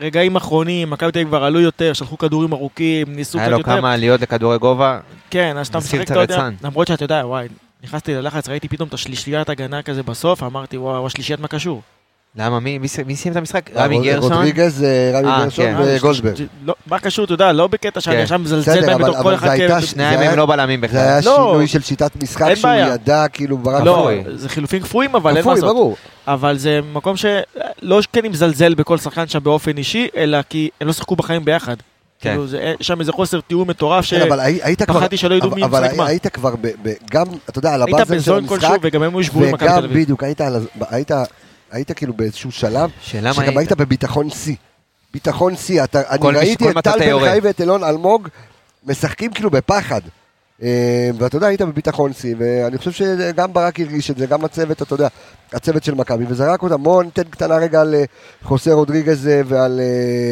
רגעים 0.00 0.36
אחרונים, 0.36 0.90
מכבי 0.90 1.12
תל 1.12 1.18
אביב 1.18 1.28
כבר 1.28 1.44
עלו 1.44 1.60
יותר, 1.60 1.92
שלחו 1.92 2.18
כדורים 2.18 2.52
ארוכים, 2.52 3.14
ניסו 3.16 3.38
היה 3.38 3.46
קצת 3.46 3.52
לו 3.52 3.58
יותר. 3.58 3.76
כמה 3.76 3.92
עליות 3.92 4.20
לכדורי 4.20 4.58
גובה. 4.58 5.00
כן, 5.30 5.56
אז 5.56 5.68
אתה 5.68 5.78
משחק, 5.78 6.00
אתה 6.00 6.20
יודע. 6.20 6.48
למרות 6.62 6.86
שאתה 6.86 7.04
יודע, 7.04 7.22
וואי, 7.24 7.48
נכנסתי 7.82 8.14
ללחץ, 8.14 8.48
ראיתי 8.48 8.68
פתאום 8.68 8.88
את 8.88 8.94
השלישיית 8.94 9.48
הגנה 9.48 9.82
כזה 9.82 10.02
בסוף, 10.02 10.42
אמרתי, 10.42 10.76
וואו, 10.76 11.06
השלישיית 11.06 11.40
מה 11.40 11.48
קשור? 11.48 11.82
למה? 12.36 12.60
מי 12.60 12.78
מי 12.78 12.86
מי 13.06 13.16
סיים 13.16 13.32
את 13.32 13.36
המשחק? 13.36 13.70
אה, 13.76 13.84
רמי 13.84 14.00
גרשון? 14.04 14.32
רודריגז, 14.32 14.82
אה, 14.84 15.18
רמי 15.20 15.28
אה, 15.30 15.44
גרשון 15.44 15.64
כן. 15.64 15.76
וגולדברג. 15.84 16.34
לא, 16.64 16.74
מה 16.86 16.98
קשור, 16.98 17.24
אתה 17.24 17.34
יודע, 17.34 17.52
לא 17.52 17.66
בקטע 17.66 18.00
שאני 18.00 18.16
כן. 18.16 18.22
עכשיו 18.22 18.38
מזלזל 18.38 18.80
בהם 18.80 18.90
אבל- 18.90 19.02
בתור 19.10 19.14
אבל 19.20 19.22
כל 19.22 19.30
זה 19.30 19.36
אחד 19.46 19.56
כאלה. 19.56 19.82
שניים 19.82 20.18
זה 20.18 20.30
הם 20.30 20.38
לא 20.38 20.46
בלמים 20.46 20.80
זה 20.80 20.86
בכלל. 20.86 20.98
היה 21.00 21.20
לא. 21.24 21.48
שינוי 21.50 21.66
של 21.66 21.80
שיטת 21.80 22.22
משחק 22.22 22.54
שהוא 22.54 22.70
בעיה. 22.70 22.88
ידע, 22.94 23.24
כאילו, 23.32 23.58
ברק 23.58 23.82
לא. 23.84 24.10
זה 24.34 24.48
חילופים 24.48 24.82
כפויים, 24.82 25.14
אבל 25.14 25.36
אין 25.36 25.44
מה 25.44 25.54
לעשות. 25.54 25.68
ברור. 25.68 25.96
אבל 26.26 26.58
זה 26.58 26.80
מקום 26.92 27.16
שלא 27.16 28.00
כן 28.12 28.20
אני 28.20 28.28
מזלזל 28.28 28.74
בכל 28.74 28.98
שחקן 28.98 29.26
שם 29.28 29.38
באופן 29.42 29.76
אישי, 29.76 30.08
אלא 30.16 30.38
כי 30.48 30.68
הם 30.80 30.86
לא 30.86 30.92
שיחקו 30.92 31.16
בחיים 31.16 31.44
ביחד. 31.44 31.76
כן. 32.20 32.30
כאילו, 32.30 32.46
זה- 32.46 32.74
שם 32.80 33.00
איזה 33.00 33.12
חוסר 33.12 33.40
תיאום 33.40 33.70
מטורף, 33.70 34.04
אבל 34.28 34.40
היית. 34.40 34.82
שפחדתי 34.82 35.16
שלא 35.16 35.34
ידעו 35.34 35.50
מי 35.50 35.64
אבל 35.64 35.80
משחק 35.84 35.96
מה. 35.96 36.06
היית 36.06 36.26
כבר 36.26 36.54
גם, 37.10 37.26
אתה 37.48 37.58
יודע, 37.58 37.74
על 37.74 37.82
היית 37.82 37.94
הבאזר 37.94 38.14
של 38.14 38.18
בזון 38.20 38.46
כלשהו, 38.46 38.66
המשחק, 38.68 38.78
וגם 38.82 39.02
הם 39.02 39.16
היו 39.16 39.24
שבורים 39.24 39.50
במכבי 39.50 39.66
וגם 39.68 39.78
תל 39.80 39.84
אביב. 39.84 40.02
בדיוק, 40.02 40.24
היית 40.90 41.10
היית- 41.72 41.88
היית 41.88 41.92
כאילו 41.92 42.12
באיזשהו 42.14 42.52
שלב, 42.52 42.90
שגם 43.02 43.58
היית 43.58 43.72
בביטחון 43.72 44.30
שיא. 44.30 44.56
ביטחון 45.12 45.56
שיא. 45.56 45.84
אתה- 45.84 46.00
אני 46.10 46.18
ראיתי 46.38 46.64
את 46.70 46.84
טל 46.84 46.90
בן. 47.20 47.30
חי 47.32 47.38
ואת 47.42 47.60
אילון 47.60 47.84
אלמוג 47.84 48.28
משחקים 48.86 49.32
כאילו 49.32 49.50
בפחד. 49.50 50.00
אה, 50.62 50.68
ואתה 51.18 51.36
יודע, 51.36 51.46
היית 51.46 51.62
בביטחון 51.62 52.12
שיא, 52.12 52.34
ואני 52.38 52.78
חושב 52.78 52.92
שגם 52.92 53.52
ברק 53.52 53.80
הרגיש 53.80 54.10
את 54.10 54.16
זה, 54.18 54.26
גם 54.26 54.44
הצוות, 54.44 54.82
אתה 54.82 54.94
יודע, 54.94 55.08
הצוות 55.52 55.84
של 55.84 55.94
מכבי, 55.94 56.24
וזרק 56.28 56.62
אותם. 56.62 56.82
בואו 56.82 57.02
ניתן 57.02 57.22
קטנה 57.22 57.56
רגע 57.56 57.80
על 57.80 57.94
אה, 57.94 58.04
חוסה 58.42 58.72
רודריגז 58.72 59.28
אה, 59.28 59.40
ועל 59.46 59.80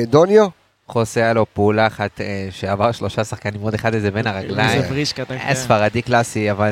דוניו. 0.07 0.47
חוסה 0.89 1.21
היה 1.21 1.33
לו 1.33 1.47
פעולה 1.55 1.87
אחת 1.87 2.21
שעבר 2.51 2.93
שלושה 2.93 3.25
שחקנים, 3.25 3.61
עוד 3.61 3.75
אחד 3.75 3.95
איזה 3.95 4.11
בין 4.11 4.27
הרגליים. 4.27 4.71
איזה 4.79 4.89
בריש 4.89 5.13
קטן. 5.13 5.35
היה 5.35 5.55
ספרדי 5.55 6.03
קלאסי, 6.03 6.51
אבל... 6.51 6.71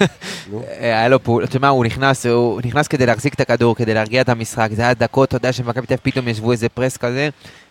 אה, 0.80 0.98
היה 0.98 1.08
לו 1.08 1.22
פעולה, 1.22 1.46
אתה 1.46 1.56
יודע 1.56 1.66
מה, 1.66 1.72
הוא 1.72 1.84
נכנס, 1.84 2.26
הוא 2.26 2.60
נכנס 2.64 2.88
כדי 2.88 3.06
להחזיק 3.06 3.34
את 3.34 3.40
הכדור, 3.40 3.76
כדי 3.76 3.94
להרגיע 3.94 4.20
את 4.20 4.28
המשחק. 4.28 4.68
זה 4.72 4.82
היה 4.82 4.94
דקות, 4.94 5.28
אתה 5.28 5.36
יודע, 5.36 5.52
שמכבי 5.52 5.86
תל 5.86 5.96
פתאום 6.02 6.28
ישבו 6.28 6.52
איזה 6.52 6.68
פרס 6.68 6.96
כזה, 6.96 7.28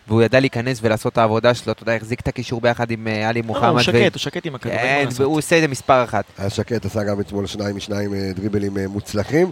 והוא 0.07 0.21
ידע 0.21 0.39
להיכנס 0.39 0.79
ולעשות 0.81 1.13
את 1.13 1.17
העבודה 1.17 1.53
שלו, 1.53 1.73
אתה 1.73 1.83
יודע, 1.83 1.95
החזיק 1.95 2.19
את 2.19 2.27
הקישור 2.27 2.61
ביחד 2.61 2.91
עם 2.91 3.07
אה, 3.07 3.29
עלי 3.29 3.41
לא, 3.41 3.47
מוחמד. 3.47 3.69
הוא 3.69 3.79
ו- 3.79 3.83
שקט, 3.83 4.13
הוא 4.13 4.19
שקט 4.19 4.45
עם 4.45 4.55
הכדור, 4.55 4.77
כן. 4.77 5.07
והוא 5.15 5.37
עושה 5.37 5.55
את 5.55 5.61
זה 5.61 5.67
מספר 5.67 6.03
אחת. 6.03 6.25
היה 6.37 6.49
שקט, 6.49 6.85
עשה 6.85 7.03
גם 7.03 7.19
אתמול 7.19 7.45
שניים 7.45 7.75
משניים 7.75 8.13
אה, 8.13 8.31
דריבלים 8.35 8.77
מוצלחים. 8.89 9.51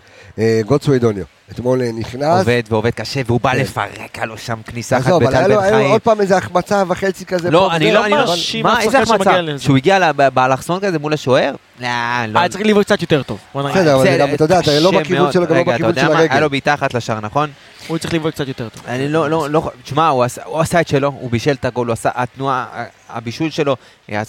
גוטסווי 0.65 0.99
דוניו. 0.99 1.23
אתמול 1.51 1.81
אה, 1.81 1.89
נכנס. 1.97 2.39
עובד 2.39 2.63
ועובד 2.69 2.89
קשה, 2.89 3.21
והוא 3.25 3.39
בא 3.41 3.51
כן. 3.51 3.59
לפרק, 3.59 4.15
היה 4.17 4.25
לו 4.25 4.37
שם 4.37 4.61
כניסה 4.65 4.97
אחת 4.97 5.07
עזוב, 5.07 5.23
אבל 5.23 5.33
היה 5.35 5.43
בטל 5.43 5.53
לו 5.53 5.59
בן 5.59 5.63
היה 5.63 5.71
לו 5.71 5.77
חיים. 5.77 5.91
עוד 5.91 6.01
פעם 6.01 6.21
איזה 6.21 6.37
החמצה 6.37 6.83
וחצי 6.87 7.25
כזה. 7.25 7.51
לא, 7.51 7.71
אני 7.75 7.91
לא, 7.91 7.99
אבל- 7.99 8.09
מאשים 8.11 8.67
אף 8.67 8.83
שחקן 8.83 9.05
שמגיע? 9.05 9.41
לזה. 9.41 9.63
שהוא 9.63 9.77
הגיע 9.77 10.11
באלכסון 10.33 10.79
כזה 10.79 10.99
מול 10.99 11.13
השוער? 11.13 11.55
לא, 11.79 11.87
לא. 12.27 12.39
היה 12.39 12.49
צריך 12.49 12.65
לבעוט 12.65 12.85
קצת 12.85 13.01
יותר 13.01 13.23
טוב. 13.23 13.39
בסדר, 13.55 13.95
אבל 13.95 14.33
אתה 14.33 14.43
יודע, 14.43 14.59
אתה 14.59 14.79
לא 14.79 14.91
בכיוון. 14.91 15.31
שלו, 15.31 15.47
גם 15.47 15.55
לא 15.55 15.63
בכיוון 15.63 15.95
של 15.95 16.01
מה? 16.07 16.07
היה 16.09 16.19
הרגל. 16.19 16.39
לו 16.39 16.49
בעיטה 16.49 16.73
אחת 16.73 16.93
לשער, 16.93 17.19
נכון? 17.19 17.49
הוא 17.87 17.97
צריך 17.97 18.13
לבעוט 18.13 18.33
קצת 18.33 18.47
יותר 18.47 18.69
טוב. 18.69 18.83
אני 18.87 19.07
לא, 19.09 19.29
לא, 19.29 19.49
לא, 19.49 19.71
תשמע, 19.83 20.07
הוא 20.07 20.23
עשה, 20.61 20.81
את 20.81 20.87
שלו, 20.87 21.07
הוא 21.19 21.31
בישל 21.31 21.51
את 21.51 21.65
הגול, 21.65 21.87
הוא 21.87 21.93
עשה, 21.93 22.09
התנועה, 22.15 22.65
הבישול 23.09 23.49
שלו 23.49 23.75
אה, 24.11 24.21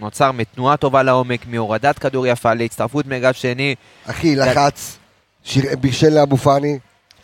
נוצר 0.00 0.32
מתנועה 0.32 0.76
טובה 0.76 1.02
לעומק, 1.02 1.40
מהורדת 1.46 1.98
כדור 1.98 2.26
יפה, 2.26 2.54
להצטרפות 2.54 3.06
מאגף 3.06 3.36
שני, 3.36 3.74
אחי, 4.06 4.36
לחץ, 4.36 4.98
שיר- 5.44 5.76
בישל 5.80 6.08
לאבו 6.08 6.36
פאני. 6.36 6.78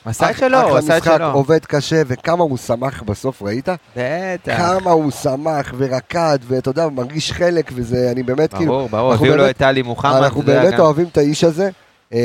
עשה 0.05 0.31
את 0.31 0.37
שלו, 0.39 0.59
הוא 0.61 0.67
אחלה 0.69 0.79
עשה 0.79 0.97
את 0.97 1.03
משחק, 1.03 1.17
שלו. 1.17 1.33
עובד 1.33 1.65
קשה, 1.65 2.03
וכמה 2.07 2.45
הוא 2.45 2.59
שמח 2.59 3.03
בסוף, 3.03 3.43
ראית? 3.43 3.69
בטח. 3.97 4.57
כמה 4.57 4.91
הוא 4.91 5.11
שמח 5.11 5.75
ורקד, 5.79 6.39
ואתה 6.49 6.71
יודע, 6.71 6.89
מרגיש 6.89 7.33
חלק, 7.33 7.71
וזה, 7.75 8.09
אני 8.13 8.23
באמת, 8.23 8.55
כאילו, 8.55 8.73
ברור, 8.73 8.89
ברור, 8.89 9.13
הביאו 9.15 9.37
לו 9.37 9.51
את 9.51 9.57
טלי 9.57 9.83
מוחמד. 9.83 10.13
אנחנו 10.13 10.43
באמת 10.43 10.73
גם- 10.75 10.81
אוהבים 10.81 11.07
את 11.13 11.19
האיש 11.19 11.45
הזה, 11.45 11.71
אה, 12.13 12.19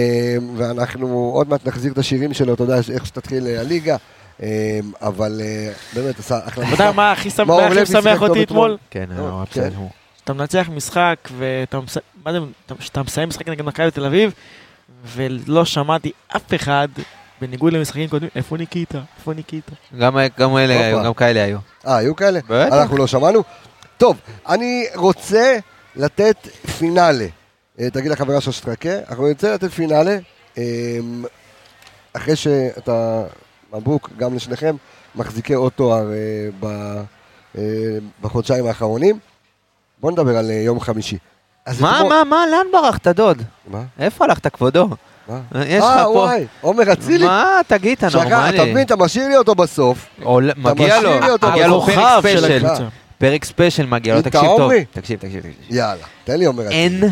ואנחנו 0.57 1.31
עוד 1.33 1.49
מעט 1.49 1.67
נחזיר 1.67 1.91
את 1.93 1.97
השירים 1.97 2.33
שלו, 2.33 2.53
אתה 2.53 2.63
יודע, 2.63 2.75
איך 2.93 3.05
שתתחיל 3.05 3.47
אה, 3.47 3.59
הליגה, 3.59 3.95
אה, 4.43 4.79
אבל 5.01 5.41
אה, 5.43 5.71
באמת 5.93 6.19
עשה 6.19 6.39
אחלה 6.47 6.63
אתה 6.65 6.73
יודע 6.73 6.91
מה 6.91 7.11
הכי 7.11 7.29
שמח- 7.29 7.49
אותי 8.21 8.43
אתמול. 8.43 8.43
אתמול? 8.43 8.77
כן. 8.89 9.05
בסדר, 9.51 9.77
הוא- 9.77 9.89
שאתה 10.19 10.33
מנצח 10.33 10.69
משחק 10.75 11.15
ואתה 11.37 11.79
מס- 11.79 11.97
מה 12.25 12.31
זה, 12.31 12.37
אתה- 12.65 12.75
שאתה 12.79 13.03
מסיים 13.03 13.29
משחק 13.29 13.49
נגד 13.49 13.61
מכבי 13.65 13.91
תל 13.91 14.05
אביב 14.05 14.31
ולא 15.03 15.65
שמעתי 15.65 16.11
אף 16.35 16.53
אחד, 16.55 16.87
בניגוד 17.41 17.73
למשחקים 17.73 18.09
קודמים, 18.09 18.29
איפה 18.35 18.57
ניקיטה? 18.57 19.01
איפה 19.19 19.33
ניקיטה? 19.33 19.71
גם 19.99 20.17
גם 20.39 20.57
אלה. 20.57 20.85
היו, 20.85 21.03
גם 21.03 21.13
כאלה 21.13 21.43
היו. 21.43 21.57
אה, 21.87 21.97
היו 21.97 22.15
כאלה? 22.15 22.39
בטח. 22.49 22.73
אנחנו 22.73 22.97
לא 22.97 23.07
שמענו? 23.07 23.43
טוב, 23.97 24.17
אני 24.49 24.85
רוצה 24.95 25.57
לתת 25.95 26.47
פינאלה. 26.77 27.25
אה, 27.79 27.89
תגיד 27.89 28.11
לחברה 28.11 28.41
שלך 28.41 28.53
שתחכה, 28.53 28.89
אנחנו 29.09 29.27
נרצה 29.27 29.53
לתת 29.53 29.71
פינאלה, 29.71 30.17
אה, 30.57 30.63
אחרי 32.13 32.35
שאתה, 32.35 33.23
מבוק, 33.73 34.09
גם 34.17 34.35
לשניכם, 34.35 34.75
מחזיקי 35.15 35.53
עוד 35.53 35.71
תואר 35.71 36.11
אה, 36.11 36.49
ב- 36.59 37.03
בחודשיים 38.21 38.65
האחרונים. 38.67 39.19
בואו 39.99 40.11
נדבר 40.11 40.37
על 40.37 40.51
יום 40.51 40.79
חמישי. 40.79 41.17
מה, 41.79 42.01
מה, 42.09 42.23
מה, 42.23 42.45
לאן 42.51 42.65
ברחת, 42.71 43.07
דוד? 43.07 43.41
מה? 43.67 43.83
איפה 43.99 44.25
הלכת, 44.25 44.47
כבודו? 44.47 44.87
מה? 45.27 45.39
יש 45.65 45.83
לך 45.83 45.89
אה, 45.89 46.03
פה... 46.03 46.09
וואי, 46.09 46.45
עומר 46.61 46.93
אצילי. 46.93 47.25
מה, 47.25 47.59
תגיד, 47.67 47.97
אתה 47.97 48.07
נורמלי. 48.13 48.55
אתה 48.55 48.65
מבין, 48.65 48.85
אתה 48.85 48.95
משאיר 48.95 49.27
לי 49.27 49.37
אותו 49.37 49.55
בסוף. 49.55 50.05
מגיע 50.57 51.01
לו, 51.01 51.11
מגיע 51.51 51.67
לו 51.67 51.81
פרק 51.81 51.95
של 51.95 52.19
special. 52.19 52.65
הקבוצה. 52.65 52.83
פרק 53.17 53.45
special 53.45 53.85
מגיע 53.85 54.15
לו, 54.15 54.21
תקשיב 54.21 54.49
טוב. 54.57 54.71
תקשיב, 54.91 55.19
תקשיב, 55.19 55.39
תקשיב. 55.39 55.53
יאללה, 55.69 56.03
תן 56.23 56.37
לי 56.39 56.45
עומר 56.45 56.63
אצילי. 56.63 56.75
אין, 56.75 57.03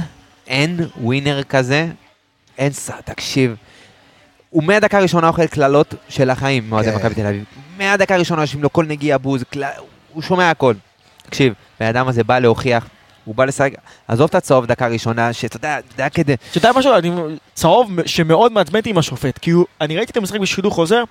אין 0.47 0.80
winner 1.01 1.43
כזה, 1.43 1.88
אין 2.58 2.72
ס... 2.72 2.89
תקשיב. 3.06 3.56
הוא 4.49 4.64
מהדקה 4.64 4.97
הראשונה 4.97 5.28
אוכל 5.28 5.47
קללות 5.47 5.93
של 6.10 6.30
החיים, 6.30 6.70
מאוהדי 6.70 6.91
כן. 6.91 6.97
מכבי 6.97 7.16
תל 7.16 7.26
אביב. 7.26 7.43
מהדקה 7.78 8.16
הראשונה 8.16 8.41
יושבים 8.41 8.64
לו 8.64 8.74
כל 8.74 8.86
נגיעה 8.86 9.18
בוז. 9.18 9.43
הוא 10.14 10.22
שומע 10.22 10.49
הכל. 10.49 10.74
תקשיב, 11.26 11.54
הבן 11.80 11.88
אדם 11.88 12.08
הזה 12.08 12.24
בא 12.24 12.39
להוכיח, 12.39 12.88
הוא 13.26 13.36
בא 13.36 13.45
לשחק, 13.45 13.71
עזוב 14.07 14.28
את 14.30 14.36
הצהוב 14.36 14.65
דקה 14.65 14.88
ראשונה, 14.88 15.34
שאתה 15.34 15.57
יודע, 15.57 15.78
זה 15.97 16.01
היה 16.03 16.09
כדי... 16.09 16.36
שאתה 16.51 16.67
יודע 16.67 16.80
משהו, 16.80 16.93
אני 16.95 17.11
צהוב 17.53 17.91
שמאוד 18.05 18.51
מעצבן 18.51 18.80
אותי 18.80 18.89
עם 18.89 18.97
השופט, 18.97 19.38
כי 19.38 19.51
הוא- 19.51 19.65
אני 19.82 19.97
ראיתי 19.97 20.11
את 20.11 20.17
המשחק 20.17 20.39
בשידור 20.39 20.71
חוזר, 20.71 21.03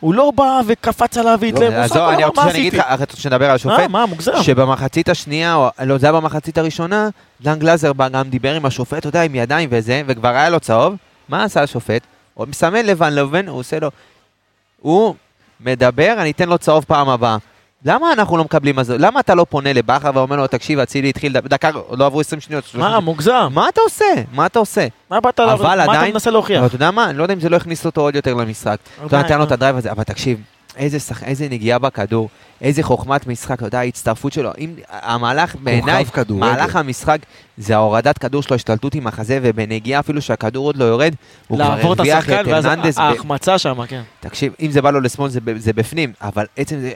הוא 0.00 0.14
לא 0.14 0.32
בא 0.36 0.60
וקפץ 0.66 1.18
עליו 1.18 1.38
והתלהב, 1.40 1.72
הוא 1.72 1.80
עזוב, 1.82 1.96
עשה, 1.98 2.12
אני 2.14 2.22
"לא, 2.22 2.26
רוצה 2.26 2.44
מה 2.44 2.50
עשיתי?" 2.50 2.76
לך, 2.76 2.84
אתה 2.94 3.04
רוצה 3.04 3.16
שנדבר 3.16 3.44
על 3.50 3.54
השופט? 3.54 3.78
אה, 3.78 3.88
מה, 3.88 4.06
מוגזם. 4.06 4.42
שבמחצית 4.42 5.08
השנייה, 5.08 5.54
או 5.54 5.68
לא, 5.84 5.98
זה 5.98 6.06
היה 6.06 6.12
במחצית 6.12 6.58
הראשונה, 6.58 7.08
דן 7.42 7.58
גלזר 7.58 7.92
גם 8.12 8.28
דיבר 8.30 8.54
עם 8.54 8.66
השופט, 8.66 8.98
אתה 8.98 9.08
יודע, 9.08 9.22
עם 9.22 9.34
ידיים 9.34 9.68
וזה, 9.72 10.02
וכבר 10.06 10.28
היה 10.28 10.48
לו 10.50 10.60
צהוב. 10.60 10.94
מה 11.28 11.44
עשה 11.44 11.62
השופט? 11.62 12.02
הוא 12.34 12.46
מסמן 12.48 12.86
לבן 12.86 13.12
לבן, 13.12 13.48
הוא 13.48 13.58
עושה 13.58 13.78
לו... 13.80 13.90
הוא 14.80 15.14
מדבר, 15.60 16.14
אני 16.18 16.30
אתן 16.30 16.48
לו 16.48 16.58
צהוב 16.58 16.84
פעם 16.88 17.08
הבאה. 17.08 17.36
למה 17.84 18.12
אנחנו 18.12 18.36
לא 18.36 18.44
מקבלים 18.44 18.82
זה? 18.82 18.98
למה 18.98 19.20
אתה 19.20 19.34
לא 19.34 19.46
פונה 19.50 19.72
לבכר 19.72 20.10
ואומר 20.14 20.36
לו, 20.36 20.46
תקשיב, 20.46 20.78
אצילי 20.78 21.08
התחיל, 21.08 21.32
דק- 21.32 21.46
דקה, 21.46 21.70
לא 21.98 22.06
עברו 22.06 22.20
20 22.20 22.40
שניות. 22.40 22.64
מה, 22.74 23.00
מוגזם? 23.00 23.48
מה 23.54 23.68
אתה 23.68 23.80
עושה? 23.80 24.04
מה 24.32 24.46
אתה 24.46 24.58
עושה? 24.58 24.86
מה 25.10 25.20
באת? 25.20 25.40
אבל 25.40 25.86
מה 25.86 26.02
אתה 26.02 26.12
מנסה 26.12 26.30
להוכיח? 26.30 26.64
אתה 26.66 26.74
יודע 26.74 26.90
מה? 26.90 27.10
אני 27.10 27.18
לא 27.18 27.22
יודע 27.22 27.34
אם 27.34 27.40
זה 27.40 27.48
לא 27.48 27.56
הכניס 27.56 27.86
אותו 27.86 28.00
עוד 28.00 28.14
יותר 28.16 28.34
למשחק. 28.34 28.76
אתה 29.06 29.18
נתן 29.18 29.34
לו 29.34 29.40
אה. 29.40 29.46
את 29.46 29.52
הדרייב 29.52 29.76
הזה, 29.76 29.90
אבל 29.92 30.02
תקשיב, 30.02 30.40
איזה, 30.76 31.00
שח... 31.00 31.22
איזה 31.22 31.48
נגיעה 31.50 31.78
בכדור, 31.78 32.28
איזה 32.60 32.82
חוכמת 32.82 33.26
משחק, 33.26 33.58
אתה 33.58 33.66
יודע, 33.66 33.78
ההצטרפות 33.78 34.32
שלו, 34.32 34.50
אם 34.58 34.70
המהלך 34.90 35.56
בעיניי. 35.62 36.04
מהלך 36.28 36.76
המשחק 36.76 37.18
זה 37.58 37.74
ההורדת 37.76 38.18
כדור 38.18 38.42
שלו, 38.42 38.56
השתלטות 38.56 38.94
עם 38.94 39.06
החזה, 39.06 39.38
ובנגיעה 39.42 40.00
אפילו 40.00 40.22
שהכדור 40.22 40.66
עוד 40.66 40.76
לא 40.76 40.84
יורד, 40.84 41.14
הוא 41.48 41.58
כבר 41.58 41.68
לעבור 41.68 41.92
את 41.92 41.98
הרוויח 41.98 42.18
השחקן, 42.18 42.40
את 42.40 42.46
ואז 42.46 42.64
הרננדס. 42.64 42.98
ב... 42.98 43.00
ההחמצה 43.00 43.58
שם, 43.58 43.86
כן. 43.86 44.02
תקשיב, 44.20 44.52
אם 44.62 44.70
זה 44.70 44.82
בא 44.82 44.90
לו 44.90 45.00
לשמאל 45.00 45.28
זה, 45.30 45.40
ב- 45.44 45.58
זה 45.58 45.72
בפנים, 45.72 46.12
אבל 46.22 46.46
עצם 46.56 46.80
זה, 46.80 46.92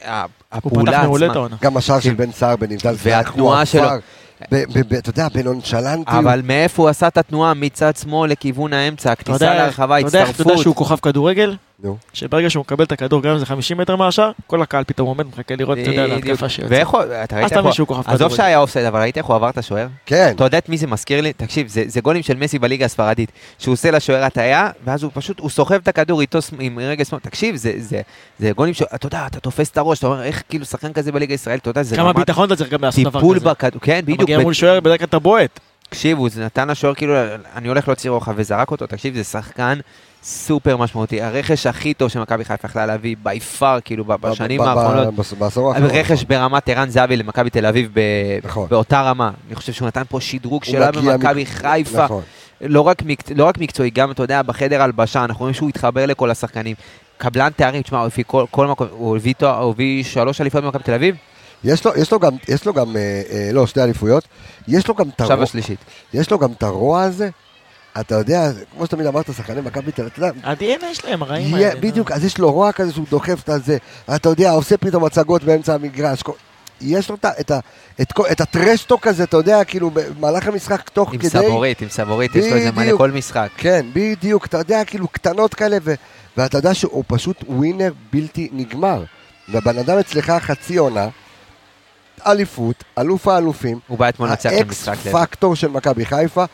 הפעולה 0.53 0.93
פתח 0.93 1.03
מעולה 1.05 1.27
את 1.27 1.31
עצמה. 1.31 1.47
גם 1.63 1.77
השער 1.77 2.01
של 2.01 2.11
תקשיב. 2.15 2.27
בן 2.27 2.33
סער 2.33 2.57
בנבדל, 2.57 2.95
והתנועה 2.99 3.67
שלו. 3.67 3.89
אתה 4.99 5.11
יודע, 5.11 5.29
בנונשלנטיות. 5.29 6.09
אבל 6.09 6.41
מאיפה 6.45 6.83
הוא 6.83 6.89
עשה 6.89 7.09
את 7.09 7.19
התנועה 7.19 7.55
מצד 7.55 7.97
שמאל 7.97 8.31
לכיוון 8.31 8.73
האמצע, 8.73 9.13
הכניסה 9.13 9.45
יודע- 9.45 9.65
לרחבה, 9.67 9.99
אתה 9.99 10.07
יודע 10.09 10.21
איך 10.21 10.31
אתה 10.31 10.41
יודע 10.43 10.51
הצטרפות. 10.51 10.63
שהוא 10.63 10.77
כוכב 10.77 10.97
כדורגל? 10.97 11.57
נו. 11.85 11.97
שברגע 12.13 12.51
שהוא 12.51 12.61
מקבל 12.61 12.85
את 12.85 12.93
הכדור, 12.93 13.23
גם 13.23 13.31
אם 13.33 13.39
זה 13.39 13.47
50 13.47 13.79
מטר 13.79 13.97
מהשאר, 13.97 14.31
כל 14.47 14.63
הקהל 14.63 14.85
פתאום 14.85 15.09
עומד, 15.09 15.27
מחכה 15.27 15.57
לראות, 15.57 15.79
אתה 15.79 15.91
יודע. 15.91 16.07
להתקפה 16.07 16.49
שיוצאת. 16.49 16.73
ואיך 16.73 16.89
הוא, 16.89 17.01
אתה 17.25 17.37
ראית 17.37 17.53
אז 17.53 17.59
איך 17.67 17.89
הוא, 17.89 17.93
עזוב. 18.07 18.37
שהיה 18.37 18.59
אופסייד, 18.59 18.87
אבל 18.87 19.01
ראית 19.01 19.19
איך 19.19 19.27
הוא 19.27 19.37
עבר 19.37 19.49
את 19.49 19.59
השוער? 19.59 19.87
כן. 20.07 20.33
אתה 20.35 20.45
יודע 20.45 20.59
את 20.59 20.69
מי 20.69 20.77
זה 20.77 20.87
מזכיר 20.87 21.21
לי? 21.21 21.33
תקשיב, 21.33 21.69
זה, 21.69 21.83
זה 21.87 22.01
גולים 22.01 22.23
של 22.23 22.37
מסי 22.37 22.59
בליגה 22.59 22.85
הספרדית, 22.85 23.33
שהוא 23.59 23.73
עושה 23.73 23.91
לשוער 23.91 24.25
הטעיה, 24.25 24.71
ואז 24.85 25.03
הוא 25.03 25.11
פשוט, 25.15 25.41
הוא 25.41 25.51
סוחב 25.51 25.75
את 25.75 25.89
הכדור 25.89 26.21
איתו 26.21 26.39
עם 26.59 26.79
רגל 26.79 27.05
שמאל, 27.05 27.21
תקשיב, 27.21 27.57
זה, 27.57 27.73
זה, 27.79 28.01
זה 28.39 28.51
גולים 28.53 28.75
ש... 28.75 28.83
אתה 28.95 29.07
יודע, 29.07 29.27
אתה 29.27 29.41
תופס 29.41 29.71
את 29.71 29.79
הראש, 29.79 29.99
אתה 29.99 30.07
אומר, 30.07 30.23
איך 30.23 30.43
כאילו 30.49 30.65
שחקן 30.65 30.93
כזה 30.93 31.13
בליגה 31.13 31.35
הישראלית, 31.35 31.63
אתה 31.63 31.71
יודע, 31.71 31.83
זה 31.83 31.97
כמה 31.97 32.13
ביטחון 32.13 32.47
אתה 32.47 32.57
צריך 32.57 32.71
גם 32.71 32.85
לעשות 32.85 33.05
דבר 33.05 33.21
טיפול 33.21 33.37
כזה. 33.37 33.51
בכדור, 33.51 33.81
כן, 33.81 33.99
אתה 33.99 34.03
בדיוק, 34.03 34.21
מגיע 34.21 34.39
ב- 34.39 34.43
מול 34.43 34.53
שוער, 34.55 34.81
בדרך 34.81 34.99
כלל 34.99 35.07
אתה 35.07 35.19
בועט. 35.19 35.61
תקשיב, 35.89 36.19
הוא 36.19 36.29
נתן 36.41 36.69
לשוער 36.69 36.95
כאילו, 36.95 37.15
אני 37.57 37.69
הולך 37.69 37.89
להוציא 37.89 38.11
רוחב 38.11 38.33
וזרק 38.37 38.71
אותו, 38.71 38.87
תקשיב, 38.87 39.15
זה 39.15 39.25
שחקן 39.25 39.79
סופר 40.31 40.77
משמעותי, 40.77 41.23
הרכש 41.23 41.67
הכי 41.67 41.95
טוב 41.95 42.09
שמכבי 42.09 42.45
חיפה 42.45 42.69
יכלה 42.69 42.87
להביא, 42.87 43.17
בי 43.23 43.41
פאר, 43.41 43.79
כאילו, 43.85 44.05
בשנים 44.05 44.61
האחרונות. 44.61 45.15
בעשור 45.39 45.69
האחרון. 45.73 45.91
רכש 45.91 46.25
ברמת 46.25 46.69
ערן 46.69 46.89
זהבי 46.91 47.17
למכבי 47.17 47.51
תל 47.51 47.67
אביב 47.67 47.95
נכון. 48.45 48.69
באותה 48.71 49.03
רמה. 49.03 49.31
אני 49.47 49.55
חושב 49.57 49.73
שהוא 49.73 49.87
נתן 49.89 50.03
פה 50.09 50.21
שדרוג 50.21 50.65
שלה 50.65 50.91
במכבי 50.93 51.47
חיפה. 51.47 52.05
נכון. 52.05 52.23
לא 52.61 52.81
רק. 52.81 53.03
לא 53.35 53.45
רק 53.45 53.59
מקצועי, 53.59 53.91
גם, 53.91 54.11
אתה 54.11 54.23
יודע, 54.23 54.43
בחדר 54.43 54.83
הלבשה, 54.83 55.25
אנחנו 55.25 55.41
רואים 55.41 55.55
שהוא 55.55 55.69
התחבר 55.69 56.07
לכל 56.07 56.31
השחקנים. 56.31 56.77
קבלן 57.19 57.51
תארים, 57.57 57.83
תשמע, 57.83 57.99
הוא 57.99 58.07
הביא 58.07 58.25
כל, 58.27 58.45
כל 58.51 58.67
מקום, 58.67 58.87
הוא 58.91 59.17
הביא, 59.17 59.35
תואר- 59.39 59.59
הוא 59.63 59.71
הביא 59.71 60.05
שלוש 60.05 60.41
אליפויות 60.41 60.65
במכבי 60.65 60.83
תל 60.83 60.95
אביב, 60.95 61.17
יש 61.65 61.87
לו- 61.87 61.93
יש 61.97 62.13
לו 62.13 62.19
גם, 62.19 62.33
יש 62.49 62.67
לו 62.67 62.73
גם, 62.75 62.97
אה, 62.97 63.01
אה, 63.31 63.51
לא, 63.53 63.67
שתי 63.67 63.83
אליפויות. 63.83 64.25
יש 64.69 64.89
לו 64.89 64.95
גם 64.95 65.09
את 65.09 65.21
עכשיו 65.21 65.33
הרוע- 65.33 65.45
השלישית. 65.45 65.79
יש 66.15 66.31
לו 66.31 66.39
גם 66.39 66.53
את 66.53 66.63
הרוע 66.63 67.03
הזה. 67.03 67.29
אתה 68.01 68.15
יודע, 68.15 68.43
כמו 68.73 68.87
שתמיד 68.87 69.07
אמרת, 69.07 69.27
שחקני 69.37 69.61
מכבי 69.61 69.93
תל 69.93 70.03
אביב, 70.03 70.13
אתה 70.13 70.27
יודע, 70.27 70.77
ה-DNA 70.85 70.95
שלהם, 70.95 71.23
הרעים 71.23 71.55
האלה. 71.55 71.81
בדיוק, 71.81 72.11
אז 72.13 72.25
יש 72.25 72.39
לו 72.39 72.53
רוע 72.53 72.73
כזה 72.73 72.93
שהוא 72.93 73.07
דוחף 73.11 73.41
את 73.45 73.49
הזה, 73.49 73.77
אתה 74.15 74.29
יודע, 74.29 74.51
עושה 74.51 74.77
פתאום 74.77 75.05
הצגות 75.05 75.45
באמצע 75.45 75.75
המגרש. 75.75 76.23
יש 76.81 77.09
לו 77.09 77.15
את 77.15 77.25
ה- 77.25 77.31
את 77.41 77.53
את 78.01 78.13
כל- 78.13 78.27
את 78.33 78.41
הטרשטוק 78.41 79.07
הזה, 79.07 79.23
אתה 79.25 79.37
יודע, 79.37 79.65
כאילו, 79.65 79.91
במהלך 79.91 80.47
המשחק, 80.49 80.89
תוך 80.89 81.13
עם 81.13 81.19
כדי... 81.19 81.29
סבורית, 81.29 81.81
עם 81.83 81.89
סבורית, 81.89 82.35
יש 82.37 82.47
לו 82.51 82.57
איזה 82.57 82.73
מלא 82.73 82.83
בדיוק. 82.83 82.99
כל 83.01 83.11
משחק. 83.11 83.49
כן, 83.57 83.87
בדיוק, 83.93 84.47
אתה 84.47 84.59
יודע, 84.59 84.85
כאילו, 84.85 85.09
קטנות 85.09 85.55
כאלה, 85.55 85.77
ו- 85.85 85.95
ואתה 86.37 86.59
יודע 86.59 86.75
שהוא 86.75 87.05
פשוט 87.07 87.37
ווינר 87.49 87.93
בלתי 88.13 88.49
נגמר. 88.53 89.05
והבן 89.49 89.79
אדם 89.79 89.99
אצלך 89.99 90.31
חצי 90.41 90.77
עונה, 90.77 91.09
אליפות, 92.27 92.85
אלוף 92.99 93.29
האלופים, 93.29 93.79
הוא 93.87 93.99
בא 93.99 94.09
אתמול 94.09 94.29
לנצח 94.29 94.53
את 94.53 94.57
האקס 94.57 94.89
המשחק. 94.89 95.13
פקטור 95.13 95.57
של 95.57 95.69
מכבי 95.69 96.05
חיפה, 96.07 96.45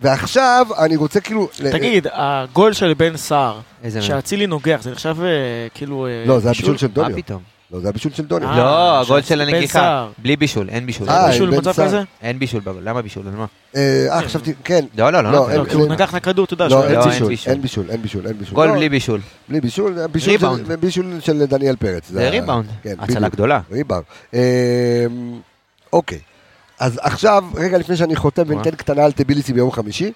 ועכשיו 0.00 0.66
אני 0.78 0.96
רוצה 0.96 1.20
כאילו... 1.20 1.48
ל- 1.60 1.70
תגיד, 1.72 2.06
הגול 2.12 2.72
של 2.72 2.94
בן 2.94 3.16
סער. 3.16 3.60
שאצילי 4.00 4.46
נוגח, 4.46 4.78
זה 4.82 4.90
נחשב 4.90 5.16
אה, 5.22 5.26
כאילו... 5.74 6.06
אה, 6.06 6.24
לא, 6.26 6.38
זה 6.40 6.48
בישול? 6.48 6.70
הבישול 6.70 6.76
של 6.76 6.86
מה 6.86 6.92
דוניו. 6.94 7.16
פתאום? 7.16 7.42
לא, 7.72 7.80
זה 7.80 7.88
הבישול 7.88 8.12
של 8.12 8.24
דוניו. 8.24 8.48
אה, 8.48 8.56
לא, 8.56 9.00
הגול 9.00 9.22
של 9.22 9.40
הנגיחה. 9.40 10.08
בלי 10.18 10.36
בישול, 10.36 10.68
אין 10.68 10.86
בישול. 10.86 11.08
אה, 11.08 11.28
בישול 11.30 11.50
במצב. 11.56 11.72
כזה? 11.72 12.02
אין 12.22 12.38
בישול 12.38 12.60
בגול, 12.60 12.82
למה 12.84 13.02
בישול? 13.02 13.28
על 13.28 13.34
מה? 13.34 13.46
אה, 13.76 14.20
חשבתי, 14.24 14.52
כן. 14.64 14.84
לא, 14.98 15.10
לא, 15.10 15.20
לא. 15.20 15.32
לא. 15.32 15.50
אין- 15.50 15.60
לא, 15.60 15.64
כי 15.64 15.74
הוא 15.74 15.88
נגח 15.88 16.10
את 16.10 16.14
הכדור, 16.14 16.44
אתה 16.44 16.54
יודע, 16.54 16.68
לא, 16.68 16.84
אין 16.88 17.00
אין 17.00 17.08
בישול. 17.10 17.32
אין 17.46 17.62
בישול, 17.62 17.86
אין 17.90 18.02
בישול, 18.02 18.26
אין. 18.26 18.36
גול 18.52 18.66
לא, 18.68 18.72
בלי 18.74 18.88
בישול. 18.88 19.20
בלי 19.48 19.60
בישול, 19.60 20.06
בישול 20.12 20.30
ריבאונד. 20.32 20.66
של- 20.66 20.76
בישול 20.76 21.06
של 21.20 21.44
דניאל 21.46 21.76
פרץ. 21.76 22.08
זה 22.10 22.30
ריבאונד. 22.30 22.66
כן, 22.82 22.94
הצלה. 22.98 23.28
גדולה. 23.28 23.60
ריבאונד. 23.72 24.04
אמ, 24.34 24.38
אוקיי, 25.92 26.18
אז 26.78 27.00
עכשיו, 27.02 27.44
רגע 27.54 27.78
לפני 27.78 27.96
שאני 27.96 28.16
חותם? 28.16 28.42
וניתן 28.46 28.70
קטנה 28.70 29.04
על 29.04 29.12
טביליסי 29.12 29.52
ביום 29.52 29.70
חמישי, 29.70 30.12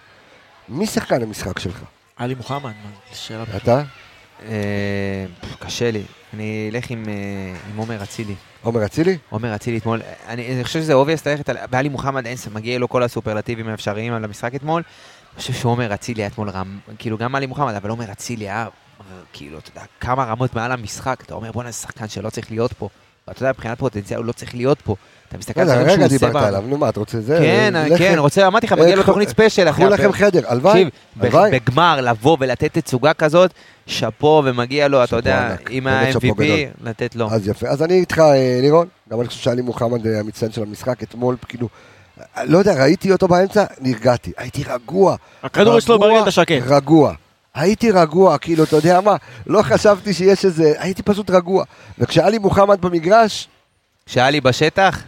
מי 0.68 0.86
שחקן 0.86 1.22
המשחק 1.22 1.58
שלך? 1.58 1.82
עלי 2.16 2.34
מוחמד, 2.34 2.62
מה, 2.62 2.90
שאלה... 3.12 3.44
אתה? 3.56 3.82
אה, 4.48 5.24
קשה 5.58 5.90
לי. 5.90 6.02
אני 6.34 6.70
אלך 6.72 6.90
עם 6.90 7.04
אה, 7.08 7.56
עם 7.70 7.76
עומר 7.76 8.02
אצילי. 8.02 8.34
עומר 8.62 8.84
אצילי? 8.84 9.18
עומר 9.30 9.54
אצילי 9.54 9.78
אתמול, 9.78 10.00
אני 10.28 10.54
אני 10.54 10.64
חושב 10.64 10.80
שזה 10.80 10.94
obvious 10.94 11.28
ללכת 11.28 11.48
על... 11.48 11.56
בעלי 11.70 11.88
מוחמד 11.88 12.26
אין, 12.26 12.36
מגיע 12.52 12.78
לו 12.78 12.88
כל 12.88 13.02
הסופרלטיבים 13.02 13.68
האפשריים 13.68 14.12
על 14.12 14.24
המשחק 14.24 14.54
אתמול. 14.54 14.82
אני 15.32 15.40
חושב 15.40 15.52
שעומר 15.52 15.94
אצילי 15.94 16.22
היה 16.22 16.28
אתמול 16.28 16.50
רם, 16.50 16.78
כאילו 16.98 17.18
גם 17.18 17.34
עלי 17.34 17.46
מוחמד, 17.46 17.74
אבל 17.74 17.90
עומר 17.90 18.12
אצילי 18.12 18.44
היה, 18.44 18.66
כאילו, 19.32 19.58
אתה 19.58 19.70
יודע, 19.70 19.82
כמה 20.00 20.24
רמות 20.24 20.54
מעל 20.54 20.72
המשחק, 20.72 21.22
אתה 21.26 21.34
אומר 21.34 21.52
בואנה 21.52 21.70
זה 21.70 21.76
שחקן 21.76 22.08
שלא 22.08 22.30
צריך 22.30 22.50
להיות 22.50 22.72
פה. 22.72 22.88
ואתה 23.28 23.42
יודע, 23.42 23.50
מבחינת 23.50 23.78
פוטנציאל 23.78 24.18
הוא 24.18 24.26
לא 24.26 24.32
צריך 24.32 24.54
להיות 24.54 24.80
פה. 24.80 24.94
אתה 25.28 25.38
מסתכל 25.38 25.60
על 25.60 25.68
רגע, 25.68 25.74
דברים 25.76 25.88
שהוא 25.88 26.04
רגע 26.04 26.14
עושה 26.14 26.26
דיברת 26.26 26.44
עליו, 26.44 26.62
נו 26.66 26.78
מה, 26.78 26.88
אתה 26.88 27.00
רוצה 27.00 27.20
זה? 27.20 27.38
כן, 27.42 27.74
לך- 27.90 27.98
כן, 27.98 28.14
רוצה, 28.18 28.46
אמרתי 28.46 28.66
לך, 28.66 28.72
מגיע 28.72 28.94
לו 28.96 29.00
אה, 29.02 29.06
תוכנית 29.06 29.28
special 29.28 29.72
קחו 29.72 29.86
לכם. 29.88 30.12
חדר, 30.12 30.40
הלוואי. 30.46 30.84
בגמר 31.16 32.00
לבוא 32.00 32.36
ולתת 32.40 32.78
תצוגה 32.78 33.14
כזאת, 33.14 33.50
שאפו 33.86 34.42
ומגיע 34.44 34.88
לו, 34.88 35.04
אתה 35.04 35.16
יודע, 35.16 35.54
עם 35.70 35.86
ה-MVP. 35.86 36.42
לתת 36.84 37.16
לו. 37.16 37.28
אז 37.30 37.48
יפה. 37.48 37.68
אז 37.68 37.82
אני 37.82 37.94
איתך, 37.94 38.18
אה, 38.18 38.58
לירון, 38.62 38.86
גם 39.10 39.20
אני 39.20 39.28
חושב 39.28 39.40
שעלי 39.40 39.62
מוחמד 39.62 40.06
אה, 40.06 40.20
המצטיין 40.20 40.52
של 40.52 40.62
המשחק 40.62 41.02
אתמול, 41.02 41.36
כאילו, 41.48 41.68
אה, 42.36 42.44
לא 42.44 42.58
יודע, 42.58 42.82
ראיתי 42.82 43.12
אותו 43.12 43.28
באמצע, 43.28 43.64
נרגעתי, 43.80 44.32
הייתי 44.36 44.64
רגוע. 44.68 45.16
הכדור 45.42 45.78
אצלו 45.78 45.94
רגוע, 45.94 46.08
ברגל 46.08 46.22
אתה 46.22 46.30
שקט. 46.30 46.62
רגוע. 46.66 47.14
הייתי 47.54 47.90
רגוע, 47.90 48.38
כאילו, 48.38 48.64
אתה 48.64 48.76
יודע 48.76 49.00
מה, 49.00 49.16
לא 49.46 49.62
חשבתי 49.62 50.14
שיש 50.14 50.44
איזה, 50.44 50.72
הייתי 50.78 51.02
פשוט 51.02 51.30
רגוע. 51.30 51.64
וכשעלי 51.98 52.38
מוחמד 52.38 52.80
במגרש, 52.80 53.48
כשאלי 54.06 54.40
בשטח, 54.40 55.02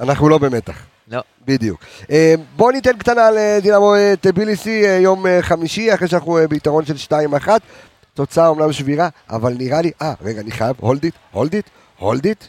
אנחנו 0.00 0.28
לא 0.28 0.38
במתח. 0.38 0.82
לא. 1.08 1.20
בדיוק. 1.46 1.80
אה, 2.10 2.34
בואו 2.56 2.70
ניתן 2.70 2.98
קטנה 2.98 3.26
על 3.26 3.38
אה, 3.38 3.58
דינמו 3.62 3.94
אה, 3.94 4.14
טביליסי, 4.20 4.82
יום 5.02 5.24
חמישי, 5.40 5.94
אחרי 5.94 6.08
שאנחנו 6.08 6.38
ביתרון 6.48 6.84
של 6.84 7.14
2-1. 7.44 7.48
תוצאה 8.14 8.48
אומנם 8.48 8.72
שבירה, 8.72 9.08
אבל 9.30 9.52
נראה 9.58 9.82
לי, 9.82 9.90
אה, 10.02 10.14
רגע, 10.22 10.40
אני 10.40 10.50
חייב, 10.50 10.76
hold 10.80 11.04
it, 11.04 11.14
hold 11.30 11.54
it, 11.54 11.66
hold 11.98 12.24
it. 12.24 12.44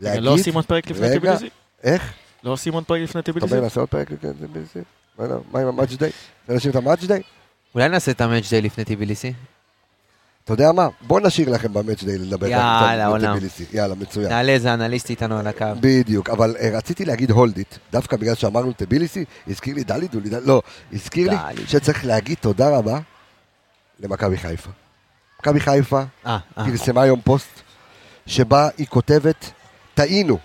רגע, 0.00 0.20
לא 0.20 0.30
עושים 0.30 0.54
עוד 0.54 0.66
פרק 0.66 0.90
לפני 0.90 1.06
רגע. 1.06 1.14
טיביליסי? 1.14 1.48
איך? 1.82 2.12
לא 2.44 2.50
עושים 2.50 2.72
עוד 2.72 2.84
פרק 2.84 3.00
לפני 3.00 3.20
אתה 3.20 3.26
טיביליסי? 3.32 3.52
אומר 3.54 3.64
לעשות 3.64 3.78
עוד 3.78 3.88
פרק 3.88 4.10
לפני 4.10 4.30
טביליסי? 4.46 4.78
לא 5.18 5.24
יודע, 5.24 5.36
מה 5.52 5.60
עם 5.60 5.66
ה 5.66 5.70
match 5.70 5.92
day? 5.92 6.10
אתה 6.44 6.54
נשאיר 6.54 6.70
את 6.70 6.76
ה 6.76 6.81
match 6.81 7.04
day? 7.04 7.22
אולי 7.76 7.88
נעשה 7.88 8.10
את 8.10 8.20
ה 8.20 8.25
match 8.25 8.50
day 8.50 8.62
לפני 8.62 8.84
טיביליסי? 8.84 9.32
אתה 10.44 10.52
יודע 10.52 10.72
מה? 10.72 10.88
בוא 11.00 11.20
נשאיר 11.20 11.50
לכם 11.50 11.72
ב 11.72 11.77
match 11.77 12.04
day 12.04 12.18
לדבר. 12.18 12.46
יאללה, 12.46 13.06
עולם. 13.06 13.38
יאללה, 13.72 13.94
מצוין. 13.94 14.28
נעלה 14.28 14.52
איזה 14.52 14.74
אנליסט 14.74 15.10
איתנו 15.10 15.38
על 15.38 15.46
הקו. 15.46 15.66
בדיוק, 15.80 16.30
אבל 16.30 16.56
אה, 16.60 16.70
רציתי 16.72 17.04
להגיד 17.04 17.30
hold 17.30 17.55
it, 17.55 17.74
דווקא 17.92 18.16
בגלל 18.16 18.34
שאמרנו 18.34 18.72
טביליסי, 18.72 19.24
הזכיר 19.48 19.74
לי 19.74 19.84
דלי 19.84 20.08
דולי, 20.08 20.30
לא, 20.44 20.62
הזכיר 20.92 21.30
לי. 21.30 21.36
שצריך 21.66 22.04
להגיד 22.04 22.38
תודה 22.40 22.76
רבה 22.76 22.98
למכבי 24.00 24.36
חיפה. 24.36 24.70
מכבי 25.40 25.60
חיפה 25.60 26.02
אה, 26.26 26.38
אה. 26.58 26.64
פרסמה 26.64 27.02
היום 27.02 27.20
פוסט 27.24 27.60
שבה 28.26 28.68
היא 28.78 28.86
כותבת, 28.86 29.50
טעינו. 29.94 30.38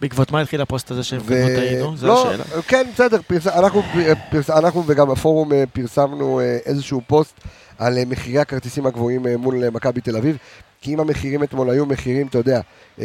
בעקבות 0.00 0.30
מה 0.32 0.40
התחיל 0.40 0.60
הפוסט 0.60 0.90
הזה 0.90 1.02
שהם 1.02 1.20
ו- 1.24 1.46
טעינו? 1.56 1.96
זו 1.96 2.06
לא, 2.06 2.28
השאלה. 2.30 2.62
כן, 2.62 2.86
בסדר, 2.94 3.20
פרס... 3.26 3.46
אנחנו, 3.46 3.82
פרס... 4.30 4.50
אנחנו 4.50 4.84
וגם 4.86 5.10
הפורום 5.10 5.52
אה, 5.52 5.64
פרסמנו 5.72 6.40
אה, 6.40 6.58
איזשהו 6.66 7.00
פוסט 7.06 7.34
על 7.78 7.98
אה, 7.98 8.02
מחירי 8.06 8.38
הכרטיסים 8.38 8.86
הגבוהים 8.86 9.26
מול 9.38 9.68
מכבי 9.70 10.00
תל 10.00 10.16
אביב. 10.16 10.36
כי 10.80 10.94
אם 10.94 11.00
המחירים 11.00 11.42
אתמול 11.42 11.70
היו 11.70 11.86
מחירים, 11.86 12.26
אתה 12.26 12.38
יודע, 12.38 12.60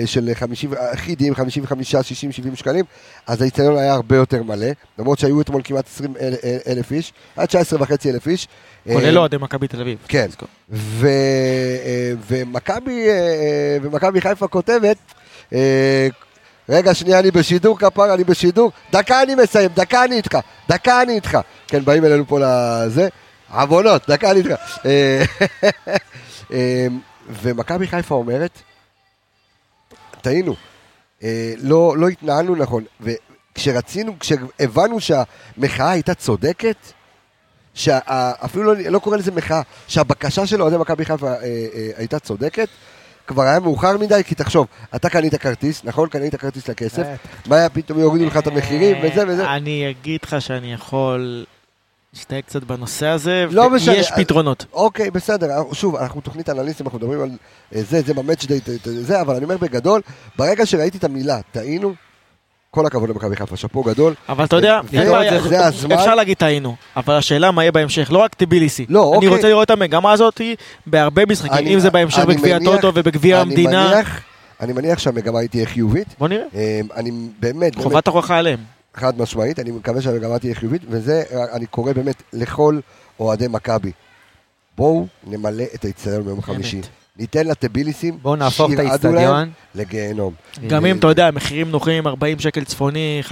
של 0.05 0.29
50, 0.33 0.71
אחידים, 0.93 1.35
55, 1.35 1.95
60, 1.95 2.31
70 2.31 2.55
שקלים, 2.55 2.85
אז 3.27 3.41
האיצטדיון 3.41 3.77
היה 3.77 3.93
הרבה 3.93 4.15
יותר 4.15 4.43
מלא, 4.43 4.67
למרות 4.99 5.19
שהיו 5.19 5.41
אתמול 5.41 5.61
כמעט 5.63 5.87
20 5.87 6.13
אל- 6.21 6.33
אל- 6.43 6.57
אלף 6.67 6.91
איש, 6.91 7.13
עד 7.35 7.45
19 7.47 7.81
וחצי 7.81 8.09
אלף 8.11 8.27
איש. 8.27 8.47
כולל 8.93 9.17
אוהדי 9.17 9.37
מכבי 9.37 9.67
תל 9.67 9.81
אביב. 9.81 9.97
כן. 10.07 10.27
ו... 10.69 11.07
ומכבי, 12.27 13.05
ומכבי 13.81 14.21
חיפה 14.21 14.47
כותבת, 14.47 14.97
רגע, 16.69 16.93
שנייה, 16.93 17.19
אני 17.19 17.31
בשידור, 17.31 17.79
כפר, 17.79 18.13
אני 18.13 18.23
בשידור, 18.23 18.71
דקה 18.91 19.23
אני 19.23 19.35
מסיים, 19.35 19.69
דקה 19.75 20.03
אני 20.03 20.15
איתך, 20.15 20.37
דקה 20.69 21.01
אני 21.01 21.13
איתך. 21.13 21.37
כן, 21.67 21.85
באים 21.85 22.05
אלינו 22.05 22.27
פה 22.27 22.39
לזה, 22.41 23.07
עוונות, 23.53 24.09
דקה 24.09 24.31
אני 24.31 24.39
איתך. 24.39 24.51
אה, 24.85 25.23
אה, 26.53 26.87
ומכבי 27.29 27.87
חיפה 27.87 28.15
אומרת, 28.15 28.61
טעינו, 30.21 30.55
אה, 31.23 31.53
לא, 31.57 31.97
לא 31.97 32.07
התנהלנו 32.07 32.55
נכון, 32.55 32.83
וכשרצינו, 33.01 34.15
כשהבנו 34.19 34.99
שהמחאה 34.99 35.89
הייתה 35.89 36.13
צודקת, 36.13 36.77
שאפילו 37.73 38.73
לא, 38.73 38.81
לא 38.81 38.99
קורא 38.99 39.17
לזה 39.17 39.31
מחאה, 39.31 39.61
שהבקשה 39.87 40.47
של 40.47 40.61
אוהדי 40.61 40.77
מכבי 40.77 41.05
חיפה 41.05 41.27
אה, 41.27 41.35
אה, 41.43 41.89
הייתה 41.97 42.19
צודקת, 42.19 42.67
כבר 43.27 43.43
היה 43.43 43.59
מאוחר 43.59 43.97
מדי, 43.97 44.21
כי 44.25 44.35
תחשוב, 44.35 44.67
אתה 44.95 45.09
קנית 45.09 45.35
כרטיס, 45.35 45.81
נכון? 45.83 46.09
קנית 46.09 46.35
כרטיס 46.35 46.67
לכסף, 46.69 47.03
מה 47.47 47.55
היה 47.55 47.69
פתאום 47.69 47.99
יורידו 47.99 48.25
לך 48.25 48.37
את 48.37 48.47
המחירים 48.47 48.97
וזה 49.03 49.23
וזה? 49.27 49.49
אני 49.55 49.89
אגיד 49.89 50.19
לך 50.23 50.35
שאני 50.39 50.73
יכול 50.73 51.45
להסתייג 52.13 52.45
קצת 52.45 52.63
בנושא 52.63 53.07
הזה, 53.07 53.45
לא 53.51 53.69
משנה, 53.69 53.99
אז- 53.99 54.11
פתרונות. 54.17 54.65
אוקיי, 54.73 55.11
בסדר, 55.11 55.47
שוב, 55.73 55.95
אנחנו 55.95 56.21
תוכנית 56.21 56.49
אנליסטים, 56.49 56.85
אנחנו 56.85 56.99
מדברים 56.99 57.21
על 57.21 57.29
אה, 57.75 57.81
זה, 57.83 58.01
זה 58.01 58.13
במאץ' 58.13 58.45
ת- 58.45 58.69
זה, 58.83 59.21
אבל 59.21 59.35
אני 59.35 59.43
אומר 59.43 59.57
בגדול, 59.57 60.01
ברגע 60.37 60.65
שראיתי 60.65 60.97
את 60.97 61.03
המילה, 61.03 61.39
טעינו, 61.51 61.93
כל 62.73 62.85
הכבוד 62.85 63.09
למכבי 63.09 63.35
חיפה, 63.35 63.57
שאפו 63.57 63.83
גדול. 63.83 64.13
אבל 64.29 64.45
אתה 64.45 64.55
יודע, 64.55 64.79
הזמן. 65.67 65.91
אפשר 65.91 66.15
להגיד 66.15 66.37
טעינו, 66.37 66.75
אבל 66.95 67.13
השאלה 67.15 67.51
מה 67.51 67.63
יהיה 67.63 67.71
בהמשך, 67.71 68.11
לא 68.11 68.17
רק 68.17 68.33
טיביליסי. 68.33 68.85
לא, 68.89 69.07
אני 69.07 69.15
אוקיי. 69.15 69.29
רוצה 69.29 69.47
לראות 69.49 69.65
את 69.65 69.71
המגמה 69.71 70.11
הזאת 70.11 70.41
בהרבה 70.87 71.25
משחקים, 71.25 71.53
אני- 71.53 71.73
אם 71.73 71.79
זה 71.79 71.89
בהמשך 71.89 72.19
אני 72.19 72.35
בגביע 72.35 72.55
הטוטו 72.55 72.91
ובגביע 72.95 73.41
אני 73.41 73.49
המדינה. 73.49 74.01
אני 74.61 74.73
מניח 74.73 74.99
שהמגמה 74.99 75.39
היא 75.39 75.49
תהיה 75.49 75.65
חיובית. 75.65 76.07
בוא 76.19 76.27
נראה, 76.27 76.43
אה, 76.55 76.81
אני 76.95 77.11
באמת, 77.39 77.75
חובת 77.75 78.07
ההוכחה 78.07 78.37
עליהם. 78.37 78.59
חד 78.93 79.21
משמעית, 79.21 79.59
אני 79.59 79.71
מקווה 79.71 80.01
שהמגמה 80.01 80.39
תהיה 80.39 80.55
חיובית, 80.55 80.81
וזה, 80.89 81.23
אני 81.53 81.65
קורא 81.65 81.93
באמת 81.93 82.23
לכל 82.33 82.79
אוהדי 83.19 83.47
מכבי. 83.47 83.91
בואו 84.77 85.07
נמלא 85.27 85.63
את 85.75 85.85
האיצטדיון 85.85 86.23
ביום 86.23 86.41
חמישי. 86.41 86.81
ניתן 87.19 87.47
לטביליסים, 87.47 88.17
בואו 88.21 88.35
נהפוך 88.35 88.71
את 88.73 88.79
האיצטדיון. 88.79 89.49
לגיהנום. 89.75 90.33
גם 90.67 90.85
אם 90.85 90.97
אתה 90.97 91.07
יודע, 91.07 91.31
מחירים 91.31 91.71
נוחים, 91.71 92.07
40 92.07 92.39
שקל 92.39 92.63
צפוני, 92.63 93.21
50-60 93.25 93.31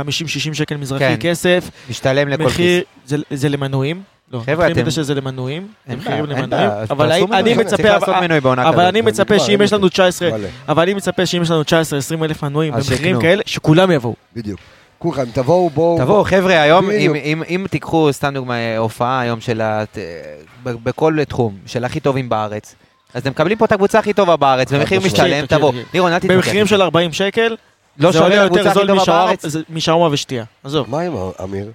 שקל 0.53 0.77
מזרחי 0.77 1.03
כן. 1.03 1.15
כסף, 1.19 1.69
משתלם 1.89 2.27
לכל 2.27 2.43
מחיר, 2.43 2.81
כיס. 2.81 3.09
זה- 3.09 3.37
זה 3.37 3.49
למנויים. 3.49 4.01
לא, 4.31 4.39
חבר'ה, 4.45 4.71
אתם- 4.71 4.81
בזה 4.81 4.91
שזה 4.91 5.15
למנויים, 5.15 5.67
אין 5.87 5.99
מחירים 5.99 6.25
למנויים, 6.25 6.49
אבל 6.89 7.11
אני. 7.11 7.53
מצפה, 7.53 7.65
צריך 7.77 7.85
לעשות 7.85 8.15
מנוי 8.21 8.39
בעונה 8.39 8.69
אבל. 8.69 8.85
אני 8.85 9.01
מצפה 9.01 9.39
שאם 9.39 9.61
יש 9.61 9.73
לנו 9.73 9.81
מלא. 9.81 9.89
19, 9.89 10.29
מלא, 10.31 10.47
אבל 10.69 10.83
אני 10.83 10.93
מצפה 10.93 11.25
שאם 11.25 11.41
יש 11.41 11.49
לנו 11.51 11.61
19-20 11.61 11.65
אלף 12.23 12.43
מנויים 12.43 12.73
במחירים. 12.73 13.21
כאלה, 13.21 13.41
שכולם 13.45 13.91
יבואו. 13.91 14.15
בדיוק. 14.35 14.59
כולכם, 14.97 15.23
תבואו, 15.33 15.69
בואו. 15.69 15.97
תבואו 15.97 16.23
חבר'ה, 16.23 16.61
היום. 16.61 16.91
אם- 16.91 17.15
אם- 17.15 17.43
אם 17.49 17.65
תיקחו 17.69 18.13
סתם 18.13 18.33
דוגמא 18.33 18.53
אה, 18.53 18.77
הופעה 18.77 19.19
היום 19.21 19.41
של 19.41 19.61
ה... 19.61 19.83
בכל 20.63 21.17
תחום, 21.27 21.55
של 21.65 21.85
הכי 21.85 21.99
טובים 21.99 22.29
בארץ, 22.29 22.75
אז 23.13 23.21
אתם 23.21 23.29
מקבלים 23.29 23.57
פה 23.57 23.65
את 23.65 23.71
הקבוצה 23.71 23.99
הכי 23.99 24.13
טובה 24.13 24.35
בארץ, 24.35 24.73
במחיר 24.73 24.99
משמעית. 24.99 25.13
משתלם, 25.13 25.45
תקשיב, 25.45 25.57
תבואו. 25.57 25.71
תקשיב. 25.71 25.87
לירון, 25.93 26.11
אל 26.11 26.19
תתווכח. 26.19 26.35
במחירים 26.35 26.67
של 26.67 26.81
40 26.81 27.13
שקל, 27.13 27.55
לא 27.97 28.11
זה 28.11 28.19
עולה 28.19 28.35
שווה 28.35 28.59
יותר 28.59 28.73
זול 28.73 28.91
משווארמה 29.69 30.13
ושתייה. 30.13 30.43
עזוב. 30.63 30.89
מה 30.89 31.01
עם 31.01 31.13
אמיר? 31.43 31.71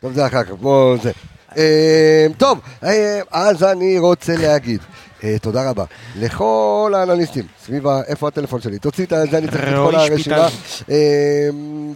טוב, 0.00 0.12
זה 0.12 0.26
אחר 0.26 0.44
כך, 0.44 0.50
בואו 0.50 0.96
זה. 1.02 1.12
אה, 1.56 2.26
טוב, 2.38 2.60
אה, 2.84 3.20
אז 3.30 3.64
אני 3.64 3.98
רוצה 3.98 4.36
להגיד. 4.36 4.80
אה, 5.24 5.36
תודה 5.38 5.70
רבה 5.70 5.84
לכל 6.18 6.92
האנליסטים 6.96 7.44
סביב 7.64 7.86
ה... 7.86 8.00
איפה 8.06 8.28
הטלפון 8.28 8.60
שלי? 8.60 8.78
תוציא 8.78 9.04
את 9.04 9.12
זה, 9.30 9.38
אני 9.38 9.48
צריך 9.48 9.64
את 9.64 9.74
כל 9.74 9.94
הרשימה. 9.94 10.48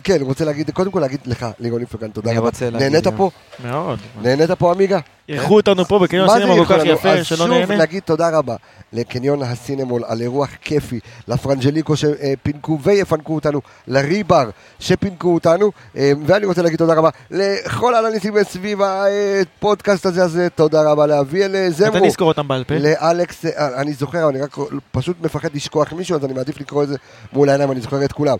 כן, 0.04 0.18
רוצה 0.20 0.44
להגיד, 0.44 0.70
קודם 0.70 0.90
כל 0.90 1.00
להגיד 1.00 1.20
לך, 1.26 1.46
לירון 1.58 1.80
איפרגן, 1.80 2.10
תודה 2.10 2.38
רבה. 2.38 2.50
נהנית. 2.72 3.06
פה? 3.08 3.30
מאוד. 3.64 3.98
נהנית 4.22 4.50
פה 4.50 4.72
עמיגה? 4.72 4.98
אירחו 5.28 5.56
אותנו 5.56 5.84
פה 5.84 5.98
בקניון 5.98 6.28
הסינמה 6.30 6.54
כל 6.54 6.64
כך 6.64 6.70
אירחו 6.70 6.84
לנו? 6.84 6.92
יפה, 6.92 7.10
אז 7.10 7.26
שלא 7.26 7.36
שוב 7.36 7.48
נהנה. 7.48 7.76
נגיד 7.76 8.02
תודה 8.02 8.38
רבה 8.38 8.56
לקניון 8.92 9.42
הסינמול 9.42 10.02
על 10.06 10.20
אירוח 10.20 10.48
כיפי, 10.60 11.00
לפרנג'ליקו 11.28 11.94
שפינקו 11.96 12.78
ויפנקו 12.82 13.34
אותנו, 13.34 13.60
לריבר 13.88 14.50
שפינקו 14.78 15.34
אותנו, 15.34 15.72
אה, 15.96 16.12
ואני 16.26 16.46
רוצה 16.46 16.62
להגיד 16.62 16.78
תודה 16.78 16.94
רבה 16.94 17.10
לכל 17.30 17.94
האנליסטים 17.94 18.34
סביב 18.42 18.78
הפודקאסט 18.82 20.06
הזה, 20.06 20.22
אז 20.22 20.38
אה, 20.38 20.48
תודה 20.48 20.90
רבה 20.90 21.06
לאביאל 21.06 21.56
אה, 21.56 21.66
אתה 21.66 21.74
זמרו. 21.74 22.06
נזכור 22.06 22.28
אותם 22.28 22.48
בעל 22.48 22.64
פה. 22.64 22.74
לאלכס, 22.74 23.44
אה, 23.44 23.80
אני 23.80 23.92
זוכר, 23.92 24.28
אני 24.28 24.40
רק 24.40 24.56
פשוט 24.90 25.16
מפחד 25.22 25.48
לשכוח 25.54 25.92
מישהו, 25.92 26.16
אז 26.16 26.24
אני 26.24 26.32
מעדיף 26.32 26.60
לקרוא 26.60 26.82
את 26.82 26.88
זה 26.88 26.96
מול 27.32 27.48
העיניים, 27.48 27.72
אני 27.72 27.80
זוכר 27.80 28.04
את 28.04 28.12
כולם. 28.12 28.36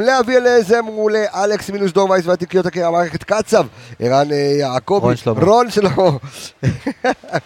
לאביאל 0.00 0.62
זמרו, 0.62 1.08
לאלכס 1.08 1.70
מינוס 1.70 1.92
דור 1.92 2.10
וייס 2.10 2.26
והתיקיות 2.26 2.66
הקרע, 2.66 2.86
המערכת 2.86 3.24
קצב, 3.24 3.66
ערן 4.00 4.28
יעקבי, 4.58 5.06
רון 5.26 5.70
שלמה. 5.70 5.99
רון 6.00 6.18
שלמה, 6.32 7.38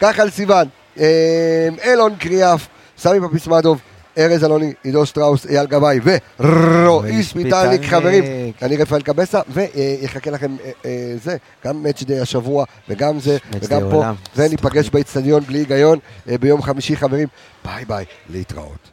כחל 0.00 0.30
סיוון, 0.30 0.68
אה, 1.00 1.68
אילון 1.84 2.16
קריאף, 2.16 2.66
סמי 2.98 3.28
פפיסמדוב, 3.28 3.80
ארז 4.18 4.44
אלוני, 4.44 4.72
עידו 4.82 5.06
שטראוס, 5.06 5.46
אייל 5.46 5.66
גבאי 5.66 6.00
ורועי 6.40 7.22
שפיטלניק. 7.22 7.84
חברים. 7.84 8.24
אני 8.62 8.76
רפאל 8.76 9.02
קבסה, 9.02 9.40
ויחכה 9.48 10.30
לכם 10.30 10.56
אה, 10.64 10.70
אה, 10.84 11.14
זה, 11.22 11.36
גם 11.64 11.82
match 11.82 12.02
day 12.02 12.20
השבוע, 12.20 12.64
וגם 12.88 13.20
זה, 13.20 13.36
וגם 13.52 13.80
פה. 13.90 14.04
וניפגש 14.36 14.90
באיצטדיון 14.90 15.42
בלי 15.42 15.58
היגיון 15.58 15.98
אה, 16.28 16.38
ביום 16.38 16.62
חמישי, 16.62 16.96
חברים. 16.96 17.28
ביי 17.64 17.84
ביי, 17.84 18.04
להתראות. 18.30 18.90